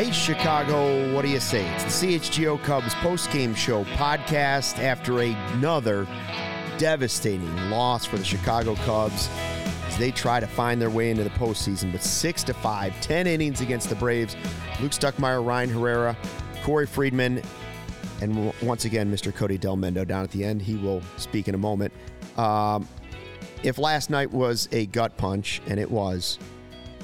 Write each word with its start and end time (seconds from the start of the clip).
Hey, 0.00 0.12
Chicago, 0.12 1.12
what 1.14 1.26
do 1.26 1.28
you 1.28 1.40
say? 1.40 1.62
It's 1.74 2.00
the 2.00 2.18
CHGO 2.18 2.62
Cubs 2.62 2.94
post-game 2.94 3.54
show 3.54 3.84
podcast 3.84 4.78
after 4.78 5.20
another 5.20 6.06
devastating 6.78 7.54
loss 7.68 8.06
for 8.06 8.16
the 8.16 8.24
Chicago 8.24 8.76
Cubs 8.76 9.28
as 9.84 9.98
they 9.98 10.10
try 10.10 10.40
to 10.40 10.46
find 10.46 10.80
their 10.80 10.88
way 10.88 11.10
into 11.10 11.22
the 11.22 11.28
postseason. 11.28 11.92
But 11.92 12.02
6 12.02 12.44
to 12.44 12.54
5, 12.54 12.98
10 13.02 13.26
innings 13.26 13.60
against 13.60 13.90
the 13.90 13.94
Braves. 13.94 14.36
Luke 14.80 14.92
Stuckmeyer, 14.92 15.44
Ryan 15.44 15.68
Herrera, 15.68 16.16
Corey 16.62 16.86
Friedman, 16.86 17.42
and 18.22 18.54
once 18.62 18.86
again, 18.86 19.12
Mr. 19.12 19.34
Cody 19.34 19.58
Delmendo 19.58 20.08
down 20.08 20.24
at 20.24 20.30
the 20.30 20.42
end. 20.42 20.62
He 20.62 20.76
will 20.76 21.02
speak 21.18 21.46
in 21.46 21.54
a 21.54 21.58
moment. 21.58 21.92
Um, 22.38 22.88
if 23.62 23.76
last 23.76 24.08
night 24.08 24.30
was 24.30 24.66
a 24.72 24.86
gut 24.86 25.18
punch, 25.18 25.60
and 25.66 25.78
it 25.78 25.90
was, 25.90 26.38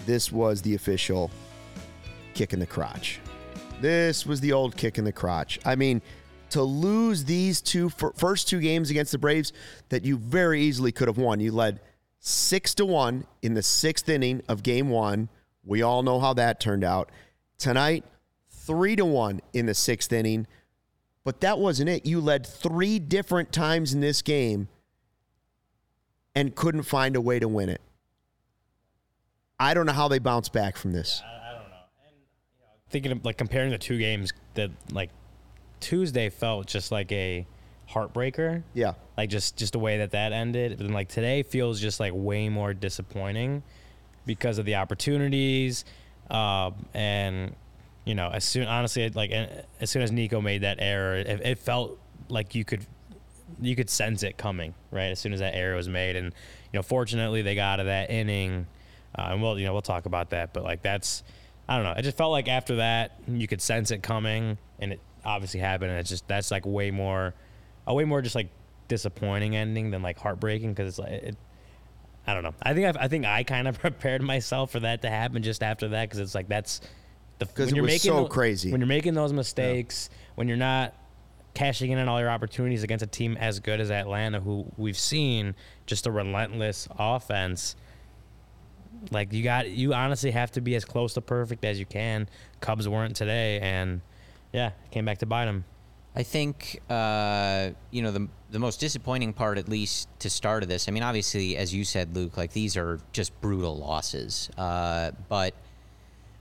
this 0.07 0.33
was 0.33 0.63
the 0.63 0.75
official 0.75 1.31
kick 2.37 2.53
in 2.53 2.61
the 2.61 2.67
crotch. 2.67 3.19
This 3.81 4.27
was 4.27 4.41
the 4.41 4.53
old 4.53 4.77
kick 4.77 4.99
in 4.99 5.05
the 5.05 5.13
crotch. 5.13 5.59
I 5.65 5.75
mean, 5.75 6.03
to 6.51 6.63
lose 6.63 7.25
these 7.25 7.61
two 7.61 7.89
first 7.89 8.49
two 8.49 8.61
games 8.61 8.91
against 8.91 9.13
the 9.13 9.19
Braves 9.19 9.53
that 9.89 10.05
you 10.05 10.17
very 10.19 10.63
easily 10.63 10.93
could 10.93 11.09
have 11.09 11.19
won. 11.19 11.41
You 11.41 11.51
led 11.51 11.81
six 12.21 12.75
to 12.77 12.87
one 12.87 13.27
in 13.43 13.55
the 13.55 13.63
sixth 13.63 14.09
inning 14.09 14.43
of 14.49 14.63
game 14.63 14.91
one. 14.91 15.29
We 15.65 15.83
all 15.83 16.03
know 16.03 16.21
how 16.21 16.35
that 16.35 16.61
turned 16.61 16.85
out. 16.85 17.11
Tonight, 17.59 18.05
three 18.51 18.97
to 18.97 19.05
one 19.05 19.41
in 19.53 19.67
the 19.67 19.75
sixth 19.75 20.13
inning. 20.13 20.47
But 21.25 21.41
that 21.41 21.59
wasn't 21.59 21.89
it. 21.89 22.07
You 22.07 22.21
led 22.21 22.47
three 22.47 22.99
different 22.99 23.51
times 23.51 23.93
in 23.93 24.01
this 24.01 24.23
game 24.23 24.69
and 26.35 26.55
couldn't 26.55 26.83
find 26.83 27.17
a 27.17 27.21
way 27.21 27.41
to 27.41 27.49
win 27.49 27.69
it. 27.69 27.81
I 29.59 29.75
don't 29.75 29.87
know 29.87 29.93
how 29.93 30.07
they 30.07 30.19
bounce 30.19 30.49
back 30.49 30.77
from 30.77 30.93
this. 30.93 31.23
Thinking 32.91 33.13
of 33.13 33.25
like 33.25 33.37
comparing 33.37 33.71
the 33.71 33.79
two 33.79 33.99
games 33.99 34.33
that 34.55 34.71
like 34.93 35.11
Tuesday 35.81 36.29
felt 36.31 36.67
just 36.67 36.93
like 36.93 37.11
a 37.13 37.47
heartbreaker. 37.91 38.63
Yeah. 38.75 38.95
Like 39.17 39.31
just 39.31 39.57
just 39.57 39.73
the 39.73 39.79
way 39.79 39.99
that 39.99 40.13
that 40.13 40.33
ended. 40.33 40.77
But 40.77 40.85
then 40.85 40.93
like 40.93 41.09
today 41.09 41.43
feels 41.43 41.81
just 41.81 42.01
like 42.01 42.13
way 42.15 42.49
more 42.49 42.75
disappointing 42.75 43.63
because 44.25 44.59
of 44.59 44.65
the 44.65 44.75
opportunities, 44.75 45.85
um, 46.31 46.75
and 46.95 47.55
you 48.05 48.15
know 48.15 48.29
as 48.29 48.45
soon 48.45 48.67
honestly 48.67 49.09
like 49.11 49.31
as 49.81 49.91
soon 49.91 50.03
as 50.03 50.11
Nico 50.11 50.41
made 50.41 50.63
that 50.63 50.79
error, 50.81 51.17
it, 51.17 51.41
it 51.45 51.59
felt 51.59 51.99
like 52.29 52.55
you 52.55 52.65
could 52.65 52.85
you 53.61 53.77
could 53.77 53.89
sense 53.89 54.25
it 54.25 54.37
coming 54.37 54.75
right 54.91 55.11
as 55.11 55.21
soon 55.21 55.33
as 55.33 55.41
that 55.41 55.55
error 55.55 55.77
was 55.77 55.89
made, 55.89 56.17
and 56.17 56.27
you 56.27 56.79
know 56.79 56.83
fortunately 56.83 57.43
they 57.43 57.55
got 57.55 57.75
out 57.75 57.81
of 57.81 57.87
that 57.87 58.11
inning, 58.11 58.67
uh, 59.17 59.29
and 59.31 59.41
we'll 59.41 59.59
you 59.59 59.65
know 59.65 59.73
we'll 59.73 59.83
talk 59.83 60.07
about 60.07 60.31
that, 60.31 60.53
but 60.53 60.65
like 60.65 60.83
that's 60.83 61.23
I 61.69 61.77
don't 61.77 61.85
know. 61.85 61.93
It 61.93 62.03
just 62.03 62.17
felt 62.17 62.31
like 62.33 62.49
after 62.49 62.77
that 62.77 63.19
you 63.27 63.47
could 63.49 63.61
sense 63.61 63.91
it 63.91 64.03
coming, 64.03 64.59
and 64.79 64.93
it 64.93 65.01
obviously 65.25 65.61
happened. 65.61 65.91
And 65.91 66.01
it's 66.01 66.09
just 66.11 66.27
that's 66.29 66.51
like 66.51 66.65
way 66.67 66.91
more, 66.91 67.35
a 67.87 67.95
way 67.95 68.05
more 68.05 68.23
just 68.23 68.35
like 68.35 68.49
disappointing 68.89 69.57
ending 69.57 69.91
than 69.91 70.03
like 70.03 70.19
heartbreaking 70.19 70.73
because 70.73 70.89
it's 70.91 70.99
like 70.99 71.11
it, 71.11 71.37
I 72.27 72.35
don't 72.35 72.43
know. 72.45 72.55
I 72.63 72.75
think 72.75 72.87
I've, 72.87 72.97
I 72.97 73.09
think 73.09 73.25
I 73.27 73.43
kind 73.43 73.67
of 73.69 73.79
prepared 73.81 74.23
myself 74.23 74.71
for 74.71 74.81
that 74.81 75.03
to 75.03 75.11
happen 75.11 75.43
just 75.43 75.63
after 75.63 75.89
that 75.89 76.09
because 76.09 76.21
it's 76.21 76.35
like 76.35 76.49
that's 76.49 76.81
the 77.39 77.47
'Cause 77.47 77.67
when 77.73 77.77
it 77.77 77.83
was 77.83 78.03
so 78.03 78.15
tho- 78.23 78.29
crazy. 78.29 78.71
when 78.73 78.81
you're 78.81 78.89
making 78.89 79.15
those 79.15 79.33
mistakes 79.33 80.09
when 80.37 80.49
you're 80.49 80.57
not 80.57 80.95
cashing 81.53 81.91
in 81.91 81.99
on 81.99 82.09
all 82.09 82.21
your 82.21 82.31
opportunities 82.31 82.83
against 82.83 83.03
a 83.03 83.07
team 83.07 83.37
as 83.39 83.61
good 83.61 83.81
as 83.81 83.91
Atlanta 83.91 84.41
who 84.41 84.65
we've 84.77 84.97
seen 84.99 85.55
just 85.87 86.07
a 86.07 86.11
relentless 86.11 86.87
offense 86.99 87.77
like 89.11 89.33
you 89.33 89.43
got 89.43 89.69
you 89.69 89.95
honestly 89.95 90.31
have 90.31 90.51
to 90.53 90.61
be 90.61 90.75
as 90.75 90.85
close 90.85 91.15
to 91.15 91.21
perfect 91.21 91.65
as 91.65 91.79
you 91.79 91.87
can 91.87 92.29
Cubs 92.61 92.89
weren't 92.89 93.17
today 93.17 93.61
and 93.61 94.01
yeah 94.53 94.71
came 94.91 95.05
back 95.05 95.19
to 95.19 95.27
bite 95.27 95.47
them 95.47 95.65
I 96.17 96.23
think 96.23 96.81
uh, 96.89 97.71
you 97.91 98.01
know 98.01 98.11
the 98.11 98.27
the 98.51 98.59
most 98.59 98.81
disappointing 98.81 99.35
part, 99.35 99.59
at 99.59 99.69
least 99.69 100.09
to 100.21 100.31
start 100.31 100.63
of 100.63 100.69
this. 100.69 100.89
I 100.89 100.93
mean, 100.93 101.03
obviously, 101.03 101.59
as 101.59 101.75
you 101.75 101.85
said, 101.85 102.17
Luke, 102.17 102.39
like 102.39 102.53
these 102.53 102.75
are 102.77 102.99
just 103.13 103.39
brutal 103.43 103.77
losses. 103.77 104.49
Uh, 104.57 105.11
but 105.29 105.53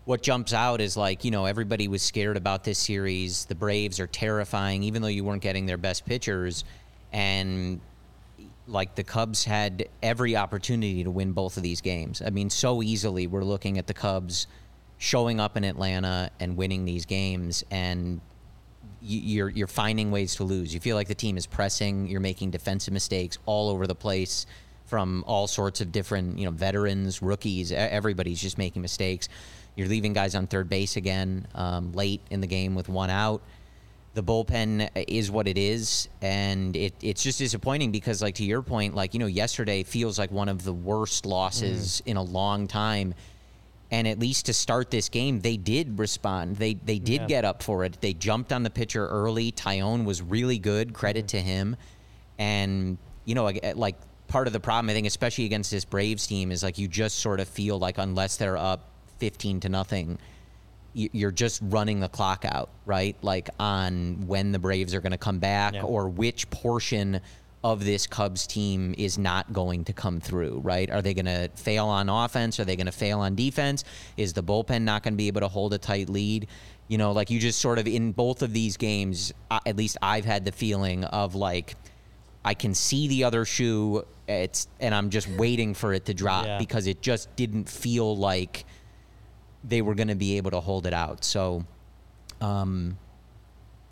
what 0.06 0.22
jumps 0.22 0.54
out 0.54 0.80
is 0.80 0.96
like 0.96 1.26
you 1.26 1.32
know 1.32 1.46
everybody 1.46 1.90
was 1.90 2.02
scared 2.02 2.38
about 2.38 2.64
this 2.64 2.80
series. 2.80 3.44
The 3.46 3.56
Braves 3.56 4.00
are 4.00 4.08
terrifying, 4.08 4.82
even 4.84 5.02
though 5.02 5.10
you 5.10 5.26
weren't 5.26 5.42
getting 5.42 5.66
their 5.66 5.78
best 5.78 6.06
pitchers, 6.06 6.64
and 7.12 7.82
like 8.68 8.96
the 8.96 9.04
Cubs 9.04 9.46
had 9.46 9.88
every 10.02 10.36
opportunity 10.36 11.04
to 11.04 11.12
win 11.12 11.32
both 11.34 11.58
of 11.58 11.64
these 11.64 11.82
games. 11.82 12.22
I 12.26 12.30
mean, 12.30 12.50
so 12.50 12.82
easily 12.82 13.28
we're 13.28 13.44
looking 13.44 13.78
at 13.78 13.88
the 13.88 13.94
Cubs 13.94 14.48
showing 14.98 15.40
up 15.40 15.56
in 15.58 15.64
Atlanta 15.64 16.32
and 16.40 16.58
winning 16.58 16.86
these 16.86 17.06
games 17.06 17.64
and 17.70 18.22
you- 19.02 19.20
you're 19.20 19.50
you're 19.50 19.68
finding 19.68 20.10
ways 20.10 20.36
to 20.36 20.44
lose. 20.44 20.74
You 20.74 20.80
feel 20.80 20.96
like 20.96 21.08
the 21.08 21.16
team 21.16 21.38
is 21.38 21.46
pressing. 21.46 22.08
You're 22.08 22.22
making 22.22 22.52
defensive 22.52 22.94
mistakes 22.94 23.38
all 23.46 23.70
over 23.70 23.86
the 23.86 23.94
place 23.96 24.46
from 24.86 25.24
all 25.28 25.48
sorts 25.48 25.82
of 25.82 25.92
different, 25.92 26.40
you 26.40 26.46
know, 26.46 26.52
veterans, 26.52 27.22
rookies. 27.22 27.72
Everybody's 27.72 28.42
just 28.42 28.58
making 28.58 28.82
mistakes. 28.82 29.30
You're 29.76 29.88
leaving 29.88 30.14
guys 30.14 30.34
on 30.34 30.48
third 30.48 30.70
base 30.70 30.96
again 30.96 31.48
um, 31.54 31.92
late 31.92 32.22
in 32.32 32.40
the 32.42 32.48
game 32.48 32.74
with 32.76 32.88
one 32.90 33.10
out. 33.10 33.42
The 34.16 34.24
bullpen 34.24 34.90
is 35.08 35.30
what 35.30 35.48
it 35.48 35.58
is, 35.58 36.10
and 36.22 36.76
it, 36.76 36.96
it's 37.02 37.22
just 37.22 37.38
disappointing 37.38 37.92
because, 37.92 38.22
like 38.22 38.36
to 38.36 38.44
your 38.44 38.64
point, 38.64 38.96
like 38.96 39.14
you 39.14 39.20
know, 39.20 39.28
yesterday 39.28 39.84
feels 39.84 40.18
like 40.18 40.32
one 40.32 40.50
of 40.50 40.64
the 40.64 40.74
worst 40.74 41.26
losses 41.26 42.02
mm. 42.02 42.12
in 42.12 42.18
a 42.18 42.24
long 42.24 42.68
time 42.68 43.14
and 43.92 44.08
at 44.08 44.20
least 44.20 44.48
to 44.48 44.54
start 44.54 44.90
this 44.90 45.10
game, 45.10 45.40
they 45.42 45.58
did 45.58 46.00
respond. 46.00 46.58
They 46.58 46.74
they 46.74 47.00
did 47.00 47.22
Yeah. 47.22 47.28
get 47.28 47.46
up 47.46 47.62
for 47.62 47.86
it. 47.86 48.02
They 48.02 48.14
jumped 48.14 48.52
on 48.52 48.64
the 48.64 48.70
pitcher 48.70 49.08
early. 49.08 49.52
Taillon 49.52 50.06
was 50.06 50.22
really 50.22 50.58
good. 50.58 50.94
Credit 50.94 51.26
mm-hmm. 51.26 51.38
to 51.38 51.42
him. 51.42 51.76
And 52.38 52.98
you 53.26 53.36
know, 53.36 53.44
like, 53.44 53.64
like 53.76 53.96
part 54.28 54.48
of 54.48 54.54
the 54.54 54.60
problem, 54.60 54.90
I 54.90 54.94
think, 54.94 55.08
especially 55.08 55.46
against 55.46 55.72
this 55.72 55.86
Braves 55.86 56.28
team, 56.28 56.52
is 56.52 56.64
like 56.64 56.78
you 56.78 56.88
just 56.88 57.20
sort 57.20 57.40
of 57.40 57.48
feel 57.48 57.78
like 57.78 57.98
unless 57.98 58.38
they're 58.38 58.58
up 58.58 58.90
fifteen 59.20 59.60
to 59.62 59.70
nothing, 59.70 60.18
you're 60.98 61.32
just 61.32 61.60
running 61.66 62.00
the 62.00 62.08
clock 62.08 62.46
out, 62.46 62.70
right? 62.86 63.18
Like 63.22 63.50
on 63.60 64.28
when 64.28 64.52
the 64.54 64.60
Braves 64.60 64.94
are 64.94 65.02
going 65.02 65.12
to 65.12 65.18
come 65.18 65.40
back 65.40 65.74
Yeah. 65.74 65.84
or 65.84 66.08
which 66.08 66.50
portion 66.50 67.20
of 67.66 67.84
this 67.84 68.08
Cubs 68.08 68.48
team 68.48 68.96
is 68.98 69.18
not 69.18 69.52
going 69.52 69.84
to 69.86 69.92
come 69.94 70.22
through, 70.22 70.60
right? 70.64 70.90
Are 70.90 71.02
they 71.02 71.14
going 71.14 71.26
to 71.26 71.50
fail 71.56 71.88
on 71.88 72.08
offense? 72.10 72.60
Are 72.60 72.66
they 72.66 72.76
going 72.78 72.86
to 72.86 72.92
fail 72.94 73.20
on 73.20 73.36
defense? 73.36 73.84
Is 74.16 74.34
the 74.34 74.44
bullpen 74.44 74.84
not 74.84 75.04
going 75.04 75.14
to 75.16 75.18
be 75.18 75.28
able 75.28 75.42
to 75.42 75.48
hold 75.50 75.74
a 75.74 75.78
tight 75.78 76.08
lead? 76.10 76.48
You 76.88 76.98
know, 76.98 77.12
like 77.12 77.30
you 77.30 77.40
just 77.40 77.60
sort 77.60 77.78
of 77.80 77.88
in 77.88 78.12
both 78.14 78.42
of 78.42 78.54
these 78.54 78.78
games, 78.78 79.34
at 79.52 79.76
least 79.76 79.98
I've 80.02 80.26
had 80.26 80.46
the 80.46 80.52
feeling 80.52 81.04
of 81.06 81.36
like 81.36 81.76
I 82.46 82.54
can 82.54 82.74
see 82.76 83.08
the 83.08 83.24
other 83.24 83.44
shoe, 83.44 84.06
it's 84.28 84.68
and 84.80 84.94
I'm 84.94 85.10
just 85.10 85.28
waiting 85.28 85.74
for 85.74 85.92
it 85.94 86.06
to 86.06 86.14
drop 86.14 86.46
Yeah. 86.46 86.58
because 86.60 86.86
it 86.88 87.02
just 87.02 87.36
didn't 87.36 87.68
feel 87.68 88.16
like 88.16 88.66
they 89.68 89.82
were 89.82 89.96
going 89.96 90.08
to 90.08 90.16
be 90.16 90.38
able 90.38 90.52
to 90.52 90.60
hold 90.60 90.86
it 90.86 90.94
out. 90.94 91.24
So, 91.24 91.66
um, 92.42 92.98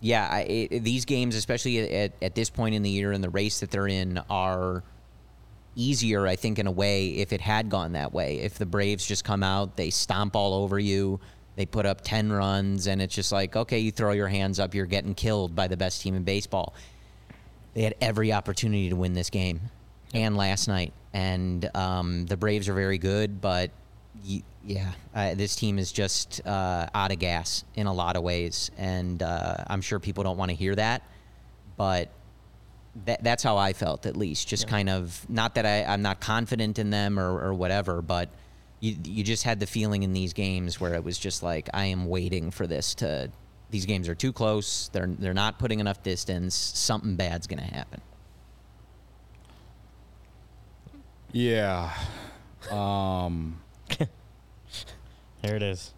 yeah, 0.02 0.28
I, 0.30 0.40
it, 0.42 0.84
these 0.84 1.06
games, 1.06 1.36
especially 1.36 1.80
at, 1.90 2.14
at 2.22 2.36
this 2.36 2.50
point 2.50 2.76
in 2.76 2.84
the 2.84 2.90
year 2.90 3.12
and 3.12 3.24
the 3.24 3.30
race 3.30 3.62
that 3.62 3.72
they're 3.72 3.88
in, 3.88 4.22
are 4.30 4.84
easier, 5.76 6.28
I 6.28 6.36
think, 6.36 6.60
in 6.60 6.68
a 6.68 6.72
way, 6.72 7.08
if 7.10 7.34
it 7.34 7.42
had 7.42 7.70
gone 7.70 7.94
that 7.94 8.14
way. 8.14 8.40
If 8.40 8.58
the 8.58 8.66
Braves 8.66 9.06
just 9.06 9.24
come 9.24 9.44
out, 9.44 9.76
they 9.76 9.90
stomp 9.90 10.36
all 10.36 10.54
over 10.54 10.78
you, 10.78 11.20
they 11.56 11.66
put 11.66 11.86
up 11.86 12.02
10 12.02 12.32
runs, 12.32 12.88
and 12.88 13.02
it's 13.02 13.16
just 13.16 13.32
like, 13.32 13.56
okay, 13.56 13.80
you 13.80 13.92
throw 13.92 14.12
your 14.12 14.28
hands 14.28 14.60
up, 14.60 14.76
you're 14.76 14.86
getting 14.86 15.16
killed 15.16 15.56
by 15.56 15.68
the 15.68 15.78
best 15.78 16.02
team 16.02 16.16
in 16.16 16.24
baseball. 16.24 16.74
They 17.74 17.84
had 17.84 17.96
every 18.02 18.32
opportunity 18.32 18.90
to 18.90 18.96
win 18.96 19.14
this 19.14 19.30
game 19.30 19.62
and 20.14 20.38
last 20.38 20.68
night. 20.68 20.94
And 21.14 21.70
um, 21.76 22.26
the 22.26 22.38
Braves 22.38 22.70
are 22.70 22.74
very 22.74 22.98
good, 22.98 23.42
but 23.42 23.72
yeah, 24.66 24.92
uh, 25.14 25.36
this 25.36 25.56
team 25.56 25.78
is 25.78 25.92
just 25.92 26.46
uh, 26.46 26.88
out 26.94 27.12
of 27.12 27.20
gas 27.20 27.64
in 27.76 27.88
a 27.88 27.94
lot 27.94 28.16
of 28.16 28.24
ways, 28.24 28.72
and 28.78 29.22
uh, 29.22 29.58
I'm 29.68 29.82
sure 29.82 30.00
people 30.00 30.24
don't 30.24 30.38
want 30.38 30.50
to 30.50 30.56
hear 30.56 30.76
that, 30.76 31.04
but 31.76 32.10
that, 33.06 33.24
that's 33.24 33.44
how 33.44 33.58
I 33.58 33.74
felt 33.74 34.06
at 34.06 34.16
least. 34.16 34.48
Just 34.48 34.64
yeah. 34.64 34.70
kind 34.70 34.90
of 34.90 35.30
not 35.30 35.56
that 35.56 35.66
I, 35.66 35.84
I'm 35.84 36.02
not 36.02 36.22
confident 36.22 36.80
in 36.80 36.90
them 36.90 37.20
or, 37.20 37.40
or 37.40 37.54
whatever, 37.54 38.02
but 38.02 38.30
you 38.80 38.96
you 39.04 39.24
just 39.24 39.44
had 39.44 39.60
the 39.60 39.68
feeling 39.68 40.04
in 40.04 40.14
these 40.14 40.34
games 40.34 40.80
where 40.80 40.94
it 40.94 41.04
was 41.04 41.18
just 41.18 41.44
like 41.44 41.70
I 41.74 41.86
am 41.86 42.08
waiting 42.08 42.52
for 42.52 42.68
this 42.68 42.96
to. 42.96 43.32
These 43.70 43.88
games 43.88 44.08
are 44.08 44.14
too 44.14 44.32
close. 44.32 44.90
They're 44.94 45.08
they're 45.08 45.34
not 45.34 45.58
putting 45.58 45.80
enough 45.80 46.04
distance. 46.04 46.54
Something 46.54 47.16
bad's 47.16 47.48
gonna 47.48 47.64
happen. 47.64 48.02
Yeah. 51.32 51.92
Um. 52.70 53.63
Here 55.42 55.56
it 55.56 55.64
is. 55.64 55.94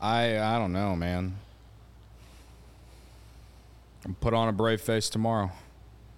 I 0.00 0.38
I 0.38 0.58
don't 0.58 0.72
know, 0.72 0.94
man. 0.94 1.36
I'm 4.04 4.14
Put 4.14 4.34
on 4.34 4.48
a 4.48 4.52
brave 4.52 4.80
face 4.80 5.08
tomorrow. 5.08 5.50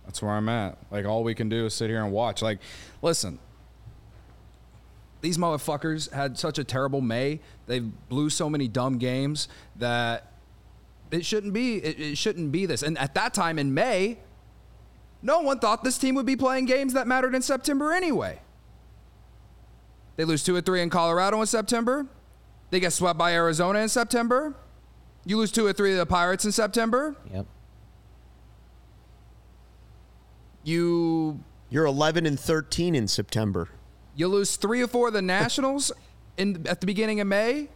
That's 0.04 0.22
where 0.22 0.32
I'm 0.32 0.48
at. 0.48 0.78
Like 0.90 1.06
all 1.06 1.24
we 1.24 1.34
can 1.34 1.48
do 1.48 1.66
is 1.66 1.74
sit 1.74 1.90
here 1.90 2.02
and 2.02 2.12
watch. 2.12 2.42
Like, 2.42 2.58
listen, 3.02 3.38
these 5.20 5.38
motherfuckers 5.38 6.12
had 6.12 6.38
such 6.38 6.58
a 6.58 6.64
terrible 6.64 7.00
May. 7.00 7.40
They 7.66 7.80
blew 7.80 8.30
so 8.30 8.48
many 8.48 8.68
dumb 8.68 8.98
games 8.98 9.48
that 9.76 10.32
it 11.10 11.24
shouldn't 11.24 11.52
be. 11.52 11.76
It, 11.76 12.00
it 12.00 12.18
shouldn't 12.18 12.52
be 12.52 12.66
this. 12.66 12.82
And 12.82 12.98
at 12.98 13.14
that 13.14 13.34
time 13.34 13.58
in 13.58 13.74
May, 13.74 14.18
no 15.22 15.40
one 15.40 15.58
thought 15.58 15.82
this 15.82 15.98
team 15.98 16.14
would 16.14 16.26
be 16.26 16.36
playing 16.36 16.66
games 16.66 16.92
that 16.92 17.06
mattered 17.06 17.34
in 17.34 17.42
September 17.42 17.92
anyway. 17.92 18.40
They 20.18 20.24
lose 20.24 20.42
two 20.42 20.56
or 20.56 20.60
three 20.60 20.82
in 20.82 20.90
Colorado 20.90 21.40
in 21.40 21.46
September. 21.46 22.04
They 22.70 22.80
get 22.80 22.92
swept 22.92 23.16
by 23.16 23.32
Arizona 23.34 23.78
in 23.78 23.88
September. 23.88 24.52
You 25.24 25.38
lose 25.38 25.52
two 25.52 25.64
or 25.64 25.72
three 25.72 25.92
of 25.92 25.98
the 25.98 26.06
Pirates 26.06 26.44
in 26.44 26.50
September. 26.50 27.14
Yep. 27.32 27.46
You 30.64 31.38
you're 31.70 31.86
11 31.86 32.26
and 32.26 32.38
13 32.38 32.96
in 32.96 33.06
September. 33.06 33.68
You 34.16 34.26
lose 34.26 34.56
three 34.56 34.82
or 34.82 34.88
four 34.88 35.06
of 35.06 35.14
the 35.14 35.22
Nationals 35.22 35.92
in 36.36 36.66
at 36.66 36.80
the 36.80 36.86
beginning 36.86 37.20
of 37.20 37.28
May. 37.28 37.68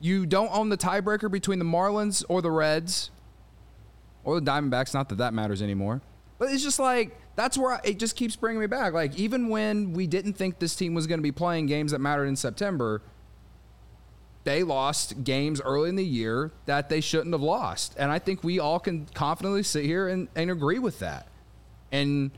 You 0.00 0.26
don't 0.26 0.50
own 0.52 0.68
the 0.68 0.76
tiebreaker 0.76 1.30
between 1.30 1.60
the 1.60 1.64
Marlins 1.64 2.24
or 2.28 2.42
the 2.42 2.50
Reds 2.50 3.12
or 4.24 4.40
the 4.40 4.50
Diamondbacks. 4.50 4.94
Not 4.94 5.10
that 5.10 5.18
that 5.18 5.32
matters 5.32 5.62
anymore, 5.62 6.02
but 6.40 6.50
it's 6.50 6.64
just 6.64 6.80
like 6.80 7.16
that's 7.36 7.56
where 7.56 7.72
I, 7.72 7.80
it 7.84 7.98
just 7.98 8.16
keeps 8.16 8.34
bringing 8.34 8.60
me 8.60 8.66
back. 8.66 8.92
Like 8.92 9.14
even 9.16 9.48
when 9.48 9.92
we 9.92 10.06
didn't 10.06 10.32
think 10.32 10.58
this 10.58 10.74
team 10.74 10.94
was 10.94 11.06
going 11.06 11.18
to 11.18 11.22
be 11.22 11.32
playing 11.32 11.66
games 11.66 11.92
that 11.92 12.00
mattered 12.00 12.26
in 12.26 12.36
September, 12.36 13.02
they 14.44 14.62
lost 14.62 15.22
games 15.22 15.60
early 15.60 15.88
in 15.88 15.96
the 15.96 16.04
year 16.04 16.50
that 16.64 16.88
they 16.88 17.00
shouldn't 17.00 17.32
have 17.32 17.42
lost, 17.42 17.94
and 17.98 18.10
I 18.10 18.18
think 18.18 18.42
we 18.42 18.58
all 18.58 18.78
can 18.78 19.06
confidently 19.12 19.62
sit 19.62 19.84
here 19.84 20.08
and, 20.08 20.28
and 20.34 20.50
agree 20.50 20.78
with 20.78 21.00
that. 21.00 21.26
And 21.92 22.30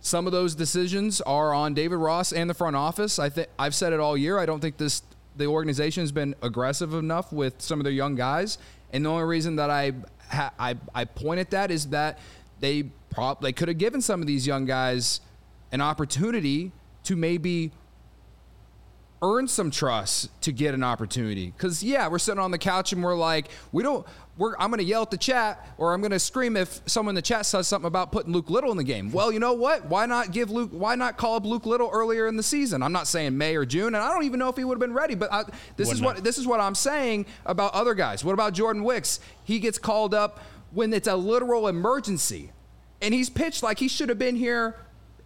some 0.00 0.26
of 0.26 0.32
those 0.32 0.54
decisions 0.54 1.20
are 1.22 1.52
on 1.52 1.74
David 1.74 1.96
Ross 1.96 2.32
and 2.32 2.48
the 2.48 2.54
front 2.54 2.76
office. 2.76 3.18
I 3.18 3.28
think 3.28 3.48
I've 3.58 3.74
said 3.74 3.92
it 3.92 4.00
all 4.00 4.16
year. 4.16 4.38
I 4.38 4.46
don't 4.46 4.60
think 4.60 4.76
this 4.76 5.02
the 5.36 5.46
organization 5.46 6.02
has 6.02 6.12
been 6.12 6.34
aggressive 6.42 6.94
enough 6.94 7.32
with 7.32 7.60
some 7.60 7.80
of 7.80 7.84
their 7.84 7.92
young 7.92 8.14
guys, 8.14 8.56
and 8.92 9.04
the 9.04 9.10
only 9.10 9.24
reason 9.24 9.56
that 9.56 9.68
I 9.68 9.92
I, 10.32 10.76
I 10.94 11.04
point 11.06 11.40
at 11.40 11.50
that 11.50 11.70
is 11.70 11.88
that 11.88 12.18
they 12.60 12.84
prob- 13.10 13.42
they 13.42 13.52
could 13.52 13.68
have 13.68 13.78
given 13.78 14.00
some 14.00 14.20
of 14.20 14.26
these 14.26 14.46
young 14.46 14.64
guys 14.64 15.20
an 15.72 15.80
opportunity 15.80 16.72
to 17.04 17.16
maybe 17.16 17.72
earn 19.22 19.46
some 19.46 19.70
trust 19.70 20.30
to 20.42 20.52
get 20.52 20.74
an 20.74 20.82
opportunity. 20.82 21.52
Because 21.56 21.82
yeah, 21.82 22.08
we're 22.08 22.18
sitting 22.18 22.40
on 22.40 22.50
the 22.50 22.58
couch 22.58 22.92
and 22.92 23.02
we're 23.02 23.16
like, 23.16 23.48
we 23.72 23.82
don't. 23.82 24.06
We're, 24.38 24.54
I'm 24.58 24.70
going 24.70 24.78
to 24.78 24.84
yell 24.84 25.02
at 25.02 25.10
the 25.10 25.18
chat 25.18 25.68
or 25.76 25.92
I'm 25.92 26.00
going 26.00 26.12
to 26.12 26.18
scream 26.18 26.56
if 26.56 26.80
someone 26.86 27.12
in 27.12 27.16
the 27.16 27.22
chat 27.22 27.44
says 27.44 27.68
something 27.68 27.86
about 27.86 28.10
putting 28.10 28.32
Luke 28.32 28.48
Little 28.48 28.70
in 28.70 28.78
the 28.78 28.84
game. 28.84 29.12
Well, 29.12 29.30
you 29.30 29.38
know 29.38 29.52
what? 29.52 29.84
Why 29.84 30.06
not 30.06 30.32
give 30.32 30.50
Luke? 30.50 30.70
Why 30.72 30.94
not 30.94 31.18
call 31.18 31.36
up 31.36 31.44
Luke 31.44 31.66
Little 31.66 31.90
earlier 31.92 32.26
in 32.26 32.36
the 32.36 32.42
season? 32.42 32.82
I'm 32.82 32.92
not 32.92 33.06
saying 33.06 33.36
May 33.36 33.54
or 33.54 33.66
June, 33.66 33.88
and 33.88 33.98
I 33.98 34.08
don't 34.08 34.24
even 34.24 34.38
know 34.38 34.48
if 34.48 34.56
he 34.56 34.64
would 34.64 34.76
have 34.76 34.80
been 34.80 34.94
ready. 34.94 35.14
But 35.14 35.30
I, 35.30 35.42
this 35.76 35.88
Wouldn't 35.88 35.92
is 35.96 36.00
what 36.00 36.24
this 36.24 36.38
is 36.38 36.46
what 36.46 36.58
I'm 36.58 36.74
saying 36.74 37.26
about 37.44 37.74
other 37.74 37.92
guys. 37.92 38.24
What 38.24 38.32
about 38.32 38.54
Jordan 38.54 38.82
Wicks? 38.82 39.20
He 39.44 39.58
gets 39.58 39.76
called 39.76 40.14
up 40.14 40.40
when 40.72 40.92
it's 40.92 41.08
a 41.08 41.16
literal 41.16 41.68
emergency 41.68 42.52
and 43.02 43.14
he's 43.14 43.30
pitched 43.30 43.62
like 43.62 43.78
he 43.78 43.88
should 43.88 44.08
have 44.08 44.18
been 44.18 44.36
here 44.36 44.76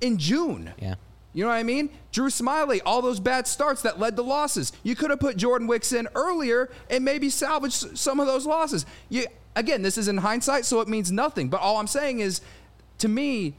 in 0.00 0.18
June. 0.18 0.72
Yeah. 0.78 0.94
You 1.32 1.42
know 1.42 1.50
what 1.50 1.56
I 1.56 1.64
mean? 1.64 1.90
Drew 2.12 2.28
Smyly, 2.28 2.80
all 2.86 3.02
those 3.02 3.18
bad 3.18 3.48
starts 3.48 3.82
that 3.82 3.98
led 3.98 4.14
to 4.16 4.22
losses. 4.22 4.72
You 4.84 4.94
could 4.94 5.10
have 5.10 5.18
put 5.18 5.36
Jordan 5.36 5.66
Wicks 5.66 5.92
in 5.92 6.08
earlier 6.14 6.70
and 6.88 7.04
maybe 7.04 7.28
salvaged 7.28 7.98
some 7.98 8.20
of 8.20 8.28
those 8.28 8.46
losses. 8.46 8.86
You, 9.08 9.26
again, 9.56 9.82
this 9.82 9.98
is 9.98 10.06
in 10.06 10.18
hindsight, 10.18 10.64
so 10.64 10.80
it 10.80 10.86
means 10.86 11.10
nothing. 11.10 11.48
But 11.48 11.60
all 11.60 11.78
I'm 11.78 11.88
saying 11.88 12.20
is, 12.20 12.40
to 12.98 13.08
me, 13.08 13.54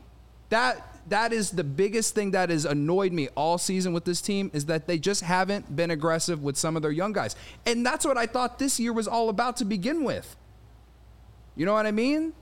that 0.49 0.95
that 1.09 1.33
is 1.33 1.51
the 1.51 1.63
biggest 1.63 2.15
thing 2.15 2.31
that 2.31 2.49
has 2.49 2.65
annoyed 2.65 3.11
me 3.11 3.27
all 3.35 3.57
season 3.57 3.93
with 3.93 4.05
this 4.05 4.21
team 4.21 4.49
is 4.53 4.65
that 4.65 4.87
they 4.87 4.97
just 4.97 5.21
haven't 5.21 5.75
been 5.75 5.91
aggressive 5.91 6.41
with 6.41 6.57
some 6.57 6.75
of 6.75 6.81
their 6.81 6.91
young 6.91 7.13
guys. 7.13 7.35
And 7.65 7.85
that's 7.85 8.05
what 8.05 8.17
I 8.17 8.25
thought 8.25 8.57
this 8.57 8.79
year 8.79 8.93
was 8.93 9.07
all 9.07 9.29
about 9.29 9.57
to 9.57 9.65
begin 9.65 10.03
with. 10.03 10.35
You 11.55 11.65
know 11.65 11.73
what 11.73 11.85
I 11.85 11.91
mean? 11.91 12.33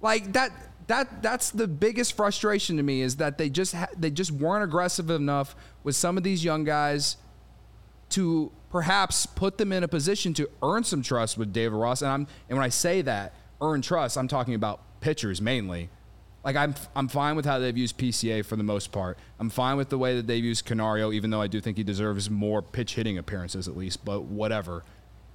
Like 0.00 0.32
that 0.32 0.50
that 0.86 1.22
that's 1.22 1.50
the 1.50 1.66
biggest 1.66 2.14
frustration 2.14 2.76
to 2.76 2.82
me 2.82 3.00
is 3.00 3.16
that 3.16 3.38
they 3.38 3.48
just 3.48 3.74
ha- 3.74 3.88
they 3.96 4.10
just 4.10 4.30
weren't 4.30 4.64
aggressive 4.64 5.10
enough 5.10 5.56
with 5.82 5.96
some 5.96 6.16
of 6.16 6.22
these 6.22 6.44
young 6.44 6.64
guys 6.64 7.16
to 8.10 8.52
perhaps 8.70 9.24
put 9.26 9.56
them 9.56 9.72
in 9.72 9.82
a 9.82 9.88
position 9.88 10.34
to 10.34 10.48
earn 10.62 10.84
some 10.84 11.02
trust 11.02 11.38
with 11.38 11.52
David 11.52 11.76
Ross. 11.76 12.02
And 12.02 12.10
I'm 12.10 12.26
and 12.48 12.58
when 12.58 12.64
I 12.64 12.68
say 12.68 13.02
that 13.02 13.32
earn 13.60 13.82
trust, 13.82 14.18
I'm 14.18 14.28
talking 14.28 14.54
about 14.54 14.80
pitchers 15.00 15.40
mainly. 15.40 15.88
Like 16.44 16.56
I'm 16.56 16.74
I'm 16.94 17.08
fine 17.08 17.34
with 17.36 17.46
how 17.46 17.58
they've 17.58 17.76
used 17.76 17.96
PCA 17.96 18.44
for 18.44 18.56
the 18.56 18.62
most 18.62 18.92
part. 18.92 19.16
I'm 19.40 19.48
fine 19.48 19.78
with 19.78 19.88
the 19.88 19.96
way 19.96 20.16
that 20.16 20.26
they've 20.26 20.44
used 20.44 20.66
Canario, 20.66 21.12
even 21.12 21.30
though 21.30 21.40
I 21.40 21.46
do 21.46 21.60
think 21.60 21.78
he 21.78 21.84
deserves 21.84 22.28
more 22.28 22.60
pinch 22.60 22.94
hitting 22.94 23.16
appearances 23.16 23.66
at 23.68 23.76
least. 23.76 24.04
But 24.04 24.24
whatever. 24.24 24.84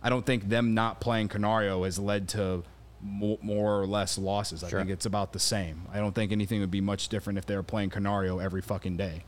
I 0.01 0.09
don't 0.09 0.25
think 0.25 0.49
them 0.49 0.73
not 0.73 1.01
playing 1.01 1.27
Canario 1.27 1.83
has 1.83 1.99
led 1.99 2.29
to 2.29 2.63
more, 3.01 3.37
more 3.41 3.81
or 3.81 3.87
less 3.87 4.17
losses. 4.17 4.63
I 4.63 4.69
sure. 4.69 4.79
think 4.79 4.91
it's 4.91 5.05
about 5.05 5.33
the 5.33 5.39
same. 5.39 5.83
I 5.91 5.99
don't 5.99 6.13
think 6.13 6.31
anything 6.31 6.59
would 6.61 6.71
be 6.71 6.81
much 6.81 7.09
different 7.09 7.39
if 7.39 7.45
they 7.45 7.55
were 7.55 7.63
playing 7.63 7.89
Canario 7.89 8.39
every 8.39 8.61
fucking 8.61 8.97
day. 8.97 9.23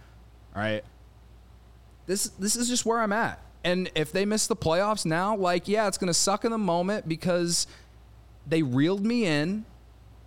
All 0.56 0.62
right. 0.62 0.84
This 2.06 2.30
this 2.30 2.56
is 2.56 2.68
just 2.68 2.86
where 2.86 3.00
I'm 3.00 3.14
at. 3.14 3.40
And 3.64 3.92
if 3.96 4.12
they 4.12 4.26
miss 4.26 4.48
the 4.48 4.56
playoffs 4.56 5.06
now, 5.06 5.36
like 5.36 5.68
yeah, 5.68 5.88
it's 5.88 5.98
going 5.98 6.08
to 6.08 6.14
suck 6.14 6.46
in 6.46 6.52
the 6.52 6.58
moment 6.58 7.08
because 7.08 7.68
they 8.48 8.64
reeled 8.64 9.06
me 9.06 9.26
in 9.26 9.66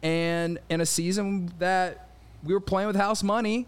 and 0.03 0.59
in 0.69 0.81
a 0.81 0.87
season 0.87 1.53
that 1.59 2.09
we 2.45 2.55
were 2.55 2.61
playing 2.61 2.87
with 2.87 2.97
house 2.97 3.23
money 3.23 3.67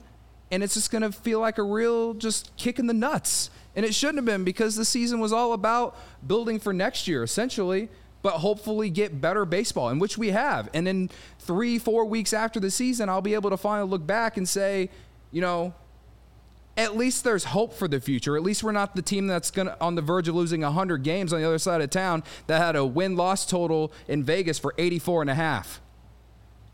and 0.51 0.63
it's 0.63 0.75
just 0.75 0.91
going 0.91 1.03
to 1.03 1.11
feel 1.11 1.41
like 1.41 1.59
a 1.59 1.63
real 1.63 2.15
just 2.15 2.55
kick 2.57 2.79
in 2.79 2.87
the 2.87 2.95
nuts. 2.95 3.51
And 3.77 3.85
it 3.85 3.95
shouldn't 3.95 4.19
have 4.19 4.25
been 4.25 4.43
because 4.43 4.75
the 4.75 4.85
season 4.85 5.21
was 5.21 5.33
all 5.33 5.53
about 5.53 5.97
building 6.27 6.59
for 6.59 6.73
next 6.73 7.07
year 7.07 7.23
essentially 7.23 7.89
but 8.27 8.39
hopefully 8.39 8.91
get 8.91 9.21
better 9.21 9.45
baseball, 9.45 9.89
in 9.89 10.01
which 10.01 10.19
we 10.19 10.31
have. 10.31 10.69
And 10.75 10.85
then 10.85 11.11
three, 11.39 11.79
four 11.79 12.05
weeks 12.05 12.33
after 12.33 12.59
the 12.59 12.73
season, 12.73 13.09
I'll 13.09 13.23
be 13.23 13.35
able 13.35 13.51
to 13.51 13.57
finally 13.57 13.89
look 13.89 14.05
back 14.05 14.37
and 14.37 14.49
say, 14.49 14.91
you 15.31 15.41
know, 15.41 15.75
at 16.77 16.97
least 16.97 17.23
there's 17.23 17.45
hope 17.45 17.73
for 17.73 17.87
the 17.87 18.01
future. 18.01 18.37
At 18.37 18.43
least 18.43 18.65
we're 18.65 18.73
not 18.73 18.97
the 18.97 19.03
team 19.03 19.29
that's 19.29 19.53
going 19.53 19.69
on 19.81 19.95
the 19.95 20.03
verge 20.03 20.27
of 20.27 20.35
losing 20.35 20.63
100 20.63 21.05
games 21.05 21.33
on 21.33 21.41
the 21.41 21.47
other 21.47 21.59
side 21.59 21.81
of 21.81 21.91
town 21.91 22.25
that 22.49 22.59
had 22.59 22.75
a 22.75 22.85
win-loss 22.85 23.47
total 23.47 23.93
in 24.09 24.25
Vegas 24.25 24.59
for 24.59 24.75
84 24.77 25.21
and 25.21 25.31
a 25.31 25.35
half. 25.37 25.81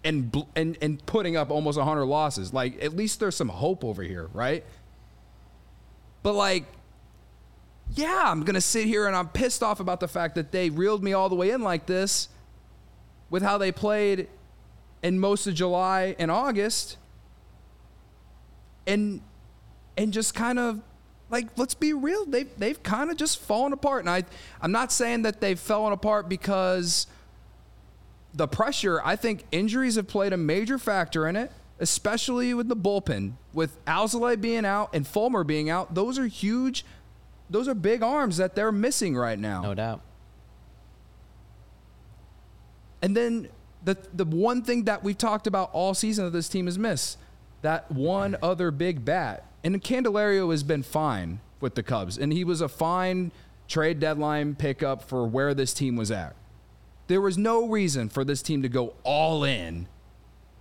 And, 0.05 0.47
and 0.57 0.79
and 0.81 1.05
putting 1.05 1.37
up 1.37 1.51
almost 1.51 1.77
100 1.77 2.07
losses. 2.07 2.55
Like 2.55 2.83
at 2.83 2.97
least 2.97 3.21
there's 3.21 3.37
some 3.37 3.51
hope 3.51 3.85
over 3.85 4.03
here, 4.03 4.31
right? 4.33 4.65
But 6.23 6.33
like 6.33 6.65
yeah, 7.95 8.25
I'm 8.27 8.41
going 8.41 8.55
to 8.55 8.61
sit 8.61 8.87
here 8.87 9.07
and 9.07 9.15
I'm 9.15 9.29
pissed 9.29 9.63
off 9.63 9.81
about 9.81 10.01
the 10.01 10.09
fact 10.09 10.35
that 10.37 10.53
they 10.53 10.71
reeled 10.71 11.03
me 11.03 11.13
all 11.13 11.29
the 11.29 11.35
way 11.35 11.51
in 11.51 11.63
like 11.63 11.87
this 11.87 12.29
with 13.31 13.43
how 13.43 13.59
they 13.59 13.73
played 13.73 14.29
in 15.03 15.19
most 15.19 15.47
of 15.47 15.55
July 15.55 16.15
and 16.19 16.31
August 16.31 16.97
and 18.87 19.21
and 19.97 20.13
just 20.13 20.35
kind 20.35 20.59
of 20.59 20.81
like 21.31 21.49
let's 21.57 21.75
be 21.75 21.93
real, 21.93 22.25
they've 22.27 22.51
they've 22.59 22.83
kind 22.83 23.11
of 23.11 23.17
just 23.17 23.41
fallen 23.41 23.73
apart. 23.73 24.01
And 24.01 24.11
I 24.11 24.25
I'm 24.61 24.73
not 24.73 24.93
saying 24.93 25.23
that 25.23 25.41
they've 25.41 25.59
fallen 25.59 25.93
apart 25.93 26.29
because 26.29 27.07
the 28.35 28.49
pressure. 28.49 29.01
I 29.05 29.17
think 29.17 29.45
injuries 29.53 29.97
have 29.97 30.07
played 30.07 30.33
a 30.33 30.37
major 30.37 30.79
factor 30.79 31.29
in 31.29 31.37
it, 31.37 31.51
especially 31.79 32.55
with 32.55 32.69
the 32.69 32.77
bullpen. 32.77 33.33
With 33.53 33.83
Alzolay 33.85 34.41
being 34.41 34.65
out 34.65 34.91
and 34.95 35.07
Fulmer 35.07 35.45
being 35.45 35.69
out, 35.69 35.95
those 35.95 36.19
are 36.19 36.27
huge. 36.27 36.85
Those 37.53 37.69
are 37.69 37.75
big 37.75 38.03
arms 38.03 38.39
that 38.39 38.55
they're 38.55 38.73
missing 38.73 39.15
right 39.15 39.39
now. 39.39 39.63
No 39.63 39.75
doubt. 39.75 40.01
And 43.03 43.17
then 43.17 43.49
the 43.85 43.97
the 44.15 44.25
one 44.25 44.63
thing 44.63 44.85
that 44.85 45.05
we've 45.05 45.19
talked 45.19 45.47
about 45.47 45.71
all 45.73 45.93
season 45.93 46.25
that 46.25 46.31
this 46.31 46.49
team 46.49 46.67
has 46.67 46.79
missed, 46.79 47.19
that 47.61 47.91
one 47.91 48.37
other 48.43 48.71
big 48.71 49.05
bat. 49.05 49.47
And 49.65 49.81
Candelario 49.83 50.51
has 50.51 50.63
been 50.63 50.83
fine 50.83 51.41
with 51.61 51.75
the 51.75 51.83
Cubs, 51.83 52.19
and 52.19 52.33
he 52.33 52.43
was 52.43 52.61
a 52.61 52.69
fine 52.69 53.33
trade 53.69 54.01
deadline 54.01 54.55
pickup 54.55 55.03
for 55.03 55.27
where 55.27 55.55
this 55.55 55.73
team 55.73 55.95
was 55.95 56.11
at. 56.11 56.35
There 57.07 57.21
was 57.21 57.37
no 57.37 57.69
reason 57.69 58.09
for 58.09 58.25
this 58.25 58.43
team 58.43 58.63
to 58.63 58.69
go 58.69 58.95
all 59.05 59.45
in 59.45 59.89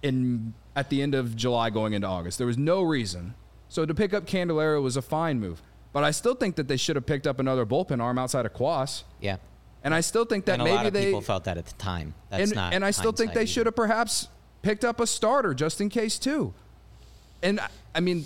in 0.01 0.53
at 0.75 0.89
the 0.89 1.01
end 1.01 1.15
of 1.15 1.36
July 1.36 1.69
going 1.69 1.93
into 1.93 2.07
August. 2.07 2.38
There 2.38 2.48
was 2.48 2.57
no 2.57 2.81
reason. 2.81 3.33
So 3.69 3.86
to 3.86 3.93
pick 3.93 4.13
up 4.13 4.25
Candelario 4.25 4.81
was 4.81 4.98
a 4.98 5.01
fine 5.01 5.39
move. 5.39 5.62
But 5.93 6.03
I 6.03 6.12
still 6.12 6.36
think 6.36 6.55
that 6.55 6.67
they 6.67 6.77
should 6.77 6.95
have 6.95 7.05
picked 7.05 7.27
up 7.27 7.39
another 7.39 7.65
bullpen 7.65 8.01
arm 8.01 8.17
outside 8.17 8.45
of 8.45 8.53
Cuas. 8.53 9.03
Yeah. 9.19 9.38
And 9.83 9.93
I 9.93 10.01
still 10.01 10.25
think 10.25 10.45
that 10.45 10.53
and 10.53 10.62
a 10.62 10.65
maybe 10.65 10.75
lot 10.75 10.86
of 10.86 10.93
they 10.93 11.05
people 11.05 11.21
felt 11.21 11.43
that 11.45 11.57
at 11.57 11.65
the 11.65 11.74
time. 11.74 12.13
That's 12.29 12.43
and, 12.51 12.55
not. 12.55 12.74
and 12.74 12.86
I 12.86 12.91
still 12.91 13.12
think 13.12 13.33
they 13.33 13.39
hindsight 13.41 13.50
should 13.50 13.65
have 13.65 13.75
perhaps 13.75 14.27
picked 14.62 14.86
up 14.86 15.00
a 15.00 15.07
starter 15.07 15.53
just 15.53 15.81
in 15.81 15.89
case 15.89 16.19
too. 16.19 16.53
And 17.41 17.60
I- 17.60 17.69
I 17.95 18.00
mean, 18.00 18.25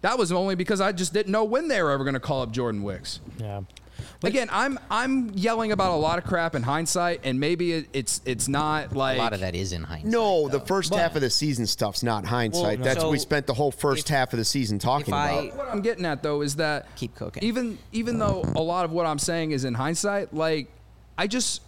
that 0.00 0.16
was 0.16 0.32
only 0.32 0.54
because 0.54 0.80
I 0.80 0.92
just 0.92 1.12
didn't 1.12 1.32
know 1.32 1.44
when 1.44 1.68
they 1.68 1.82
were 1.82 1.90
ever 1.90 2.04
going 2.04 2.14
to 2.14 2.20
call 2.20 2.42
up 2.42 2.50
Jordan 2.50 2.82
Wicks. 2.82 3.20
Yeah. 3.38 3.62
Again, 4.22 4.48
I'm 4.52 4.78
I'm 4.90 5.30
yelling 5.30 5.72
about 5.72 5.92
a 5.92 5.96
lot 5.96 6.18
of 6.18 6.24
crap 6.24 6.54
in 6.54 6.62
hindsight, 6.62 7.20
and 7.24 7.38
maybe 7.40 7.72
it, 7.72 7.88
it's 7.92 8.20
it's 8.24 8.48
not 8.48 8.94
like. 8.94 9.16
A 9.16 9.20
lot 9.20 9.32
of 9.32 9.40
that 9.40 9.54
is 9.54 9.72
in 9.72 9.82
hindsight. 9.82 10.10
No, 10.10 10.48
the 10.48 10.58
though. 10.58 10.64
first 10.64 10.94
half 10.94 11.14
of 11.16 11.22
the 11.22 11.30
season 11.30 11.66
stuff's 11.66 12.02
not 12.02 12.24
hindsight. 12.24 12.78
Well, 12.78 12.84
That's 12.88 13.00
so 13.00 13.10
we 13.10 13.18
spent 13.18 13.46
the 13.46 13.54
whole 13.54 13.70
first 13.72 14.08
if- 14.10 14.14
half 14.14 14.32
of 14.32 14.38
the 14.38 14.44
season 14.44 14.78
talking 14.78 15.08
if 15.08 15.12
I- 15.14 15.30
about. 15.30 15.56
What 15.56 15.68
I'm 15.68 15.80
getting 15.82 16.04
at 16.06 16.22
though 16.22 16.42
is 16.42 16.56
that 16.56 16.94
Keep 16.96 17.14
cooking. 17.14 17.42
Even 17.42 17.78
even 17.92 18.18
though 18.18 18.42
a 18.56 18.62
lot 18.62 18.84
of 18.84 18.92
what 18.92 19.06
I'm 19.06 19.18
saying 19.18 19.50
is 19.52 19.64
in 19.64 19.74
hindsight, 19.74 20.32
like 20.34 20.68
I 21.18 21.26
just 21.26 21.62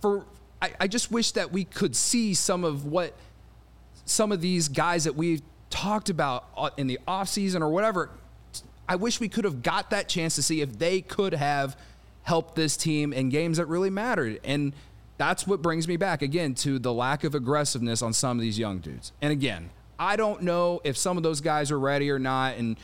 for 0.00 0.24
I, 0.62 0.72
I 0.80 0.88
just 0.88 1.10
wish 1.10 1.32
that 1.32 1.52
we 1.52 1.64
could 1.64 1.94
see 1.96 2.34
some 2.34 2.64
of 2.64 2.84
what 2.86 3.14
some 4.04 4.32
of 4.32 4.40
these 4.40 4.68
guys 4.68 5.04
that 5.04 5.14
we've 5.16 5.42
talked 5.70 6.08
about 6.10 6.44
uh, 6.56 6.70
in 6.76 6.86
the 6.86 6.98
offseason 7.08 7.60
or 7.60 7.68
whatever. 7.70 8.10
I 8.88 8.96
wish 8.96 9.20
we 9.20 9.28
could 9.28 9.44
have 9.44 9.62
got 9.62 9.90
that 9.90 10.08
chance 10.08 10.34
to 10.36 10.42
see 10.42 10.60
if 10.60 10.78
they 10.78 11.00
could 11.00 11.34
have 11.34 11.76
helped 12.22 12.56
this 12.56 12.76
team 12.76 13.12
in 13.12 13.28
games 13.28 13.58
that 13.58 13.66
really 13.66 13.90
mattered. 13.90 14.40
And 14.44 14.74
that's 15.16 15.46
what 15.46 15.62
brings 15.62 15.86
me 15.86 15.96
back 15.96 16.22
again 16.22 16.54
to 16.56 16.78
the 16.78 16.92
lack 16.92 17.24
of 17.24 17.34
aggressiveness 17.34 18.02
on 18.02 18.12
some 18.12 18.38
of 18.38 18.42
these 18.42 18.58
young 18.58 18.78
dudes. 18.78 19.12
And 19.22 19.32
again, 19.32 19.70
I 19.98 20.16
don't 20.16 20.42
know 20.42 20.80
if 20.84 20.96
some 20.96 21.16
of 21.16 21.22
those 21.22 21.40
guys 21.40 21.70
are 21.70 21.78
ready 21.78 22.10
or 22.10 22.18
not. 22.18 22.56
And, 22.56 22.76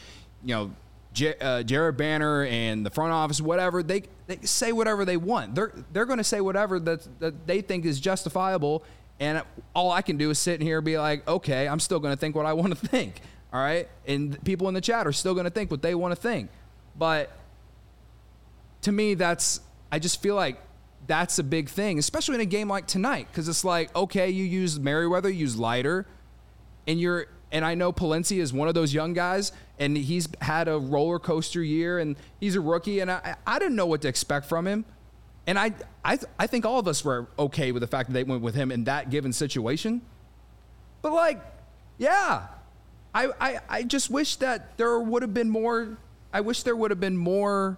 you 0.45 0.54
know, 0.54 0.71
J- 1.12 1.35
uh, 1.40 1.62
Jared 1.64 1.97
Banner 1.97 2.45
and 2.45 2.87
the 2.87 2.90
front 2.90 3.12
office, 3.12 3.40
whatever, 3.40 3.83
they, 3.83 4.04
they 4.26 4.38
say 4.42 4.73
whatever 4.73 5.04
they 5.04 5.16
want. 5.16 5.54
They're, 5.54 5.73
they're 5.92 6.07
going 6.07 6.19
to 6.19 6.25
say 6.25 6.40
whatever 6.40 6.78
that, 6.80 7.21
that 7.21 7.47
they 7.47 7.61
think 7.62 7.85
is 7.85 7.99
justifiable. 7.99 8.85
And 9.19 9.42
all 9.75 9.90
I 9.90 10.02
can 10.02 10.16
do 10.16 10.30
is 10.30 10.38
sit 10.38 10.61
in 10.61 10.66
here 10.66 10.78
and 10.78 10.85
be 10.85 10.99
like, 10.99 11.26
okay, 11.28 11.66
I'm 11.66 11.80
still 11.80 11.99
going 11.99 12.14
to 12.14 12.21
think 12.21 12.37
what 12.37 12.47
I 12.47 12.52
want 12.52 12.78
to 12.78 12.87
think. 12.88 13.21
All 13.52 13.61
right. 13.61 13.88
And 14.07 14.42
people 14.45 14.69
in 14.69 14.75
the 14.75 14.80
chat 14.80 15.07
are 15.07 15.12
still 15.12 15.35
going 15.35 15.45
to 15.45 15.50
think 15.50 15.71
what 15.71 15.83
they 15.83 15.95
want 15.95 16.12
to 16.12 16.21
think. 16.21 16.50
But 16.97 17.37
to 18.83 18.92
me, 18.92 19.14
that's, 19.14 19.61
I 19.90 19.99
just 19.99 20.23
feel 20.23 20.35
like 20.35 20.61
that's 21.07 21.38
a 21.38 21.42
big 21.42 21.69
thing, 21.69 21.99
especially 21.99 22.37
in 22.37 22.40
a 22.40 22.47
game 22.47 22.69
like 22.69 22.87
tonight. 22.87 23.26
Cause 23.33 23.49
it's 23.49 23.64
like, 23.64 23.95
okay, 23.97 24.30
you 24.30 24.45
use 24.45 24.78
Merryweather, 24.78 25.28
you 25.28 25.40
use 25.40 25.59
Leiter, 25.59 26.07
and 26.87 27.00
you're, 27.00 27.26
and 27.52 27.64
I 27.64 27.75
know 27.75 27.92
Palencia 27.92 28.38
is 28.38 28.52
one 28.52 28.69
of 28.69 28.75
those 28.75 28.95
young 28.95 29.12
guys, 29.12 29.50
and 29.78 29.97
he's 29.97 30.28
had 30.40 30.69
a 30.69 30.78
roller 30.78 31.19
coaster 31.19 31.62
year, 31.62 31.99
and 31.99 32.16
he's 32.38 32.54
a 32.54 32.61
rookie, 32.61 33.00
and 33.00 33.11
I, 33.11 33.35
I 33.47 33.59
didn't 33.59 33.75
know 33.75 33.87
what 33.87 34.02
to 34.02 34.09
expect 34.09 34.47
from 34.47 34.66
him. 34.66 34.85
And 35.47 35.59
I, 35.59 35.73
I, 36.04 36.19
I 36.38 36.47
think 36.47 36.64
all 36.64 36.78
of 36.78 36.87
us 36.87 37.04
were 37.04 37.26
okay 37.38 37.73
with 37.73 37.80
the 37.80 37.87
fact 37.88 38.09
that 38.09 38.12
they 38.12 38.23
went 38.23 38.42
with 38.42 38.54
him 38.54 38.71
in 38.71 38.85
that 38.85 39.11
given 39.11 39.33
situation. 39.33 40.02
But 41.02 41.12
like, 41.12 41.40
yeah, 41.99 42.47
I, 43.14 43.29
I, 43.40 43.59
I 43.69 43.83
just 43.83 44.11
wish 44.11 44.37
that 44.37 44.76
there 44.76 44.99
would 45.00 45.23
have 45.23 45.35
been 45.35 45.50
more. 45.50 45.97
I 46.33 46.40
wish 46.40 46.62
there 46.62 46.76
would 46.76 46.90
have 46.90 47.00
been 47.00 47.17
more 47.17 47.76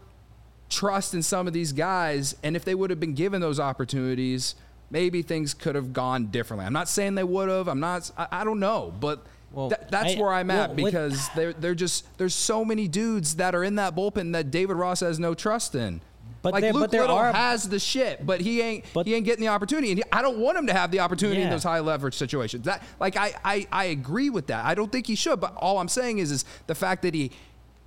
trust 0.68 1.14
in 1.14 1.22
some 1.22 1.46
of 1.46 1.52
these 1.52 1.72
guys, 1.72 2.36
and 2.42 2.56
if 2.56 2.64
they 2.64 2.74
would 2.74 2.90
have 2.90 3.00
been 3.00 3.14
given 3.14 3.40
those 3.40 3.58
opportunities, 3.60 4.54
maybe 4.90 5.22
things 5.22 5.54
could 5.54 5.74
have 5.74 5.92
gone 5.92 6.26
differently. 6.26 6.66
I'm 6.66 6.72
not 6.72 6.88
saying 6.88 7.14
they 7.14 7.24
would 7.24 7.48
have. 7.48 7.68
I'm 7.68 7.80
not. 7.80 8.10
I, 8.16 8.28
I 8.30 8.44
don't 8.44 8.60
know, 8.60 8.92
but. 9.00 9.24
Well, 9.52 9.68
Th- 9.68 9.80
that's 9.90 10.14
I- 10.14 10.18
where 10.18 10.32
I'm 10.32 10.50
at 10.50 10.70
well, 10.70 10.76
because 10.76 11.28
they're 11.36 11.52
they're 11.52 11.74
just 11.74 12.06
there's 12.16 12.34
so 12.34 12.64
many 12.64 12.88
dudes 12.88 13.36
that 13.36 13.54
are 13.54 13.62
in 13.62 13.74
that 13.74 13.94
bullpen 13.94 14.32
that 14.32 14.50
David 14.50 14.76
Ross 14.76 15.00
has 15.00 15.18
no 15.18 15.34
trust 15.34 15.74
in. 15.74 16.00
But 16.42 16.52
like 16.54 16.62
there- 16.62 16.72
Luke 16.72 16.82
but 16.82 16.90
there 16.90 17.00
Little 17.02 17.16
are- 17.16 17.32
has 17.32 17.68
the 17.68 17.78
shit, 17.78 18.26
but 18.26 18.40
he 18.40 18.60
ain't 18.60 18.84
But- 18.92 19.06
he 19.06 19.14
ain't 19.14 19.24
getting 19.24 19.42
the 19.44 19.48
opportunity, 19.48 19.90
and 19.92 19.98
he, 19.98 20.04
I 20.12 20.22
don't 20.22 20.38
want 20.38 20.58
him 20.58 20.66
to 20.66 20.72
have 20.72 20.90
the 20.90 21.00
opportunity 21.00 21.40
in 21.40 21.50
those 21.50 21.62
high 21.62 21.78
leverage 21.80 22.14
situations. 22.14 22.64
That 22.66 22.82
like 22.98 23.16
I, 23.16 23.32
I 23.44 23.66
I 23.70 23.84
agree 23.86 24.28
with 24.28 24.48
that. 24.48 24.64
I 24.64 24.74
don't 24.74 24.90
think 24.90 25.06
he 25.06 25.14
should, 25.14 25.40
but 25.40 25.54
all 25.56 25.78
I'm 25.78 25.88
saying 25.88 26.18
is 26.18 26.30
is 26.32 26.44
the 26.66 26.74
fact 26.74 27.02
that 27.02 27.14
he 27.14 27.30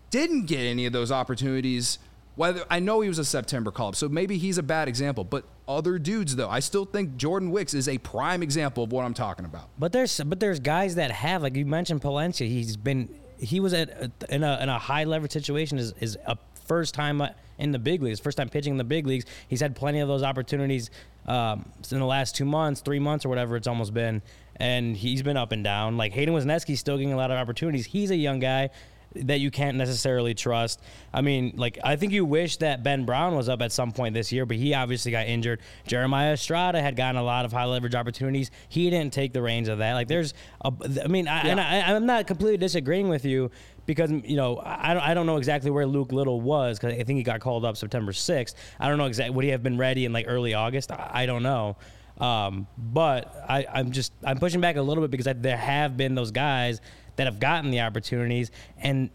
didn't 0.09 0.45
get 0.45 0.61
any 0.61 0.85
of 0.85 0.93
those 0.93 1.11
opportunities. 1.11 1.99
Whether 2.35 2.63
I 2.69 2.79
know 2.79 2.99
he 2.99 3.07
was 3.07 3.17
a 3.19 3.23
September 3.25 3.71
call 3.71 3.89
up, 3.89 3.95
so 3.95 4.09
maybe 4.09 4.37
he's 4.37 4.57
a 4.57 4.63
bad 4.63 4.89
example. 4.89 5.23
But 5.23 5.45
other 5.69 5.97
dudes, 5.97 6.35
though, 6.35 6.49
I 6.49 6.59
still 6.59 6.83
think 6.83 7.15
Jordan 7.15 7.49
Wicks 7.49 7.73
is 7.73 7.87
a 7.87 7.97
prime 7.99 8.43
example 8.43 8.83
of 8.83 8.91
what 8.91 9.05
I'm 9.05 9.13
talking 9.13 9.45
about. 9.45 9.69
But 9.79 9.93
there's 9.93 10.19
but 10.19 10.39
there's 10.41 10.59
guys 10.59 10.95
that 10.95 11.11
have 11.11 11.43
like 11.43 11.55
you 11.55 11.65
mentioned 11.65 12.01
Palencia. 12.01 12.45
He's 12.47 12.75
been 12.77 13.07
he 13.37 13.59
was 13.61 13.73
at 13.73 14.11
in 14.29 14.43
a 14.43 14.59
in 14.61 14.67
a 14.69 14.77
high 14.79 15.05
leverage 15.05 15.31
situation 15.31 15.77
is 15.77 15.93
is 16.01 16.17
a 16.25 16.37
first 16.65 16.93
time 16.93 17.21
uh, 17.21 17.29
in 17.57 17.71
the 17.71 17.79
big 17.79 18.01
leagues, 18.01 18.19
first 18.19 18.37
time 18.37 18.49
pitching 18.49 18.73
in 18.73 18.77
the 18.77 18.83
big 18.83 19.07
leagues. 19.07 19.25
He's 19.47 19.61
had 19.61 19.75
plenty 19.75 19.99
of 19.99 20.07
those 20.07 20.23
opportunities 20.23 20.89
um, 21.27 21.65
in 21.91 21.99
the 21.99 22.05
last 22.05 22.35
two 22.35 22.45
months, 22.45 22.81
three 22.81 22.99
months 22.99 23.25
or 23.25 23.29
whatever 23.29 23.55
it's 23.55 23.67
almost 23.67 23.93
been, 23.93 24.21
and 24.57 24.95
he's 24.95 25.23
been 25.23 25.37
up 25.37 25.51
and 25.51 25.63
down. 25.63 25.97
Like 25.97 26.13
Hayden 26.13 26.33
Wesneski's 26.33 26.79
still 26.79 26.97
getting 26.97 27.13
a 27.13 27.17
lot 27.17 27.31
of 27.31 27.37
opportunities. 27.37 27.85
He's 27.85 28.11
a 28.11 28.15
young 28.15 28.39
guy 28.39 28.69
that 29.15 29.39
you 29.39 29.49
can't 29.49 29.77
necessarily 29.77 30.33
trust. 30.33 30.81
I 31.13 31.21
mean, 31.21 31.53
like 31.55 31.79
I 31.83 31.95
think 31.95 32.11
you 32.11 32.25
wish 32.25 32.57
that 32.57 32.83
Ben 32.83 33.05
Brown 33.05 33.35
was 33.35 33.47
up 33.47 33.61
at 33.61 33.71
some 33.71 33.91
point 33.91 34.13
this 34.13 34.31
year, 34.31 34.45
but 34.45 34.57
he 34.57 34.73
obviously 34.73 35.11
got 35.11 35.27
injured. 35.27 35.61
Jeremiah 35.87 36.33
Estrada 36.33 36.81
had 36.81 36.95
gotten 36.95 37.19
a 37.19 37.23
lot 37.23 37.45
of 37.45 37.51
high 37.53 37.65
leverage 37.65 37.95
opportunities. 37.95 38.51
He 38.67 38.89
didn't 38.89 39.13
take 39.13 39.33
the 39.33 39.41
reins 39.41 39.69
of 39.69 39.77
that. 39.77 39.93
Like 39.93 40.07
there's, 40.07 40.33
a, 40.61 40.73
I 41.03 41.07
mean, 41.07 41.27
I, 41.27 41.41
and 41.47 41.59
I, 41.59 41.93
I'm 41.93 42.05
not 42.05 42.27
completely 42.27 42.57
disagreeing 42.57 43.07
with 43.07 43.25
you 43.25 43.51
because 43.85 44.11
you 44.11 44.35
know 44.35 44.61
I 44.63 44.93
don't, 44.93 45.03
I 45.03 45.13
don't 45.13 45.25
know 45.25 45.37
exactly 45.37 45.71
where 45.71 45.85
Luke 45.85 46.11
Little 46.11 46.41
was 46.41 46.79
because 46.79 46.93
I 46.93 47.03
think 47.03 47.17
he 47.17 47.23
got 47.23 47.39
called 47.39 47.65
up 47.65 47.77
September 47.77 48.11
6th. 48.11 48.55
I 48.79 48.87
don't 48.87 48.97
know 48.97 49.05
exactly 49.05 49.35
would 49.35 49.45
he 49.45 49.51
have 49.51 49.63
been 49.63 49.77
ready 49.77 50.05
in 50.05 50.13
like 50.13 50.25
early 50.27 50.53
August. 50.53 50.91
I, 50.91 51.09
I 51.13 51.25
don't 51.25 51.43
know. 51.43 51.77
Um, 52.17 52.67
but 52.77 53.43
I, 53.47 53.65
I'm 53.71 53.91
just 53.91 54.13
I'm 54.23 54.37
pushing 54.37 54.61
back 54.61 54.77
a 54.77 54.81
little 54.81 55.03
bit 55.03 55.11
because 55.11 55.27
I, 55.27 55.33
there 55.33 55.57
have 55.57 55.97
been 55.97 56.15
those 56.15 56.31
guys 56.31 56.79
that 57.17 57.27
have 57.27 57.39
gotten 57.39 57.71
the 57.71 57.81
opportunities, 57.81 58.51
and 58.77 59.09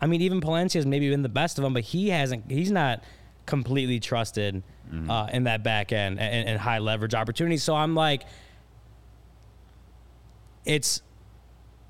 I 0.00 0.06
mean 0.06 0.20
even 0.22 0.40
Palencia's 0.40 0.86
maybe 0.86 1.08
been 1.08 1.22
the 1.22 1.28
best 1.28 1.58
of 1.58 1.64
them, 1.64 1.72
but 1.72 1.84
he 1.84 2.10
hasn't. 2.10 2.50
He's 2.50 2.70
not 2.70 3.02
completely 3.46 3.98
trusted 3.98 4.62
uh, 5.08 5.28
in 5.32 5.44
that 5.44 5.62
back 5.62 5.92
end 5.92 6.18
and, 6.20 6.48
and 6.48 6.58
high 6.58 6.78
leverage 6.78 7.14
opportunities. 7.14 7.62
So 7.62 7.74
I'm 7.74 7.94
like, 7.94 8.24
it's 10.64 11.02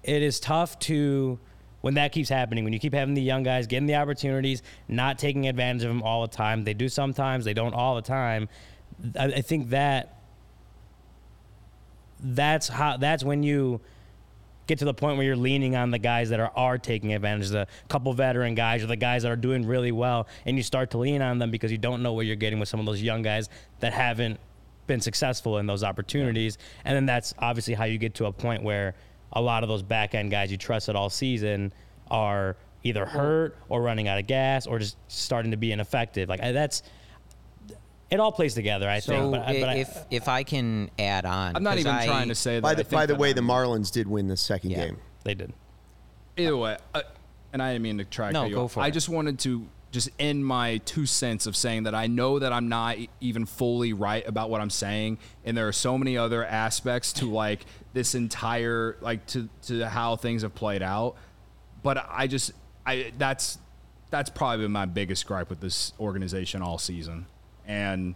it 0.04 0.22
is 0.22 0.38
tough 0.40 0.78
to 0.80 1.38
when 1.80 1.94
that 1.94 2.12
keeps 2.12 2.28
happening 2.28 2.64
when 2.64 2.72
you 2.72 2.78
keep 2.78 2.94
having 2.94 3.14
the 3.14 3.22
young 3.22 3.42
guys 3.42 3.66
getting 3.66 3.86
the 3.86 3.94
opportunities 3.94 4.62
not 4.88 5.18
taking 5.18 5.46
advantage 5.48 5.82
of 5.82 5.88
them 5.88 6.02
all 6.02 6.22
the 6.22 6.28
time. 6.28 6.64
They 6.64 6.74
do 6.74 6.88
sometimes 6.88 7.44
they 7.44 7.54
don't 7.54 7.74
all 7.74 7.94
the 7.94 8.02
time. 8.02 8.48
I, 9.18 9.26
I 9.26 9.40
think 9.40 9.70
that 9.70 10.14
that's 12.20 12.68
how 12.68 12.96
that's 12.96 13.22
when 13.22 13.42
you 13.42 13.80
get 14.66 14.78
to 14.80 14.84
the 14.84 14.94
point 14.94 15.16
where 15.16 15.24
you're 15.24 15.36
leaning 15.36 15.76
on 15.76 15.90
the 15.90 15.98
guys 15.98 16.28
that 16.28 16.40
are, 16.40 16.52
are 16.54 16.76
taking 16.76 17.14
advantage 17.14 17.48
the 17.48 17.66
couple 17.88 18.12
veteran 18.12 18.54
guys 18.54 18.82
or 18.82 18.86
the 18.86 18.96
guys 18.96 19.22
that 19.22 19.32
are 19.32 19.36
doing 19.36 19.66
really 19.66 19.92
well 19.92 20.28
and 20.44 20.56
you 20.56 20.62
start 20.62 20.90
to 20.90 20.98
lean 20.98 21.22
on 21.22 21.38
them 21.38 21.50
because 21.50 21.72
you 21.72 21.78
don't 21.78 22.02
know 22.02 22.12
what 22.12 22.26
you're 22.26 22.36
getting 22.36 22.58
with 22.58 22.68
some 22.68 22.78
of 22.78 22.86
those 22.86 23.00
young 23.00 23.22
guys 23.22 23.48
that 23.80 23.92
haven't 23.92 24.38
been 24.86 25.00
successful 25.00 25.58
in 25.58 25.66
those 25.66 25.84
opportunities. 25.84 26.58
And 26.84 26.96
then 26.96 27.06
that's 27.06 27.34
obviously 27.38 27.74
how 27.74 27.84
you 27.84 27.98
get 27.98 28.14
to 28.16 28.26
a 28.26 28.32
point 28.32 28.62
where 28.62 28.94
a 29.32 29.40
lot 29.40 29.62
of 29.62 29.68
those 29.68 29.82
back 29.82 30.14
end 30.14 30.30
guys 30.30 30.50
you 30.50 30.56
trusted 30.56 30.96
all 30.96 31.10
season 31.10 31.72
are 32.10 32.56
either 32.84 33.04
hurt 33.04 33.56
or 33.68 33.82
running 33.82 34.08
out 34.08 34.18
of 34.18 34.26
gas 34.26 34.66
or 34.66 34.78
just 34.78 34.96
starting 35.08 35.50
to 35.50 35.56
be 35.56 35.72
ineffective 35.72 36.28
like 36.28 36.40
that's 36.40 36.82
it 38.10 38.18
all 38.20 38.32
plays 38.32 38.54
together 38.54 38.88
i 38.88 39.00
So 39.00 39.12
think 39.12 39.30
but, 39.32 39.40
I- 39.42 39.60
but 39.60 39.68
I- 39.68 39.74
if 39.76 40.04
if 40.10 40.28
I 40.28 40.42
can 40.42 40.90
add 40.98 41.26
on, 41.26 41.56
I'm 41.56 41.62
not 41.62 41.78
even 41.78 41.92
I- 41.92 42.06
trying 42.06 42.28
to 42.28 42.34
say 42.34 42.54
that. 42.56 42.62
By 42.62 42.70
I 42.70 42.74
the 42.74 42.84
think 42.84 42.92
by 42.92 43.06
the 43.06 43.14
way, 43.16 43.28
I'm- 43.28 43.36
the 43.36 43.42
Marlins 43.42 43.92
did 43.92 44.06
win 44.08 44.28
the 44.28 44.36
second 44.36 44.70
Yeah. 44.70 44.86
game. 44.86 44.96
they 45.24 45.34
did 45.34 45.52
Either 46.38 46.56
way, 46.56 46.76
uh, 46.94 47.02
and 47.52 47.60
I 47.62 47.72
didn't 47.72 47.82
mean 47.82 47.98
to 47.98 48.04
try. 48.04 48.28
to 48.28 48.32
No, 48.32 48.48
go 48.48 48.68
for 48.68 48.80
I 48.80 48.86
it. 48.86 48.90
just 48.92 49.08
wanted 49.10 49.38
to 49.40 49.66
just 49.90 50.10
end 50.18 50.44
my 50.44 50.78
two 50.78 51.06
cents 51.06 51.46
of 51.46 51.56
saying 51.56 51.84
that 51.84 51.94
I 51.94 52.06
know 52.06 52.38
that 52.38 52.52
I'm 52.52 52.68
not 52.68 52.98
even 53.20 53.46
fully 53.46 53.92
right 53.92 54.26
about 54.26 54.50
what 54.50 54.60
I'm 54.60 54.70
saying, 54.70 55.18
and 55.44 55.56
there 55.56 55.66
are 55.68 55.72
so 55.72 55.96
many 55.96 56.16
other 56.16 56.44
aspects 56.44 57.12
to 57.14 57.30
like 57.30 57.64
this 57.92 58.14
entire 58.14 58.96
like 59.00 59.26
to 59.28 59.48
to 59.62 59.88
how 59.88 60.16
things 60.16 60.42
have 60.42 60.54
played 60.54 60.82
out. 60.82 61.16
But 61.82 62.06
I 62.08 62.26
just 62.26 62.52
I 62.84 63.12
that's 63.16 63.58
that's 64.10 64.30
probably 64.30 64.64
been 64.64 64.72
my 64.72 64.86
biggest 64.86 65.26
gripe 65.26 65.50
with 65.50 65.60
this 65.60 65.92
organization 65.98 66.62
all 66.62 66.78
season, 66.78 67.26
and 67.66 68.14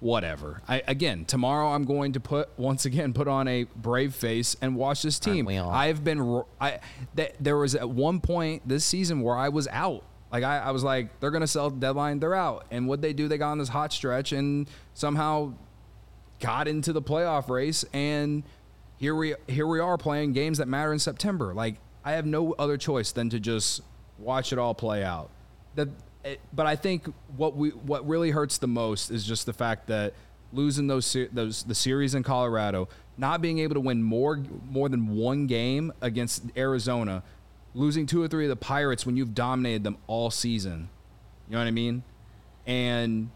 whatever. 0.00 0.62
I 0.68 0.82
again 0.86 1.24
tomorrow 1.24 1.68
I'm 1.68 1.84
going 1.84 2.12
to 2.12 2.20
put 2.20 2.48
once 2.56 2.84
again 2.84 3.12
put 3.12 3.28
on 3.28 3.48
a 3.48 3.64
brave 3.76 4.14
face 4.14 4.56
and 4.60 4.76
watch 4.76 5.02
this 5.02 5.18
team. 5.18 5.48
I've 5.48 6.04
been 6.04 6.42
I 6.60 6.80
that 7.14 7.34
there 7.40 7.56
was 7.56 7.74
at 7.74 7.88
one 7.88 8.20
point 8.20 8.66
this 8.66 8.84
season 8.84 9.20
where 9.22 9.36
I 9.36 9.48
was 9.48 9.68
out. 9.68 10.04
Like 10.30 10.44
I, 10.44 10.58
I 10.58 10.70
was 10.70 10.84
like 10.84 11.20
they're 11.20 11.30
gonna 11.30 11.46
sell 11.46 11.70
deadline, 11.70 12.18
they're 12.18 12.34
out. 12.34 12.66
And 12.70 12.86
what 12.86 13.00
they 13.00 13.12
do, 13.12 13.28
they 13.28 13.38
got 13.38 13.52
on 13.52 13.58
this 13.58 13.68
hot 13.68 13.92
stretch 13.92 14.32
and 14.32 14.68
somehow 14.94 15.54
got 16.40 16.68
into 16.68 16.92
the 16.92 17.02
playoff 17.02 17.48
race 17.48 17.84
and 17.92 18.44
here 18.98 19.14
we 19.14 19.34
here 19.46 19.66
we 19.66 19.80
are 19.80 19.96
playing 19.96 20.32
games 20.32 20.58
that 20.58 20.68
matter 20.68 20.92
in 20.92 20.98
September. 20.98 21.54
Like 21.54 21.76
I 22.04 22.12
have 22.12 22.26
no 22.26 22.52
other 22.52 22.76
choice 22.76 23.12
than 23.12 23.30
to 23.30 23.40
just 23.40 23.82
watch 24.18 24.52
it 24.52 24.58
all 24.58 24.74
play 24.74 25.04
out. 25.04 25.30
That, 25.76 25.88
it, 25.88 25.92
eh, 26.24 26.36
but 26.52 26.66
I 26.66 26.76
think 26.76 27.06
what 27.36 27.56
we 27.56 27.70
what 27.70 28.06
really 28.06 28.30
hurts 28.30 28.58
the 28.58 28.66
most 28.66 29.10
is 29.10 29.24
just 29.24 29.46
the 29.46 29.52
fact 29.52 29.86
that 29.86 30.14
losing 30.52 30.86
those 30.86 31.16
those 31.32 31.62
the 31.62 31.74
series 31.74 32.14
in 32.14 32.22
Colorado, 32.22 32.88
not 33.16 33.40
being 33.40 33.58
able 33.60 33.74
to 33.74 33.80
win 33.80 34.02
more 34.02 34.42
more 34.68 34.88
than 34.88 35.16
one 35.16 35.46
game 35.46 35.92
against 36.00 36.44
Arizona, 36.56 37.22
losing 37.74 38.06
two 38.06 38.22
or 38.22 38.28
three 38.28 38.44
of 38.44 38.48
the 38.50 38.56
Pirates 38.56 39.04
when 39.06 39.16
you've 39.16 39.34
dominated 39.34 39.84
them 39.84 39.96
all 40.06 40.30
season. 40.30 40.88
You 41.48 41.52
know 41.52 41.58
what 41.60 41.66
I 41.68 41.70
mean? 41.70 42.02
And 42.66 43.30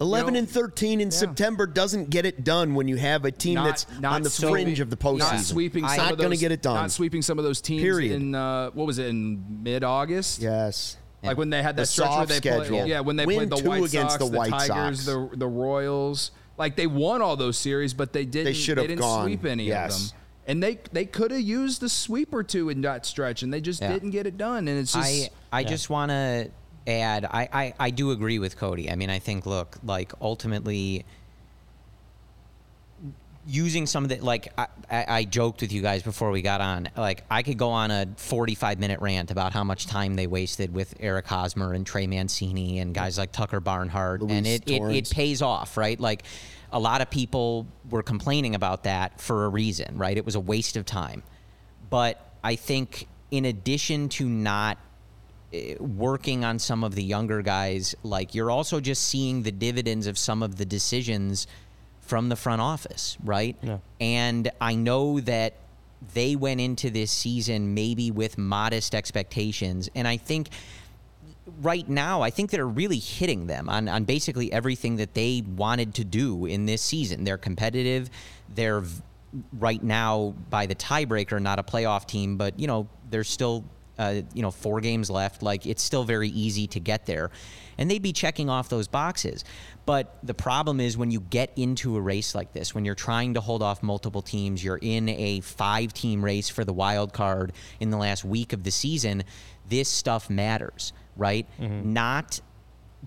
11 0.00 0.34
You 0.34 0.40
know, 0.40 0.44
and 0.44 0.50
13 0.50 1.00
in 1.00 1.06
yeah. 1.08 1.10
September 1.10 1.66
doesn't 1.66 2.10
get 2.10 2.26
it 2.26 2.42
done 2.42 2.74
when 2.74 2.88
you 2.88 2.96
have 2.96 3.24
a 3.24 3.30
team 3.30 3.54
not, 3.54 3.66
that's 3.66 3.86
not 4.00 4.14
on 4.14 4.22
the 4.22 4.30
sweeping- 4.30 4.64
fringe 4.66 4.80
of 4.80 4.90
the 4.90 4.96
postseason. 4.96 5.18
Not 5.18 5.40
sweeping. 5.40 5.86
Some 5.88 5.96
not 5.96 6.12
of 6.12 6.18
those, 6.18 6.24
going 6.24 6.36
to 6.36 6.40
get 6.40 6.52
it 6.52 6.62
done. 6.62 6.74
Not 6.74 6.90
sweeping 6.90 7.22
some 7.22 7.38
of 7.38 7.44
those 7.44 7.60
teams 7.60 7.82
Period. 7.82 8.12
in 8.12 8.34
uh, 8.34 8.70
what 8.70 8.86
was 8.86 8.98
it 8.98 9.06
in 9.06 9.62
mid 9.62 9.84
August? 9.84 10.40
yes. 10.42 10.96
Like 11.22 11.38
when 11.38 11.48
they 11.48 11.62
had 11.62 11.76
that 11.76 11.82
The 11.82 11.86
soft 11.86 12.28
they 12.28 12.34
schedule. 12.36 12.66
played, 12.66 12.86
yeah, 12.86 13.00
when 13.00 13.16
they 13.16 13.24
Win 13.24 13.48
played 13.48 13.50
the 13.50 13.66
White 13.66 13.78
against 13.84 14.18
Sox, 14.18 14.18
the 14.18 14.26
White 14.26 14.50
Tigers, 14.50 15.00
Sox. 15.00 15.04
the 15.06 15.30
the 15.38 15.46
Royals. 15.48 16.32
Like 16.58 16.76
they 16.76 16.86
won 16.86 17.22
all 17.22 17.34
those 17.36 17.56
series, 17.56 17.94
but 17.94 18.12
they 18.12 18.26
didn't. 18.26 18.52
should 18.56 18.76
have 18.76 18.88
didn't 18.88 19.00
gone, 19.00 19.24
sweep 19.24 19.46
any 19.46 19.64
yes. 19.64 19.96
of 20.04 20.10
them. 20.10 20.18
And 20.46 20.62
they 20.62 20.78
they 20.92 21.06
could 21.06 21.30
have 21.30 21.40
used 21.40 21.80
the 21.80 21.88
sweep 21.88 22.34
or 22.34 22.42
two 22.42 22.68
in 22.68 22.82
that 22.82 23.06
stretch, 23.06 23.42
and 23.42 23.52
they 23.52 23.60
just 23.60 23.80
Yeah. 23.80 23.92
didn't 23.92 24.10
get 24.10 24.26
it 24.26 24.36
done. 24.36 24.68
And 24.68 24.78
it's 24.78 24.92
just 24.92 25.30
I 25.52 25.58
I 25.60 25.64
just 25.64 25.88
want 25.88 26.10
to 26.10 26.50
add. 26.86 27.24
I, 27.24 27.48
I 27.52 27.74
I 27.80 27.90
do 27.90 28.10
agree 28.10 28.38
with 28.38 28.56
Cody. 28.58 28.90
I 28.90 28.94
mean, 28.94 29.08
I 29.10 29.18
think 29.18 29.46
look, 29.46 29.78
like 29.84 30.12
ultimately. 30.20 31.04
Using 33.46 33.86
some 33.86 34.04
of 34.04 34.08
the 34.08 34.20
like 34.20 34.54
I, 34.56 34.66
I, 34.90 35.04
I 35.06 35.24
joked 35.24 35.60
with 35.60 35.70
you 35.70 35.82
guys 35.82 36.02
before 36.02 36.30
we 36.30 36.40
got 36.40 36.62
on. 36.62 36.88
Like 36.96 37.24
I 37.30 37.42
could 37.42 37.58
go 37.58 37.68
on 37.68 37.90
a 37.90 38.06
45 38.16 38.78
minute 38.80 39.00
rant 39.02 39.30
about 39.30 39.52
how 39.52 39.62
much 39.62 39.86
time 39.86 40.14
they 40.14 40.26
wasted 40.26 40.72
with 40.72 40.94
Eric 40.98 41.26
Hosmer 41.26 41.74
and 41.74 41.86
Trey 41.86 42.06
Mancini 42.06 42.78
and 42.78 42.94
guys 42.94 43.18
like 43.18 43.32
Tucker 43.32 43.60
Barnhart, 43.60 44.22
and 44.22 44.46
it, 44.46 44.62
it 44.66 44.80
it 44.80 45.10
pays 45.10 45.42
off, 45.42 45.76
right? 45.76 46.00
Like 46.00 46.22
a 46.74 46.80
lot 46.80 47.00
of 47.00 47.08
people 47.08 47.66
were 47.88 48.02
complaining 48.02 48.56
about 48.56 48.82
that 48.82 49.20
for 49.20 49.44
a 49.44 49.48
reason, 49.48 49.96
right? 49.96 50.16
It 50.16 50.26
was 50.26 50.34
a 50.34 50.40
waste 50.40 50.76
of 50.76 50.84
time. 50.84 51.22
But 51.88 52.20
I 52.42 52.56
think 52.56 53.06
in 53.30 53.44
addition 53.44 54.08
to 54.10 54.28
not 54.28 54.78
eh, 55.52 55.76
working 55.78 56.44
on 56.44 56.58
some 56.58 56.82
of 56.82 56.96
the 56.96 57.04
younger 57.04 57.42
guys, 57.42 57.94
like 58.02 58.34
you're 58.34 58.50
also 58.50 58.80
just 58.80 59.04
seeing 59.06 59.44
the 59.44 59.52
dividends 59.52 60.08
of 60.08 60.18
some 60.18 60.42
of 60.42 60.56
the 60.56 60.64
decisions 60.64 61.46
from 62.00 62.28
the 62.28 62.36
front 62.36 62.60
office, 62.60 63.16
right? 63.22 63.56
Yeah. 63.62 63.78
And 64.00 64.50
I 64.60 64.74
know 64.74 65.20
that 65.20 65.54
they 66.12 66.34
went 66.34 66.60
into 66.60 66.90
this 66.90 67.12
season 67.12 67.72
maybe 67.72 68.10
with 68.10 68.36
modest 68.36 68.96
expectations. 68.96 69.88
And 69.94 70.08
I 70.08 70.16
think 70.16 70.48
right 71.60 71.88
now, 71.88 72.22
I 72.22 72.30
think 72.30 72.50
they're 72.50 72.66
really 72.66 72.98
hitting 72.98 73.46
them 73.46 73.68
on, 73.68 73.88
on 73.88 74.04
basically 74.04 74.52
everything 74.52 74.96
that 74.96 75.14
they 75.14 75.42
wanted 75.56 75.94
to 75.94 76.04
do 76.04 76.46
in 76.46 76.66
this 76.66 76.82
season. 76.82 77.24
They're 77.24 77.38
competitive. 77.38 78.10
They're 78.54 78.82
right 79.58 79.82
now 79.82 80.34
by 80.50 80.66
the 80.66 80.74
tiebreaker, 80.74 81.40
not 81.40 81.58
a 81.58 81.62
playoff 81.62 82.06
team, 82.06 82.36
but 82.36 82.58
you 82.58 82.66
know 82.66 82.88
there's 83.10 83.28
still 83.28 83.64
uh, 83.98 84.22
you 84.32 84.42
know 84.42 84.50
four 84.50 84.80
games 84.80 85.10
left. 85.10 85.42
Like 85.42 85.66
it's 85.66 85.82
still 85.82 86.04
very 86.04 86.28
easy 86.28 86.66
to 86.68 86.80
get 86.80 87.06
there, 87.06 87.30
and 87.78 87.90
they'd 87.90 88.02
be 88.02 88.12
checking 88.12 88.48
off 88.48 88.68
those 88.68 88.88
boxes. 88.88 89.44
But 89.86 90.16
the 90.22 90.34
problem 90.34 90.80
is 90.80 90.96
when 90.96 91.10
you 91.10 91.20
get 91.20 91.52
into 91.56 91.96
a 91.96 92.00
race 92.00 92.34
like 92.34 92.52
this, 92.52 92.74
when 92.74 92.84
you're 92.84 92.94
trying 92.94 93.34
to 93.34 93.40
hold 93.40 93.62
off 93.62 93.82
multiple 93.82 94.22
teams, 94.22 94.64
you're 94.64 94.78
in 94.80 95.10
a 95.10 95.40
five-team 95.40 96.24
race 96.24 96.48
for 96.48 96.64
the 96.64 96.72
wild 96.72 97.12
card 97.12 97.52
in 97.80 97.90
the 97.90 97.98
last 97.98 98.24
week 98.24 98.52
of 98.54 98.64
the 98.64 98.70
season. 98.70 99.24
This 99.68 99.88
stuff 99.88 100.30
matters, 100.30 100.92
right? 101.16 101.46
Mm-hmm. 101.60 101.92
Not 101.92 102.40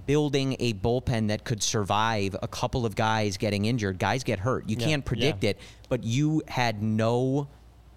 building 0.05 0.55
a 0.59 0.73
bullpen 0.73 1.29
that 1.29 1.43
could 1.43 1.63
survive 1.63 2.35
a 2.41 2.47
couple 2.47 2.85
of 2.85 2.95
guys 2.95 3.37
getting 3.37 3.65
injured. 3.65 3.97
Guys 3.97 4.23
get 4.23 4.39
hurt. 4.39 4.69
You 4.69 4.77
Yeah, 4.79 4.85
can't 4.87 5.05
predict 5.05 5.43
yeah. 5.43 5.51
it, 5.51 5.59
but 5.89 6.03
you 6.03 6.43
had 6.47 6.83
no 6.83 7.47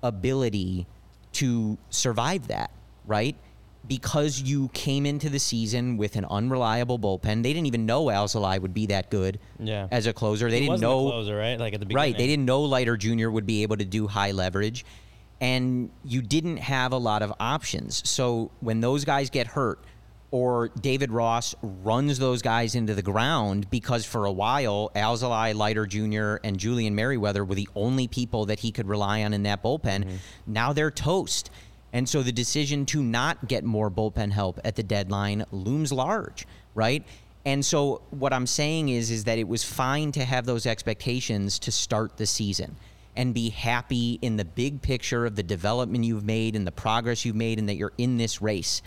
ability 0.02 0.86
to 1.32 1.78
survive 1.90 2.48
that, 2.48 2.70
right? 3.06 3.36
Because 3.86 4.40
you 4.40 4.68
came 4.68 5.04
into 5.06 5.28
the 5.28 5.38
season 5.38 5.96
with 5.96 6.16
an 6.16 6.24
unreliable 6.26 6.98
bullpen. 6.98 7.42
They 7.42 7.52
didn't 7.52 7.66
even 7.66 7.86
know 7.86 8.06
Alzolay 8.06 8.60
would 8.60 8.74
be 8.74 8.86
that 8.86 9.10
good 9.10 9.38
Yeah. 9.58 9.88
as 9.90 10.06
a 10.06 10.12
closer. 10.12 10.50
They 10.50 10.60
He 10.60 10.66
didn't 10.68 10.80
know 10.80 11.08
closer, 11.10 11.36
right? 11.36 11.58
Like 11.58 11.74
at 11.74 11.80
the 11.80 11.86
beginning. 11.86 12.12
Right. 12.12 12.16
They 12.18 12.26
didn't 12.26 12.44
know 12.44 12.62
Leiter 12.62 12.96
Jr. 12.96 13.30
would 13.30 13.46
be 13.46 13.62
able 13.62 13.76
to 13.76 13.84
do 13.84 14.06
high 14.06 14.32
leverage. 14.32 14.84
And 15.40 15.90
you 16.04 16.20
didn't 16.20 16.58
have 16.58 16.92
a 16.92 16.98
lot 16.98 17.22
of 17.22 17.32
options. 17.40 18.06
So 18.08 18.50
when 18.60 18.80
those 18.80 19.04
guys 19.06 19.30
get 19.30 19.46
hurt, 19.46 19.82
or 20.30 20.68
David 20.80 21.10
Ross 21.10 21.54
runs 21.62 22.18
those 22.18 22.42
guys 22.42 22.74
into 22.74 22.94
the 22.94 23.02
ground 23.02 23.68
because 23.70 24.04
for 24.04 24.26
a 24.26 24.32
while, 24.32 24.90
Alzolay, 24.94 25.54
Leiter 25.54 25.86
Jr., 25.86 26.36
and 26.46 26.58
Julian 26.58 26.94
Merryweather 26.94 27.44
were 27.44 27.56
the 27.56 27.68
only 27.74 28.06
people 28.06 28.46
that 28.46 28.60
he 28.60 28.70
could 28.70 28.86
rely 28.86 29.24
on 29.24 29.32
in 29.32 29.42
that 29.42 29.62
bullpen. 29.62 30.04
Mm-hmm. 30.04 30.16
Now 30.46 30.72
they're 30.72 30.90
toast. 30.90 31.50
And 31.92 32.08
so 32.08 32.22
the 32.22 32.32
decision 32.32 32.86
to 32.86 33.02
not 33.02 33.48
get 33.48 33.64
more 33.64 33.90
bullpen 33.90 34.30
help 34.30 34.60
at 34.64 34.76
the 34.76 34.82
deadline 34.84 35.44
looms 35.50 35.92
large, 35.92 36.46
right? 36.74 37.04
And 37.44 37.64
so 37.64 38.02
what 38.10 38.32
I'm 38.32 38.46
saying 38.46 38.90
is 38.90 39.10
is 39.10 39.24
that 39.24 39.38
it 39.38 39.48
was 39.48 39.64
fine 39.64 40.12
to 40.12 40.24
have 40.24 40.46
those 40.46 40.66
expectations 40.66 41.58
to 41.60 41.72
start 41.72 42.16
the 42.16 42.26
season 42.26 42.76
and 43.16 43.34
be 43.34 43.50
happy 43.50 44.18
in 44.22 44.36
the 44.36 44.44
big 44.44 44.80
picture 44.82 45.26
of 45.26 45.34
the 45.34 45.42
development 45.42 46.04
you've 46.04 46.24
made 46.24 46.54
and 46.54 46.66
the 46.66 46.72
progress 46.72 47.24
you've 47.24 47.34
made 47.36 47.58
and 47.58 47.68
that 47.68 47.74
you're 47.74 47.92
in 47.98 48.18
this 48.18 48.40
race. 48.40 48.82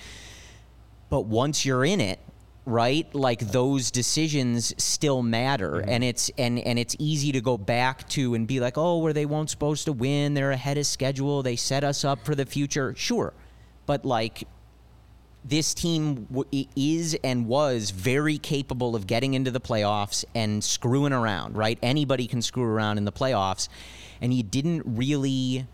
But 1.09 1.25
once 1.25 1.65
you're 1.65 1.85
in 1.85 2.01
it, 2.01 2.19
right? 2.65 3.13
Like 3.13 3.39
those 3.39 3.91
decisions 3.91 4.73
still 4.81 5.21
matter 5.21 5.71
mm-hmm. 5.71 5.89
and 5.89 6.03
it's 6.03 6.31
and 6.37 6.59
and 6.59 6.79
it's 6.79 6.95
easy 6.99 7.31
to 7.33 7.41
go 7.41 7.57
back 7.57 8.07
to 8.09 8.35
and 8.35 8.47
be 8.47 8.59
like, 8.59 8.77
"Oh, 8.77 8.99
were 8.99 9.13
they 9.13 9.25
won't 9.25 9.49
supposed 9.49 9.85
to 9.85 9.93
win? 9.93 10.33
They're 10.33 10.51
ahead 10.51 10.77
of 10.77 10.85
schedule. 10.85 11.43
They 11.43 11.55
set 11.55 11.83
us 11.83 12.03
up 12.03 12.25
for 12.25 12.35
the 12.35 12.45
future." 12.45 12.93
Sure. 12.95 13.33
But 13.85 14.05
like 14.05 14.47
this 15.45 15.73
team 15.73 16.25
w- 16.31 16.67
is 16.75 17.17
and 17.23 17.47
was 17.47 17.91
very 17.91 18.37
capable 18.37 18.95
of 18.95 19.07
getting 19.07 19.33
into 19.33 19.51
the 19.51 19.59
playoffs 19.59 20.23
and 20.33 20.63
screwing 20.63 21.11
around, 21.11 21.57
right? 21.57 21.77
Anybody 21.81 22.27
can 22.27 22.41
screw 22.41 22.63
around 22.63 22.97
in 22.97 23.05
the 23.05 23.11
playoffs. 23.11 23.67
And 24.21 24.33
you 24.33 24.43
didn't 24.43 24.83
really 24.85 25.67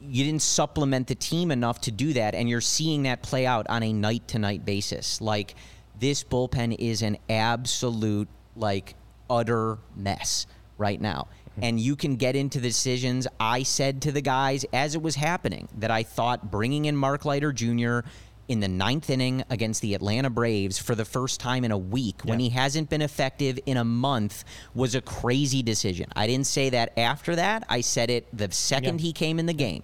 you 0.00 0.24
didn't 0.24 0.42
supplement 0.42 1.06
the 1.06 1.14
team 1.14 1.50
enough 1.50 1.80
to 1.82 1.90
do 1.90 2.12
that 2.14 2.34
and 2.34 2.48
you're 2.48 2.60
seeing 2.60 3.04
that 3.04 3.22
play 3.22 3.46
out 3.46 3.66
on 3.68 3.82
a 3.82 3.92
night 3.92 4.28
to 4.28 4.38
night 4.38 4.64
basis. 4.64 5.20
Like 5.20 5.54
this 5.98 6.24
bullpen 6.24 6.76
is 6.78 7.02
an 7.02 7.18
absolute 7.28 8.28
like 8.56 8.94
utter 9.28 9.78
mess 9.96 10.46
right 10.78 11.00
now. 11.00 11.28
Mm-hmm. 11.50 11.64
And 11.64 11.80
you 11.80 11.96
can 11.96 12.16
get 12.16 12.36
into 12.36 12.60
the 12.60 12.68
decisions. 12.68 13.26
I 13.38 13.62
said 13.62 14.02
to 14.02 14.12
the 14.12 14.20
guys 14.20 14.64
as 14.72 14.94
it 14.94 15.02
was 15.02 15.14
happening 15.14 15.68
that 15.78 15.90
I 15.90 16.02
thought 16.02 16.50
bringing 16.50 16.84
in 16.86 16.96
Mark 16.96 17.24
Leiter 17.24 17.52
Jr. 17.52 18.00
in 18.48 18.60
the 18.60 18.68
ninth 18.68 19.08
inning 19.10 19.42
against 19.50 19.80
the 19.82 19.94
Atlanta 19.94 20.30
Braves 20.30 20.78
for 20.78 20.94
the 20.94 21.04
first 21.04 21.40
time 21.40 21.64
in 21.64 21.70
a 21.70 21.78
week 21.78 22.22
when 22.24 22.38
he 22.40 22.50
hasn't 22.50 22.90
been 22.90 23.02
effective 23.02 23.58
in 23.66 23.76
a 23.76 23.84
month 23.84 24.44
was 24.74 24.94
a 24.94 25.00
crazy 25.00 25.62
decision. 25.62 26.06
I 26.14 26.26
didn't 26.26 26.46
say 26.46 26.70
that 26.70 26.92
after 26.98 27.36
that. 27.36 27.64
I 27.68 27.80
said 27.80 28.10
it 28.10 28.26
the 28.36 28.50
second 28.52 29.00
Yeah. 29.00 29.06
he 29.06 29.12
came 29.12 29.38
in 29.38 29.46
the 29.46 29.54
game 29.54 29.82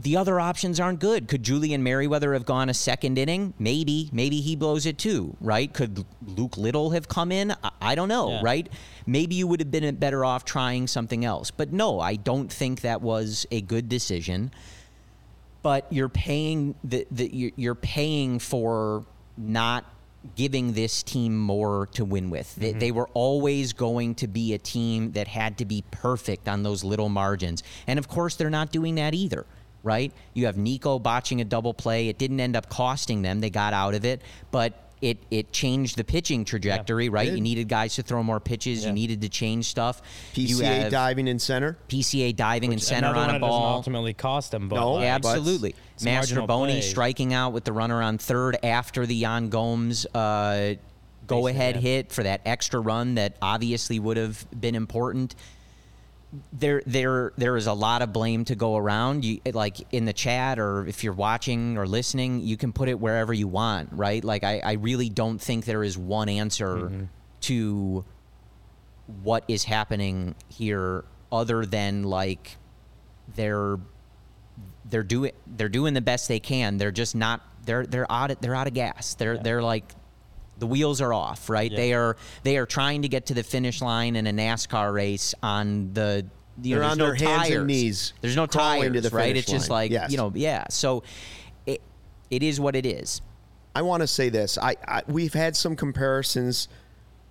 the 0.00 0.16
other 0.16 0.38
options 0.38 0.78
aren't 0.78 1.00
good. 1.00 1.26
Could 1.26 1.42
Julian 1.42 1.82
Merryweather 1.82 2.32
have 2.34 2.44
gone 2.44 2.68
a 2.68 2.74
second 2.74 3.18
inning? 3.18 3.52
Maybe. 3.58 4.08
Maybe 4.12 4.40
he 4.40 4.54
blows 4.54 4.86
it 4.86 4.96
too, 4.96 5.36
right? 5.40 5.72
Could 5.72 6.04
Luke 6.24 6.56
Little 6.56 6.90
have 6.90 7.08
come 7.08 7.32
in? 7.32 7.50
I, 7.64 7.70
I 7.80 7.94
don't 7.96 8.06
know, 8.08 8.30
Yeah. 8.30 8.40
right? 8.44 8.68
Maybe 9.06 9.34
you 9.34 9.48
would 9.48 9.58
have 9.58 9.72
been 9.72 9.92
better 9.96 10.24
off 10.24 10.44
trying 10.44 10.86
something 10.86 11.24
else. 11.24 11.50
But 11.50 11.72
no, 11.72 11.98
I 11.98 12.14
don't 12.14 12.48
think 12.52 12.82
that 12.82 13.02
was 13.02 13.44
a 13.50 13.60
good 13.60 13.88
decision. 13.88 14.52
But 15.62 15.86
you're 15.90 16.08
paying 16.08 16.74
the, 16.84 17.06
the 17.10 17.34
you're- 17.34 17.54
you're 17.56 17.74
paying 17.74 18.38
for 18.38 19.04
not 19.36 19.84
giving 20.36 20.72
this 20.72 21.02
team 21.02 21.38
more 21.38 21.86
to 21.92 22.04
win 22.04 22.30
with. 22.30 22.54
They, 22.56 22.70
mm-hmm. 22.70 22.78
they 22.78 22.90
were 22.90 23.08
always 23.14 23.72
going 23.72 24.16
to 24.16 24.26
be 24.26 24.54
a 24.54 24.58
team 24.58 25.12
that 25.12 25.28
had 25.28 25.58
to 25.58 25.64
be 25.64 25.84
perfect 25.90 26.48
on 26.48 26.62
those 26.62 26.84
little 26.84 27.08
margins. 27.08 27.62
And 27.86 27.98
of 27.98 28.08
course, 28.08 28.36
they're 28.36 28.50
not 28.50 28.72
doing 28.72 28.96
that 28.96 29.14
either, 29.14 29.46
right? 29.82 30.12
You 30.34 30.46
have 30.46 30.56
Nico 30.56 30.98
botching 30.98 31.40
a 31.40 31.44
double 31.44 31.72
play. 31.72 32.08
It 32.08 32.18
didn't 32.18 32.40
end 32.40 32.56
up 32.56 32.68
costing 32.68 33.22
them. 33.22 33.40
They 33.40 33.50
got 33.50 33.72
out 33.72 33.94
of 33.94 34.04
it, 34.04 34.22
but 34.50 34.87
it 35.00 35.18
it 35.30 35.52
changed 35.52 35.96
the 35.96 36.04
pitching 36.04 36.44
trajectory, 36.44 37.08
right? 37.08 37.30
You 37.30 37.40
needed 37.40 37.68
guys 37.68 37.94
to 37.96 38.02
throw 38.02 38.22
more 38.22 38.40
pitches. 38.40 38.84
You 38.84 38.92
needed 38.92 39.20
to 39.22 39.28
change 39.28 39.66
stuff. 39.66 40.02
PCA 40.34 40.90
diving 40.90 41.28
in 41.28 41.38
center. 41.38 41.76
PCA 41.88 42.34
diving 42.34 42.72
in 42.72 42.78
center 42.78 43.08
on 43.08 43.34
a 43.34 43.38
ball. 43.38 43.74
ultimately 43.74 44.14
cost 44.14 44.50
them, 44.50 44.68
but 44.68 44.76
No, 44.76 44.94
like, 44.94 45.08
Absolutely. 45.08 45.74
Marginal 46.02 46.46
Mastrobuoni 46.46 46.82
striking 46.82 47.34
out 47.34 47.52
with 47.52 47.64
the 47.64 47.72
runner 47.72 48.02
on 48.02 48.18
third 48.18 48.56
after 48.62 49.04
the 49.06 49.14
Yan 49.14 49.48
Gomes 49.48 50.06
uh, 50.14 50.74
go 51.28 51.46
ahead 51.46 51.76
yeah. 51.76 51.80
hit 51.80 52.12
for 52.12 52.24
that 52.24 52.40
extra 52.44 52.80
run 52.80 53.14
that 53.14 53.36
obviously 53.40 54.00
would 54.00 54.16
have 54.16 54.44
been 54.58 54.74
important. 54.74 55.34
There, 56.52 56.82
there, 56.84 57.32
there 57.38 57.56
is 57.56 57.66
a 57.66 57.72
lot 57.72 58.02
of 58.02 58.12
blame 58.12 58.44
to 58.46 58.54
go 58.54 58.76
around. 58.76 59.24
You 59.24 59.40
like 59.52 59.76
in 59.92 60.04
the 60.04 60.12
chat, 60.12 60.58
or 60.58 60.86
if 60.86 61.02
you're 61.02 61.14
watching 61.14 61.78
or 61.78 61.86
listening, 61.86 62.40
you 62.40 62.56
can 62.58 62.72
put 62.72 62.88
it 62.90 63.00
wherever 63.00 63.32
you 63.32 63.48
want, 63.48 63.88
right? 63.92 64.22
Like 64.22 64.44
I, 64.44 64.60
I 64.62 64.72
really 64.72 65.08
don't 65.08 65.38
think 65.38 65.64
there 65.64 65.82
is 65.82 65.96
one 65.96 66.28
answer 66.28 66.76
Mm-hmm. 66.76 67.04
to 67.42 68.04
what 69.22 69.44
is 69.48 69.64
happening 69.64 70.34
here, 70.48 71.04
other 71.32 71.64
than 71.64 72.02
like 72.02 72.56
they're 73.34 73.78
they're 74.84 75.02
doing 75.02 75.32
they're 75.46 75.68
doing 75.70 75.94
the 75.94 76.00
best 76.02 76.28
they 76.28 76.40
can. 76.40 76.76
They're 76.76 76.90
just 76.90 77.14
not 77.16 77.40
they're 77.64 77.86
they're 77.86 78.10
out 78.12 78.30
of, 78.32 78.40
they're 78.40 78.54
out 78.54 78.66
of 78.66 78.74
gas. 78.74 79.14
They're 79.14 79.38
they're 79.38 79.62
like 79.62 79.94
the 80.58 80.66
wheels 80.66 81.00
are 81.00 81.12
off, 81.12 81.48
right? 81.48 81.70
They 81.74 81.92
are 81.92 82.16
they 82.42 82.56
are 82.56 82.66
trying 82.66 83.02
to 83.02 83.08
get 83.08 83.26
to 83.26 83.34
the 83.34 83.42
finish 83.42 83.80
line 83.80 84.16
in 84.16 84.26
a 84.26 84.32
NASCAR 84.32 84.92
race 84.92 85.34
on 85.42 85.92
the 85.94 86.26
you 86.62 86.74
They're 86.74 86.82
know, 86.84 86.88
on 86.90 86.98
there's 86.98 87.18
their 87.20 87.28
no 87.28 87.34
hands 87.36 87.48
and 87.48 87.54
tires. 87.56 87.66
knees 87.66 88.12
There's 88.20 88.36
no 88.36 88.46
tires, 88.46 89.02
the 89.02 89.16
right? 89.16 89.36
It's 89.36 89.50
just 89.50 89.70
line. 89.70 89.84
like 89.84 89.90
Yes. 89.92 90.10
you 90.10 90.16
know, 90.16 90.32
yeah. 90.34 90.64
So 90.70 91.02
it 91.66 91.80
it 92.30 92.42
is 92.42 92.58
what 92.58 92.74
it 92.74 92.84
is. 92.86 93.20
I 93.74 93.82
want 93.82 94.00
to 94.00 94.06
say 94.08 94.28
this. 94.28 94.58
I, 94.58 94.74
I 94.86 95.02
we've 95.06 95.34
had 95.34 95.54
some 95.56 95.76
comparisons 95.76 96.66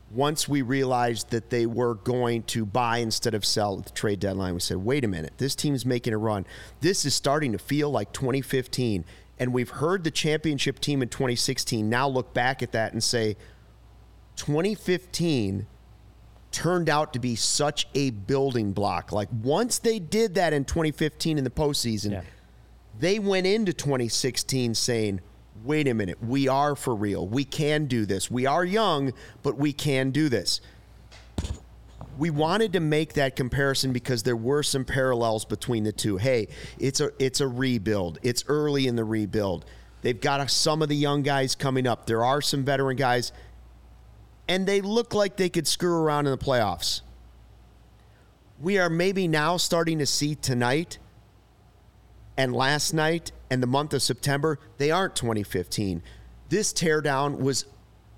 once 0.09 0.47
we 0.47 0.61
realized 0.61 1.31
that 1.31 1.49
they 1.49 1.65
were 1.65 1.95
going 1.95 2.43
to 2.43 2.65
buy 2.65 2.99
instead 2.99 3.33
of 3.33 3.43
sell 3.43 3.79
at 3.79 3.85
the 3.85 3.91
trade 3.91 4.21
deadline. 4.21 4.53
We 4.53 4.61
said, 4.61 4.77
"Wait 4.77 5.03
a 5.03 5.07
minute. 5.09 5.33
This 5.37 5.55
team's 5.55 5.85
making 5.85 6.13
a 6.13 6.17
run. 6.17 6.45
This 6.79 7.03
is 7.03 7.13
starting 7.13 7.51
to 7.51 7.57
feel 7.57 7.91
like 7.91 8.13
2015." 8.13 9.03
And 9.39 9.53
we've 9.53 9.69
heard 9.69 10.03
the 10.03 10.11
championship 10.11 10.79
team 10.79 11.01
in 11.01 11.09
2016 11.09 11.87
now 11.89 12.07
look 12.07 12.33
back 12.33 12.63
at 12.63 12.71
that 12.71 12.93
and 12.93 13.03
say 13.03 13.35
2015 14.37 15.67
turned 16.51 16.89
out 16.89 17.13
to 17.13 17.19
be 17.19 17.35
such 17.35 17.87
a 17.93 18.09
building 18.11 18.71
block. 18.71 19.11
Like 19.11 19.29
once 19.43 19.79
they 19.79 19.99
did 19.99 20.35
that 20.35 20.53
in 20.53 20.65
2015 20.65 21.37
in 21.37 21.43
the 21.43 21.49
postseason, 21.49 22.11
Yeah. 22.13 22.21
they 22.99 23.19
went 23.19 23.45
into 23.45 23.73
2016 23.73 24.73
saying, 24.73 25.21
wait 25.63 25.87
a 25.87 25.93
minute, 25.93 26.23
we 26.23 26.47
are 26.47 26.75
for 26.75 26.95
real. 26.95 27.27
We 27.27 27.43
can 27.43 27.85
do 27.85 28.05
this. 28.05 28.31
We 28.31 28.45
are 28.45 28.63
young, 28.63 29.11
but 29.43 29.57
we 29.57 29.73
can 29.73 30.11
do 30.11 30.29
this. 30.29 30.61
We 32.17 32.29
wanted 32.29 32.73
to 32.73 32.79
make 32.79 33.13
that 33.13 33.35
comparison 33.35 33.93
because 33.93 34.23
there 34.23 34.35
were 34.35 34.63
some 34.63 34.85
parallels 34.85 35.45
between 35.45 35.83
the 35.83 35.91
two. 35.91 36.17
Hey, 36.17 36.47
it's 36.79 36.99
a 36.99 37.11
it's 37.19 37.41
a 37.41 37.47
rebuild. 37.47 38.19
It's 38.23 38.43
early 38.47 38.87
in 38.87 38.95
the 38.95 39.03
rebuild. 39.03 39.65
They've 40.01 40.19
got 40.19 40.49
some 40.49 40.81
of 40.81 40.89
the 40.89 40.95
young 40.95 41.21
guys 41.21 41.53
coming 41.55 41.85
up. 41.85 42.05
There 42.05 42.23
are 42.23 42.41
some 42.41 42.63
veteran 42.63 42.97
guys 42.97 43.31
and 44.47 44.65
they 44.65 44.81
look 44.81 45.13
like 45.13 45.37
they 45.37 45.49
could 45.49 45.67
screw 45.67 45.95
around 45.95 46.25
in 46.25 46.31
the 46.31 46.37
playoffs. 46.37 47.01
We 48.59 48.77
are 48.77 48.89
maybe 48.89 49.27
now 49.27 49.57
starting 49.57 49.99
to 49.99 50.05
see 50.05 50.35
tonight 50.35 50.97
and 52.37 52.55
last 52.55 52.93
night 52.93 53.31
and 53.49 53.61
the 53.61 53.67
month 53.67 53.93
of 53.93 54.01
September, 54.01 54.59
they 54.77 54.91
aren't 54.91 55.15
2015. 55.15 56.01
This 56.49 56.71
teardown 56.71 57.39
was, 57.39 57.65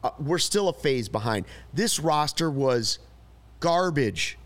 uh, 0.03 0.11
we're 0.19 0.37
still 0.37 0.69
a 0.69 0.73
phase 0.73 1.09
behind. 1.09 1.45
This 1.73 1.99
roster 1.99 2.51
was 2.51 2.99
garbage 3.59 4.37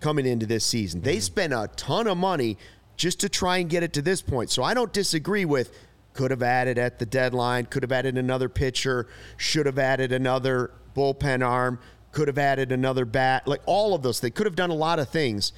coming 0.00 0.26
into 0.26 0.46
this 0.46 0.64
season. 0.64 1.00
They 1.00 1.16
mm-hmm. 1.16 1.20
spent 1.20 1.52
a 1.52 1.70
ton 1.76 2.06
of 2.06 2.16
money 2.18 2.58
just 2.96 3.20
to 3.20 3.28
try 3.28 3.58
and 3.58 3.68
get 3.68 3.82
it 3.82 3.92
to 3.94 4.02
this 4.02 4.22
point. 4.22 4.50
So 4.50 4.62
I 4.62 4.74
don't 4.74 4.92
disagree 4.92 5.44
with 5.44 5.72
could 6.14 6.30
have 6.30 6.42
added 6.42 6.78
at 6.78 6.98
the 6.98 7.06
deadline, 7.06 7.66
could 7.66 7.82
have 7.82 7.92
added 7.92 8.16
another 8.16 8.48
pitcher, 8.48 9.06
should 9.36 9.66
have 9.66 9.78
added 9.78 10.12
another 10.12 10.72
bullpen 10.94 11.46
arm, 11.46 11.78
could 12.10 12.26
have 12.26 12.38
added 12.38 12.72
another 12.72 13.04
bat, 13.04 13.46
like 13.46 13.60
all 13.66 13.94
of 13.94 14.02
those. 14.02 14.20
They 14.20 14.30
could 14.30 14.46
have 14.46 14.56
done 14.56 14.70
a 14.70 14.74
lot 14.74 14.98
of 14.98 15.10
things. 15.10 15.52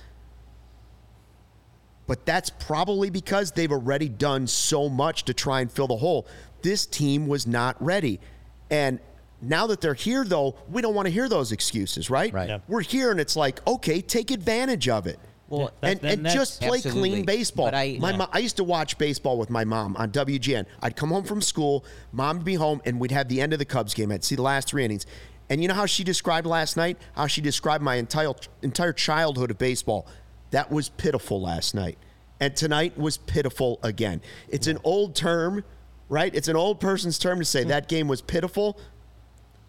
But 2.08 2.26
that's 2.26 2.50
probably 2.50 3.10
because 3.10 3.52
they've 3.52 3.70
already 3.70 4.08
done 4.08 4.46
so 4.46 4.88
much 4.88 5.24
to 5.26 5.34
try 5.34 5.60
and 5.60 5.70
fill 5.70 5.86
the 5.86 5.96
hole. 5.96 6.26
This 6.62 6.86
team 6.86 7.28
was 7.28 7.46
not 7.46 7.80
ready. 7.82 8.18
And 8.70 8.98
now 9.40 9.66
that 9.68 9.80
they're 9.80 9.94
here, 9.94 10.24
though, 10.24 10.56
we 10.68 10.82
don't 10.82 10.94
want 10.94 11.06
to 11.06 11.12
hear 11.12 11.28
those 11.28 11.52
excuses, 11.52 12.10
right? 12.10 12.32
Right. 12.32 12.48
Yeah. 12.48 12.58
We're 12.66 12.80
here, 12.80 13.10
and 13.10 13.20
it's 13.20 13.36
like, 13.36 13.64
okay, 13.66 14.00
take 14.00 14.30
advantage 14.30 14.88
of 14.88 15.06
it. 15.06 15.18
Well, 15.48 15.70
that- 15.80 16.02
and, 16.02 16.26
and 16.26 16.28
just 16.28 16.60
play 16.60 16.78
Absolutely. 16.78 17.10
clean 17.10 17.24
baseball. 17.24 17.66
But 17.66 17.74
I- 17.74 17.96
my 18.00 18.10
Yeah. 18.10 18.16
mo- 18.16 18.28
I 18.32 18.38
used 18.38 18.56
to 18.56 18.64
watch 18.64 18.98
baseball 18.98 19.38
with 19.38 19.48
my 19.48 19.64
mom 19.64 19.96
on 19.96 20.10
WGN. 20.10 20.66
I'd 20.82 20.96
come 20.96 21.10
home 21.10 21.24
from 21.24 21.40
school, 21.40 21.84
mom 22.12 22.38
would 22.38 22.44
be 22.44 22.54
home, 22.54 22.82
and 22.84 23.00
we'd 23.00 23.12
have 23.12 23.28
the 23.28 23.40
end 23.40 23.52
of 23.52 23.58
the 23.58 23.64
Cubs 23.64 23.94
game. 23.94 24.12
I'd 24.12 24.24
see 24.24 24.34
the 24.34 24.42
last 24.42 24.68
three 24.68 24.84
innings. 24.84 25.06
And 25.48 25.62
you 25.62 25.68
know 25.68 25.74
how 25.74 25.86
she 25.86 26.04
described 26.04 26.46
last 26.46 26.76
night? 26.76 26.98
How 27.14 27.26
she 27.26 27.40
described 27.40 27.82
my 27.82 27.94
entire 27.94 28.32
entire 28.62 28.92
childhood 28.92 29.50
of 29.50 29.58
baseball. 29.58 30.06
That 30.50 30.70
was 30.70 30.90
pitiful 30.90 31.40
last 31.40 31.74
night. 31.74 31.96
And 32.40 32.54
tonight 32.54 32.98
was 32.98 33.16
pitiful 33.16 33.80
again. 33.82 34.20
It's 34.48 34.66
an 34.66 34.78
old 34.84 35.14
term, 35.14 35.64
right? 36.08 36.34
It's 36.34 36.48
an 36.48 36.56
old 36.56 36.80
person's 36.80 37.18
term 37.18 37.38
to 37.38 37.44
say 37.44 37.62
hmm. 37.62 37.68
that 37.70 37.88
game 37.88 38.08
was 38.08 38.20
pitiful. 38.20 38.78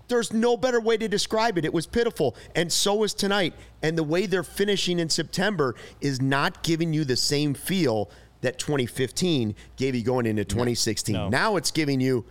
There's 0.10 0.34
no 0.34 0.58
better 0.58 0.82
way 0.82 0.98
to 0.98 1.08
describe 1.08 1.58
it. 1.58 1.63
It 1.63 1.74
was 1.74 1.86
pitiful. 1.88 2.36
And 2.56 2.72
so 2.72 2.95
was 2.95 3.13
tonight. 3.13 3.54
And 3.82 3.98
the 3.98 4.04
way 4.04 4.26
they're 4.26 4.43
finishing 4.43 5.00
in 5.00 5.10
September 5.10 5.76
is 6.02 6.19
not 6.22 6.63
giving 6.63 6.91
you 6.91 7.06
the 7.06 7.15
same 7.15 7.54
feel 7.54 8.10
that 8.41 8.58
2015 8.60 9.56
gave 9.78 9.95
you 9.95 10.04
going 10.04 10.26
into 10.26 10.43
2016. 10.43 11.13
No. 11.13 11.30
Now 11.30 11.56
it's 11.58 11.72
giving 11.72 12.02
you, 12.02 12.26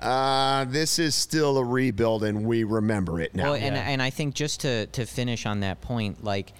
uh, 0.00 0.64
this 0.64 0.98
is 0.98 1.14
still 1.14 1.58
a 1.58 1.64
rebuild 1.64 2.24
and 2.24 2.44
we 2.46 2.64
remember 2.64 3.20
it 3.20 3.34
now. 3.34 3.44
Well, 3.52 3.54
and 3.54 3.76
Yeah. 3.76 3.82
and 3.82 4.00
I 4.02 4.10
think 4.10 4.34
just 4.34 4.60
to 4.60 4.86
to 4.86 5.04
finish 5.04 5.44
on 5.46 5.60
that 5.60 5.80
point, 5.82 6.24
like 6.24 6.52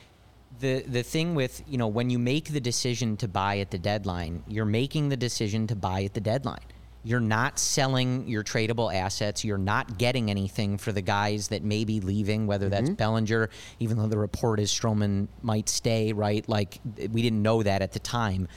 the 0.59 0.83
the 0.87 1.03
thing 1.03 1.35
with 1.35 1.63
you 1.67 1.79
know 1.79 1.89
when 1.89 2.11
you 2.11 2.19
make 2.19 2.53
the 2.53 2.61
decision 2.61 3.17
to 3.19 3.29
buy 3.29 3.59
at 3.61 3.71
the 3.71 3.79
deadline, 3.79 4.43
you're 4.47 4.67
making 4.67 5.09
the 5.09 5.17
decision 5.17 5.67
to 5.69 5.75
buy 5.77 6.03
at 6.05 6.13
the 6.15 6.21
deadline. 6.21 6.61
You're 7.03 7.21
not 7.21 7.59
selling 7.59 8.29
your 8.29 8.45
tradable 8.45 8.95
assets. 8.95 9.45
You're 9.45 9.59
not 9.59 9.99
getting 9.99 10.31
anything 10.31 10.77
for 10.77 10.93
the 10.93 11.01
guys 11.01 11.49
that 11.49 11.63
may 11.63 11.85
be 11.85 12.01
leaving, 12.01 12.47
whether 12.47 12.69
that's 12.69 12.91
mm-hmm. 12.91 12.95
Bellinger, 12.95 13.49
even 13.79 13.97
though 13.97 14.07
the 14.07 14.19
report 14.19 14.61
is 14.61 14.71
Stroman 14.71 15.29
might 15.43 15.69
stay, 15.69 16.13
right? 16.13 16.47
Like 16.49 16.79
we 17.11 17.23
didn't 17.23 17.43
know 17.43 17.63
that 17.63 17.81
at 17.81 17.93
the 17.93 18.01
time 18.01 18.49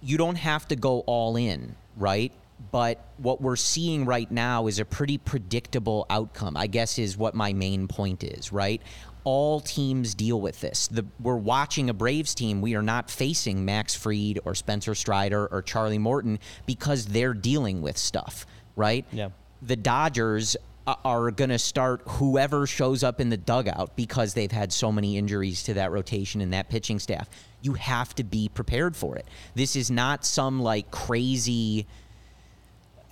you 0.00 0.16
don't 0.16 0.36
have 0.36 0.68
to 0.68 0.76
go 0.76 1.00
all 1.00 1.36
in, 1.36 1.74
right? 1.96 2.32
But 2.70 3.04
what 3.16 3.40
we're 3.40 3.56
seeing 3.56 4.04
right 4.04 4.30
now 4.30 4.68
is 4.68 4.78
a 4.78 4.84
pretty 4.84 5.18
predictable 5.18 6.06
outcome, 6.08 6.56
I 6.56 6.68
guess, 6.68 6.98
is 6.98 7.16
what 7.16 7.34
my 7.34 7.52
main 7.52 7.88
point 7.88 8.22
is, 8.22 8.52
right? 8.52 8.80
All 9.24 9.60
teams 9.60 10.14
deal 10.14 10.40
with 10.40 10.60
this. 10.60 10.88
The, 10.88 11.04
we're 11.20 11.36
watching 11.36 11.90
a 11.90 11.94
Braves 11.94 12.34
team. 12.34 12.60
We 12.60 12.74
are 12.74 12.82
not 12.82 13.10
facing 13.10 13.64
Max 13.64 13.94
Fried 13.94 14.40
or 14.44 14.54
Spencer 14.54 14.94
Strider 14.94 15.46
or 15.46 15.62
Charlie 15.62 15.98
Morton 15.98 16.38
because 16.66 17.06
they're 17.06 17.34
dealing 17.34 17.82
with 17.82 17.96
stuff, 17.96 18.46
right? 18.76 19.04
Yeah. 19.12 19.28
The 19.62 19.76
Dodgers 19.76 20.56
uh, 20.86 20.96
are 21.04 21.30
going 21.30 21.50
to 21.50 21.58
start 21.58 22.02
whoever 22.06 22.66
shows 22.66 23.04
up 23.04 23.20
in 23.20 23.28
the 23.28 23.36
dugout 23.36 23.94
because 23.94 24.34
they've 24.34 24.50
had 24.50 24.72
so 24.72 24.90
many 24.90 25.16
injuries 25.16 25.62
to 25.64 25.74
that 25.74 25.92
rotation 25.92 26.40
and 26.40 26.52
that 26.52 26.68
pitching 26.68 26.98
staff. 26.98 27.28
You 27.60 27.74
have 27.74 28.14
to 28.16 28.24
be 28.24 28.48
prepared 28.48 28.96
for 28.96 29.16
it. 29.16 29.28
This 29.54 29.76
is 29.76 29.90
not 29.90 30.24
some 30.24 30.60
like 30.60 30.90
crazy 30.90 31.86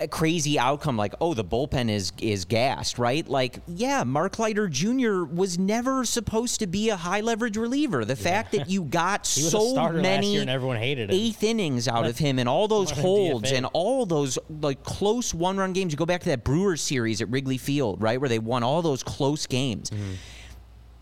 a 0.00 0.08
crazy 0.08 0.58
outcome 0.58 0.96
like 0.96 1.14
oh 1.20 1.34
the 1.34 1.44
bullpen 1.44 1.90
is 1.90 2.10
is 2.22 2.46
gassed 2.46 2.98
right 2.98 3.28
like 3.28 3.58
yeah 3.66 4.02
mark 4.02 4.38
leiter 4.38 4.66
jr 4.66 5.24
was 5.24 5.58
never 5.58 6.06
supposed 6.06 6.58
to 6.60 6.66
be 6.66 6.88
a 6.88 6.96
high 6.96 7.20
leverage 7.20 7.56
reliever 7.58 8.04
the 8.06 8.16
fact 8.16 8.52
that 8.52 8.70
you 8.70 8.82
got 9.00 9.26
He 9.26 9.42
was 9.44 9.52
a 9.52 9.58
so 9.60 9.92
many 9.92 10.38
and 10.38 10.48
everyone 10.48 10.78
hated 10.78 11.10
him. 11.10 11.16
eighth 11.16 11.42
innings 11.42 11.86
out 11.86 12.06
of 12.06 12.16
him 12.16 12.38
and 12.38 12.48
all 12.48 12.66
those 12.66 12.90
What 12.92 12.98
holds 13.00 13.52
and 13.52 13.66
all 13.74 14.06
those 14.06 14.38
like 14.48 14.82
close 14.84 15.34
one 15.34 15.58
run 15.58 15.74
games 15.74 15.92
you 15.92 15.98
go 15.98 16.06
back 16.06 16.22
to 16.22 16.28
that 16.30 16.44
brewers 16.44 16.80
series 16.80 17.20
at 17.20 17.28
wrigley 17.28 17.58
field 17.58 18.00
right 18.00 18.18
where 18.18 18.28
they 18.30 18.38
won 18.38 18.62
all 18.62 18.80
those 18.82 19.02
close 19.02 19.46
games 19.46 19.90
Mm-hmm. 19.90 20.12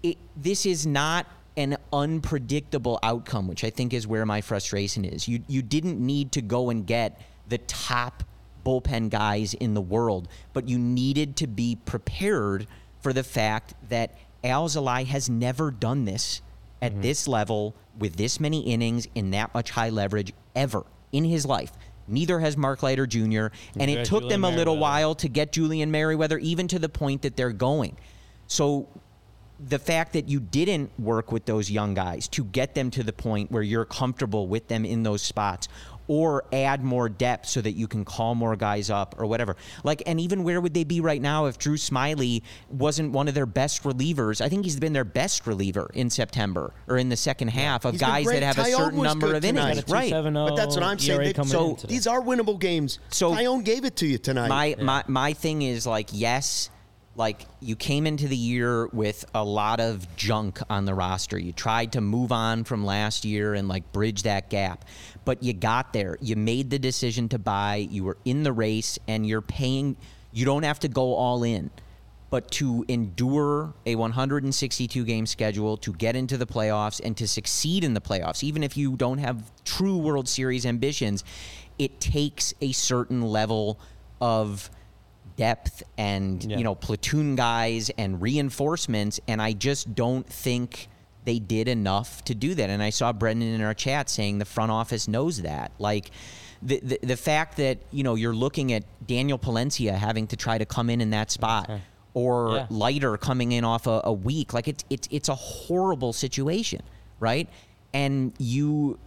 it, 0.02 0.18
this 0.36 0.66
is 0.66 0.86
not 0.86 1.26
an 1.56 1.76
unpredictable 1.92 2.98
outcome, 3.02 3.48
which 3.48 3.64
I 3.64 3.70
think 3.70 3.92
is 3.92 4.06
where 4.06 4.24
my 4.24 4.40
frustration 4.40 5.04
is. 5.04 5.26
You 5.26 5.40
you 5.48 5.60
didn't 5.62 5.98
need 5.98 6.30
to 6.32 6.40
go 6.42 6.70
and 6.70 6.86
get 6.86 7.20
the 7.48 7.58
top 7.58 8.22
bullpen 8.68 9.08
guys 9.08 9.54
in 9.54 9.72
the 9.74 9.80
world, 9.80 10.28
but 10.52 10.68
you 10.68 10.78
needed 10.78 11.36
to 11.36 11.46
be 11.46 11.76
prepared 11.86 12.66
for 13.00 13.12
the 13.12 13.24
fact 13.24 13.74
that 13.88 14.14
Alzolay 14.44 15.06
has 15.06 15.30
never 15.30 15.70
done 15.70 16.04
this 16.04 16.42
at 16.82 16.92
Mm-hmm. 16.92 17.00
this 17.02 17.26
level 17.26 17.74
with 17.98 18.16
this 18.16 18.38
many 18.38 18.60
innings 18.60 19.08
in 19.14 19.30
that 19.30 19.52
much 19.54 19.70
high 19.70 19.88
leverage 19.88 20.32
ever 20.54 20.84
in 21.10 21.24
his 21.24 21.44
life. 21.44 21.72
Neither 22.06 22.38
has 22.40 22.56
Mark 22.56 22.82
Leiter 22.82 23.06
Jr. 23.06 23.48
And 23.78 23.90
it 23.90 24.04
took 24.04 24.28
them 24.28 24.44
a 24.44 24.48
little 24.48 24.74
Merryweather. 24.74 24.80
while 24.80 25.14
to 25.16 25.28
get 25.28 25.52
Julian 25.52 25.90
Merryweather, 25.90 26.38
even 26.38 26.68
to 26.68 26.78
the 26.78 26.88
point 26.88 27.22
that 27.22 27.36
they're 27.36 27.52
going. 27.52 27.96
So 28.46 28.86
the 29.60 29.78
fact 29.78 30.12
that 30.12 30.28
you 30.28 30.38
didn't 30.40 30.90
work 31.00 31.32
with 31.32 31.44
those 31.46 31.68
young 31.70 31.94
guys 31.94 32.28
to 32.28 32.44
get 32.44 32.74
them 32.74 32.90
to 32.92 33.02
the 33.02 33.12
point 33.12 33.50
where 33.50 33.62
you're 33.62 33.84
comfortable 33.84 34.46
with 34.46 34.68
them 34.68 34.84
in 34.84 35.02
those 35.02 35.20
spots 35.20 35.68
or 36.08 36.44
add 36.52 36.82
more 36.82 37.08
depth 37.08 37.46
so 37.48 37.60
that 37.60 37.72
you 37.72 37.86
can 37.86 38.04
call 38.04 38.34
more 38.34 38.56
guys 38.56 38.90
up 38.90 39.14
or 39.18 39.26
whatever. 39.26 39.56
Like 39.84 40.02
and 40.06 40.20
even 40.20 40.42
where 40.42 40.60
would 40.60 40.74
they 40.74 40.84
be 40.84 41.00
right 41.00 41.22
now 41.22 41.46
if 41.46 41.58
Drew 41.58 41.76
Smyly 41.76 42.42
wasn't 42.70 43.12
one 43.12 43.28
of 43.28 43.34
their 43.34 43.46
best 43.46 43.84
relievers? 43.84 44.40
I 44.40 44.48
think 44.48 44.64
he's 44.64 44.80
been 44.80 44.92
their 44.94 45.04
best 45.04 45.46
reliever 45.46 45.90
in 45.94 46.10
September 46.10 46.72
or 46.88 46.98
in 46.98 47.08
the 47.08 47.16
second 47.16 47.48
half 47.48 47.84
of 47.84 47.92
He's 47.92 48.00
guys 48.00 48.26
that 48.26 48.42
have 48.42 48.58
a 48.58 48.64
certain 48.64 49.02
number 49.02 49.34
of 49.34 49.42
tonight. 49.42 49.72
innings. 49.72 49.88
Right. 49.88 50.12
2.70 50.12 50.48
But 50.48 50.56
that's 50.56 50.74
what 50.74 50.82
I'm 50.84 50.98
saying. 50.98 51.32
They- 51.36 51.44
so. 51.44 51.76
These 51.86 52.06
are 52.06 52.20
winnable 52.20 52.58
games. 52.58 52.98
So- 53.10 53.32
Taillon 53.32 53.64
gave 53.64 53.84
it 53.84 53.96
to 53.96 54.06
you 54.06 54.18
tonight. 54.18 54.48
My 54.48 54.74
my 54.80 55.04
my 55.06 55.32
thing 55.34 55.62
is 55.62 55.86
like 55.86 56.08
yes, 56.12 56.70
like 57.14 57.42
you 57.60 57.74
came 57.76 58.06
into 58.06 58.28
the 58.28 58.36
year 58.36 58.86
with 58.88 59.24
a 59.34 59.44
lot 59.44 59.80
of 59.80 60.06
junk 60.16 60.60
on 60.70 60.84
the 60.84 60.94
roster. 60.94 61.38
You 61.38 61.52
tried 61.52 61.92
to 61.92 62.00
move 62.00 62.30
on 62.32 62.64
from 62.64 62.84
last 62.84 63.24
year 63.24 63.54
and 63.54 63.68
like 63.68 63.92
bridge 63.92 64.22
that 64.22 64.50
gap. 64.50 64.84
But 65.28 65.42
you 65.42 65.52
got 65.52 65.92
there. 65.92 66.16
You 66.22 66.36
made 66.36 66.70
the 66.70 66.78
decision 66.78 67.28
to 67.28 67.38
buy. 67.38 67.86
You 67.90 68.02
were 68.02 68.16
in 68.24 68.44
the 68.44 68.52
race 68.54 68.98
and 69.06 69.26
you're 69.26 69.42
paying 69.42 69.94
you 70.32 70.46
don't 70.46 70.62
have 70.62 70.80
to 70.80 70.88
go 70.88 71.14
all 71.16 71.42
in. 71.42 71.70
But 72.30 72.50
to 72.52 72.86
endure 72.88 73.74
a 73.84 73.94
162 73.96 75.04
game 75.04 75.26
schedule, 75.26 75.76
to 75.76 75.92
get 75.92 76.16
into 76.16 76.38
the 76.38 76.46
playoffs, 76.46 76.98
and 77.04 77.14
to 77.18 77.28
succeed 77.28 77.84
in 77.84 77.92
the 77.92 78.00
playoffs, 78.00 78.42
even 78.42 78.62
if 78.62 78.74
you 78.74 78.96
don't 78.96 79.18
have 79.18 79.52
true 79.66 79.98
World 79.98 80.30
Series 80.30 80.64
ambitions, 80.64 81.24
it 81.78 82.00
takes 82.00 82.54
a 82.62 82.72
certain 82.72 83.20
level 83.20 83.78
of 84.22 84.70
depth 85.36 85.82
and 85.98 86.42
Yeah. 86.42 86.56
you 86.56 86.64
know 86.64 86.74
platoon 86.74 87.36
guys 87.36 87.90
and 87.98 88.22
reinforcements 88.22 89.20
and 89.28 89.42
I 89.42 89.52
just 89.52 89.94
don't 89.94 90.26
think 90.26 90.88
they 91.28 91.38
did 91.38 91.68
enough 91.68 92.24
to 92.24 92.34
do 92.34 92.54
that. 92.54 92.70
And 92.70 92.82
I 92.82 92.88
saw 92.88 93.12
Brendan 93.12 93.48
in 93.52 93.60
our 93.60 93.74
chat 93.74 94.08
saying 94.08 94.38
the 94.38 94.46
front 94.46 94.72
office 94.72 95.06
knows 95.06 95.42
that. 95.42 95.72
Like 95.78 96.10
the, 96.62 96.80
the 96.82 96.98
the 97.02 97.16
fact 97.16 97.58
that 97.58 97.78
you 97.90 98.02
know 98.02 98.14
you're 98.14 98.34
looking 98.34 98.72
at 98.72 98.84
Daniel 99.06 99.38
Palencia 99.38 99.92
having 99.92 100.26
to 100.28 100.36
try 100.36 100.56
to 100.56 100.64
come 100.64 100.88
in 100.88 101.02
in 101.02 101.10
that 101.10 101.30
spot 101.30 101.70
or 102.14 102.54
Yeah. 102.54 102.66
Leiter 102.70 103.18
coming 103.18 103.52
in 103.52 103.62
off 103.62 103.86
a, 103.86 104.00
a 104.04 104.12
week 104.12 104.54
like 104.54 104.68
it's 104.68 104.84
it's 104.88 105.06
it's 105.10 105.28
a 105.28 105.34
horrible 105.34 106.12
situation 106.12 106.80
right? 107.20 107.48
And 107.92 108.32
you 108.38 108.98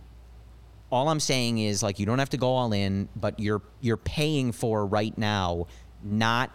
all 0.91 1.09
I'm 1.09 1.19
saying 1.19 1.57
is 1.57 1.81
like 1.81 1.99
you 1.99 2.05
don't 2.05 2.19
have 2.19 2.29
to 2.31 2.37
go 2.37 2.49
all 2.49 2.71
in, 2.73 3.09
but 3.15 3.39
you're 3.39 3.61
you're 3.79 3.97
paying 3.97 4.51
for 4.51 4.85
right 4.85 5.17
now, 5.17 5.67
not 6.03 6.51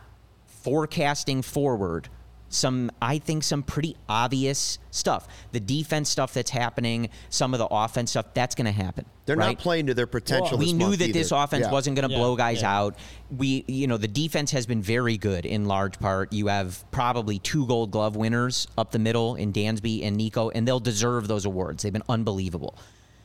forecasting 0.46 1.42
forward 1.42 2.08
some 2.48 2.90
I 3.02 3.18
think 3.18 3.42
some 3.42 3.62
pretty 3.62 3.96
obvious 4.08 4.78
stuff. 4.90 5.26
The 5.52 5.60
defense 5.60 6.08
stuff 6.08 6.32
that's 6.34 6.50
happening, 6.50 7.10
some 7.28 7.54
of 7.54 7.58
the 7.58 7.66
offense 7.66 8.10
stuff 8.10 8.26
that's 8.34 8.54
going 8.54 8.66
to 8.66 8.72
happen. 8.72 9.04
They're 9.26 9.36
right? 9.36 9.48
not 9.56 9.58
playing 9.58 9.86
to 9.88 9.94
their 9.94 10.06
potential. 10.06 10.56
we 10.56 10.66
this 10.66 10.74
knew 10.74 10.86
month 10.88 10.98
that 11.00 11.12
this 11.12 11.32
offense 11.32 11.64
Yeah. 11.66 11.72
wasn't 11.72 11.96
going 11.96 12.08
to 12.08 12.12
Yeah, 12.14 12.20
blow 12.20 12.36
guys 12.36 12.60
yeah. 12.62 12.78
out. 12.78 12.96
We, 13.36 13.64
you 13.66 13.88
know, 13.88 13.96
the 13.96 14.06
defense 14.08 14.52
has 14.52 14.66
been 14.66 14.82
very 14.82 15.16
good 15.18 15.44
in 15.44 15.66
large 15.66 15.98
part. 15.98 16.32
You 16.32 16.46
have 16.46 16.84
probably 16.92 17.40
two 17.40 17.66
Gold 17.66 17.90
Glove 17.90 18.14
winners 18.14 18.68
up 18.78 18.92
the 18.92 19.00
middle 19.00 19.34
in 19.34 19.52
Dansby 19.52 20.04
and 20.06 20.16
Nico, 20.16 20.50
and 20.50 20.66
they'll 20.66 20.78
deserve 20.80 21.26
those 21.26 21.44
awards. 21.44 21.82
They've 21.82 21.92
been 21.92 22.02
unbelievable. 22.08 22.76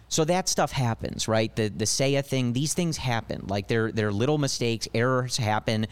So 0.07 0.25
that 0.25 0.49
stuff 0.49 0.73
happens, 0.73 1.29
right? 1.29 1.55
The 1.55 1.69
the 1.69 1.86
Seiya 1.86 2.25
thing, 2.25 2.51
these 2.51 2.73
things 2.73 2.97
happen. 2.97 3.45
Like 3.47 3.69
they're 3.69 3.93
they're 3.93 4.12
little 4.12 4.38
mistakes, 4.38 4.88
errors 4.93 5.38
happen, 5.38 5.88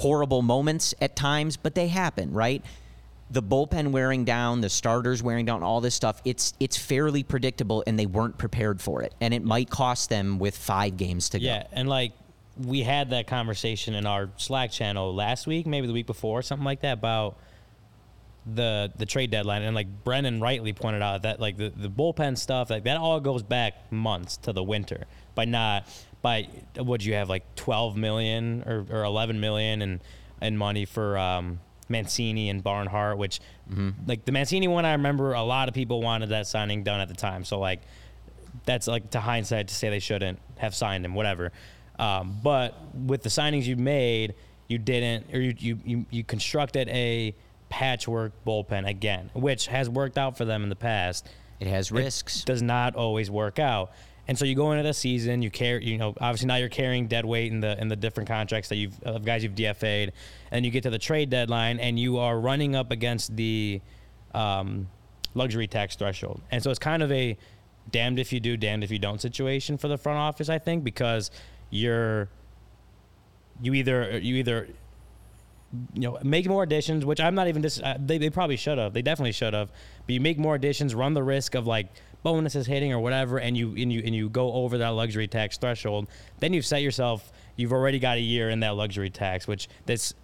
horrible 0.00 0.40
moments 0.40 0.94
at 1.02 1.14
times, 1.14 1.58
but 1.58 1.74
they 1.74 1.86
happen, 1.88 2.32
right? 2.32 2.64
The 3.30 3.42
bullpen 3.42 3.92
wearing 3.92 4.24
down, 4.24 4.62
the 4.62 4.70
starters 4.70 5.22
wearing 5.22 5.44
down, 5.44 5.62
all 5.62 5.82
this 5.82 5.94
stuff, 5.94 6.22
it's 6.24 6.54
it's 6.58 6.76
fairly 6.76 7.22
predictable 7.22 7.84
and 7.86 7.98
they 7.98 8.06
weren't 8.06 8.38
prepared 8.38 8.80
for 8.80 9.02
it. 9.02 9.14
And 9.20 9.34
it 9.34 9.44
might 9.44 9.68
cost 9.68 10.08
them 10.08 10.38
with 10.38 10.56
five 10.56 10.96
games 10.96 11.28
to 11.30 11.38
go. 11.38 11.44
Yeah, 11.44 11.64
and 11.72 11.88
like 11.88 12.12
we 12.56 12.82
had 12.82 13.10
that 13.10 13.26
conversation 13.26 13.94
in 13.94 14.06
our 14.06 14.30
Slack 14.36 14.70
channel 14.70 15.14
last 15.14 15.46
week, 15.46 15.66
maybe 15.66 15.86
the 15.86 15.92
week 15.92 16.06
before, 16.06 16.42
something 16.42 16.64
like 16.64 16.80
that, 16.80 16.94
about 16.94 17.38
the 18.46 18.92
the 18.96 19.06
trade 19.06 19.30
deadline. 19.30 19.62
And 19.62 19.74
like 19.74 20.04
Brennan 20.04 20.40
rightly 20.40 20.72
pointed 20.72 21.02
out 21.02 21.22
that 21.22 21.40
like 21.40 21.56
the, 21.56 21.70
the 21.70 21.88
bullpen 21.88 22.38
stuff, 22.38 22.70
like 22.70 22.84
that 22.84 22.96
all 22.96 23.20
goes 23.20 23.42
back 23.42 23.92
months 23.92 24.36
to 24.38 24.52
the 24.52 24.62
winter. 24.62 25.04
By 25.34 25.44
not 25.44 25.88
by 26.22 26.48
would 26.76 27.04
you 27.04 27.14
have 27.14 27.28
like 27.28 27.54
twelve 27.54 27.96
million 27.96 28.62
or, 28.66 28.86
or 28.90 29.04
eleven 29.04 29.40
million 29.40 29.82
and 29.82 30.00
and 30.40 30.58
money 30.58 30.84
for 30.84 31.18
um 31.18 31.60
Mancini 31.88 32.48
and 32.48 32.62
Barnhart, 32.62 33.18
which 33.18 33.40
like 34.06 34.24
the 34.24 34.32
Mancini 34.32 34.68
one 34.68 34.84
I 34.84 34.92
remember 34.92 35.32
a 35.32 35.42
lot 35.42 35.68
of 35.68 35.74
people 35.74 36.00
wanted 36.00 36.30
that 36.30 36.46
signing 36.46 36.82
done 36.84 37.00
at 37.00 37.08
the 37.08 37.14
time. 37.14 37.44
So 37.44 37.58
like 37.58 37.80
that's 38.64 38.86
like 38.86 39.10
to 39.10 39.20
hindsight 39.20 39.68
to 39.68 39.74
say 39.74 39.90
they 39.90 39.98
shouldn't 39.98 40.38
have 40.58 40.74
signed 40.74 41.04
him, 41.04 41.14
whatever. 41.14 41.52
Um, 41.98 42.38
but 42.42 42.94
with 42.94 43.22
the 43.22 43.28
signings 43.28 43.64
you 43.64 43.76
made, 43.76 44.34
you 44.68 44.78
didn't, 44.78 45.34
or 45.34 45.40
you, 45.40 45.54
you, 45.58 45.78
you, 45.84 46.06
you 46.10 46.24
constructed 46.24 46.88
a 46.88 47.34
patchwork 47.70 48.32
bullpen 48.44 48.86
again, 48.86 49.30
which 49.32 49.68
has 49.68 49.88
worked 49.88 50.18
out 50.18 50.36
for 50.36 50.44
them 50.44 50.62
in 50.62 50.68
the 50.68 50.76
past. 50.76 51.26
It 51.58 51.68
has 51.68 51.90
risks. 51.90 52.44
Does 52.44 52.60
not 52.60 52.96
always 52.96 53.30
work 53.30 53.58
out. 53.58 53.92
And 54.28 54.38
so 54.38 54.44
you 54.44 54.54
go 54.54 54.72
into 54.72 54.84
the 54.84 54.94
season, 54.94 55.42
you 55.42 55.50
care, 55.50 55.80
you 55.80 55.98
know, 55.98 56.14
obviously 56.20 56.46
now 56.46 56.56
you're 56.56 56.68
carrying 56.68 57.08
dead 57.08 57.24
weight 57.24 57.50
in 57.50 57.60
the 57.60 57.80
in 57.80 57.88
the 57.88 57.96
different 57.96 58.28
contracts 58.28 58.68
that 58.68 58.76
you've 58.76 59.02
of 59.02 59.24
guys 59.24 59.42
you've 59.42 59.54
DFA'd, 59.54 60.12
and 60.50 60.64
you 60.64 60.70
get 60.70 60.82
to 60.84 60.90
the 60.90 60.98
trade 60.98 61.30
deadline, 61.30 61.80
and 61.80 61.98
you 61.98 62.18
are 62.18 62.38
running 62.38 62.76
up 62.76 62.90
against 62.90 63.34
the 63.34 63.80
um, 64.34 64.88
luxury 65.34 65.66
tax 65.66 65.96
threshold. 65.96 66.40
And 66.50 66.62
so 66.62 66.70
it's 66.70 66.78
kind 66.78 67.02
of 67.02 67.10
a 67.10 67.36
damned 67.90 68.18
if 68.18 68.32
you 68.32 68.40
do, 68.40 68.56
damned 68.56 68.84
if 68.84 68.90
you 68.90 68.98
don't 68.98 69.20
situation 69.20 69.78
for 69.78 69.88
the 69.88 69.98
front 69.98 70.18
office, 70.18 70.48
I 70.48 70.58
think, 70.58 70.84
because 70.84 71.30
you're 71.70 72.28
you 73.60 73.74
either 73.74 74.18
you 74.18 74.36
either 74.36 74.68
you 75.94 76.00
know 76.00 76.18
make 76.22 76.46
more 76.46 76.62
additions, 76.62 77.04
which 77.04 77.20
I'm 77.20 77.34
not 77.34 77.48
even 77.48 77.62
dis- 77.62 77.80
uh, 77.80 77.96
they 77.98 78.18
they 78.18 78.30
probably 78.30 78.56
should 78.56 78.78
have, 78.78 78.92
they 78.92 79.02
definitely 79.02 79.32
should 79.32 79.54
have, 79.54 79.70
but 80.06 80.12
you 80.12 80.20
make 80.20 80.38
more 80.38 80.54
additions, 80.54 80.94
run 80.94 81.14
the 81.14 81.22
risk 81.22 81.54
of 81.54 81.66
like 81.66 81.88
bonuses 82.22 82.66
hitting 82.66 82.92
or 82.92 82.98
whatever, 82.98 83.38
and 83.38 83.56
you 83.56 83.74
and 83.76 83.92
you 83.92 84.02
and 84.04 84.14
you 84.14 84.28
go 84.28 84.52
over 84.52 84.78
that 84.78 84.88
luxury 84.88 85.28
tax 85.28 85.56
threshold, 85.58 86.08
then 86.38 86.52
you've 86.52 86.66
set 86.66 86.82
yourself. 86.82 87.32
You've 87.56 87.72
already 87.72 87.98
got 87.98 88.16
a 88.16 88.20
year 88.20 88.50
in 88.50 88.60
that 88.60 88.74
luxury 88.74 89.10
tax, 89.10 89.46
which 89.46 89.68
that's 89.86 90.14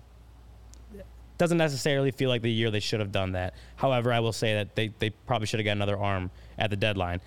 doesn't 1.38 1.58
necessarily 1.58 2.10
feel 2.10 2.30
like 2.30 2.42
the 2.42 2.50
year 2.50 2.70
they 2.70 2.80
should 2.80 3.00
have 3.00 3.12
done 3.12 3.32
that. 3.32 3.54
However, 3.76 4.12
I 4.12 4.20
will 4.20 4.32
say 4.32 4.54
that 4.54 4.74
they, 4.74 4.88
they 4.98 5.10
probably 5.10 5.46
should 5.46 5.60
have 5.60 5.64
got 5.64 5.72
another 5.72 5.98
arm 5.98 6.30
at 6.58 6.70
the 6.70 6.76
deadline, 6.76 7.20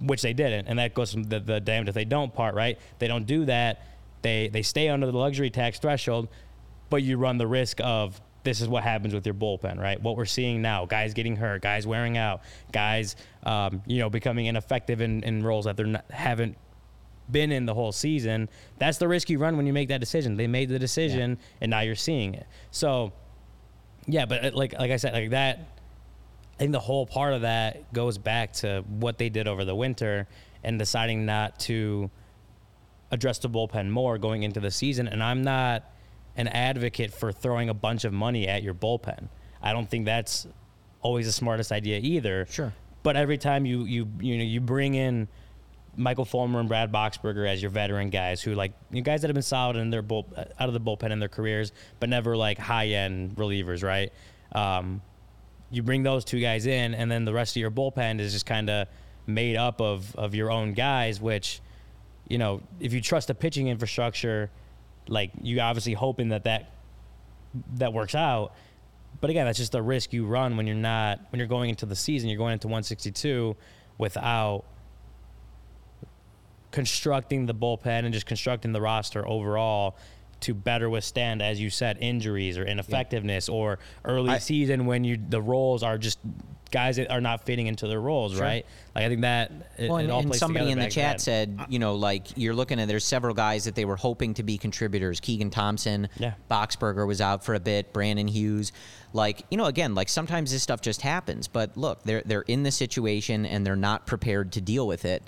which 0.00 0.22
they 0.22 0.32
didn't. 0.32 0.66
And 0.66 0.78
that 0.78 0.94
goes 0.94 1.12
from 1.12 1.24
the, 1.24 1.40
the 1.40 1.60
damned 1.60 1.88
if 1.88 1.94
they 1.94 2.04
don't 2.04 2.34
part, 2.34 2.54
right? 2.54 2.78
They 2.98 3.06
don't 3.06 3.26
do 3.26 3.44
that. 3.44 3.86
They, 4.22 4.48
they 4.48 4.62
stay 4.62 4.88
under 4.88 5.06
the 5.06 5.16
luxury 5.16 5.50
tax 5.50 5.78
threshold, 5.78 6.28
but 6.90 7.02
you 7.02 7.16
run 7.16 7.38
the 7.38 7.46
risk 7.46 7.80
of 7.82 8.20
this 8.44 8.60
is 8.60 8.68
what 8.68 8.82
happens 8.82 9.14
with 9.14 9.26
your 9.26 9.34
bullpen, 9.34 9.80
right? 9.80 10.00
What 10.00 10.16
we're 10.16 10.26
seeing 10.26 10.62
now, 10.62 10.84
guys 10.84 11.14
getting 11.14 11.34
hurt, 11.34 11.62
guys 11.62 11.86
wearing 11.86 12.18
out, 12.18 12.42
guys, 12.72 13.16
um, 13.42 13.82
you 13.86 13.98
know, 13.98 14.10
becoming 14.10 14.46
ineffective 14.46 15.00
in, 15.00 15.22
in 15.24 15.42
roles 15.42 15.64
that 15.64 15.76
they 15.76 15.84
are 15.84 16.02
haven't 16.10 16.56
been 17.30 17.50
in 17.50 17.64
the 17.64 17.72
whole 17.72 17.90
season. 17.90 18.50
That's 18.78 18.98
the 18.98 19.08
risk 19.08 19.30
you 19.30 19.38
run 19.38 19.56
when 19.56 19.66
you 19.66 19.72
make 19.72 19.88
that 19.88 20.00
decision. 20.00 20.36
They 20.36 20.46
made 20.46 20.68
the 20.68 20.78
decision, 20.78 21.38
and 21.60 21.70
now 21.70 21.80
you're 21.80 21.94
seeing 21.94 22.34
it. 22.34 22.46
So, 22.70 23.12
yeah, 24.06 24.26
but 24.26 24.44
uh, 24.44 24.50
like 24.52 24.78
like 24.78 24.90
I 24.90 24.96
said, 24.96 25.14
like 25.14 25.30
that. 25.30 25.70
I 26.54 26.58
think 26.58 26.72
the 26.72 26.80
whole 26.80 27.04
part 27.04 27.34
of 27.34 27.40
that 27.40 27.92
goes 27.92 28.16
back 28.16 28.52
to 28.54 28.84
what 28.86 29.18
they 29.18 29.28
did 29.28 29.48
over 29.48 29.64
the 29.64 29.74
winter 29.74 30.28
and 30.62 30.78
deciding 30.78 31.26
not 31.26 31.58
to 31.60 32.12
address 33.10 33.38
the 33.38 33.50
bullpen 33.50 33.90
more 33.90 34.18
going 34.18 34.44
into 34.44 34.60
the 34.60 34.70
season. 34.70 35.08
And 35.08 35.20
I'm 35.20 35.42
not 35.42 35.82
an 36.36 36.48
advocate 36.48 37.12
for 37.12 37.32
throwing 37.32 37.68
a 37.68 37.74
bunch 37.74 38.04
of 38.04 38.12
money 38.12 38.48
at 38.48 38.62
your 38.62 38.74
bullpen. 38.74 39.28
I 39.62 39.72
don't 39.72 39.88
think 39.88 40.04
that's 40.04 40.46
always 41.00 41.26
the 41.26 41.32
smartest 41.32 41.72
idea 41.72 42.00
either. 42.02 42.46
Sure. 42.50 42.72
But 43.02 43.16
every 43.16 43.38
time 43.38 43.66
you 43.66 43.84
you 43.84 44.08
you 44.20 44.38
know 44.38 44.44
you 44.44 44.60
bring 44.60 44.94
in 44.94 45.28
Michael 45.96 46.24
Fulmer 46.24 46.60
and 46.60 46.68
Brad 46.68 46.92
Boxberger 46.92 47.48
as 47.48 47.62
your 47.62 47.70
veteran 47.70 48.10
guys 48.10 48.42
who 48.42 48.54
like 48.54 48.72
you 48.90 49.02
guys 49.02 49.20
that 49.20 49.28
have 49.28 49.34
been 49.34 49.42
solid 49.42 49.76
in 49.76 49.90
their 49.90 50.02
bull 50.02 50.26
out 50.36 50.68
of 50.68 50.72
the 50.72 50.80
bullpen 50.80 51.10
in 51.10 51.18
their 51.18 51.28
careers, 51.28 51.72
but 52.00 52.08
never 52.08 52.36
like 52.36 52.58
high 52.58 52.88
end 52.88 53.36
relievers, 53.36 53.82
right? 53.82 54.12
Um, 54.52 55.02
you 55.70 55.82
bring 55.82 56.02
those 56.02 56.24
two 56.24 56.40
guys 56.40 56.66
in, 56.66 56.94
and 56.94 57.10
then 57.10 57.24
the 57.24 57.32
rest 57.32 57.56
of 57.56 57.60
your 57.60 57.70
bullpen 57.70 58.20
is 58.20 58.32
just 58.32 58.46
kind 58.46 58.70
of 58.70 58.88
made 59.26 59.56
up 59.56 59.80
of 59.80 60.14
of 60.16 60.34
your 60.34 60.50
own 60.50 60.72
guys. 60.72 61.20
Which, 61.20 61.60
you 62.28 62.38
know, 62.38 62.62
if 62.80 62.92
you 62.92 63.00
trust 63.00 63.28
the 63.28 63.34
pitching 63.34 63.68
infrastructure, 63.68 64.50
like 65.08 65.30
you 65.42 65.60
obviously 65.60 65.92
hoping 65.94 66.30
that 66.30 66.44
that 66.44 66.70
that 67.74 67.92
works 67.92 68.14
out. 68.14 68.54
But 69.20 69.30
again, 69.30 69.46
that's 69.46 69.58
just 69.58 69.72
the 69.72 69.82
risk 69.82 70.12
you 70.12 70.26
run 70.26 70.56
when 70.56 70.66
you're 70.66 70.76
not 70.76 71.20
when 71.30 71.38
you're 71.38 71.48
going 71.48 71.70
into 71.70 71.86
the 71.86 71.96
season. 71.96 72.28
You're 72.28 72.38
going 72.38 72.52
into 72.52 72.66
162 72.66 73.56
without 73.98 74.64
constructing 76.70 77.46
the 77.46 77.54
bullpen 77.54 78.04
and 78.04 78.12
just 78.12 78.26
constructing 78.26 78.72
the 78.72 78.80
roster 78.80 79.26
overall 79.28 79.96
to 80.44 80.54
better 80.54 80.88
withstand, 80.90 81.42
as 81.42 81.60
you 81.60 81.70
said, 81.70 81.98
injuries 82.00 82.56
or 82.58 82.64
ineffectiveness 82.64 83.48
or 83.48 83.78
early 84.04 84.30
I- 84.30 84.38
season 84.38 84.86
when 84.86 85.04
you 85.04 85.18
the 85.28 85.40
roles 85.42 85.82
are 85.82 85.98
just 85.98 86.18
guys 86.70 86.96
that 86.96 87.08
are 87.10 87.20
not 87.20 87.46
fitting 87.46 87.68
into 87.68 87.86
their 87.86 88.00
roles, 88.00 88.38
right? 88.40 88.66
Like 88.96 89.04
I 89.04 89.08
think 89.08 89.20
that 89.20 89.52
it, 89.78 89.88
Well, 89.88 89.98
it 89.98 90.04
and, 90.04 90.12
all 90.12 90.20
and 90.20 90.28
plays 90.28 90.40
somebody 90.40 90.70
in 90.72 90.78
the 90.78 90.88
chat 90.90 91.12
then. 91.12 91.18
said, 91.20 91.60
you 91.68 91.78
know, 91.78 91.94
like 91.94 92.26
you're 92.36 92.54
looking 92.54 92.80
at 92.80 92.88
there's 92.88 93.04
several 93.04 93.32
guys 93.32 93.64
that 93.64 93.74
they 93.76 93.84
were 93.84 93.94
hoping 93.96 94.34
to 94.34 94.42
be 94.42 94.58
contributors. 94.58 95.20
Keegan 95.20 95.50
Thompson, 95.50 96.08
Yeah. 96.18 96.34
Boxberger 96.50 97.06
was 97.06 97.20
out 97.20 97.44
for 97.44 97.54
a 97.54 97.60
bit. 97.60 97.92
Brandon 97.92 98.26
Hughes, 98.26 98.72
like 99.12 99.44
you 99.50 99.56
know, 99.56 99.66
again, 99.66 99.94
like 99.94 100.08
sometimes 100.08 100.50
this 100.50 100.62
stuff 100.64 100.80
just 100.80 101.00
happens. 101.02 101.46
But 101.48 101.76
look, 101.76 102.02
they're 102.02 102.22
they're 102.26 102.42
in 102.42 102.64
the 102.64 102.72
situation 102.72 103.46
and 103.46 103.64
they're 103.64 103.76
not 103.76 104.06
prepared 104.06 104.52
to 104.52 104.60
deal 104.60 104.86
with 104.86 105.04
it. 105.04 105.22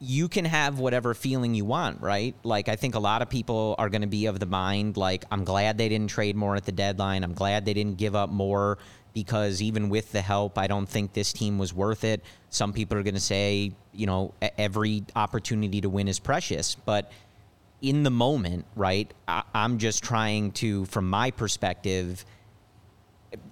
You 0.00 0.28
can 0.28 0.44
have 0.44 0.78
whatever 0.78 1.14
feeling 1.14 1.54
you 1.54 1.64
want, 1.64 2.00
right? 2.00 2.34
Like 2.42 2.68
I 2.68 2.76
think 2.76 2.94
a 2.94 2.98
lot 2.98 3.22
of 3.22 3.30
people 3.30 3.74
are 3.78 3.88
going 3.88 4.02
to 4.02 4.08
be 4.08 4.26
of 4.26 4.38
the 4.40 4.46
mind, 4.46 4.96
like 4.96 5.24
I'm 5.30 5.44
glad 5.44 5.78
they 5.78 5.88
didn't 5.88 6.10
trade 6.10 6.36
more 6.36 6.56
at 6.56 6.64
the 6.64 6.72
deadline. 6.72 7.24
I'm 7.24 7.34
glad 7.34 7.64
they 7.64 7.74
didn't 7.74 7.96
give 7.96 8.14
up 8.14 8.30
more 8.30 8.78
because 9.14 9.62
even 9.62 9.88
with 9.88 10.12
the 10.12 10.20
help, 10.20 10.58
I 10.58 10.66
don't 10.66 10.88
think 10.88 11.12
this 11.12 11.32
team 11.32 11.56
was 11.56 11.72
worth 11.72 12.04
it. 12.04 12.22
Some 12.50 12.72
people 12.72 12.98
are 12.98 13.02
going 13.02 13.14
to 13.14 13.20
say, 13.20 13.72
you 13.92 14.06
know, 14.06 14.34
every 14.58 15.04
opportunity 15.14 15.80
to 15.80 15.88
win 15.88 16.08
is 16.08 16.18
precious, 16.18 16.74
but 16.74 17.10
in 17.80 18.02
the 18.02 18.10
moment, 18.10 18.64
right? 18.74 19.12
I, 19.28 19.42
I'm 19.54 19.78
just 19.78 20.02
trying 20.02 20.52
to, 20.52 20.84
from 20.86 21.08
my 21.08 21.30
perspective, 21.30 22.24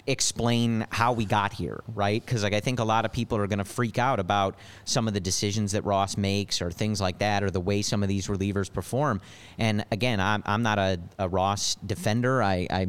explain 0.07 0.87
how 0.91 1.13
we 1.13 1.25
got 1.25 1.53
here, 1.53 1.83
right? 1.95 2.25
Because 2.25 2.43
like 2.43 2.53
I 2.55 2.61
think 2.61 2.81
a 2.81 2.85
lot 2.85 3.05
of 3.05 3.13
people 3.13 3.39
are 3.39 3.47
going 3.47 3.59
to 3.61 3.65
freak 3.65 3.99
out 3.99 4.19
about 4.19 4.57
some 4.85 5.07
of 5.09 5.15
the 5.15 5.21
decisions 5.21 5.73
that 5.73 5.85
Ross 5.85 6.17
makes 6.17 6.61
or 6.61 6.71
things 6.71 7.01
like 7.01 7.19
that, 7.19 7.43
or 7.43 7.51
the 7.51 7.61
way 7.61 7.83
some 7.83 8.03
of 8.03 8.09
these 8.09 8.27
relievers 8.27 8.73
perform. 8.73 9.21
And 9.59 9.85
again, 9.93 10.21
I'm 10.21 10.43
I'm 10.47 10.63
not 10.63 10.79
a, 10.79 10.99
a 11.19 11.29
Ross 11.29 11.77
defender. 11.87 12.43
I, 12.43 12.67
I 12.71 12.89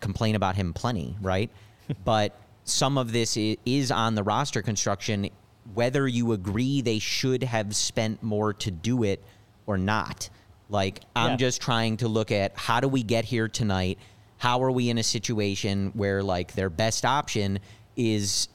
complain 0.00 0.34
about 0.34 0.56
him 0.56 0.72
plenty, 0.72 1.16
right? 1.20 1.50
but 2.04 2.38
some 2.64 2.96
of 2.96 3.12
this 3.12 3.36
is 3.36 3.90
on 3.90 4.14
the 4.14 4.22
roster 4.22 4.62
construction, 4.62 5.28
whether 5.74 6.06
you 6.06 6.32
agree 6.32 6.80
they 6.80 6.98
should 6.98 7.42
have 7.42 7.74
spent 7.74 8.22
more 8.22 8.52
to 8.54 8.70
do 8.70 9.02
it 9.02 9.22
or 9.66 9.76
not. 9.76 10.30
Like, 10.68 11.00
I'm 11.14 11.32
Yeah. 11.32 11.36
just 11.36 11.60
trying 11.60 11.98
to 11.98 12.08
look 12.08 12.32
at 12.32 12.56
how 12.56 12.80
do 12.80 12.88
we 12.88 13.02
get 13.02 13.24
here 13.26 13.48
tonight? 13.48 13.98
How 14.42 14.60
are 14.64 14.72
we 14.72 14.90
in 14.90 14.98
a 14.98 15.04
situation 15.04 15.92
where, 15.94 16.20
like, 16.20 16.54
their 16.54 16.68
best 16.68 17.04
option 17.04 17.60
is 17.94 18.48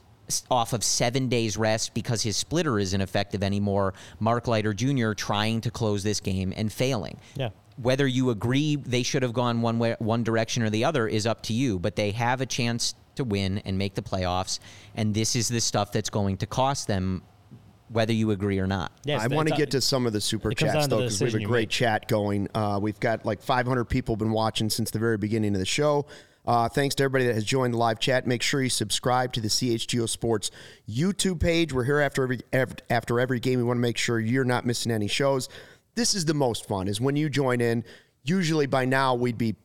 off 0.50 0.74
of 0.74 0.84
seven 0.84 1.30
days 1.30 1.56
rest 1.56 1.94
because 1.94 2.20
his 2.20 2.36
splitter 2.36 2.78
isn't 2.78 3.00
effective 3.00 3.42
anymore? 3.42 3.94
Mark 4.20 4.46
Leiter 4.46 4.74
Jr. 4.74 5.12
trying 5.14 5.62
to 5.62 5.70
close 5.70 6.02
this 6.02 6.20
game 6.20 6.52
and 6.54 6.70
failing 6.70 7.16
Yeah. 7.36 7.48
whether 7.80 8.06
you 8.06 8.28
agree 8.28 8.76
they 8.76 9.02
should 9.02 9.22
have 9.22 9.32
gone 9.32 9.62
one 9.62 9.78
way, 9.78 9.96
one 9.98 10.22
direction 10.24 10.62
or 10.62 10.68
the 10.68 10.84
other 10.84 11.08
is 11.08 11.26
up 11.26 11.40
to 11.44 11.54
you. 11.54 11.78
But 11.78 11.96
they 11.96 12.10
have 12.10 12.42
a 12.42 12.46
chance 12.46 12.94
to 13.14 13.24
win 13.24 13.56
and 13.64 13.78
make 13.78 13.94
the 13.94 14.02
playoffs, 14.02 14.58
and 14.94 15.14
this 15.14 15.34
is 15.34 15.48
the 15.48 15.58
stuff 15.62 15.90
that's 15.90 16.10
going 16.10 16.36
to 16.36 16.46
cost 16.46 16.86
them, 16.86 17.22
whether 17.90 18.12
you 18.12 18.30
agree 18.30 18.58
or 18.58 18.66
not. 18.66 18.92
Yes, 19.04 19.22
I 19.22 19.28
want 19.28 19.48
to 19.48 19.54
get 19.54 19.70
to 19.72 19.80
some 19.80 20.06
of 20.06 20.12
the 20.12 20.20
super 20.20 20.52
chats 20.52 20.86
though 20.86 20.98
because 20.98 21.20
we 21.20 21.30
have 21.30 21.40
a 21.40 21.44
great 21.44 21.70
chat 21.70 22.08
going. 22.08 22.48
Uh, 22.54 22.78
we've 22.80 23.00
got 23.00 23.24
like 23.24 23.42
500 23.42 23.84
people 23.86 24.16
been 24.16 24.32
watching 24.32 24.70
since 24.70 24.90
the 24.90 24.98
very 24.98 25.16
beginning 25.16 25.54
of 25.54 25.60
the 25.60 25.66
show. 25.66 26.06
Uh, 26.46 26.66
thanks 26.66 26.94
to 26.94 27.04
everybody 27.04 27.26
that 27.26 27.34
has 27.34 27.44
joined 27.44 27.74
the 27.74 27.78
live 27.78 27.98
chat. 27.98 28.26
Make 28.26 28.40
sure 28.40 28.62
you 28.62 28.70
subscribe 28.70 29.34
to 29.34 29.40
the 29.40 29.48
CHGO 29.48 30.08
Sports 30.08 30.50
YouTube 30.88 31.40
page. 31.40 31.74
We're 31.74 31.84
here 31.84 32.00
after 32.00 32.22
every 32.22 32.40
after 32.88 33.20
every 33.20 33.38
game. 33.38 33.58
We 33.58 33.64
want 33.64 33.76
to 33.76 33.82
make 33.82 33.98
sure 33.98 34.18
you're 34.18 34.44
not 34.44 34.64
missing 34.64 34.90
any 34.90 35.08
shows. 35.08 35.50
This 35.94 36.14
is 36.14 36.24
the 36.24 36.34
most 36.34 36.66
fun 36.66 36.88
is 36.88 37.00
when 37.00 37.16
you 37.16 37.28
join 37.28 37.60
in. 37.60 37.84
Usually 38.24 38.66
by 38.66 38.84
now 38.84 39.14
we'd 39.14 39.38
be 39.38 39.56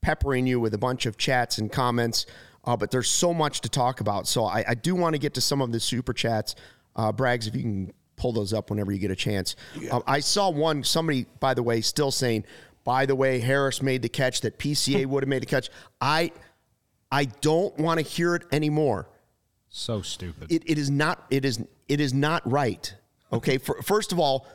peppering 0.00 0.46
you 0.46 0.58
with 0.58 0.74
a 0.74 0.78
bunch 0.78 1.06
of 1.06 1.16
chats 1.16 1.58
and 1.58 1.70
comments, 1.70 2.26
uh, 2.64 2.76
but 2.76 2.90
there's 2.90 3.08
so 3.08 3.32
much 3.32 3.60
to 3.60 3.68
talk 3.68 4.00
about. 4.00 4.26
So 4.26 4.44
I, 4.44 4.64
I 4.68 4.74
do 4.74 4.94
want 4.96 5.14
to 5.14 5.18
get 5.18 5.34
to 5.34 5.40
some 5.40 5.60
of 5.60 5.70
the 5.70 5.78
super 5.78 6.12
chats. 6.12 6.56
Uh, 6.96 7.12
Braggs, 7.12 7.46
if 7.46 7.54
you 7.54 7.62
can 7.62 7.92
pull 8.16 8.32
those 8.32 8.52
up 8.52 8.70
whenever 8.70 8.92
you 8.92 8.98
get 8.98 9.10
a 9.10 9.16
chance. 9.16 9.56
Um, 9.90 10.02
I 10.06 10.20
saw 10.20 10.50
one, 10.50 10.84
somebody, 10.84 11.26
by 11.40 11.54
the 11.54 11.62
way, 11.62 11.80
still 11.80 12.10
saying, 12.10 12.44
by 12.84 13.06
the 13.06 13.14
way, 13.14 13.40
Harris 13.40 13.82
made 13.82 14.02
the 14.02 14.08
catch 14.08 14.42
that 14.42 14.58
PCA 14.58 15.06
would 15.12 15.22
have 15.22 15.28
made 15.28 15.42
the 15.42 15.46
catch. 15.46 15.70
I, 16.00 16.32
I 17.10 17.24
don't 17.24 17.76
want 17.78 17.98
to 17.98 18.04
hear 18.04 18.34
it 18.34 18.44
anymore. 18.52 19.08
So 19.68 20.02
stupid. 20.02 20.52
It, 20.52 20.62
it 20.66 20.78
is 20.78 20.90
not. 20.90 21.24
It 21.30 21.44
is. 21.44 21.64
It 21.88 22.00
is 22.00 22.12
not 22.12 22.48
right. 22.50 22.94
Okay. 23.32 23.56
For, 23.56 23.80
first 23.80 24.12
of 24.12 24.18
all, 24.20 24.46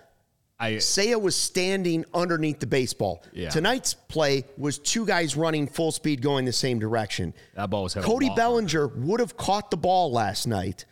I 0.60 0.74
Seiya 0.74 1.20
was 1.20 1.36
standing 1.36 2.06
underneath 2.14 2.60
the 2.60 2.68
baseball. 2.68 3.24
Yeah. 3.34 3.50
Tonight's 3.50 3.96
play 3.96 4.46
was 4.58 4.78
two 4.78 5.06
guys 5.06 5.36
running 5.36 5.68
full 5.68 5.92
speed 5.92 6.22
going 6.22 6.46
the 6.46 6.54
same 6.54 6.78
direction. 6.78 7.34
that 7.56 7.70
ball 7.70 7.84
was 7.84 7.96
Cody 7.96 8.28
long. 8.28 8.36
Bellinger 8.36 8.88
would 8.88 9.20
have 9.20 9.38
caught 9.38 9.72
the 9.72 9.78
ball 9.78 10.12
last 10.12 10.46
night. 10.48 10.86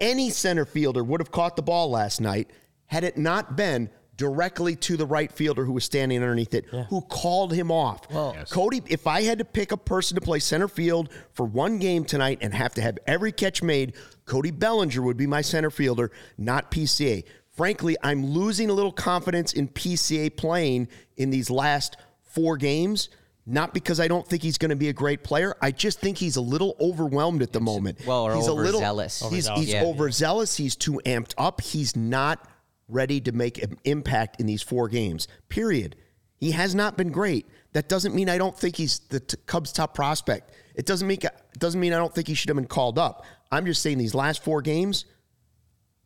Any 0.00 0.30
center 0.30 0.64
fielder 0.64 1.02
would 1.02 1.20
have 1.20 1.30
caught 1.30 1.56
the 1.56 1.62
ball 1.62 1.90
last 1.90 2.20
night 2.20 2.50
had 2.86 3.04
it 3.04 3.16
not 3.16 3.56
been 3.56 3.90
directly 4.16 4.74
to 4.76 4.96
the 4.96 5.04
right 5.04 5.30
fielder 5.30 5.64
who 5.64 5.72
was 5.72 5.84
standing 5.84 6.22
underneath 6.22 6.54
it, 6.54 6.64
who 6.88 7.02
called 7.02 7.52
him 7.52 7.70
off. 7.70 8.06
Yes. 8.10 8.50
Cody, 8.50 8.82
if 8.86 9.06
I 9.06 9.22
had 9.22 9.38
to 9.38 9.44
pick 9.44 9.72
a 9.72 9.76
person 9.76 10.14
to 10.14 10.22
play 10.22 10.38
center 10.38 10.68
field 10.68 11.10
for 11.34 11.44
one 11.44 11.78
game 11.78 12.04
tonight 12.04 12.38
and 12.40 12.54
have 12.54 12.72
to 12.74 12.82
have 12.82 12.98
every 13.06 13.30
catch 13.30 13.62
made, 13.62 13.94
Cody 14.24 14.50
Bellinger 14.50 15.02
would 15.02 15.18
be 15.18 15.26
my 15.26 15.42
center 15.42 15.70
fielder, 15.70 16.10
not 16.38 16.70
PCA. 16.70 17.24
Frankly, 17.50 17.96
I'm 18.02 18.24
losing 18.24 18.70
a 18.70 18.72
little 18.72 18.92
confidence 18.92 19.52
in 19.52 19.68
PCA 19.68 20.34
playing 20.34 20.88
in 21.16 21.30
these 21.30 21.50
last 21.50 21.96
four 22.22 22.56
games. 22.56 23.10
Not 23.48 23.72
because 23.72 24.00
I 24.00 24.08
don't 24.08 24.26
think 24.26 24.42
he's 24.42 24.58
going 24.58 24.70
to 24.70 24.76
be 24.76 24.88
a 24.88 24.92
great 24.92 25.22
player. 25.22 25.54
I 25.62 25.70
just 25.70 26.00
think 26.00 26.18
he's 26.18 26.34
a 26.34 26.40
little 26.40 26.76
overwhelmed 26.80 27.42
at 27.42 27.52
the 27.52 27.60
moment. 27.60 28.04
well, 28.04 28.24
or 28.24 28.34
he's 28.34 28.48
a 28.48 28.52
little 28.52 28.80
overzealous. 28.80 29.20
He's, 29.20 29.48
Overzealous, 29.48 29.60
he's 29.60 29.72
yeah. 29.72 29.84
overzealous. 29.84 30.56
He's 30.56 30.74
too 30.76 31.00
amped 31.06 31.34
up. 31.38 31.60
He's 31.60 31.94
not 31.94 32.48
ready 32.88 33.20
to 33.20 33.32
make 33.32 33.62
an 33.62 33.78
impact 33.84 34.40
in 34.40 34.46
these 34.46 34.62
four 34.62 34.88
games. 34.88 35.28
Period. 35.48 35.94
He 36.36 36.50
has 36.50 36.74
not 36.74 36.96
been 36.96 37.10
great. 37.10 37.46
That 37.72 37.88
doesn't 37.88 38.14
mean 38.14 38.28
I 38.28 38.38
don't 38.38 38.58
think 38.58 38.76
he's 38.76 38.98
the 38.98 39.20
t- 39.20 39.36
Cubs' 39.46 39.72
top 39.72 39.94
prospect. 39.94 40.50
It 40.74 40.84
doesn't 40.86 41.06
mean 41.06 41.18
it 41.22 41.58
doesn't 41.58 41.80
mean 41.80 41.92
I 41.92 41.98
don't 41.98 42.14
think 42.14 42.26
he 42.28 42.34
should 42.34 42.48
have 42.48 42.56
been 42.56 42.66
called 42.66 42.98
up. 42.98 43.24
I'm 43.52 43.64
just 43.64 43.80
saying 43.80 43.98
these 43.98 44.14
last 44.14 44.42
four 44.42 44.60
games, 44.60 45.04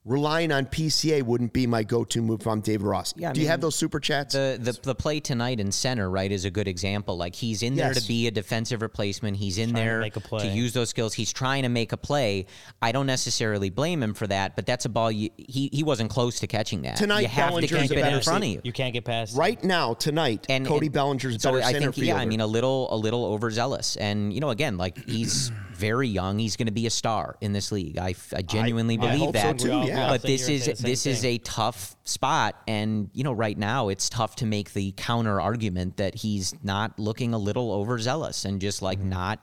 relying 0.07 0.51
on 0.51 0.65
PCA 0.65 1.23
wouldn't 1.23 1.53
be 1.53 1.67
my 1.67 1.83
go-to 1.83 2.23
move 2.23 2.41
if 2.41 2.47
I'm 2.47 2.61
David 2.63 2.87
Ross. 2.87 3.13
Yeah, 3.17 3.31
I 3.31 3.33
Do 3.35 3.41
you 3.43 3.49
have 3.49 3.61
those 3.61 3.77
super 3.77 4.01
chats? 4.01 4.35
The, 4.35 4.59
the 4.61 4.73
the 4.83 4.95
play 4.95 5.21
tonight 5.21 5.61
in 5.61 5.71
center, 5.71 6.09
right, 6.09 6.33
is 6.33 6.47
a 6.47 6.51
good 6.51 6.67
example. 6.67 7.17
Like 7.19 7.35
he's 7.35 7.63
in 7.63 7.75
there 7.75 7.89
Yes. 7.93 8.03
to 8.03 8.09
be 8.09 8.27
a 8.27 8.31
defensive 8.31 8.81
replacement. 8.83 9.37
He's 9.37 9.59
in 9.59 9.73
there 9.75 9.85
to 9.85 9.91
there 9.91 10.01
make 10.01 10.17
a 10.17 10.21
play. 10.21 10.51
use 10.53 10.73
those 10.73 10.89
skills. 10.89 11.13
He's 11.13 11.33
trying 11.33 11.65
to 11.65 11.69
make 11.69 11.93
a 11.93 11.97
play. 11.99 12.47
I 12.81 12.93
don't 12.93 13.07
necessarily 13.07 13.69
blame 13.69 14.03
him 14.03 14.15
for 14.15 14.27
that, 14.29 14.57
but 14.57 14.65
that's 14.65 14.87
a 14.87 14.89
ball 14.89 15.13
you, 15.13 15.29
he 15.37 15.69
he 15.73 15.83
wasn't 15.83 16.11
close 16.11 16.41
to 16.41 16.47
catching 16.47 16.83
that. 16.83 16.97
Tonight, 16.97 17.21
you 17.21 17.29
have 17.29 17.55
to 17.55 17.67
keep 17.67 17.91
it 17.93 17.99
in 17.99 18.23
front 18.23 18.45
of 18.45 18.51
you. 18.51 18.61
You 18.65 18.73
can't 18.73 18.95
get 18.95 19.05
past 19.05 19.37
right 19.37 19.63
now, 19.63 19.95
tonight, 19.95 20.47
and 20.49 20.67
Cody 20.67 20.87
and 20.87 20.95
Bellinger's 20.95 21.43
so 21.43 21.53
better 21.53 21.63
I 21.65 21.73
center 21.73 21.81
think, 21.93 21.97
fielder. 21.97 22.07
Yeah, 22.09 22.17
I 22.17 22.25
mean 22.25 22.41
a 22.41 22.47
little 22.47 22.93
a 22.95 22.97
little 22.97 23.25
overzealous, 23.27 23.97
and 23.97 24.33
you 24.33 24.41
know, 24.41 24.51
again, 24.51 24.79
like 24.79 24.97
he's 25.09 25.53
very 25.75 26.09
young. 26.09 26.39
He's 26.39 26.57
going 26.57 26.67
to 26.67 26.73
be 26.73 26.87
a 26.87 26.91
star 26.91 27.37
in 27.41 27.55
this 27.55 27.73
league. 27.73 27.97
I, 27.97 28.15
I 28.37 28.43
genuinely 28.43 28.99
I 28.99 29.01
believe 29.01 29.19
hope 29.21 29.37
so 29.37 29.43
that. 29.43 29.59
too, 29.59 29.69
We 29.69 29.73
all- 29.75 29.85
we 29.85 29.90
yeah. 29.97 30.09
But 30.09 30.23
this 30.23 30.49
is 30.49 30.65
say 30.65 30.73
the 30.73 30.77
same 30.77 30.91
this 30.91 31.07
is 31.07 31.25
a 31.25 31.39
tough 31.39 31.97
spot, 32.05 32.61
and 32.67 33.11
you 33.13 33.25
know, 33.25 33.33
right 33.33 33.57
now 33.57 33.89
it's 33.89 34.09
tough 34.09 34.37
to 34.37 34.47
make 34.47 34.73
the 34.73 34.93
counter 34.93 35.41
argument 35.41 35.97
that 35.99 36.15
he's 36.15 36.55
not 36.63 36.99
looking 36.99 37.35
a 37.35 37.39
little 37.39 37.73
overzealous 37.73 38.45
and 38.45 38.61
just 38.61 38.83
like 38.83 38.99
mm-hmm. 38.99 39.11
not 39.11 39.41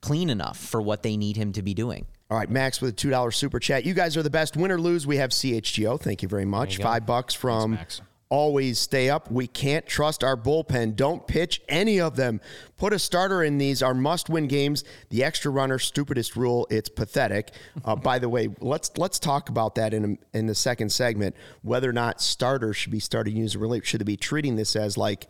clean 0.00 0.30
enough 0.30 0.58
for 0.58 0.82
what 0.82 1.02
they 1.02 1.16
need 1.16 1.36
him 1.36 1.52
to 1.52 1.62
be 1.62 1.74
doing. 1.74 2.06
All 2.30 2.38
right, 2.38 2.50
Max 2.50 2.80
with 2.80 2.90
a 2.90 2.96
two 2.96 3.10
dollar 3.10 3.30
super 3.30 3.60
chat. 3.60 3.84
You 3.84 3.94
guys 3.94 4.16
are 4.16 4.22
the 4.22 4.30
best. 4.30 4.56
Win 4.56 4.70
or 4.70 4.80
lose, 4.80 5.06
we 5.06 5.18
have 5.18 5.30
CHGO. 5.30 6.00
Thank 6.00 6.22
you 6.22 6.28
very 6.28 6.46
much. 6.46 6.78
you. 6.78 6.84
Five 6.84 7.06
bucks 7.06 7.34
from 7.34 7.76
Thanks, 7.76 8.00
Max. 8.00 8.11
Always 8.32 8.78
stay 8.78 9.10
up. 9.10 9.30
We 9.30 9.46
can't 9.46 9.86
trust 9.86 10.24
our 10.24 10.38
bullpen. 10.38 10.96
Don't 10.96 11.26
pitch 11.26 11.60
any 11.68 12.00
of 12.00 12.16
them. 12.16 12.40
Put 12.78 12.94
a 12.94 12.98
starter 12.98 13.42
in 13.42 13.58
these 13.58 13.82
are 13.82 13.92
must-win 13.92 14.46
games. 14.46 14.84
The 15.10 15.22
extra 15.22 15.50
runner, 15.50 15.78
stupidest 15.78 16.34
rule. 16.34 16.66
It's 16.70 16.88
pathetic. 16.88 17.50
Uh, 17.84 17.94
by 18.10 18.18
the 18.18 18.30
way, 18.30 18.48
let's 18.60 18.90
let's 18.96 19.18
talk 19.18 19.50
about 19.50 19.74
that 19.74 19.92
in 19.92 20.18
a, 20.32 20.36
in 20.38 20.46
the 20.46 20.54
second 20.54 20.90
segment. 20.90 21.36
Whether 21.60 21.90
or 21.90 21.92
not 21.92 22.22
starters 22.22 22.74
should 22.78 22.90
be 22.90 23.00
starting 23.00 23.36
user 23.36 23.58
relief. 23.58 23.84
Should 23.84 24.00
they 24.00 24.04
be 24.04 24.16
treating 24.16 24.56
this 24.56 24.76
as 24.76 24.96
like 24.96 25.26